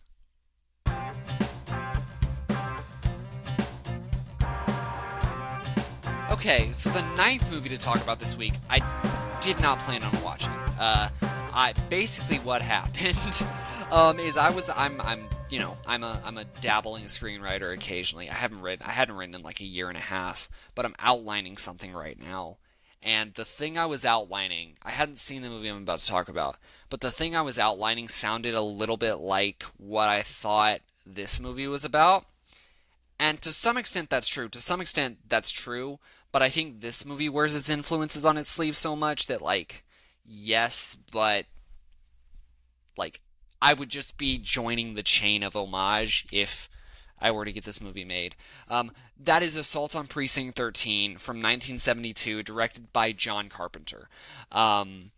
Okay, 6.40 6.72
so 6.72 6.88
the 6.88 7.02
ninth 7.16 7.50
movie 7.50 7.68
to 7.68 7.76
talk 7.76 8.00
about 8.00 8.18
this 8.18 8.34
week, 8.34 8.54
I 8.70 8.80
did 9.42 9.60
not 9.60 9.78
plan 9.80 10.02
on 10.02 10.22
watching. 10.22 10.48
Uh, 10.48 11.10
I 11.20 11.74
basically 11.90 12.38
what 12.38 12.62
happened 12.62 13.46
um, 13.92 14.18
is 14.18 14.38
I 14.38 14.48
was 14.48 14.70
I'm 14.74 15.02
I'm 15.02 15.28
you 15.50 15.58
know 15.58 15.76
I'm 15.86 16.02
a 16.02 16.18
I'm 16.24 16.38
a 16.38 16.46
dabbling 16.62 17.04
screenwriter 17.04 17.74
occasionally. 17.74 18.30
I 18.30 18.32
haven't 18.32 18.62
written 18.62 18.86
I 18.88 18.92
hadn't 18.92 19.16
written 19.16 19.34
in 19.34 19.42
like 19.42 19.60
a 19.60 19.66
year 19.66 19.90
and 19.90 19.98
a 19.98 20.00
half, 20.00 20.48
but 20.74 20.86
I'm 20.86 20.94
outlining 20.98 21.58
something 21.58 21.92
right 21.92 22.18
now. 22.18 22.56
And 23.02 23.34
the 23.34 23.44
thing 23.44 23.76
I 23.76 23.84
was 23.84 24.06
outlining, 24.06 24.78
I 24.82 24.92
hadn't 24.92 25.18
seen 25.18 25.42
the 25.42 25.50
movie 25.50 25.68
I'm 25.68 25.82
about 25.82 25.98
to 25.98 26.06
talk 26.06 26.30
about, 26.30 26.56
but 26.88 27.02
the 27.02 27.10
thing 27.10 27.36
I 27.36 27.42
was 27.42 27.58
outlining 27.58 28.08
sounded 28.08 28.54
a 28.54 28.62
little 28.62 28.96
bit 28.96 29.16
like 29.16 29.64
what 29.76 30.08
I 30.08 30.22
thought 30.22 30.80
this 31.04 31.38
movie 31.38 31.66
was 31.66 31.84
about. 31.84 32.24
And 33.18 33.42
to 33.42 33.52
some 33.52 33.76
extent, 33.76 34.08
that's 34.08 34.28
true. 34.28 34.48
To 34.48 34.58
some 34.58 34.80
extent, 34.80 35.18
that's 35.28 35.50
true. 35.50 35.98
But 36.32 36.42
I 36.42 36.48
think 36.48 36.80
this 36.80 37.04
movie 37.04 37.28
wears 37.28 37.56
its 37.56 37.68
influences 37.68 38.24
on 38.24 38.36
its 38.36 38.50
sleeve 38.50 38.76
so 38.76 38.94
much 38.94 39.26
that, 39.26 39.42
like, 39.42 39.84
yes, 40.24 40.96
but, 41.10 41.46
like, 42.96 43.20
I 43.60 43.74
would 43.74 43.88
just 43.88 44.16
be 44.16 44.38
joining 44.38 44.94
the 44.94 45.02
chain 45.02 45.42
of 45.42 45.56
homage 45.56 46.26
if 46.32 46.68
I 47.20 47.30
were 47.30 47.44
to 47.44 47.52
get 47.52 47.64
this 47.64 47.80
movie 47.80 48.04
made. 48.04 48.36
Um, 48.68 48.92
that 49.18 49.42
is 49.42 49.56
Assault 49.56 49.94
on 49.94 50.06
Precinct 50.06 50.56
13 50.56 51.18
from 51.18 51.36
1972, 51.36 52.42
directed 52.42 52.92
by 52.92 53.12
John 53.12 53.48
Carpenter. 53.48 54.08
Um, 54.50 55.10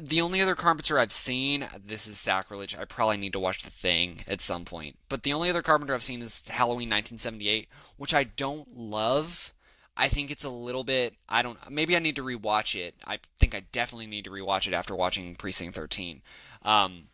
the 0.00 0.20
only 0.20 0.40
other 0.40 0.54
Carpenter 0.54 0.98
I've 0.98 1.12
seen, 1.12 1.66
this 1.84 2.06
is 2.06 2.18
sacrilege. 2.18 2.76
I 2.76 2.84
probably 2.84 3.16
need 3.16 3.32
to 3.32 3.40
watch 3.40 3.62
The 3.62 3.70
Thing 3.70 4.20
at 4.26 4.40
some 4.40 4.64
point. 4.64 4.96
But 5.08 5.22
the 5.22 5.32
only 5.32 5.50
other 5.50 5.62
Carpenter 5.62 5.94
I've 5.94 6.02
seen 6.02 6.22
is 6.22 6.46
Halloween 6.48 6.90
1978, 6.90 7.68
which 7.96 8.14
I 8.14 8.24
don't 8.24 8.76
love. 8.76 9.52
I 9.96 10.08
think 10.08 10.30
it's 10.30 10.44
a 10.44 10.50
little 10.50 10.84
bit. 10.84 11.14
I 11.28 11.42
don't. 11.42 11.58
Maybe 11.70 11.96
I 11.96 12.00
need 12.00 12.16
to 12.16 12.22
rewatch 12.22 12.74
it. 12.74 12.94
I 13.04 13.18
think 13.38 13.54
I 13.54 13.64
definitely 13.72 14.06
need 14.06 14.24
to 14.24 14.30
rewatch 14.30 14.66
it 14.66 14.72
after 14.72 14.94
watching 14.94 15.34
Precinct 15.34 15.76
13. 15.76 16.22
Um, 16.62 17.08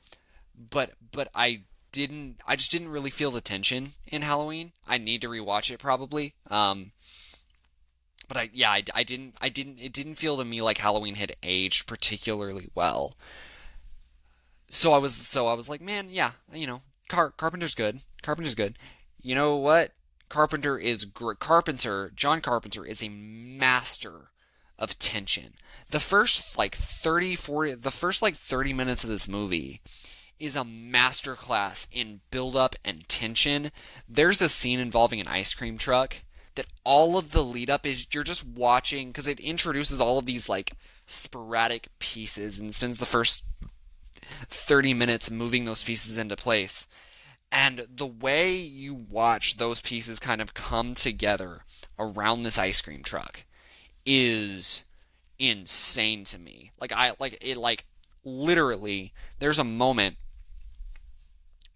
but 0.70 0.93
but 1.12 1.28
I 1.34 1.62
didn't. 1.90 2.36
I 2.47 2.56
just 2.56 2.70
didn't 2.70 2.90
really 2.90 3.10
feel 3.10 3.30
the 3.30 3.40
tension 3.40 3.93
in 4.06 4.22
Halloween. 4.22 4.72
I 4.86 4.98
need 4.98 5.20
to 5.22 5.28
rewatch 5.28 5.70
it 5.70 5.78
probably. 5.78 6.34
Um, 6.48 6.93
but 8.28 8.36
I 8.36 8.51
yeah 8.53 8.70
I, 8.70 8.82
I 8.94 9.03
didn't 9.03 9.35
I 9.40 9.48
didn't 9.48 9.78
it 9.81 9.93
didn't 9.93 10.16
feel 10.16 10.36
to 10.36 10.44
me 10.44 10.61
like 10.61 10.78
Halloween 10.78 11.16
had 11.16 11.36
aged 11.43 11.86
particularly 11.86 12.69
well. 12.74 13.16
So 14.69 14.93
I 14.93 14.98
was 14.98 15.15
so 15.15 15.47
I 15.47 15.55
was 15.55 15.69
like, 15.69 15.81
man, 15.81 16.09
yeah, 16.11 16.32
you 16.53 16.66
know, 16.66 16.82
Car- 17.09 17.32
Carpenter's 17.36 17.74
good. 17.74 18.01
Carpenter's 18.23 18.55
good. 18.55 18.78
You 19.23 19.35
know 19.35 19.57
what? 19.57 19.93
Carpenter 20.28 20.78
is 20.78 21.05
gr- 21.05 21.35
Carpenter. 21.35 22.11
John 22.15 22.40
Carpenter 22.40 22.85
is 22.85 23.03
a 23.03 23.09
master 23.09 24.31
of 24.78 24.98
tension. 24.98 25.55
The 25.90 26.01
first 26.01 26.59
like 26.59 26.74
30 26.74 27.36
40 27.36 27.74
the 27.74 27.90
first 27.90 28.23
like 28.23 28.35
30 28.35 28.73
minutes 28.73 29.05
of 29.05 29.11
this 29.11 29.28
movie 29.28 29.81
is 30.39 30.57
a 30.57 30.61
masterclass 30.62 31.86
in 31.93 32.20
build 32.31 32.57
up 32.57 32.74
and 32.85 33.09
tension. 33.09 33.70
There's 34.09 34.43
a 34.43 34.48
scene 34.48 34.81
involving 34.81 35.20
an 35.20 35.28
ice 35.28 35.55
cream 35.55 35.78
truck 35.78 36.16
that 36.57 36.66
all 36.85 37.16
of 37.16 37.33
the 37.33 37.43
lead 37.43 37.70
up 37.70 37.87
is 37.87 38.07
you're 38.12 38.24
just 38.24 38.47
watching 38.47 39.09
because 39.09 39.28
it 39.28 39.41
introduces 39.41 40.01
all 40.01 40.19
of 40.19 40.27
these 40.27 40.49
like 40.49 40.73
sporadic 41.07 41.89
pieces 41.99 42.59
and 42.59 42.74
spends 42.74 42.99
the 42.99 43.07
first 43.07 43.45
30 44.49 44.95
minutes 44.95 45.31
moving 45.31 45.65
those 45.65 45.85
pieces 45.85 46.19
into 46.19 46.37
place. 46.37 46.87
And 47.53 47.87
the 47.95 48.07
way 48.07 48.57
you 48.57 48.93
watch 48.93 49.57
those 49.57 49.81
pieces 49.81 50.19
kind 50.19 50.41
of 50.41 50.55
come 50.55 50.95
together 50.95 51.61
around 51.99 52.43
this 52.43 52.59
ice 52.59 52.81
cream 52.81 53.03
truck 53.03 53.45
is 54.05 54.85
insane 55.39 56.24
to 56.24 56.39
me. 56.39 56.73
Like 56.81 56.93
I 56.93 57.12
like 57.19 57.39
it 57.41 57.57
like 57.57 57.85
literally 58.24 59.12
there's 59.39 59.59
a 59.59 59.65
moment 59.65 60.16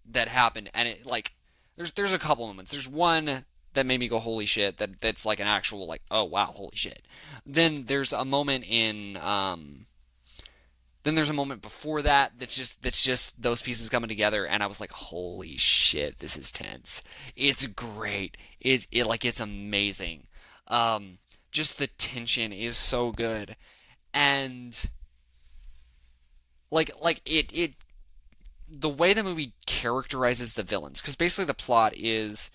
that 0.09 0.27
happened 0.27 0.69
and 0.73 0.89
it 0.89 1.05
like 1.05 1.31
there's 1.77 1.91
there's 1.91 2.13
a 2.13 2.19
couple 2.19 2.47
moments. 2.47 2.71
There's 2.71 2.89
one 2.89 3.45
that 3.73 3.85
made 3.85 3.99
me 3.99 4.07
go 4.07 4.19
holy 4.19 4.45
shit 4.45 4.77
that 4.77 4.99
that's 4.99 5.25
like 5.25 5.39
an 5.39 5.47
actual 5.47 5.87
like 5.87 6.01
oh 6.11 6.23
wow 6.23 6.47
holy 6.47 6.75
shit. 6.75 7.03
Then 7.45 7.85
there's 7.85 8.13
a 8.13 8.25
moment 8.25 8.69
in 8.69 9.17
um 9.17 9.85
then 11.03 11.15
there's 11.15 11.29
a 11.29 11.33
moment 11.33 11.61
before 11.61 12.01
that 12.01 12.33
that's 12.37 12.55
just 12.55 12.81
that's 12.83 13.03
just 13.03 13.41
those 13.41 13.61
pieces 13.61 13.89
coming 13.89 14.09
together 14.09 14.45
and 14.45 14.61
I 14.61 14.67
was 14.67 14.79
like 14.79 14.91
holy 14.91 15.57
shit 15.57 16.19
this 16.19 16.37
is 16.37 16.51
tense. 16.51 17.01
It's 17.35 17.67
great. 17.67 18.37
It 18.59 18.87
it 18.91 19.05
like 19.05 19.25
it's 19.25 19.39
amazing. 19.39 20.27
Um 20.67 21.17
just 21.51 21.77
the 21.77 21.87
tension 21.87 22.53
is 22.53 22.77
so 22.77 23.11
good 23.11 23.55
and 24.13 24.89
like 26.69 26.91
like 27.01 27.21
it 27.25 27.51
it 27.53 27.73
the 28.69 28.89
way 28.89 29.13
the 29.13 29.23
movie 29.23 29.53
characterizes 29.65 30.53
the 30.53 30.63
villains 30.63 31.01
because 31.01 31.15
basically 31.15 31.45
the 31.45 31.53
plot 31.53 31.93
is 31.95 32.49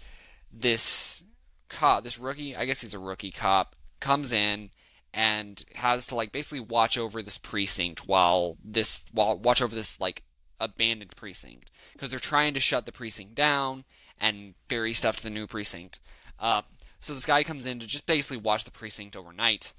this 0.59 1.23
cop 1.69 2.05
this 2.05 2.19
rookie 2.19 2.57
i 2.57 2.65
guess 2.65 2.81
he's 2.81 2.95
a 2.95 2.99
rookie 2.99 3.31
cop 3.31 3.75
comes 4.01 4.33
in 4.33 4.71
and 5.13 5.65
has 5.75 6.07
to 6.07 6.15
like 6.15 6.31
basically 6.31 6.61
watch 6.61 6.99
over 6.99 7.23
this 7.23 7.39
precinct 7.39 8.07
while 8.07 8.57
this 8.63 9.07
while 9.13 9.37
watch 9.37 9.63
over 9.63 9.75
this 9.75 9.99
like 9.99 10.23
abandoned 10.61 11.15
precinct. 11.17 11.71
Because 11.93 12.11
they're 12.11 12.19
trying 12.19 12.55
to 12.55 12.61
shut 12.61 12.87
the 12.87 12.93
precinct 12.93 13.35
down 13.35 13.85
and 14.21 14.55
ferry 14.69 14.93
stuff 14.93 15.17
to 15.17 15.23
the 15.25 15.31
new 15.31 15.47
precinct. 15.47 16.01
Uh, 16.39 16.63
so 17.01 17.15
this 17.15 17.27
guy 17.27 17.43
comes 17.43 17.67
in 17.67 17.79
to 17.79 17.87
just 17.87 18.07
basically 18.07 18.37
watch 18.37 18.65
the 18.65 18.71
precinct 18.71 19.17
overnight. 19.17 19.73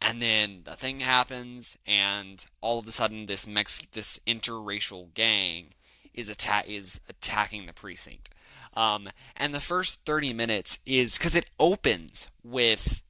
And 0.00 0.22
then 0.22 0.60
the 0.64 0.76
thing 0.76 1.00
happens, 1.00 1.76
and 1.84 2.44
all 2.60 2.78
of 2.78 2.86
a 2.86 2.92
sudden, 2.92 3.26
this 3.26 3.48
Mex- 3.48 3.86
this 3.92 4.20
interracial 4.26 5.12
gang 5.12 5.70
is 6.14 6.28
atta- 6.28 6.70
is 6.70 7.00
attacking 7.08 7.66
the 7.66 7.72
precinct. 7.72 8.30
Um, 8.78 9.08
and 9.36 9.52
the 9.52 9.60
first 9.60 10.00
30 10.06 10.34
minutes 10.34 10.78
is 10.86 11.18
because 11.18 11.34
it 11.34 11.46
opens 11.58 12.30
with 12.44 13.02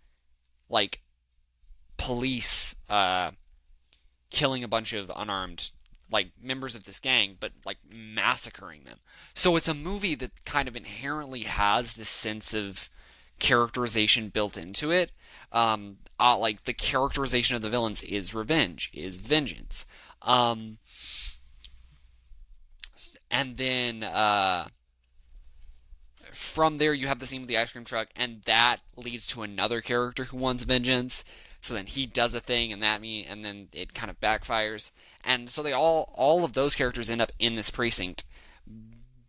like 0.68 1.00
police 1.96 2.74
uh, 2.88 3.32
killing 4.30 4.64
a 4.64 4.68
bunch 4.68 4.92
of 4.92 5.10
unarmed 5.14 5.70
like 6.10 6.30
members 6.40 6.74
of 6.74 6.86
this 6.86 7.00
gang, 7.00 7.36
but 7.38 7.52
like 7.66 7.76
massacring 7.92 8.84
them. 8.84 8.98
So 9.34 9.56
it's 9.56 9.68
a 9.68 9.74
movie 9.74 10.14
that 10.14 10.44
kind 10.46 10.68
of 10.68 10.76
inherently 10.76 11.40
has 11.40 11.94
this 11.94 12.08
sense 12.08 12.54
of 12.54 12.88
characterization 13.38 14.30
built 14.30 14.56
into 14.56 14.90
it 14.90 15.12
um, 15.52 15.98
uh, 16.20 16.36
like 16.36 16.64
the 16.64 16.72
characterization 16.72 17.56
of 17.56 17.62
the 17.62 17.70
villains 17.70 18.02
is 18.02 18.34
revenge, 18.34 18.90
is 18.92 19.16
vengeance. 19.18 19.84
Um, 20.22 20.78
and 23.30 23.56
then 23.56 24.02
uh, 24.02 24.68
from 26.32 26.78
there, 26.78 26.94
you 26.94 27.06
have 27.06 27.18
the 27.18 27.26
scene 27.26 27.42
with 27.42 27.48
the 27.48 27.58
ice 27.58 27.72
cream 27.72 27.84
truck, 27.84 28.08
and 28.16 28.42
that 28.42 28.78
leads 28.96 29.26
to 29.28 29.42
another 29.42 29.80
character 29.80 30.24
who 30.24 30.36
wants 30.36 30.64
vengeance. 30.64 31.24
So 31.60 31.74
then 31.74 31.86
he 31.86 32.06
does 32.06 32.34
a 32.34 32.40
thing, 32.40 32.72
and 32.72 32.82
that 32.82 33.00
me, 33.00 33.24
and 33.24 33.44
then 33.44 33.68
it 33.72 33.94
kind 33.94 34.10
of 34.10 34.20
backfires. 34.20 34.90
And 35.24 35.50
so 35.50 35.62
they 35.62 35.72
all, 35.72 36.12
all 36.14 36.44
of 36.44 36.52
those 36.52 36.74
characters 36.74 37.10
end 37.10 37.20
up 37.20 37.32
in 37.38 37.56
this 37.56 37.70
precinct, 37.70 38.24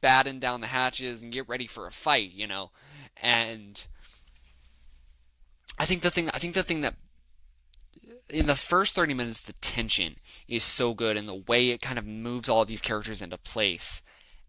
batten 0.02 0.40
down 0.40 0.62
the 0.62 0.68
hatches 0.68 1.22
and 1.22 1.32
get 1.32 1.50
ready 1.50 1.68
for 1.68 1.88
a 1.88 1.92
fight, 1.92 2.32
you 2.32 2.48
know. 2.48 2.72
And 3.22 3.86
I 5.78 5.86
think 5.86 6.02
the 6.02 6.12
thing 6.12 6.30
I 6.30 6.40
think 6.40 6.54
the 6.54 6.64
thing 6.64 6.82
that 6.82 6.96
in 8.30 8.46
the 8.46 8.56
first 8.56 8.94
30 8.96 9.14
minutes 9.14 9.42
the 9.42 9.54
tension 9.54 10.18
is 10.48 10.64
so 10.64 10.94
good 10.94 11.18
and 11.18 11.28
the 11.28 11.44
way 11.48 11.70
it 11.70 11.82
kind 11.82 11.98
of 11.98 12.06
moves 12.06 12.48
all 12.48 12.62
of 12.62 12.68
these 12.68 12.82
characters 12.82 13.22
into 13.22 13.38
place 13.38 14.02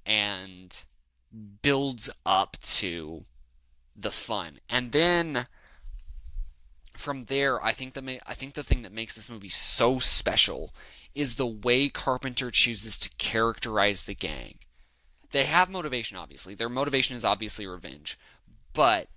and 0.04 0.84
builds 1.62 2.10
up 2.26 2.56
to 2.60 3.24
the 3.96 4.10
fun. 4.10 4.58
And 4.68 4.92
then 4.92 5.46
from 6.96 7.24
there, 7.24 7.62
I 7.64 7.72
think 7.72 7.94
the 7.94 8.20
I 8.26 8.34
think 8.34 8.54
the 8.54 8.62
thing 8.62 8.82
that 8.82 8.92
makes 8.92 9.14
this 9.14 9.30
movie 9.30 9.48
so 9.48 9.98
special 9.98 10.74
is 11.14 11.34
the 11.34 11.46
way 11.46 11.88
Carpenter 11.88 12.50
chooses 12.50 12.98
to 12.98 13.10
characterize 13.18 14.04
the 14.04 14.14
gang. 14.14 14.54
They 15.30 15.44
have 15.44 15.70
motivation 15.70 16.16
obviously. 16.16 16.54
Their 16.54 16.68
motivation 16.68 17.16
is 17.16 17.24
obviously 17.24 17.66
revenge. 17.66 18.18
But 18.72 19.08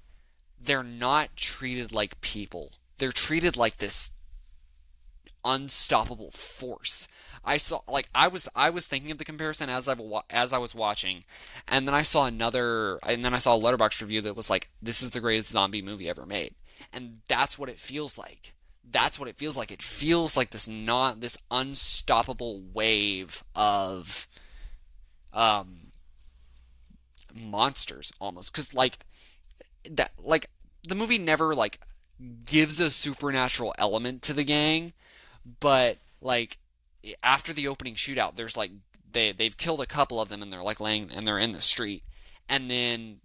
they're 0.59 0.83
not 0.83 1.35
treated 1.35 1.91
like 1.91 2.21
people. 2.21 2.71
They're 2.97 3.11
treated 3.11 3.57
like 3.57 3.77
this 3.77 4.11
unstoppable 5.43 6.31
force. 6.31 7.07
I 7.45 7.57
saw 7.57 7.81
like 7.87 8.09
I 8.15 8.27
was 8.27 8.47
I 8.55 8.69
was 8.69 8.87
thinking 8.87 9.11
of 9.11 9.17
the 9.17 9.25
comparison 9.25 9.69
as 9.69 9.87
I 9.89 9.95
as 10.29 10.53
I 10.53 10.57
was 10.57 10.73
watching, 10.73 11.23
and 11.67 11.87
then 11.87 11.93
I 11.93 12.01
saw 12.01 12.25
another 12.25 12.99
and 13.03 13.23
then 13.23 13.33
I 13.33 13.37
saw 13.37 13.55
a 13.55 13.59
Letterboxd 13.59 14.01
review 14.01 14.21
that 14.21 14.35
was 14.35 14.49
like 14.49 14.69
this 14.81 15.01
is 15.01 15.11
the 15.11 15.19
greatest 15.19 15.49
zombie 15.51 15.81
movie 15.81 16.09
ever 16.09 16.25
made, 16.25 16.55
and 16.91 17.19
that's 17.27 17.59
what 17.59 17.69
it 17.69 17.79
feels 17.79 18.17
like. 18.17 18.53
That's 18.89 19.19
what 19.19 19.29
it 19.29 19.37
feels 19.37 19.57
like. 19.57 19.71
It 19.71 19.81
feels 19.81 20.37
like 20.37 20.51
this 20.51 20.67
not 20.67 21.19
this 21.19 21.37
unstoppable 21.51 22.61
wave 22.73 23.43
of 23.55 24.27
um 25.33 25.87
monsters 27.33 28.13
almost 28.21 28.53
because 28.53 28.73
like 28.73 28.99
that 29.89 30.11
like 30.19 30.49
the 30.87 30.95
movie 30.95 31.17
never 31.17 31.55
like 31.55 31.79
gives 32.45 32.79
a 32.79 32.89
supernatural 32.89 33.73
element 33.77 34.21
to 34.21 34.33
the 34.33 34.43
gang, 34.43 34.93
but 35.59 35.97
like 36.21 36.57
after 37.21 37.53
the 37.53 37.67
opening 37.67 37.95
shootout, 37.95 38.35
there's 38.35 38.57
like 38.57 38.71
they 39.11 39.31
they've 39.31 39.57
killed 39.57 39.81
a 39.81 39.85
couple 39.85 40.21
of 40.21 40.29
them 40.29 40.41
and 40.41 40.51
they're 40.51 40.63
like 40.63 40.79
laying 40.79 41.11
and 41.11 41.27
they're 41.27 41.39
in 41.39 41.51
the 41.51 41.61
street, 41.61 42.03
and 42.49 42.69
then 42.69 43.19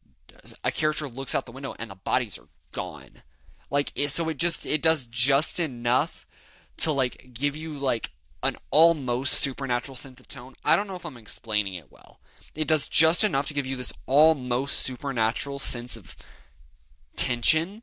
a 0.64 0.70
character 0.70 1.08
looks 1.08 1.34
out 1.34 1.46
the 1.46 1.52
window 1.52 1.74
and 1.78 1.90
the 1.90 1.96
bodies 1.96 2.38
are 2.38 2.48
gone. 2.72 3.22
Like 3.70 3.92
so 4.06 4.28
it 4.28 4.38
just 4.38 4.66
it 4.66 4.82
does 4.82 5.06
just 5.06 5.60
enough 5.60 6.26
to 6.78 6.92
like 6.92 7.30
give 7.34 7.56
you 7.56 7.72
like 7.74 8.10
an 8.42 8.56
almost 8.70 9.34
supernatural 9.34 9.96
sense 9.96 10.20
of 10.20 10.28
tone. 10.28 10.54
I 10.64 10.76
don't 10.76 10.86
know 10.86 10.94
if 10.94 11.04
I'm 11.04 11.16
explaining 11.16 11.74
it 11.74 11.90
well. 11.90 12.20
It 12.54 12.68
does 12.68 12.88
just 12.88 13.24
enough 13.24 13.46
to 13.48 13.54
give 13.54 13.66
you 13.66 13.76
this 13.76 13.92
almost 14.06 14.78
supernatural 14.78 15.58
sense 15.58 15.96
of 15.96 16.16
tension 17.16 17.82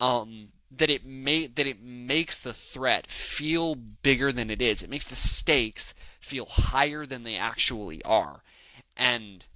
um, 0.00 0.48
that 0.78 0.90
it 0.90 1.04
may 1.04 1.46
that 1.46 1.66
it 1.66 1.82
makes 1.82 2.40
the 2.40 2.52
threat 2.52 3.06
feel 3.08 3.74
bigger 3.74 4.32
than 4.32 4.50
it 4.50 4.62
is. 4.62 4.82
It 4.82 4.90
makes 4.90 5.04
the 5.04 5.14
stakes 5.14 5.94
feel 6.20 6.46
higher 6.46 7.06
than 7.06 7.22
they 7.22 7.36
actually 7.36 8.02
are, 8.04 8.42
and 8.96 9.46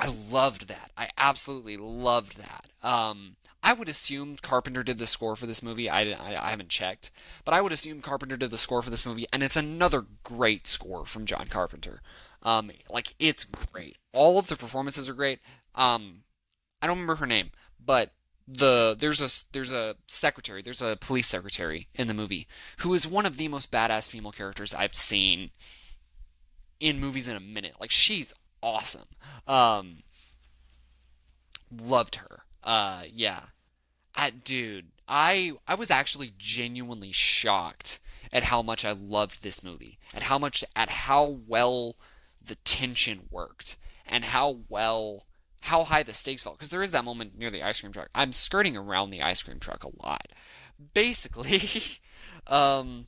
I 0.00 0.14
loved 0.30 0.68
that. 0.68 0.90
I 0.96 1.10
absolutely 1.18 1.76
loved 1.76 2.38
that. 2.38 2.66
Um, 2.82 3.36
I 3.62 3.72
would 3.72 3.88
assume 3.88 4.36
Carpenter 4.40 4.84
did 4.84 4.98
the 4.98 5.06
score 5.06 5.34
for 5.34 5.46
this 5.46 5.62
movie. 5.62 5.90
I, 5.90 6.02
I, 6.12 6.46
I, 6.46 6.50
haven't 6.50 6.68
checked, 6.68 7.10
but 7.44 7.52
I 7.52 7.60
would 7.60 7.72
assume 7.72 8.00
Carpenter 8.00 8.36
did 8.36 8.52
the 8.52 8.58
score 8.58 8.80
for 8.82 8.90
this 8.90 9.04
movie, 9.04 9.26
and 9.32 9.42
it's 9.42 9.56
another 9.56 10.06
great 10.22 10.66
score 10.68 11.04
from 11.04 11.26
John 11.26 11.46
Carpenter. 11.48 12.00
Um, 12.42 12.70
like 12.88 13.14
it's 13.18 13.44
great. 13.44 13.96
All 14.12 14.38
of 14.38 14.46
the 14.46 14.56
performances 14.56 15.08
are 15.08 15.14
great. 15.14 15.40
Um, 15.74 16.22
I 16.80 16.86
don't 16.86 16.96
remember 16.96 17.16
her 17.16 17.26
name, 17.26 17.50
but 17.84 18.12
the 18.50 18.96
there's 18.98 19.20
a 19.20 19.28
there's 19.52 19.72
a 19.72 19.96
secretary, 20.06 20.62
there's 20.62 20.80
a 20.80 20.96
police 20.98 21.26
secretary 21.26 21.88
in 21.94 22.08
the 22.08 22.14
movie 22.14 22.46
who 22.78 22.94
is 22.94 23.06
one 23.06 23.26
of 23.26 23.36
the 23.36 23.48
most 23.48 23.70
badass 23.70 24.08
female 24.08 24.32
characters 24.32 24.74
I've 24.74 24.94
seen 24.94 25.50
in 26.80 26.98
movies 26.98 27.28
in 27.28 27.36
a 27.36 27.40
minute. 27.40 27.74
Like 27.78 27.90
she's 27.90 28.32
awesome. 28.62 29.08
Um, 29.46 29.98
loved 31.70 32.16
her. 32.16 32.42
Uh, 32.64 33.02
yeah. 33.12 33.40
I, 34.14 34.30
dude, 34.30 34.86
I 35.06 35.52
I 35.66 35.74
was 35.74 35.90
actually 35.90 36.32
genuinely 36.38 37.12
shocked 37.12 38.00
at 38.32 38.44
how 38.44 38.62
much 38.62 38.84
I 38.84 38.92
loved 38.92 39.42
this 39.42 39.62
movie, 39.62 39.98
at 40.14 40.24
how 40.24 40.38
much 40.38 40.64
at 40.74 40.88
how 40.88 41.38
well 41.46 41.96
the 42.44 42.56
tension 42.56 43.28
worked, 43.30 43.76
and 44.06 44.24
how 44.24 44.60
well 44.68 45.26
how 45.60 45.84
high 45.84 46.02
the 46.02 46.14
stakes 46.14 46.42
felt 46.42 46.58
because 46.58 46.70
there 46.70 46.82
is 46.82 46.90
that 46.92 47.04
moment 47.04 47.38
near 47.38 47.50
the 47.50 47.62
ice 47.62 47.80
cream 47.80 47.92
truck. 47.92 48.08
I'm 48.14 48.32
skirting 48.32 48.76
around 48.76 49.10
the 49.10 49.22
ice 49.22 49.42
cream 49.42 49.58
truck 49.58 49.84
a 49.84 50.06
lot, 50.06 50.32
basically, 50.94 51.62
um, 52.46 53.06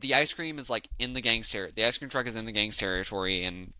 the 0.00 0.14
ice 0.14 0.32
cream 0.32 0.58
is 0.58 0.70
like 0.70 0.88
in 0.98 1.12
the 1.12 1.20
gang's 1.20 1.50
ter- 1.50 1.70
the 1.70 1.84
ice 1.84 1.98
cream 1.98 2.10
truck 2.10 2.26
is 2.26 2.36
in 2.36 2.44
the 2.44 2.52
gang's 2.52 2.76
territory, 2.76 3.44
and 3.44 3.72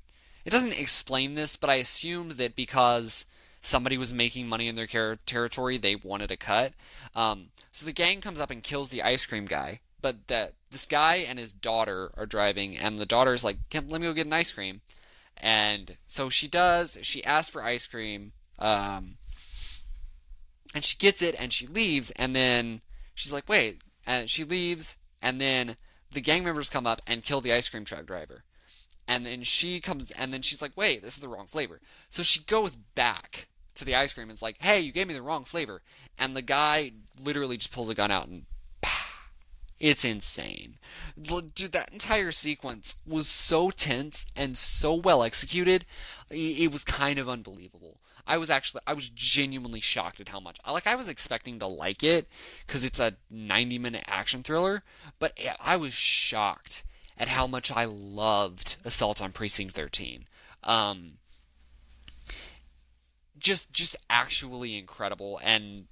it 0.44 0.50
doesn't 0.50 0.78
explain 0.78 1.34
this, 1.34 1.56
but 1.56 1.70
I 1.70 1.74
assumed 1.74 2.32
that 2.32 2.56
because 2.56 3.26
somebody 3.60 3.98
was 3.98 4.12
making 4.12 4.48
money 4.48 4.68
in 4.68 4.74
their 4.74 4.86
ter- 4.86 5.18
territory, 5.26 5.76
they 5.76 5.96
wanted 5.96 6.30
a 6.30 6.36
cut. 6.36 6.72
Um, 7.14 7.48
so 7.72 7.84
the 7.84 7.92
gang 7.92 8.20
comes 8.20 8.40
up 8.40 8.50
and 8.50 8.62
kills 8.62 8.88
the 8.88 9.02
ice 9.02 9.26
cream 9.26 9.44
guy, 9.44 9.80
but 10.00 10.28
that 10.28 10.54
this 10.70 10.86
guy 10.86 11.16
and 11.16 11.38
his 11.38 11.52
daughter 11.52 12.12
are 12.16 12.26
driving, 12.26 12.76
and 12.76 12.98
the 12.98 13.06
daughter's 13.06 13.44
like, 13.44 13.58
"Let 13.72 13.90
me 13.90 14.00
go 14.00 14.12
get 14.12 14.26
an 14.26 14.32
ice 14.32 14.52
cream," 14.52 14.80
and 15.40 15.96
so 16.06 16.28
she 16.28 16.48
does. 16.48 16.98
She 17.02 17.24
asks 17.24 17.50
for 17.50 17.62
ice 17.62 17.86
cream. 17.86 18.32
Um, 18.58 19.18
and 20.74 20.84
she 20.84 20.96
gets 20.96 21.22
it 21.22 21.40
and 21.40 21.52
she 21.52 21.66
leaves 21.66 22.10
and 22.12 22.34
then 22.34 22.80
she's 23.14 23.32
like 23.32 23.48
wait 23.48 23.78
and 24.06 24.28
she 24.28 24.44
leaves 24.44 24.96
and 25.22 25.40
then 25.40 25.76
the 26.12 26.20
gang 26.20 26.44
members 26.44 26.70
come 26.70 26.86
up 26.86 27.00
and 27.06 27.24
kill 27.24 27.40
the 27.40 27.52
ice 27.52 27.68
cream 27.68 27.84
truck 27.84 28.06
driver 28.06 28.44
and 29.06 29.24
then 29.24 29.42
she 29.42 29.80
comes 29.80 30.10
and 30.12 30.32
then 30.32 30.42
she's 30.42 30.62
like 30.62 30.72
wait 30.76 31.02
this 31.02 31.14
is 31.14 31.22
the 31.22 31.28
wrong 31.28 31.46
flavor 31.46 31.80
so 32.08 32.22
she 32.22 32.40
goes 32.44 32.76
back 32.76 33.48
to 33.74 33.84
the 33.84 33.94
ice 33.94 34.12
cream 34.12 34.28
and 34.28 34.36
is 34.36 34.42
like 34.42 34.56
hey 34.60 34.80
you 34.80 34.92
gave 34.92 35.08
me 35.08 35.14
the 35.14 35.22
wrong 35.22 35.44
flavor 35.44 35.82
and 36.18 36.36
the 36.36 36.42
guy 36.42 36.92
literally 37.20 37.56
just 37.56 37.72
pulls 37.72 37.88
a 37.88 37.94
gun 37.94 38.10
out 38.10 38.28
and 38.28 38.44
it's 39.80 40.04
insane. 40.04 40.78
Dude, 41.20 41.72
that 41.72 41.92
entire 41.92 42.32
sequence 42.32 42.96
was 43.06 43.28
so 43.28 43.70
tense 43.70 44.26
and 44.34 44.56
so 44.56 44.94
well 44.94 45.22
executed. 45.22 45.84
It 46.30 46.72
was 46.72 46.84
kind 46.84 47.18
of 47.18 47.28
unbelievable. 47.28 48.00
I 48.26 48.36
was 48.36 48.50
actually 48.50 48.82
I 48.86 48.92
was 48.92 49.08
genuinely 49.08 49.80
shocked 49.80 50.20
at 50.20 50.28
how 50.28 50.40
much. 50.40 50.58
Like 50.66 50.86
I 50.86 50.96
was 50.96 51.08
expecting 51.08 51.58
to 51.60 51.66
like 51.66 52.02
it 52.02 52.28
cuz 52.66 52.84
it's 52.84 53.00
a 53.00 53.16
90 53.30 53.78
minute 53.78 54.04
action 54.06 54.42
thriller, 54.42 54.84
but 55.18 55.38
I 55.60 55.76
was 55.76 55.94
shocked 55.94 56.84
at 57.16 57.28
how 57.28 57.46
much 57.46 57.72
I 57.72 57.84
loved 57.84 58.76
Assault 58.84 59.22
on 59.22 59.32
Precinct 59.32 59.74
13. 59.74 60.26
Um, 60.62 61.18
just 63.38 63.72
just 63.72 63.96
actually 64.10 64.76
incredible 64.76 65.40
and 65.42 65.86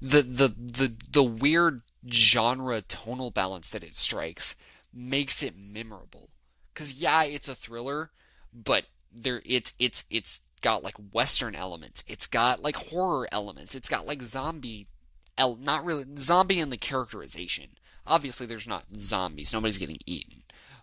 the 0.00 0.22
the 0.22 0.48
the 0.48 0.94
the 1.10 1.22
weird 1.22 1.82
genre 2.08 2.80
tonal 2.82 3.30
balance 3.30 3.68
that 3.70 3.84
it 3.84 3.94
strikes 3.94 4.56
makes 4.92 5.42
it 5.42 5.56
memorable. 5.56 6.30
Cuz 6.74 7.00
yeah, 7.00 7.22
it's 7.24 7.48
a 7.48 7.54
thriller, 7.54 8.10
but 8.52 8.86
there 9.12 9.42
it's 9.44 9.74
it's 9.78 10.04
it's 10.10 10.42
got 10.60 10.82
like 10.82 10.94
western 11.12 11.54
elements. 11.54 12.04
It's 12.06 12.26
got 12.26 12.62
like 12.62 12.76
horror 12.76 13.28
elements. 13.32 13.74
It's 13.74 13.88
got 13.88 14.06
like 14.06 14.22
zombie 14.22 14.88
el- 15.38 15.56
not 15.56 15.84
really 15.84 16.04
zombie 16.18 16.60
in 16.60 16.70
the 16.70 16.76
characterization. 16.76 17.70
Obviously 18.06 18.46
there's 18.46 18.66
not 18.66 18.96
zombies. 18.96 19.52
Nobody's 19.52 19.78
getting 19.78 19.96
eaten. 20.06 20.42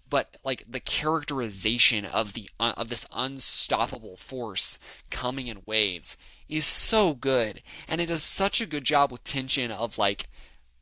But 0.10 0.38
like 0.44 0.64
the 0.68 0.80
characterization 0.80 2.06
of 2.06 2.34
the 2.34 2.49
uh, 2.60 2.73
of 2.77 2.89
this 2.89 3.06
unstoppable 3.14 4.15
force 4.15 4.80
coming 5.10 5.48
in 5.48 5.64
waves 5.65 6.18
is 6.48 6.65
so 6.65 7.14
good 7.14 7.61
and 7.88 7.99
it 7.99 8.06
does 8.06 8.23
such 8.23 8.61
a 8.61 8.65
good 8.65 8.85
job 8.85 9.11
with 9.11 9.26
tension 9.26 9.69
of 9.69 9.98
like 9.98 10.30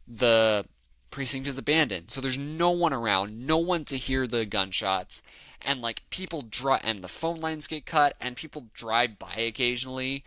the 0.08 0.66
precinct 1.12 1.48
is 1.48 1.58
abandoned. 1.58 2.12
So 2.12 2.22
there's 2.22 2.38
no 2.38 2.72
one 2.72 2.94
around, 2.94 3.46
no 3.46 3.58
one 3.58 3.86
to 3.86 3.98
hear 3.98 4.28
the 4.28 4.46
gunshots 4.46 5.22
and 5.62 5.82
like 5.82 6.10
people 6.10 6.44
drive 6.44 6.82
and 6.84 7.04
the 7.04 7.08
phone 7.08 7.38
lines 7.38 7.68
get 7.68 7.86
cut 7.86 8.16
and 8.22 8.36
people 8.36 8.68
drive 8.74 9.18
by 9.18 9.34
occasionally 9.36 10.24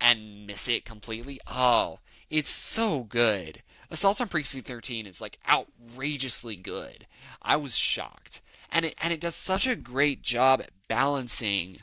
and 0.00 0.46
miss 0.46 0.68
it 0.68 0.84
completely. 0.84 1.38
Oh, 1.46 1.98
it's 2.30 2.50
so 2.50 3.04
good. 3.04 3.62
Assault 3.90 4.20
on 4.20 4.28
Precinct 4.28 4.66
13 4.66 5.06
is 5.06 5.20
like 5.20 5.38
outrageously 5.48 6.56
good. 6.56 7.06
I 7.42 7.56
was 7.56 7.76
shocked. 7.76 8.40
And 8.72 8.86
it 8.86 8.96
and 9.00 9.12
it 9.12 9.20
does 9.20 9.36
such 9.36 9.66
a 9.66 9.76
great 9.76 10.22
job 10.22 10.60
at 10.60 10.70
balancing 10.88 11.78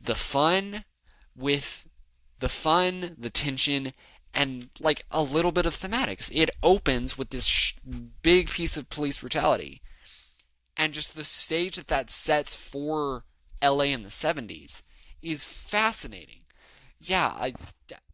the 0.00 0.14
fun 0.14 0.84
with 1.34 1.88
the 2.38 2.48
fun, 2.48 3.16
the 3.18 3.30
tension, 3.30 3.92
and 4.36 4.68
like 4.80 5.04
a 5.10 5.22
little 5.22 5.50
bit 5.50 5.66
of 5.66 5.74
thematics. 5.74 6.30
It 6.32 6.50
opens 6.62 7.16
with 7.18 7.30
this 7.30 7.46
sh- 7.46 7.74
big 8.22 8.50
piece 8.50 8.76
of 8.76 8.90
police 8.90 9.18
brutality 9.18 9.80
and 10.76 10.92
just 10.92 11.16
the 11.16 11.24
stage 11.24 11.76
that 11.76 11.88
that 11.88 12.10
sets 12.10 12.54
for 12.54 13.24
LA 13.62 13.84
in 13.84 14.02
the 14.02 14.10
70s 14.10 14.82
is 15.22 15.44
fascinating. 15.44 16.40
Yeah, 17.00 17.28
I, 17.28 17.54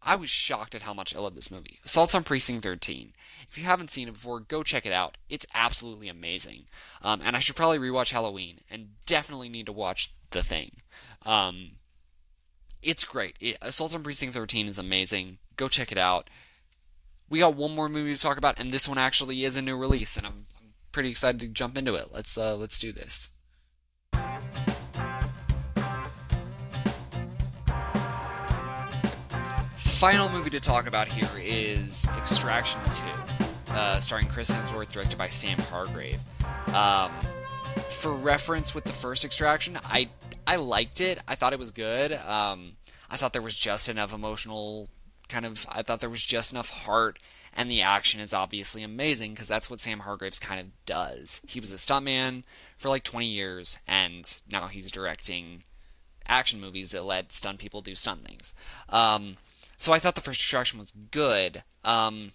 I 0.02 0.16
was 0.16 0.30
shocked 0.30 0.74
at 0.74 0.82
how 0.82 0.94
much 0.94 1.14
I 1.14 1.20
love 1.20 1.34
this 1.34 1.50
movie. 1.50 1.78
Assault 1.84 2.14
on 2.14 2.24
Precinct 2.24 2.62
13. 2.62 3.12
If 3.48 3.58
you 3.58 3.64
haven't 3.64 3.90
seen 3.90 4.08
it 4.08 4.14
before, 4.14 4.40
go 4.40 4.62
check 4.62 4.86
it 4.86 4.92
out. 4.92 5.18
It's 5.28 5.46
absolutely 5.54 6.08
amazing. 6.08 6.64
Um, 7.02 7.20
and 7.24 7.36
I 7.36 7.40
should 7.40 7.56
probably 7.56 7.78
rewatch 7.78 8.12
Halloween, 8.12 8.60
and 8.70 8.90
definitely 9.06 9.48
need 9.48 9.66
to 9.66 9.72
watch 9.72 10.12
The 10.30 10.42
Thing. 10.42 10.78
Um, 11.24 11.72
it's 12.82 13.04
great. 13.04 13.36
It, 13.40 13.56
Assault 13.62 13.94
on 13.94 14.02
Precinct 14.02 14.34
13 14.34 14.66
is 14.66 14.78
amazing. 14.78 15.38
Go 15.56 15.68
check 15.68 15.92
it 15.92 15.98
out. 15.98 16.28
We 17.28 17.38
got 17.38 17.54
one 17.54 17.74
more 17.74 17.88
movie 17.88 18.14
to 18.14 18.20
talk 18.20 18.36
about, 18.36 18.58
and 18.58 18.70
this 18.70 18.88
one 18.88 18.98
actually 18.98 19.44
is 19.44 19.56
a 19.56 19.62
new 19.62 19.76
release, 19.76 20.16
and 20.16 20.26
I'm 20.26 20.46
pretty 20.92 21.08
excited 21.10 21.40
to 21.40 21.48
jump 21.48 21.78
into 21.78 21.94
it. 21.94 22.08
Let's 22.12 22.36
uh, 22.36 22.56
let's 22.56 22.78
do 22.78 22.92
this. 22.92 23.30
Final 29.76 30.28
movie 30.28 30.50
to 30.50 30.60
talk 30.60 30.88
about 30.88 31.06
here 31.06 31.30
is 31.38 32.04
Extraction 32.18 32.80
2, 33.68 33.72
uh, 33.72 34.00
starring 34.00 34.26
Chris 34.26 34.50
Hemsworth, 34.50 34.90
directed 34.90 35.16
by 35.16 35.28
Sam 35.28 35.58
Hargrave. 35.58 36.20
Um, 36.74 37.12
for 37.88 38.12
reference 38.12 38.74
with 38.74 38.82
the 38.82 38.92
first 38.92 39.24
Extraction, 39.24 39.78
I 39.84 40.08
I 40.44 40.56
liked 40.56 41.00
it. 41.00 41.18
I 41.28 41.36
thought 41.36 41.52
it 41.52 41.58
was 41.58 41.70
good. 41.70 42.12
Um, 42.12 42.72
I 43.08 43.16
thought 43.16 43.32
there 43.32 43.42
was 43.42 43.54
just 43.54 43.88
enough 43.88 44.12
emotional 44.12 44.88
kind 45.32 45.46
of. 45.46 45.66
I 45.68 45.82
thought 45.82 46.00
there 46.00 46.10
was 46.10 46.22
just 46.22 46.52
enough 46.52 46.70
heart 46.70 47.18
and 47.54 47.70
the 47.70 47.82
action 47.82 48.20
is 48.20 48.32
obviously 48.32 48.82
amazing 48.82 49.32
because 49.32 49.48
that's 49.48 49.68
what 49.68 49.80
Sam 49.80 50.00
Hargraves 50.00 50.38
kind 50.38 50.60
of 50.60 50.66
does. 50.86 51.42
He 51.46 51.60
was 51.60 51.72
a 51.72 51.76
stuntman 51.76 52.44
for 52.78 52.88
like 52.88 53.04
20 53.04 53.26
years, 53.26 53.78
and 53.86 54.40
now 54.50 54.68
he's 54.68 54.90
directing 54.90 55.62
action 56.26 56.60
movies 56.60 56.92
that 56.92 57.04
let 57.04 57.32
stunt 57.32 57.58
people 57.58 57.82
do 57.82 57.94
stunt 57.94 58.26
things. 58.26 58.54
Um, 58.88 59.36
so 59.76 59.92
I 59.92 59.98
thought 59.98 60.14
the 60.14 60.20
first 60.20 60.40
Extraction 60.40 60.78
was 60.78 60.92
good. 61.10 61.62
Um, 61.84 62.32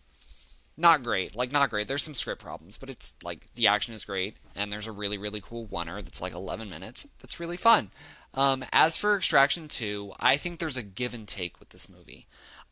not 0.79 1.01
great, 1.01 1.35
like 1.35 1.51
not 1.51 1.71
great. 1.71 1.87
There's 1.87 2.03
some 2.03 2.13
script 2.13 2.41
problems, 2.41 2.77
but 2.77 2.89
it's 2.89 3.15
like 3.23 3.47
the 3.55 3.67
action 3.67 3.95
is 3.95 4.05
great, 4.05 4.37
and 4.55 4.71
there's 4.71 4.85
a 4.85 4.91
really 4.91 5.17
really 5.17 5.41
cool 5.41 5.67
oner 5.71 6.01
that's 6.03 6.21
like 6.21 6.33
11 6.33 6.69
minutes. 6.69 7.07
That's 7.19 7.39
really 7.39 7.57
fun. 7.57 7.89
Um, 8.35 8.63
as 8.71 8.97
for 8.97 9.15
Extraction 9.15 9.67
2, 9.67 10.13
I 10.19 10.37
think 10.37 10.59
there's 10.59 10.77
a 10.77 10.83
give 10.83 11.15
and 11.15 11.27
take 11.27 11.59
with 11.59 11.69
this 11.69 11.89
movie. 11.89 12.27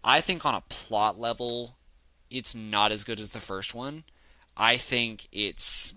I 0.07 0.21
think 0.21 0.45
on 0.45 0.53
a 0.53 0.61
plot 0.61 1.19
level, 1.19 1.77
it's 2.29 2.53
not 2.53 2.91
as 2.91 3.03
good 3.03 3.19
as 3.19 3.31
the 3.31 3.39
first 3.39 3.73
one. 3.73 4.03
I 4.55 4.77
think 4.77 5.27
it's 5.31 5.95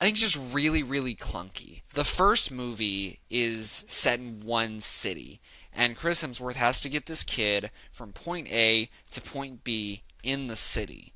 I 0.00 0.06
think 0.06 0.16
it's 0.16 0.32
just 0.32 0.54
really, 0.54 0.82
really 0.82 1.14
clunky. 1.14 1.82
The 1.92 2.02
first 2.02 2.50
movie 2.50 3.20
is 3.30 3.84
set 3.86 4.18
in 4.18 4.40
one 4.40 4.80
city, 4.80 5.40
and 5.72 5.96
Chris 5.96 6.24
Hemsworth 6.24 6.54
has 6.54 6.80
to 6.80 6.88
get 6.88 7.06
this 7.06 7.22
kid 7.22 7.70
from 7.92 8.12
point 8.12 8.50
A 8.50 8.88
to 9.12 9.20
point 9.20 9.62
B 9.62 10.02
in 10.24 10.46
the 10.46 10.56
city. 10.56 11.12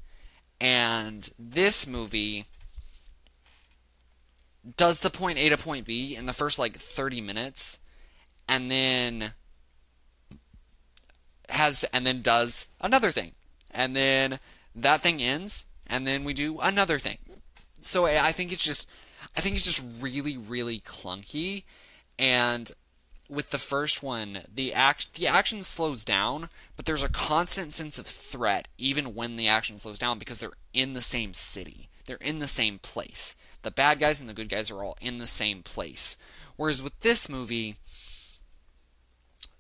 And 0.61 1.29
this 1.39 1.87
movie 1.87 2.45
does 4.77 5.01
the 5.01 5.11
point 5.11 5.39
A 5.39 5.49
to 5.49 5.57
point 5.57 5.87
B 5.87 6.15
in 6.15 6.27
the 6.27 6.33
first 6.33 6.59
like 6.59 6.75
30 6.75 7.23
minutes, 7.23 7.79
and 8.47 8.69
then 8.69 9.33
has 11.51 11.85
and 11.93 12.07
then 12.07 12.23
does 12.23 12.69
another 12.81 13.11
thing. 13.11 13.33
And 13.71 13.95
then 13.95 14.39
that 14.75 15.01
thing 15.01 15.21
ends 15.21 15.67
and 15.87 16.07
then 16.07 16.25
we 16.25 16.35
do 16.35 16.59
another 16.61 16.99
thing. 16.99 17.19
So 17.81 18.07
I 18.07 18.33
think 18.33 18.53
it's 18.53 18.63
just 18.63 18.89
I 19.37 19.41
think 19.41 19.57
it's 19.57 19.65
just 19.65 19.83
really 20.01 20.37
really 20.37 20.81
clunky 20.81 21.65
and 22.19 22.73
with 23.29 23.51
the 23.51 23.59
first 23.59 24.03
one, 24.03 24.39
the 24.53 24.73
act 24.73 25.15
the 25.15 25.27
action 25.27 25.63
slows 25.63 26.05
down, 26.05 26.49
but 26.77 26.85
there's 26.85 27.03
a 27.03 27.09
constant 27.09 27.73
sense 27.73 27.99
of 27.99 28.07
threat 28.07 28.69
even 28.79 29.15
when 29.15 29.37
the 29.37 29.49
action 29.49 29.79
slows 29.79 29.99
down 29.99 30.19
because 30.19 30.39
they're 30.39 30.53
in 30.73 30.93
the 30.93 31.01
same 31.01 31.35
city. 31.35 31.89
They're 32.07 32.17
in 32.19 32.39
the 32.39 32.47
same 32.47 32.79
place. 32.79 33.35
The 33.63 33.71
bad 33.71 33.99
guys 33.99 34.21
and 34.21 34.29
the 34.29 34.35
good 34.35 34.49
guys 34.49 34.71
are 34.71 34.83
all 34.83 34.97
in 35.01 35.19
the 35.19 35.27
same 35.27 35.63
place. 35.63 36.17
Whereas 36.57 36.83
with 36.83 36.99
this 37.01 37.29
movie, 37.29 37.77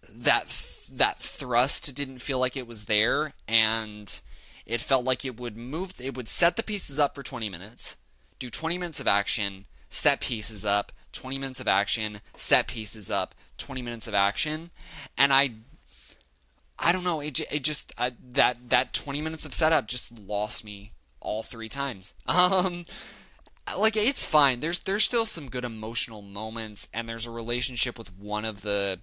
that 0.09 0.49
that 0.87 1.19
thrust 1.19 1.95
didn't 1.95 2.19
feel 2.19 2.39
like 2.39 2.57
it 2.57 2.67
was 2.67 2.85
there, 2.87 3.33
and 3.47 4.21
it 4.65 4.81
felt 4.81 5.05
like 5.05 5.25
it 5.25 5.39
would 5.41 5.57
move. 5.57 5.93
It 6.01 6.17
would 6.17 6.29
set 6.29 6.57
the 6.57 6.63
pieces 6.63 6.99
up 6.99 7.15
for 7.15 7.23
20 7.23 7.49
minutes, 7.49 7.97
do 8.39 8.49
20 8.49 8.79
minutes 8.79 9.01
of 9.01 9.09
action, 9.09 9.67
set 9.89 10.21
pieces 10.21 10.65
up, 10.65 10.93
20 11.13 11.39
minutes 11.39 11.61
of 11.61 11.69
action, 11.69 12.21
set 12.35 12.67
pieces 12.67 13.11
up, 13.11 13.35
20 13.59 13.83
minutes 13.83 14.07
of 14.07 14.15
action, 14.15 14.71
and 15.17 15.33
I 15.33 15.51
I 16.79 16.93
don't 16.93 17.05
know. 17.05 17.21
It, 17.21 17.41
it 17.51 17.65
just 17.65 17.93
uh, 17.97 18.11
that 18.33 18.69
that 18.69 18.93
20 18.93 19.23
minutes 19.23 19.47
of 19.47 19.55
setup 19.55 19.89
just 19.89 20.19
lost 20.19 20.65
me 20.65 20.93
all 21.21 21.43
three 21.43 21.69
times. 21.69 22.15
Um, 22.29 22.85
like 23.79 23.97
it's 23.97 24.25
fine. 24.25 24.61
There's 24.61 24.79
there's 24.81 25.03
still 25.03 25.27
some 25.27 25.49
good 25.49 25.65
emotional 25.65 26.23
moments, 26.23 26.89
and 26.95 27.09
there's 27.09 27.27
a 27.27 27.33
relationship 27.33 27.99
with 27.99 28.17
one 28.17 28.45
of 28.45 28.61
the, 28.61 29.01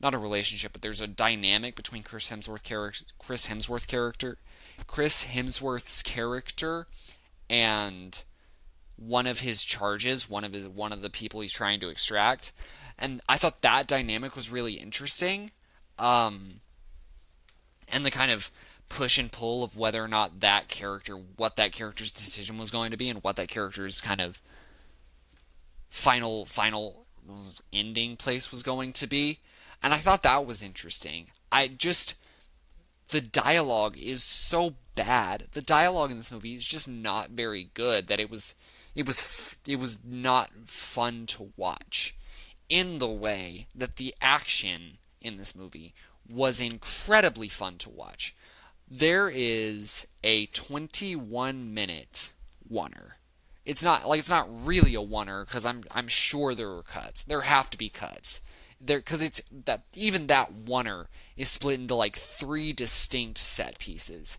not 0.00 0.14
a 0.14 0.18
relationship, 0.18 0.72
but 0.72 0.82
there's 0.82 1.00
a 1.00 1.06
dynamic 1.06 1.74
between 1.74 2.02
Chris 2.02 2.30
Hemsworth 2.30 2.62
character, 2.62 3.04
Chris 3.18 3.48
Hemsworth 3.48 3.86
character, 3.86 4.38
Chris 4.86 5.24
Hemsworth's 5.24 6.02
character, 6.02 6.86
and 7.50 8.22
one 8.96 9.26
of 9.26 9.40
his 9.40 9.64
charges, 9.64 10.28
one 10.28 10.44
of 10.44 10.52
his 10.52 10.68
one 10.68 10.92
of 10.92 11.02
the 11.02 11.10
people 11.10 11.40
he's 11.40 11.52
trying 11.52 11.80
to 11.80 11.88
extract, 11.88 12.52
and 12.98 13.20
I 13.28 13.36
thought 13.36 13.62
that 13.62 13.86
dynamic 13.86 14.34
was 14.34 14.50
really 14.50 14.74
interesting. 14.74 15.50
Um, 15.98 16.60
and 17.92 18.04
the 18.04 18.10
kind 18.10 18.30
of 18.30 18.50
push 18.88 19.18
and 19.18 19.30
pull 19.30 19.62
of 19.62 19.76
whether 19.76 20.02
or 20.02 20.08
not 20.08 20.40
that 20.40 20.68
character, 20.68 21.14
what 21.14 21.56
that 21.56 21.72
character's 21.72 22.10
decision 22.10 22.58
was 22.58 22.70
going 22.70 22.90
to 22.90 22.96
be, 22.96 23.08
and 23.08 23.22
what 23.22 23.36
that 23.36 23.48
character's 23.48 24.00
kind 24.00 24.20
of 24.20 24.40
final 25.90 26.44
final 26.44 27.06
ending 27.72 28.16
place 28.16 28.50
was 28.50 28.62
going 28.62 28.92
to 28.94 29.06
be. 29.06 29.38
And 29.82 29.94
I 29.94 29.98
thought 29.98 30.22
that 30.22 30.46
was 30.46 30.62
interesting. 30.62 31.30
I 31.50 31.68
just 31.68 32.14
the 33.08 33.20
dialogue 33.20 33.96
is 33.98 34.22
so 34.22 34.74
bad. 34.94 35.46
The 35.52 35.62
dialogue 35.62 36.10
in 36.10 36.16
this 36.18 36.32
movie 36.32 36.54
is 36.54 36.66
just 36.66 36.88
not 36.88 37.30
very 37.30 37.70
good 37.74 38.08
that 38.08 38.20
it 38.20 38.30
was 38.30 38.54
it 38.94 39.06
was 39.06 39.56
it 39.66 39.78
was 39.78 39.98
not 40.04 40.50
fun 40.66 41.26
to 41.26 41.52
watch 41.56 42.14
in 42.68 42.98
the 42.98 43.08
way 43.08 43.66
that 43.74 43.96
the 43.96 44.14
action 44.20 44.98
in 45.20 45.36
this 45.36 45.54
movie 45.54 45.94
was 46.28 46.60
incredibly 46.60 47.48
fun 47.48 47.78
to 47.78 47.88
watch. 47.88 48.34
There 48.90 49.30
is 49.32 50.06
a 50.22 50.46
21 50.46 51.72
minute 51.72 52.32
oner. 52.70 53.16
It's 53.64 53.82
not 53.82 54.06
like 54.08 54.18
it's 54.18 54.30
not 54.30 54.48
really 54.66 54.94
a 54.94 55.00
oner 55.00 55.44
because 55.44 55.64
I'm 55.64 55.84
I'm 55.90 56.08
sure 56.08 56.54
there 56.54 56.68
were 56.68 56.82
cuts. 56.82 57.22
There 57.22 57.42
have 57.42 57.70
to 57.70 57.78
be 57.78 57.88
cuts. 57.88 58.40
There 58.80 58.98
because 58.98 59.22
it's 59.22 59.42
that 59.64 59.82
even 59.96 60.28
that 60.28 60.50
oner 60.68 61.08
is 61.36 61.48
split 61.48 61.80
into 61.80 61.94
like 61.94 62.16
three 62.16 62.72
distinct 62.72 63.38
set 63.38 63.78
pieces. 63.78 64.38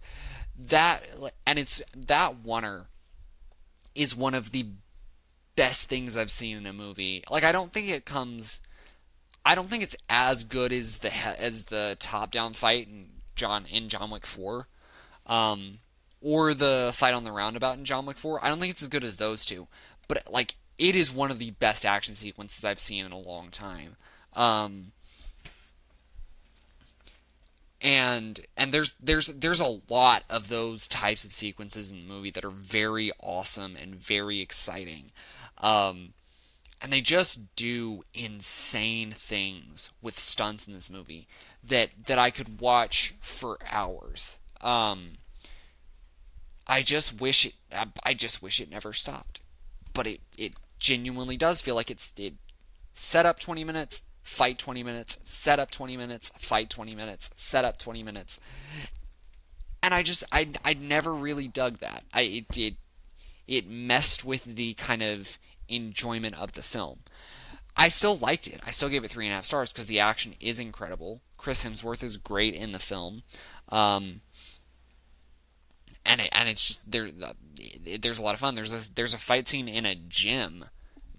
That 0.57 1.07
and 1.45 1.60
it's 1.60 1.82
that 1.95 2.36
oner 2.48 2.88
is 3.95 4.16
one 4.16 4.34
of 4.34 4.52
the 4.52 4.66
best 5.56 5.90
things 5.90 6.16
I've 6.16 6.32
seen 6.32 6.57
in 6.57 6.66
a 6.66 6.74
movie. 6.74 7.24
Like 7.30 7.44
I 7.44 7.52
don't 7.52 7.74
think 7.74 7.90
it 7.90 8.06
comes 8.06 8.61
I 9.45 9.56
don't 9.56 9.70
think 9.70 9.84
it's 9.84 9.98
as 10.10 10.44
good 10.44 10.72
as 10.72 10.99
the 10.99 11.14
as 11.14 11.66
the 11.66 11.98
top 11.99 12.32
down 12.32 12.53
fight 12.53 12.88
in 12.88 13.10
John 13.36 13.66
in 13.66 13.90
John 13.90 14.10
Wick 14.10 14.26
4. 14.26 14.68
Um, 15.26 15.80
or 16.22 16.53
the 16.53 16.91
fight 16.94 17.14
on 17.14 17.24
the 17.24 17.32
roundabout 17.32 17.78
in 17.78 17.86
John 17.86 18.06
Wick 18.06 18.18
4. 18.18 18.44
I 18.44 18.49
don't 18.49 18.60
think 18.60 18.72
it's 18.72 18.82
as 18.82 18.90
good 18.90 19.03
as 19.03 19.18
those 19.18 19.45
two, 19.45 19.68
but 20.07 20.24
like 20.32 20.56
it 20.78 20.95
is 20.95 21.14
one 21.14 21.32
of 21.32 21.40
the 21.40 21.52
best 21.52 21.86
action 21.86 22.16
sequences 22.16 22.64
I've 22.64 22.80
seen 22.80 23.06
in 23.06 23.11
a 23.11 23.20
long 23.20 23.49
time. 23.49 23.95
Um, 24.34 24.91
and 27.81 28.41
and 28.57 28.72
there's 28.72 28.93
there's 29.01 29.27
there's 29.27 29.61
a 29.61 29.80
lot 29.89 30.23
of 30.30 30.49
those 30.49 30.88
types 30.88 31.23
of 31.23 31.31
sequences 31.31 31.91
in 31.91 31.99
the 31.99 32.14
movie 32.14 32.31
that 32.31 32.45
are 32.45 32.49
very 32.49 33.11
awesome 33.22 33.76
and 33.76 33.95
very 33.95 34.39
exciting. 34.41 35.06
Um, 35.57 36.14
and 36.81 36.93
they 36.93 37.01
just 37.01 37.56
do 37.56 38.03
insane 38.14 39.11
things 39.11 39.91
with 40.01 40.18
stunts 40.18 40.68
in 40.68 40.73
this 40.73 40.89
movie 40.89 41.27
that 41.64 41.89
that 42.07 42.18
I 42.18 42.30
could 42.31 42.61
watch 42.61 43.14
for 43.19 43.57
hours. 43.72 44.39
Um, 44.61 45.18
I 46.68 46.81
just 46.81 47.19
wish 47.19 47.45
it. 47.45 47.53
I 48.03 48.14
just 48.14 48.41
wish 48.41 48.60
it 48.60 48.72
never 48.72 48.93
stopped, 48.93 49.39
but 49.93 50.07
it 50.07 50.22
it 50.38 50.53
genuinely 50.80 51.38
does 51.38 51.61
feel 51.61 51.76
like 51.76 51.91
it's 51.91 52.14
it 52.18 52.34
set 52.93 53.26
up 53.26 53.39
20 53.39 53.64
minutes, 53.64 54.03
fight 54.24 54.58
20 54.58 54.84
minutes, 54.84 55.20
set 55.24 55.60
up 55.60 55.72
20 55.72 55.98
minutes, 55.98 56.30
fight 56.38 56.70
20 56.70 56.96
minutes, 56.96 57.32
set 57.36 57.66
up 57.66 57.78
20 57.78 58.04
minutes, 58.04 58.40
and 59.82 59.94
I 59.94 60.04
just 60.04 60.24
I 60.32 60.50
I 60.64 60.74
never 60.74 61.14
really 61.14 61.48
dug 61.48 61.78
that. 61.78 62.04
I 62.14 62.22
it 62.22 62.58
it, 62.58 62.74
it 63.48 63.70
messed 63.70 64.26
with 64.26 64.44
the 64.44 64.74
kind 64.76 65.02
of 65.02 65.38
enjoyment 65.68 66.40
of 66.40 66.54
the 66.54 66.62
film. 66.62 67.00
I 67.76 67.88
still 67.88 68.18
liked 68.18 68.48
it. 68.48 68.60
I 68.66 68.72
still 68.72 68.90
gave 68.90 69.04
it 69.04 69.12
three 69.12 69.26
and 69.26 69.32
a 69.32 69.36
half 69.36 69.46
stars 69.46 69.72
because 69.72 69.86
the 69.86 70.00
action 70.00 70.36
is 70.40 70.60
incredible. 70.60 71.22
Chris 71.38 71.64
Hemsworth 71.64 72.04
is 72.04 72.18
great 72.18 72.54
in 72.54 72.74
the 72.74 72.80
film, 72.80 73.24
um, 73.70 74.22
and 76.06 76.20
it, 76.22 76.30
and 76.34 76.50
it's 76.50 76.66
just 76.68 76.91
there. 76.91 77.10
There's 78.00 78.20
a 78.20 78.22
lot 78.22 78.34
of 78.34 78.41
fun. 78.41 78.56
There's 78.56 78.74
a 78.74 78.94
there's 78.94 79.14
a 79.14 79.18
fight 79.18 79.48
scene 79.48 79.70
in 79.70 79.86
a 79.86 79.96
gym 79.96 80.66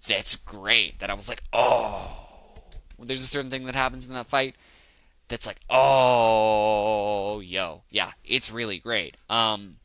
that's 0.07 0.35
great. 0.35 0.99
That 0.99 1.09
I 1.09 1.13
was 1.13 1.27
like, 1.27 1.43
oh. 1.51 2.20
There's 3.03 3.23
a 3.23 3.27
certain 3.27 3.49
thing 3.49 3.65
that 3.65 3.75
happens 3.75 4.07
in 4.07 4.13
that 4.13 4.27
fight 4.27 4.55
that's 5.27 5.47
like, 5.47 5.59
oh, 5.69 7.39
yo, 7.39 7.83
yeah, 7.89 8.11
it's 8.23 8.51
really 8.51 8.77
great. 8.77 9.15
Um, 9.29 9.77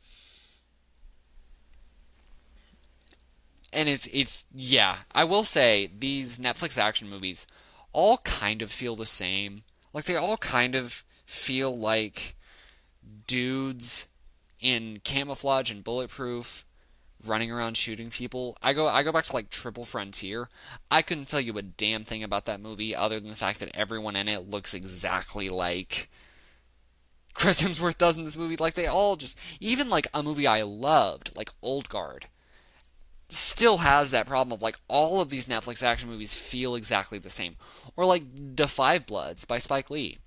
and 3.72 3.88
it's 3.88 4.06
it's 4.12 4.46
yeah. 4.54 4.98
I 5.12 5.24
will 5.24 5.44
say 5.44 5.90
these 5.98 6.38
Netflix 6.38 6.78
action 6.78 7.08
movies 7.08 7.46
all 7.92 8.18
kind 8.18 8.60
of 8.60 8.70
feel 8.70 8.96
the 8.96 9.06
same. 9.06 9.62
Like 9.92 10.04
they 10.04 10.16
all 10.16 10.36
kind 10.36 10.74
of 10.74 11.04
feel 11.24 11.76
like 11.76 12.34
dudes 13.26 14.08
in 14.60 15.00
camouflage 15.04 15.70
and 15.70 15.82
bulletproof 15.82 16.65
running 17.28 17.50
around 17.50 17.76
shooting 17.76 18.10
people. 18.10 18.56
I 18.62 18.72
go 18.72 18.86
I 18.86 19.02
go 19.02 19.12
back 19.12 19.24
to 19.24 19.34
like 19.34 19.50
Triple 19.50 19.84
Frontier. 19.84 20.48
I 20.90 21.02
couldn't 21.02 21.28
tell 21.28 21.40
you 21.40 21.56
a 21.58 21.62
damn 21.62 22.04
thing 22.04 22.22
about 22.22 22.46
that 22.46 22.60
movie 22.60 22.94
other 22.94 23.20
than 23.20 23.30
the 23.30 23.36
fact 23.36 23.60
that 23.60 23.74
everyone 23.74 24.16
in 24.16 24.28
it 24.28 24.48
looks 24.48 24.74
exactly 24.74 25.48
like 25.48 26.10
Chris 27.34 27.62
Hemsworth 27.62 27.98
does 27.98 28.16
in 28.16 28.24
this 28.24 28.36
movie. 28.36 28.56
Like 28.56 28.74
they 28.74 28.86
all 28.86 29.16
just 29.16 29.38
even 29.60 29.88
like 29.88 30.06
a 30.14 30.22
movie 30.22 30.46
I 30.46 30.62
loved, 30.62 31.36
like 31.36 31.50
Old 31.62 31.88
Guard 31.88 32.26
still 33.28 33.78
has 33.78 34.10
that 34.10 34.26
problem 34.26 34.52
of 34.52 34.62
like 34.62 34.78
all 34.88 35.20
of 35.20 35.30
these 35.30 35.46
Netflix 35.46 35.82
action 35.82 36.08
movies 36.08 36.36
feel 36.36 36.74
exactly 36.74 37.18
the 37.18 37.30
same. 37.30 37.56
Or 37.96 38.04
like 38.04 38.22
5 38.58 39.06
Bloods 39.06 39.44
by 39.44 39.58
Spike 39.58 39.90
Lee 39.90 40.18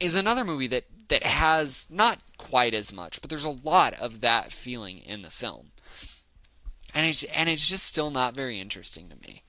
is 0.00 0.14
another 0.14 0.44
movie 0.44 0.66
that 0.68 0.84
that 1.08 1.22
has 1.22 1.86
not 1.90 2.18
quite 2.38 2.74
as 2.74 2.92
much, 2.92 3.20
but 3.20 3.30
there's 3.30 3.44
a 3.44 3.50
lot 3.50 3.92
of 3.94 4.20
that 4.22 4.52
feeling 4.52 4.98
in 4.98 5.22
the 5.22 5.30
film. 5.30 5.70
And 6.94 7.06
it's 7.06 7.24
and 7.24 7.48
it's 7.48 7.68
just 7.68 7.86
still 7.86 8.10
not 8.10 8.36
very 8.36 8.60
interesting 8.60 9.08
to 9.08 9.16
me. 9.28 9.42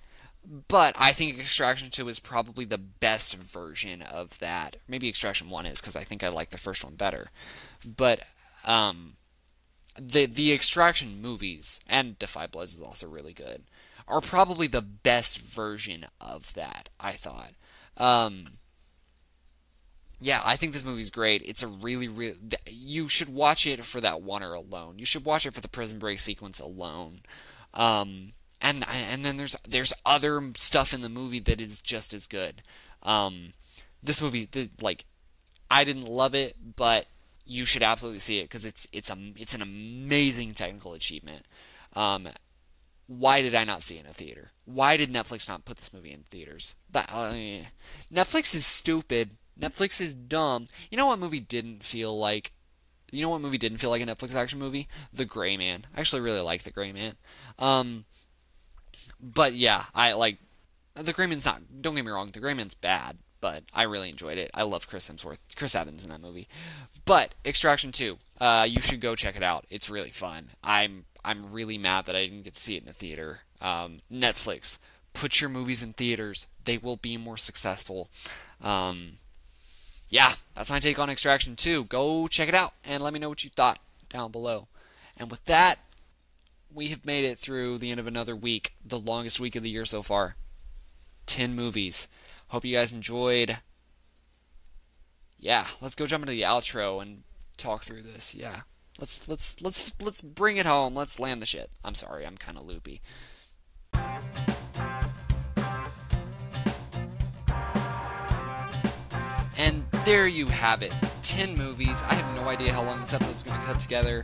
But 0.68 0.96
I 0.98 1.12
think 1.12 1.40
Extraction 1.40 1.90
2 1.90 2.08
is 2.08 2.20
probably 2.20 2.66
the 2.66 2.78
best 2.78 3.36
version 3.36 4.02
of 4.02 4.38
that. 4.40 4.78
Maybe 4.88 5.10
Extraction 5.10 5.50
1 5.50 5.66
is 5.66 5.82
because 5.82 5.96
I 5.96 6.04
think 6.04 6.24
I 6.24 6.28
like 6.28 6.52
the 6.52 6.58
first 6.58 6.84
one 6.84 6.96
better. 6.96 7.32
But 7.86 8.22
um, 8.64 9.14
the 10.00 10.26
the 10.26 10.54
Extraction 10.54 11.22
movies 11.22 11.80
and 11.88 12.18
Da 12.20 12.28
5 12.28 12.52
Bloods 12.52 12.74
is 12.74 12.82
also 12.82 13.08
really 13.08 13.34
good. 13.34 13.64
Are 14.08 14.22
probably 14.22 14.68
the 14.68 14.82
best 14.82 15.40
version 15.40 16.06
of 16.22 16.54
that. 16.54 16.90
I 17.00 17.14
thought. 17.14 17.54
Um, 17.98 18.46
yeah, 20.20 20.42
I 20.44 20.56
think 20.56 20.74
this 20.74 20.86
movie's 20.86 21.10
great. 21.10 21.42
It's 21.46 21.64
a 21.64 21.68
really, 21.68 22.08
really. 22.08 22.36
You 22.68 23.08
should 23.08 23.30
watch 23.30 23.68
it 23.68 23.84
for 23.84 24.02
that 24.02 24.22
oner 24.26 24.54
alone. 24.54 25.00
You 25.00 25.06
should 25.06 25.26
watch 25.26 25.46
it 25.46 25.54
for 25.54 25.62
the 25.62 25.68
prison 25.68 26.00
break 26.00 26.20
sequence 26.20 26.60
alone. 26.60 27.22
Um, 27.74 28.34
and 28.62 28.86
and 28.88 29.26
then 29.26 29.38
there's 29.38 29.56
there's 29.68 29.94
other 30.06 30.52
stuff 30.56 30.94
in 30.94 31.02
the 31.02 31.10
movie 31.10 31.40
that 31.40 31.60
is 31.60 31.82
just 31.82 32.14
as 32.14 32.28
good. 32.28 32.62
Um, 33.04 33.54
this 34.02 34.22
movie, 34.22 34.48
like, 34.82 35.06
I 35.70 35.84
didn't 35.84 36.06
love 36.06 36.34
it, 36.34 36.56
but 36.76 37.08
you 37.46 37.66
should 37.66 37.84
absolutely 37.84 38.20
see 38.20 38.40
it 38.40 38.44
because 38.46 38.66
it's 38.66 38.88
it's 38.92 39.10
a 39.10 39.18
it's 39.36 39.54
an 39.54 39.62
amazing 39.62 40.54
technical 40.54 40.94
achievement. 40.94 41.46
Um, 41.94 42.30
why 43.08 43.42
did 43.42 43.54
I 43.54 43.64
not 43.64 43.82
see 43.82 43.98
it 43.98 44.06
in 44.06 44.10
a 44.10 44.14
theater? 44.14 44.52
Why 44.66 44.98
did 44.98 45.14
Netflix 45.14 45.48
not 45.48 45.66
put 45.66 45.78
this 45.78 45.94
movie 45.94 46.12
in 46.12 46.24
theaters? 46.24 46.76
Uh, 46.94 47.34
Netflix 48.12 48.56
is 48.56 48.66
stupid. 48.66 49.32
Netflix 49.60 50.02
is 50.02 50.14
dumb. 50.14 50.68
You 50.90 50.98
know 50.98 51.08
what 51.08 51.20
movie 51.20 51.40
didn't 51.40 51.84
feel 51.84 52.18
like? 52.18 52.52
You 53.12 53.22
know 53.22 53.30
what 53.30 53.42
movie 53.42 53.58
didn't 53.58 53.78
feel 53.78 53.90
like 53.90 54.02
a 54.02 54.06
Netflix 54.06 54.36
action 54.36 54.60
movie? 54.60 54.88
The 55.14 55.26
Gray 55.26 55.58
Man. 55.58 55.86
I 55.96 56.00
actually 56.00 56.22
really 56.22 56.42
like 56.42 56.64
The 56.64 56.72
Gray 56.72 56.92
Man. 56.92 57.16
Um, 57.60 58.06
but 59.22 59.54
yeah, 59.54 59.86
I 59.94 60.14
like 60.14 60.38
The 60.96 61.14
Gray 61.14 61.26
Man's 61.26 61.46
not. 61.46 61.62
Don't 61.82 61.96
get 61.96 62.06
me 62.06 62.12
wrong. 62.12 62.28
The 62.28 62.40
Gray 62.40 62.54
Man's 62.54 62.74
bad, 62.74 63.18
but 63.40 63.64
I 63.74 63.84
really 63.84 64.10
enjoyed 64.10 64.38
it. 64.38 64.52
I 64.54 64.64
love 64.64 64.90
Chris 64.90 65.10
Hemsworth, 65.10 65.40
Chris 65.56 65.76
Evans 65.76 66.04
in 66.04 66.10
that 66.10 66.22
movie. 66.22 66.48
But 67.06 67.36
Extraction 67.46 67.92
2, 67.92 68.18
uh, 68.42 68.68
you 68.68 68.82
should 68.82 69.00
go 69.00 69.16
check 69.16 69.36
it 69.36 69.44
out. 69.44 69.66
It's 69.70 69.90
really 69.90 70.10
fun. 70.10 70.50
I'm 70.64 71.06
I'm 71.24 71.52
really 71.52 71.78
mad 71.78 72.06
that 72.06 72.16
I 72.16 72.24
didn't 72.26 72.44
get 72.44 72.54
to 72.54 72.60
see 72.60 72.76
it 72.76 72.84
in 72.84 72.90
a 72.90 72.94
theater. 72.94 73.40
Um, 73.60 74.00
Netflix, 74.12 74.78
put 75.14 75.42
your 75.42 75.50
movies 75.50 75.82
in 75.82 75.94
theaters. 75.94 76.48
They 76.66 76.78
will 76.78 76.98
be 76.98 77.18
more 77.18 77.38
successful. 77.38 78.10
Um, 78.62 79.18
yeah, 80.10 80.34
that's 80.54 80.70
my 80.70 80.80
take 80.80 81.00
on 81.00 81.10
Extraction 81.10 81.56
2. 81.56 81.86
Go 81.86 82.28
check 82.28 82.48
it 82.48 82.56
out 82.56 82.74
and 82.84 83.04
let 83.04 83.14
me 83.14 83.20
know 83.20 83.30
what 83.30 83.44
you 83.44 83.50
thought 83.50 83.80
down 84.10 84.32
below. 84.32 84.68
And 85.18 85.32
with 85.32 85.44
that, 85.46 85.80
we 86.74 86.88
have 86.90 87.06
made 87.06 87.26
it 87.26 87.40
through 87.40 87.78
the 87.78 87.92
end 87.92 88.00
of 88.00 88.08
another 88.08 88.36
week, 88.36 88.76
the 88.86 89.00
longest 89.00 89.40
week 89.40 89.56
of 89.56 89.64
the 89.64 89.70
year 89.70 89.86
so 89.86 90.02
far. 90.02 90.36
10 91.26 91.56
movies. 91.56 92.08
Hope 92.50 92.66
you 92.66 92.76
guys 92.76 92.94
enjoyed. 92.94 93.58
Yeah, 95.40 95.66
let's 95.82 95.96
go 95.96 96.06
jump 96.06 96.24
into 96.24 96.34
the 96.34 96.42
outro 96.44 97.02
and 97.02 97.24
talk 97.58 97.84
through 97.84 98.02
this. 98.04 98.36
Yeah. 98.36 98.62
Let's 99.00 99.28
let's 99.28 99.62
let's 99.62 99.94
let's 100.02 100.22
bring 100.22 100.56
it 100.58 100.66
home. 100.66 100.96
Let's 100.96 101.20
land 101.20 101.42
the 101.42 101.46
shit. 101.46 101.70
I'm 101.84 101.96
sorry, 101.96 102.26
I'm 102.26 102.38
kind 102.38 102.58
of 102.58 102.66
loopy. 102.66 103.02
There 110.06 110.28
you 110.28 110.46
have 110.46 110.84
it. 110.84 110.94
10 111.24 111.58
movies. 111.58 112.04
I 112.04 112.14
have 112.14 112.36
no 112.36 112.48
idea 112.48 112.72
how 112.72 112.84
long 112.84 113.00
this 113.00 113.12
episode 113.12 113.34
is 113.34 113.42
going 113.42 113.60
to 113.60 113.66
cut 113.66 113.80
together. 113.80 114.24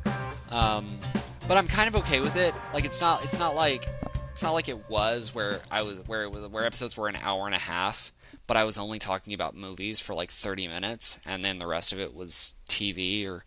Um, 0.51 0.99
but 1.47 1.57
I'm 1.57 1.67
kind 1.67 1.87
of 1.87 1.95
okay 2.03 2.19
with 2.19 2.37
it. 2.37 2.53
Like 2.71 2.85
it's 2.85 3.01
not 3.01 3.25
it's 3.25 3.39
not 3.39 3.55
like 3.55 3.87
it's 4.31 4.43
not 4.43 4.51
like 4.51 4.69
it 4.69 4.89
was 4.89 5.33
where 5.33 5.59
I 5.71 5.81
was 5.81 6.07
where 6.07 6.21
it 6.21 6.31
was 6.31 6.47
where 6.47 6.65
episodes 6.65 6.95
were 6.97 7.07
an 7.07 7.15
hour 7.15 7.47
and 7.47 7.55
a 7.55 7.59
half, 7.59 8.13
but 8.45 8.57
I 8.57 8.63
was 8.63 8.77
only 8.77 8.99
talking 8.99 9.33
about 9.33 9.55
movies 9.55 9.99
for 9.99 10.13
like 10.13 10.29
30 10.29 10.67
minutes 10.67 11.19
and 11.25 11.43
then 11.43 11.57
the 11.57 11.67
rest 11.67 11.91
of 11.91 11.99
it 11.99 12.13
was 12.13 12.53
TV 12.69 13.27
or 13.27 13.43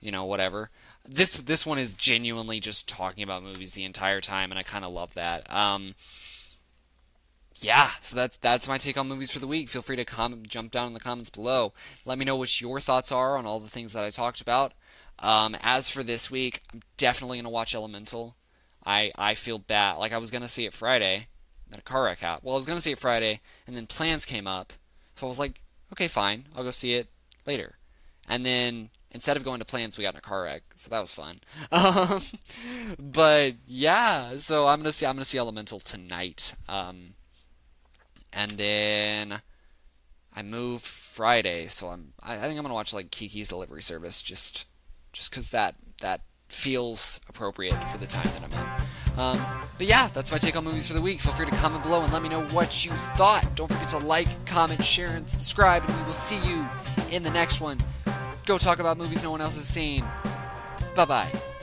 you 0.00 0.10
know 0.10 0.24
whatever. 0.24 0.70
This 1.08 1.36
this 1.36 1.64
one 1.64 1.78
is 1.78 1.94
genuinely 1.94 2.58
just 2.58 2.88
talking 2.88 3.22
about 3.22 3.44
movies 3.44 3.72
the 3.72 3.84
entire 3.84 4.20
time 4.20 4.50
and 4.50 4.58
I 4.58 4.64
kind 4.64 4.84
of 4.84 4.90
love 4.90 5.14
that. 5.14 5.50
Um, 5.54 5.94
yeah, 7.62 7.90
so 8.00 8.16
that's 8.16 8.36
that's 8.38 8.68
my 8.68 8.78
take 8.78 8.96
on 8.96 9.08
movies 9.08 9.30
for 9.30 9.38
the 9.38 9.46
week. 9.46 9.68
Feel 9.68 9.82
free 9.82 9.96
to 9.96 10.04
comment, 10.04 10.48
jump 10.48 10.70
down 10.70 10.88
in 10.88 10.94
the 10.94 11.00
comments 11.00 11.30
below. 11.30 11.72
Let 12.04 12.18
me 12.18 12.24
know 12.24 12.36
what 12.36 12.60
your 12.60 12.80
thoughts 12.80 13.12
are 13.12 13.36
on 13.36 13.46
all 13.46 13.60
the 13.60 13.68
things 13.68 13.92
that 13.92 14.04
I 14.04 14.10
talked 14.10 14.40
about. 14.40 14.72
Um, 15.18 15.56
as 15.62 15.90
for 15.90 16.02
this 16.02 16.30
week, 16.30 16.60
I'm 16.72 16.82
definitely 16.96 17.38
gonna 17.38 17.50
watch 17.50 17.74
Elemental. 17.74 18.36
I 18.84 19.12
I 19.16 19.34
feel 19.34 19.58
bad. 19.58 19.94
Like 19.94 20.12
I 20.12 20.18
was 20.18 20.30
gonna 20.30 20.48
see 20.48 20.64
it 20.64 20.74
Friday, 20.74 21.28
then 21.68 21.80
a 21.80 21.82
car 21.82 22.04
wreck 22.04 22.18
happened. 22.20 22.44
Well, 22.46 22.54
I 22.54 22.58
was 22.58 22.66
gonna 22.66 22.80
see 22.80 22.92
it 22.92 22.98
Friday, 22.98 23.40
and 23.66 23.76
then 23.76 23.86
plans 23.86 24.24
came 24.24 24.46
up, 24.46 24.72
so 25.14 25.26
I 25.26 25.28
was 25.28 25.38
like, 25.38 25.60
okay, 25.92 26.08
fine, 26.08 26.46
I'll 26.54 26.64
go 26.64 26.70
see 26.70 26.92
it 26.92 27.08
later. 27.46 27.76
And 28.28 28.44
then 28.44 28.90
instead 29.10 29.36
of 29.36 29.44
going 29.44 29.60
to 29.60 29.64
plans, 29.64 29.96
we 29.96 30.02
got 30.02 30.14
in 30.14 30.18
a 30.18 30.20
car 30.20 30.42
wreck, 30.42 30.62
so 30.76 30.90
that 30.90 31.00
was 31.00 31.12
fun. 31.12 31.36
Um, 31.72 32.20
but 32.98 33.54
yeah, 33.66 34.36
so 34.36 34.66
I'm 34.66 34.80
gonna 34.80 34.92
see 34.92 35.06
I'm 35.06 35.16
gonna 35.16 35.24
see 35.24 35.38
Elemental 35.38 35.80
tonight. 35.80 36.54
Um, 36.68 37.14
and 38.36 38.52
then 38.52 39.40
I 40.34 40.42
move 40.42 40.82
Friday, 40.82 41.66
so 41.68 41.88
I'm 41.88 42.12
I, 42.22 42.36
think 42.36 42.56
I'm 42.56 42.62
gonna 42.62 42.74
watch 42.74 42.92
like 42.92 43.10
Kiki's 43.10 43.48
Delivery 43.48 43.82
Service 43.82 44.22
just 44.22 44.66
just 45.12 45.30
because 45.30 45.50
that 45.50 45.76
that 46.00 46.22
feels 46.48 47.20
appropriate 47.28 47.82
for 47.90 47.98
the 47.98 48.06
time 48.06 48.26
that 48.26 48.42
I'm 48.44 48.52
in. 48.52 49.18
Um, 49.18 49.46
but 49.78 49.86
yeah, 49.86 50.08
that's 50.08 50.30
my 50.30 50.38
take 50.38 50.56
on 50.56 50.64
movies 50.64 50.86
for 50.86 50.92
the 50.92 51.00
week. 51.00 51.20
Feel 51.20 51.32
free 51.32 51.46
to 51.46 51.52
comment 51.52 51.82
below 51.82 52.02
and 52.02 52.12
let 52.12 52.22
me 52.22 52.28
know 52.28 52.42
what 52.48 52.84
you 52.84 52.92
thought. 53.16 53.46
Don't 53.54 53.72
forget 53.72 53.88
to 53.88 53.98
like, 53.98 54.28
comment, 54.44 54.84
share, 54.84 55.16
and 55.16 55.28
subscribe, 55.28 55.84
and 55.86 55.96
we 55.96 56.02
will 56.04 56.12
see 56.12 56.38
you 56.46 56.66
in 57.10 57.22
the 57.22 57.30
next 57.30 57.62
one. 57.62 57.80
Go 58.44 58.58
talk 58.58 58.78
about 58.78 58.98
movies 58.98 59.22
no 59.22 59.30
one 59.30 59.40
else 59.40 59.54
has 59.54 59.64
seen. 59.64 60.04
Bye 60.94 61.06
bye. 61.06 61.55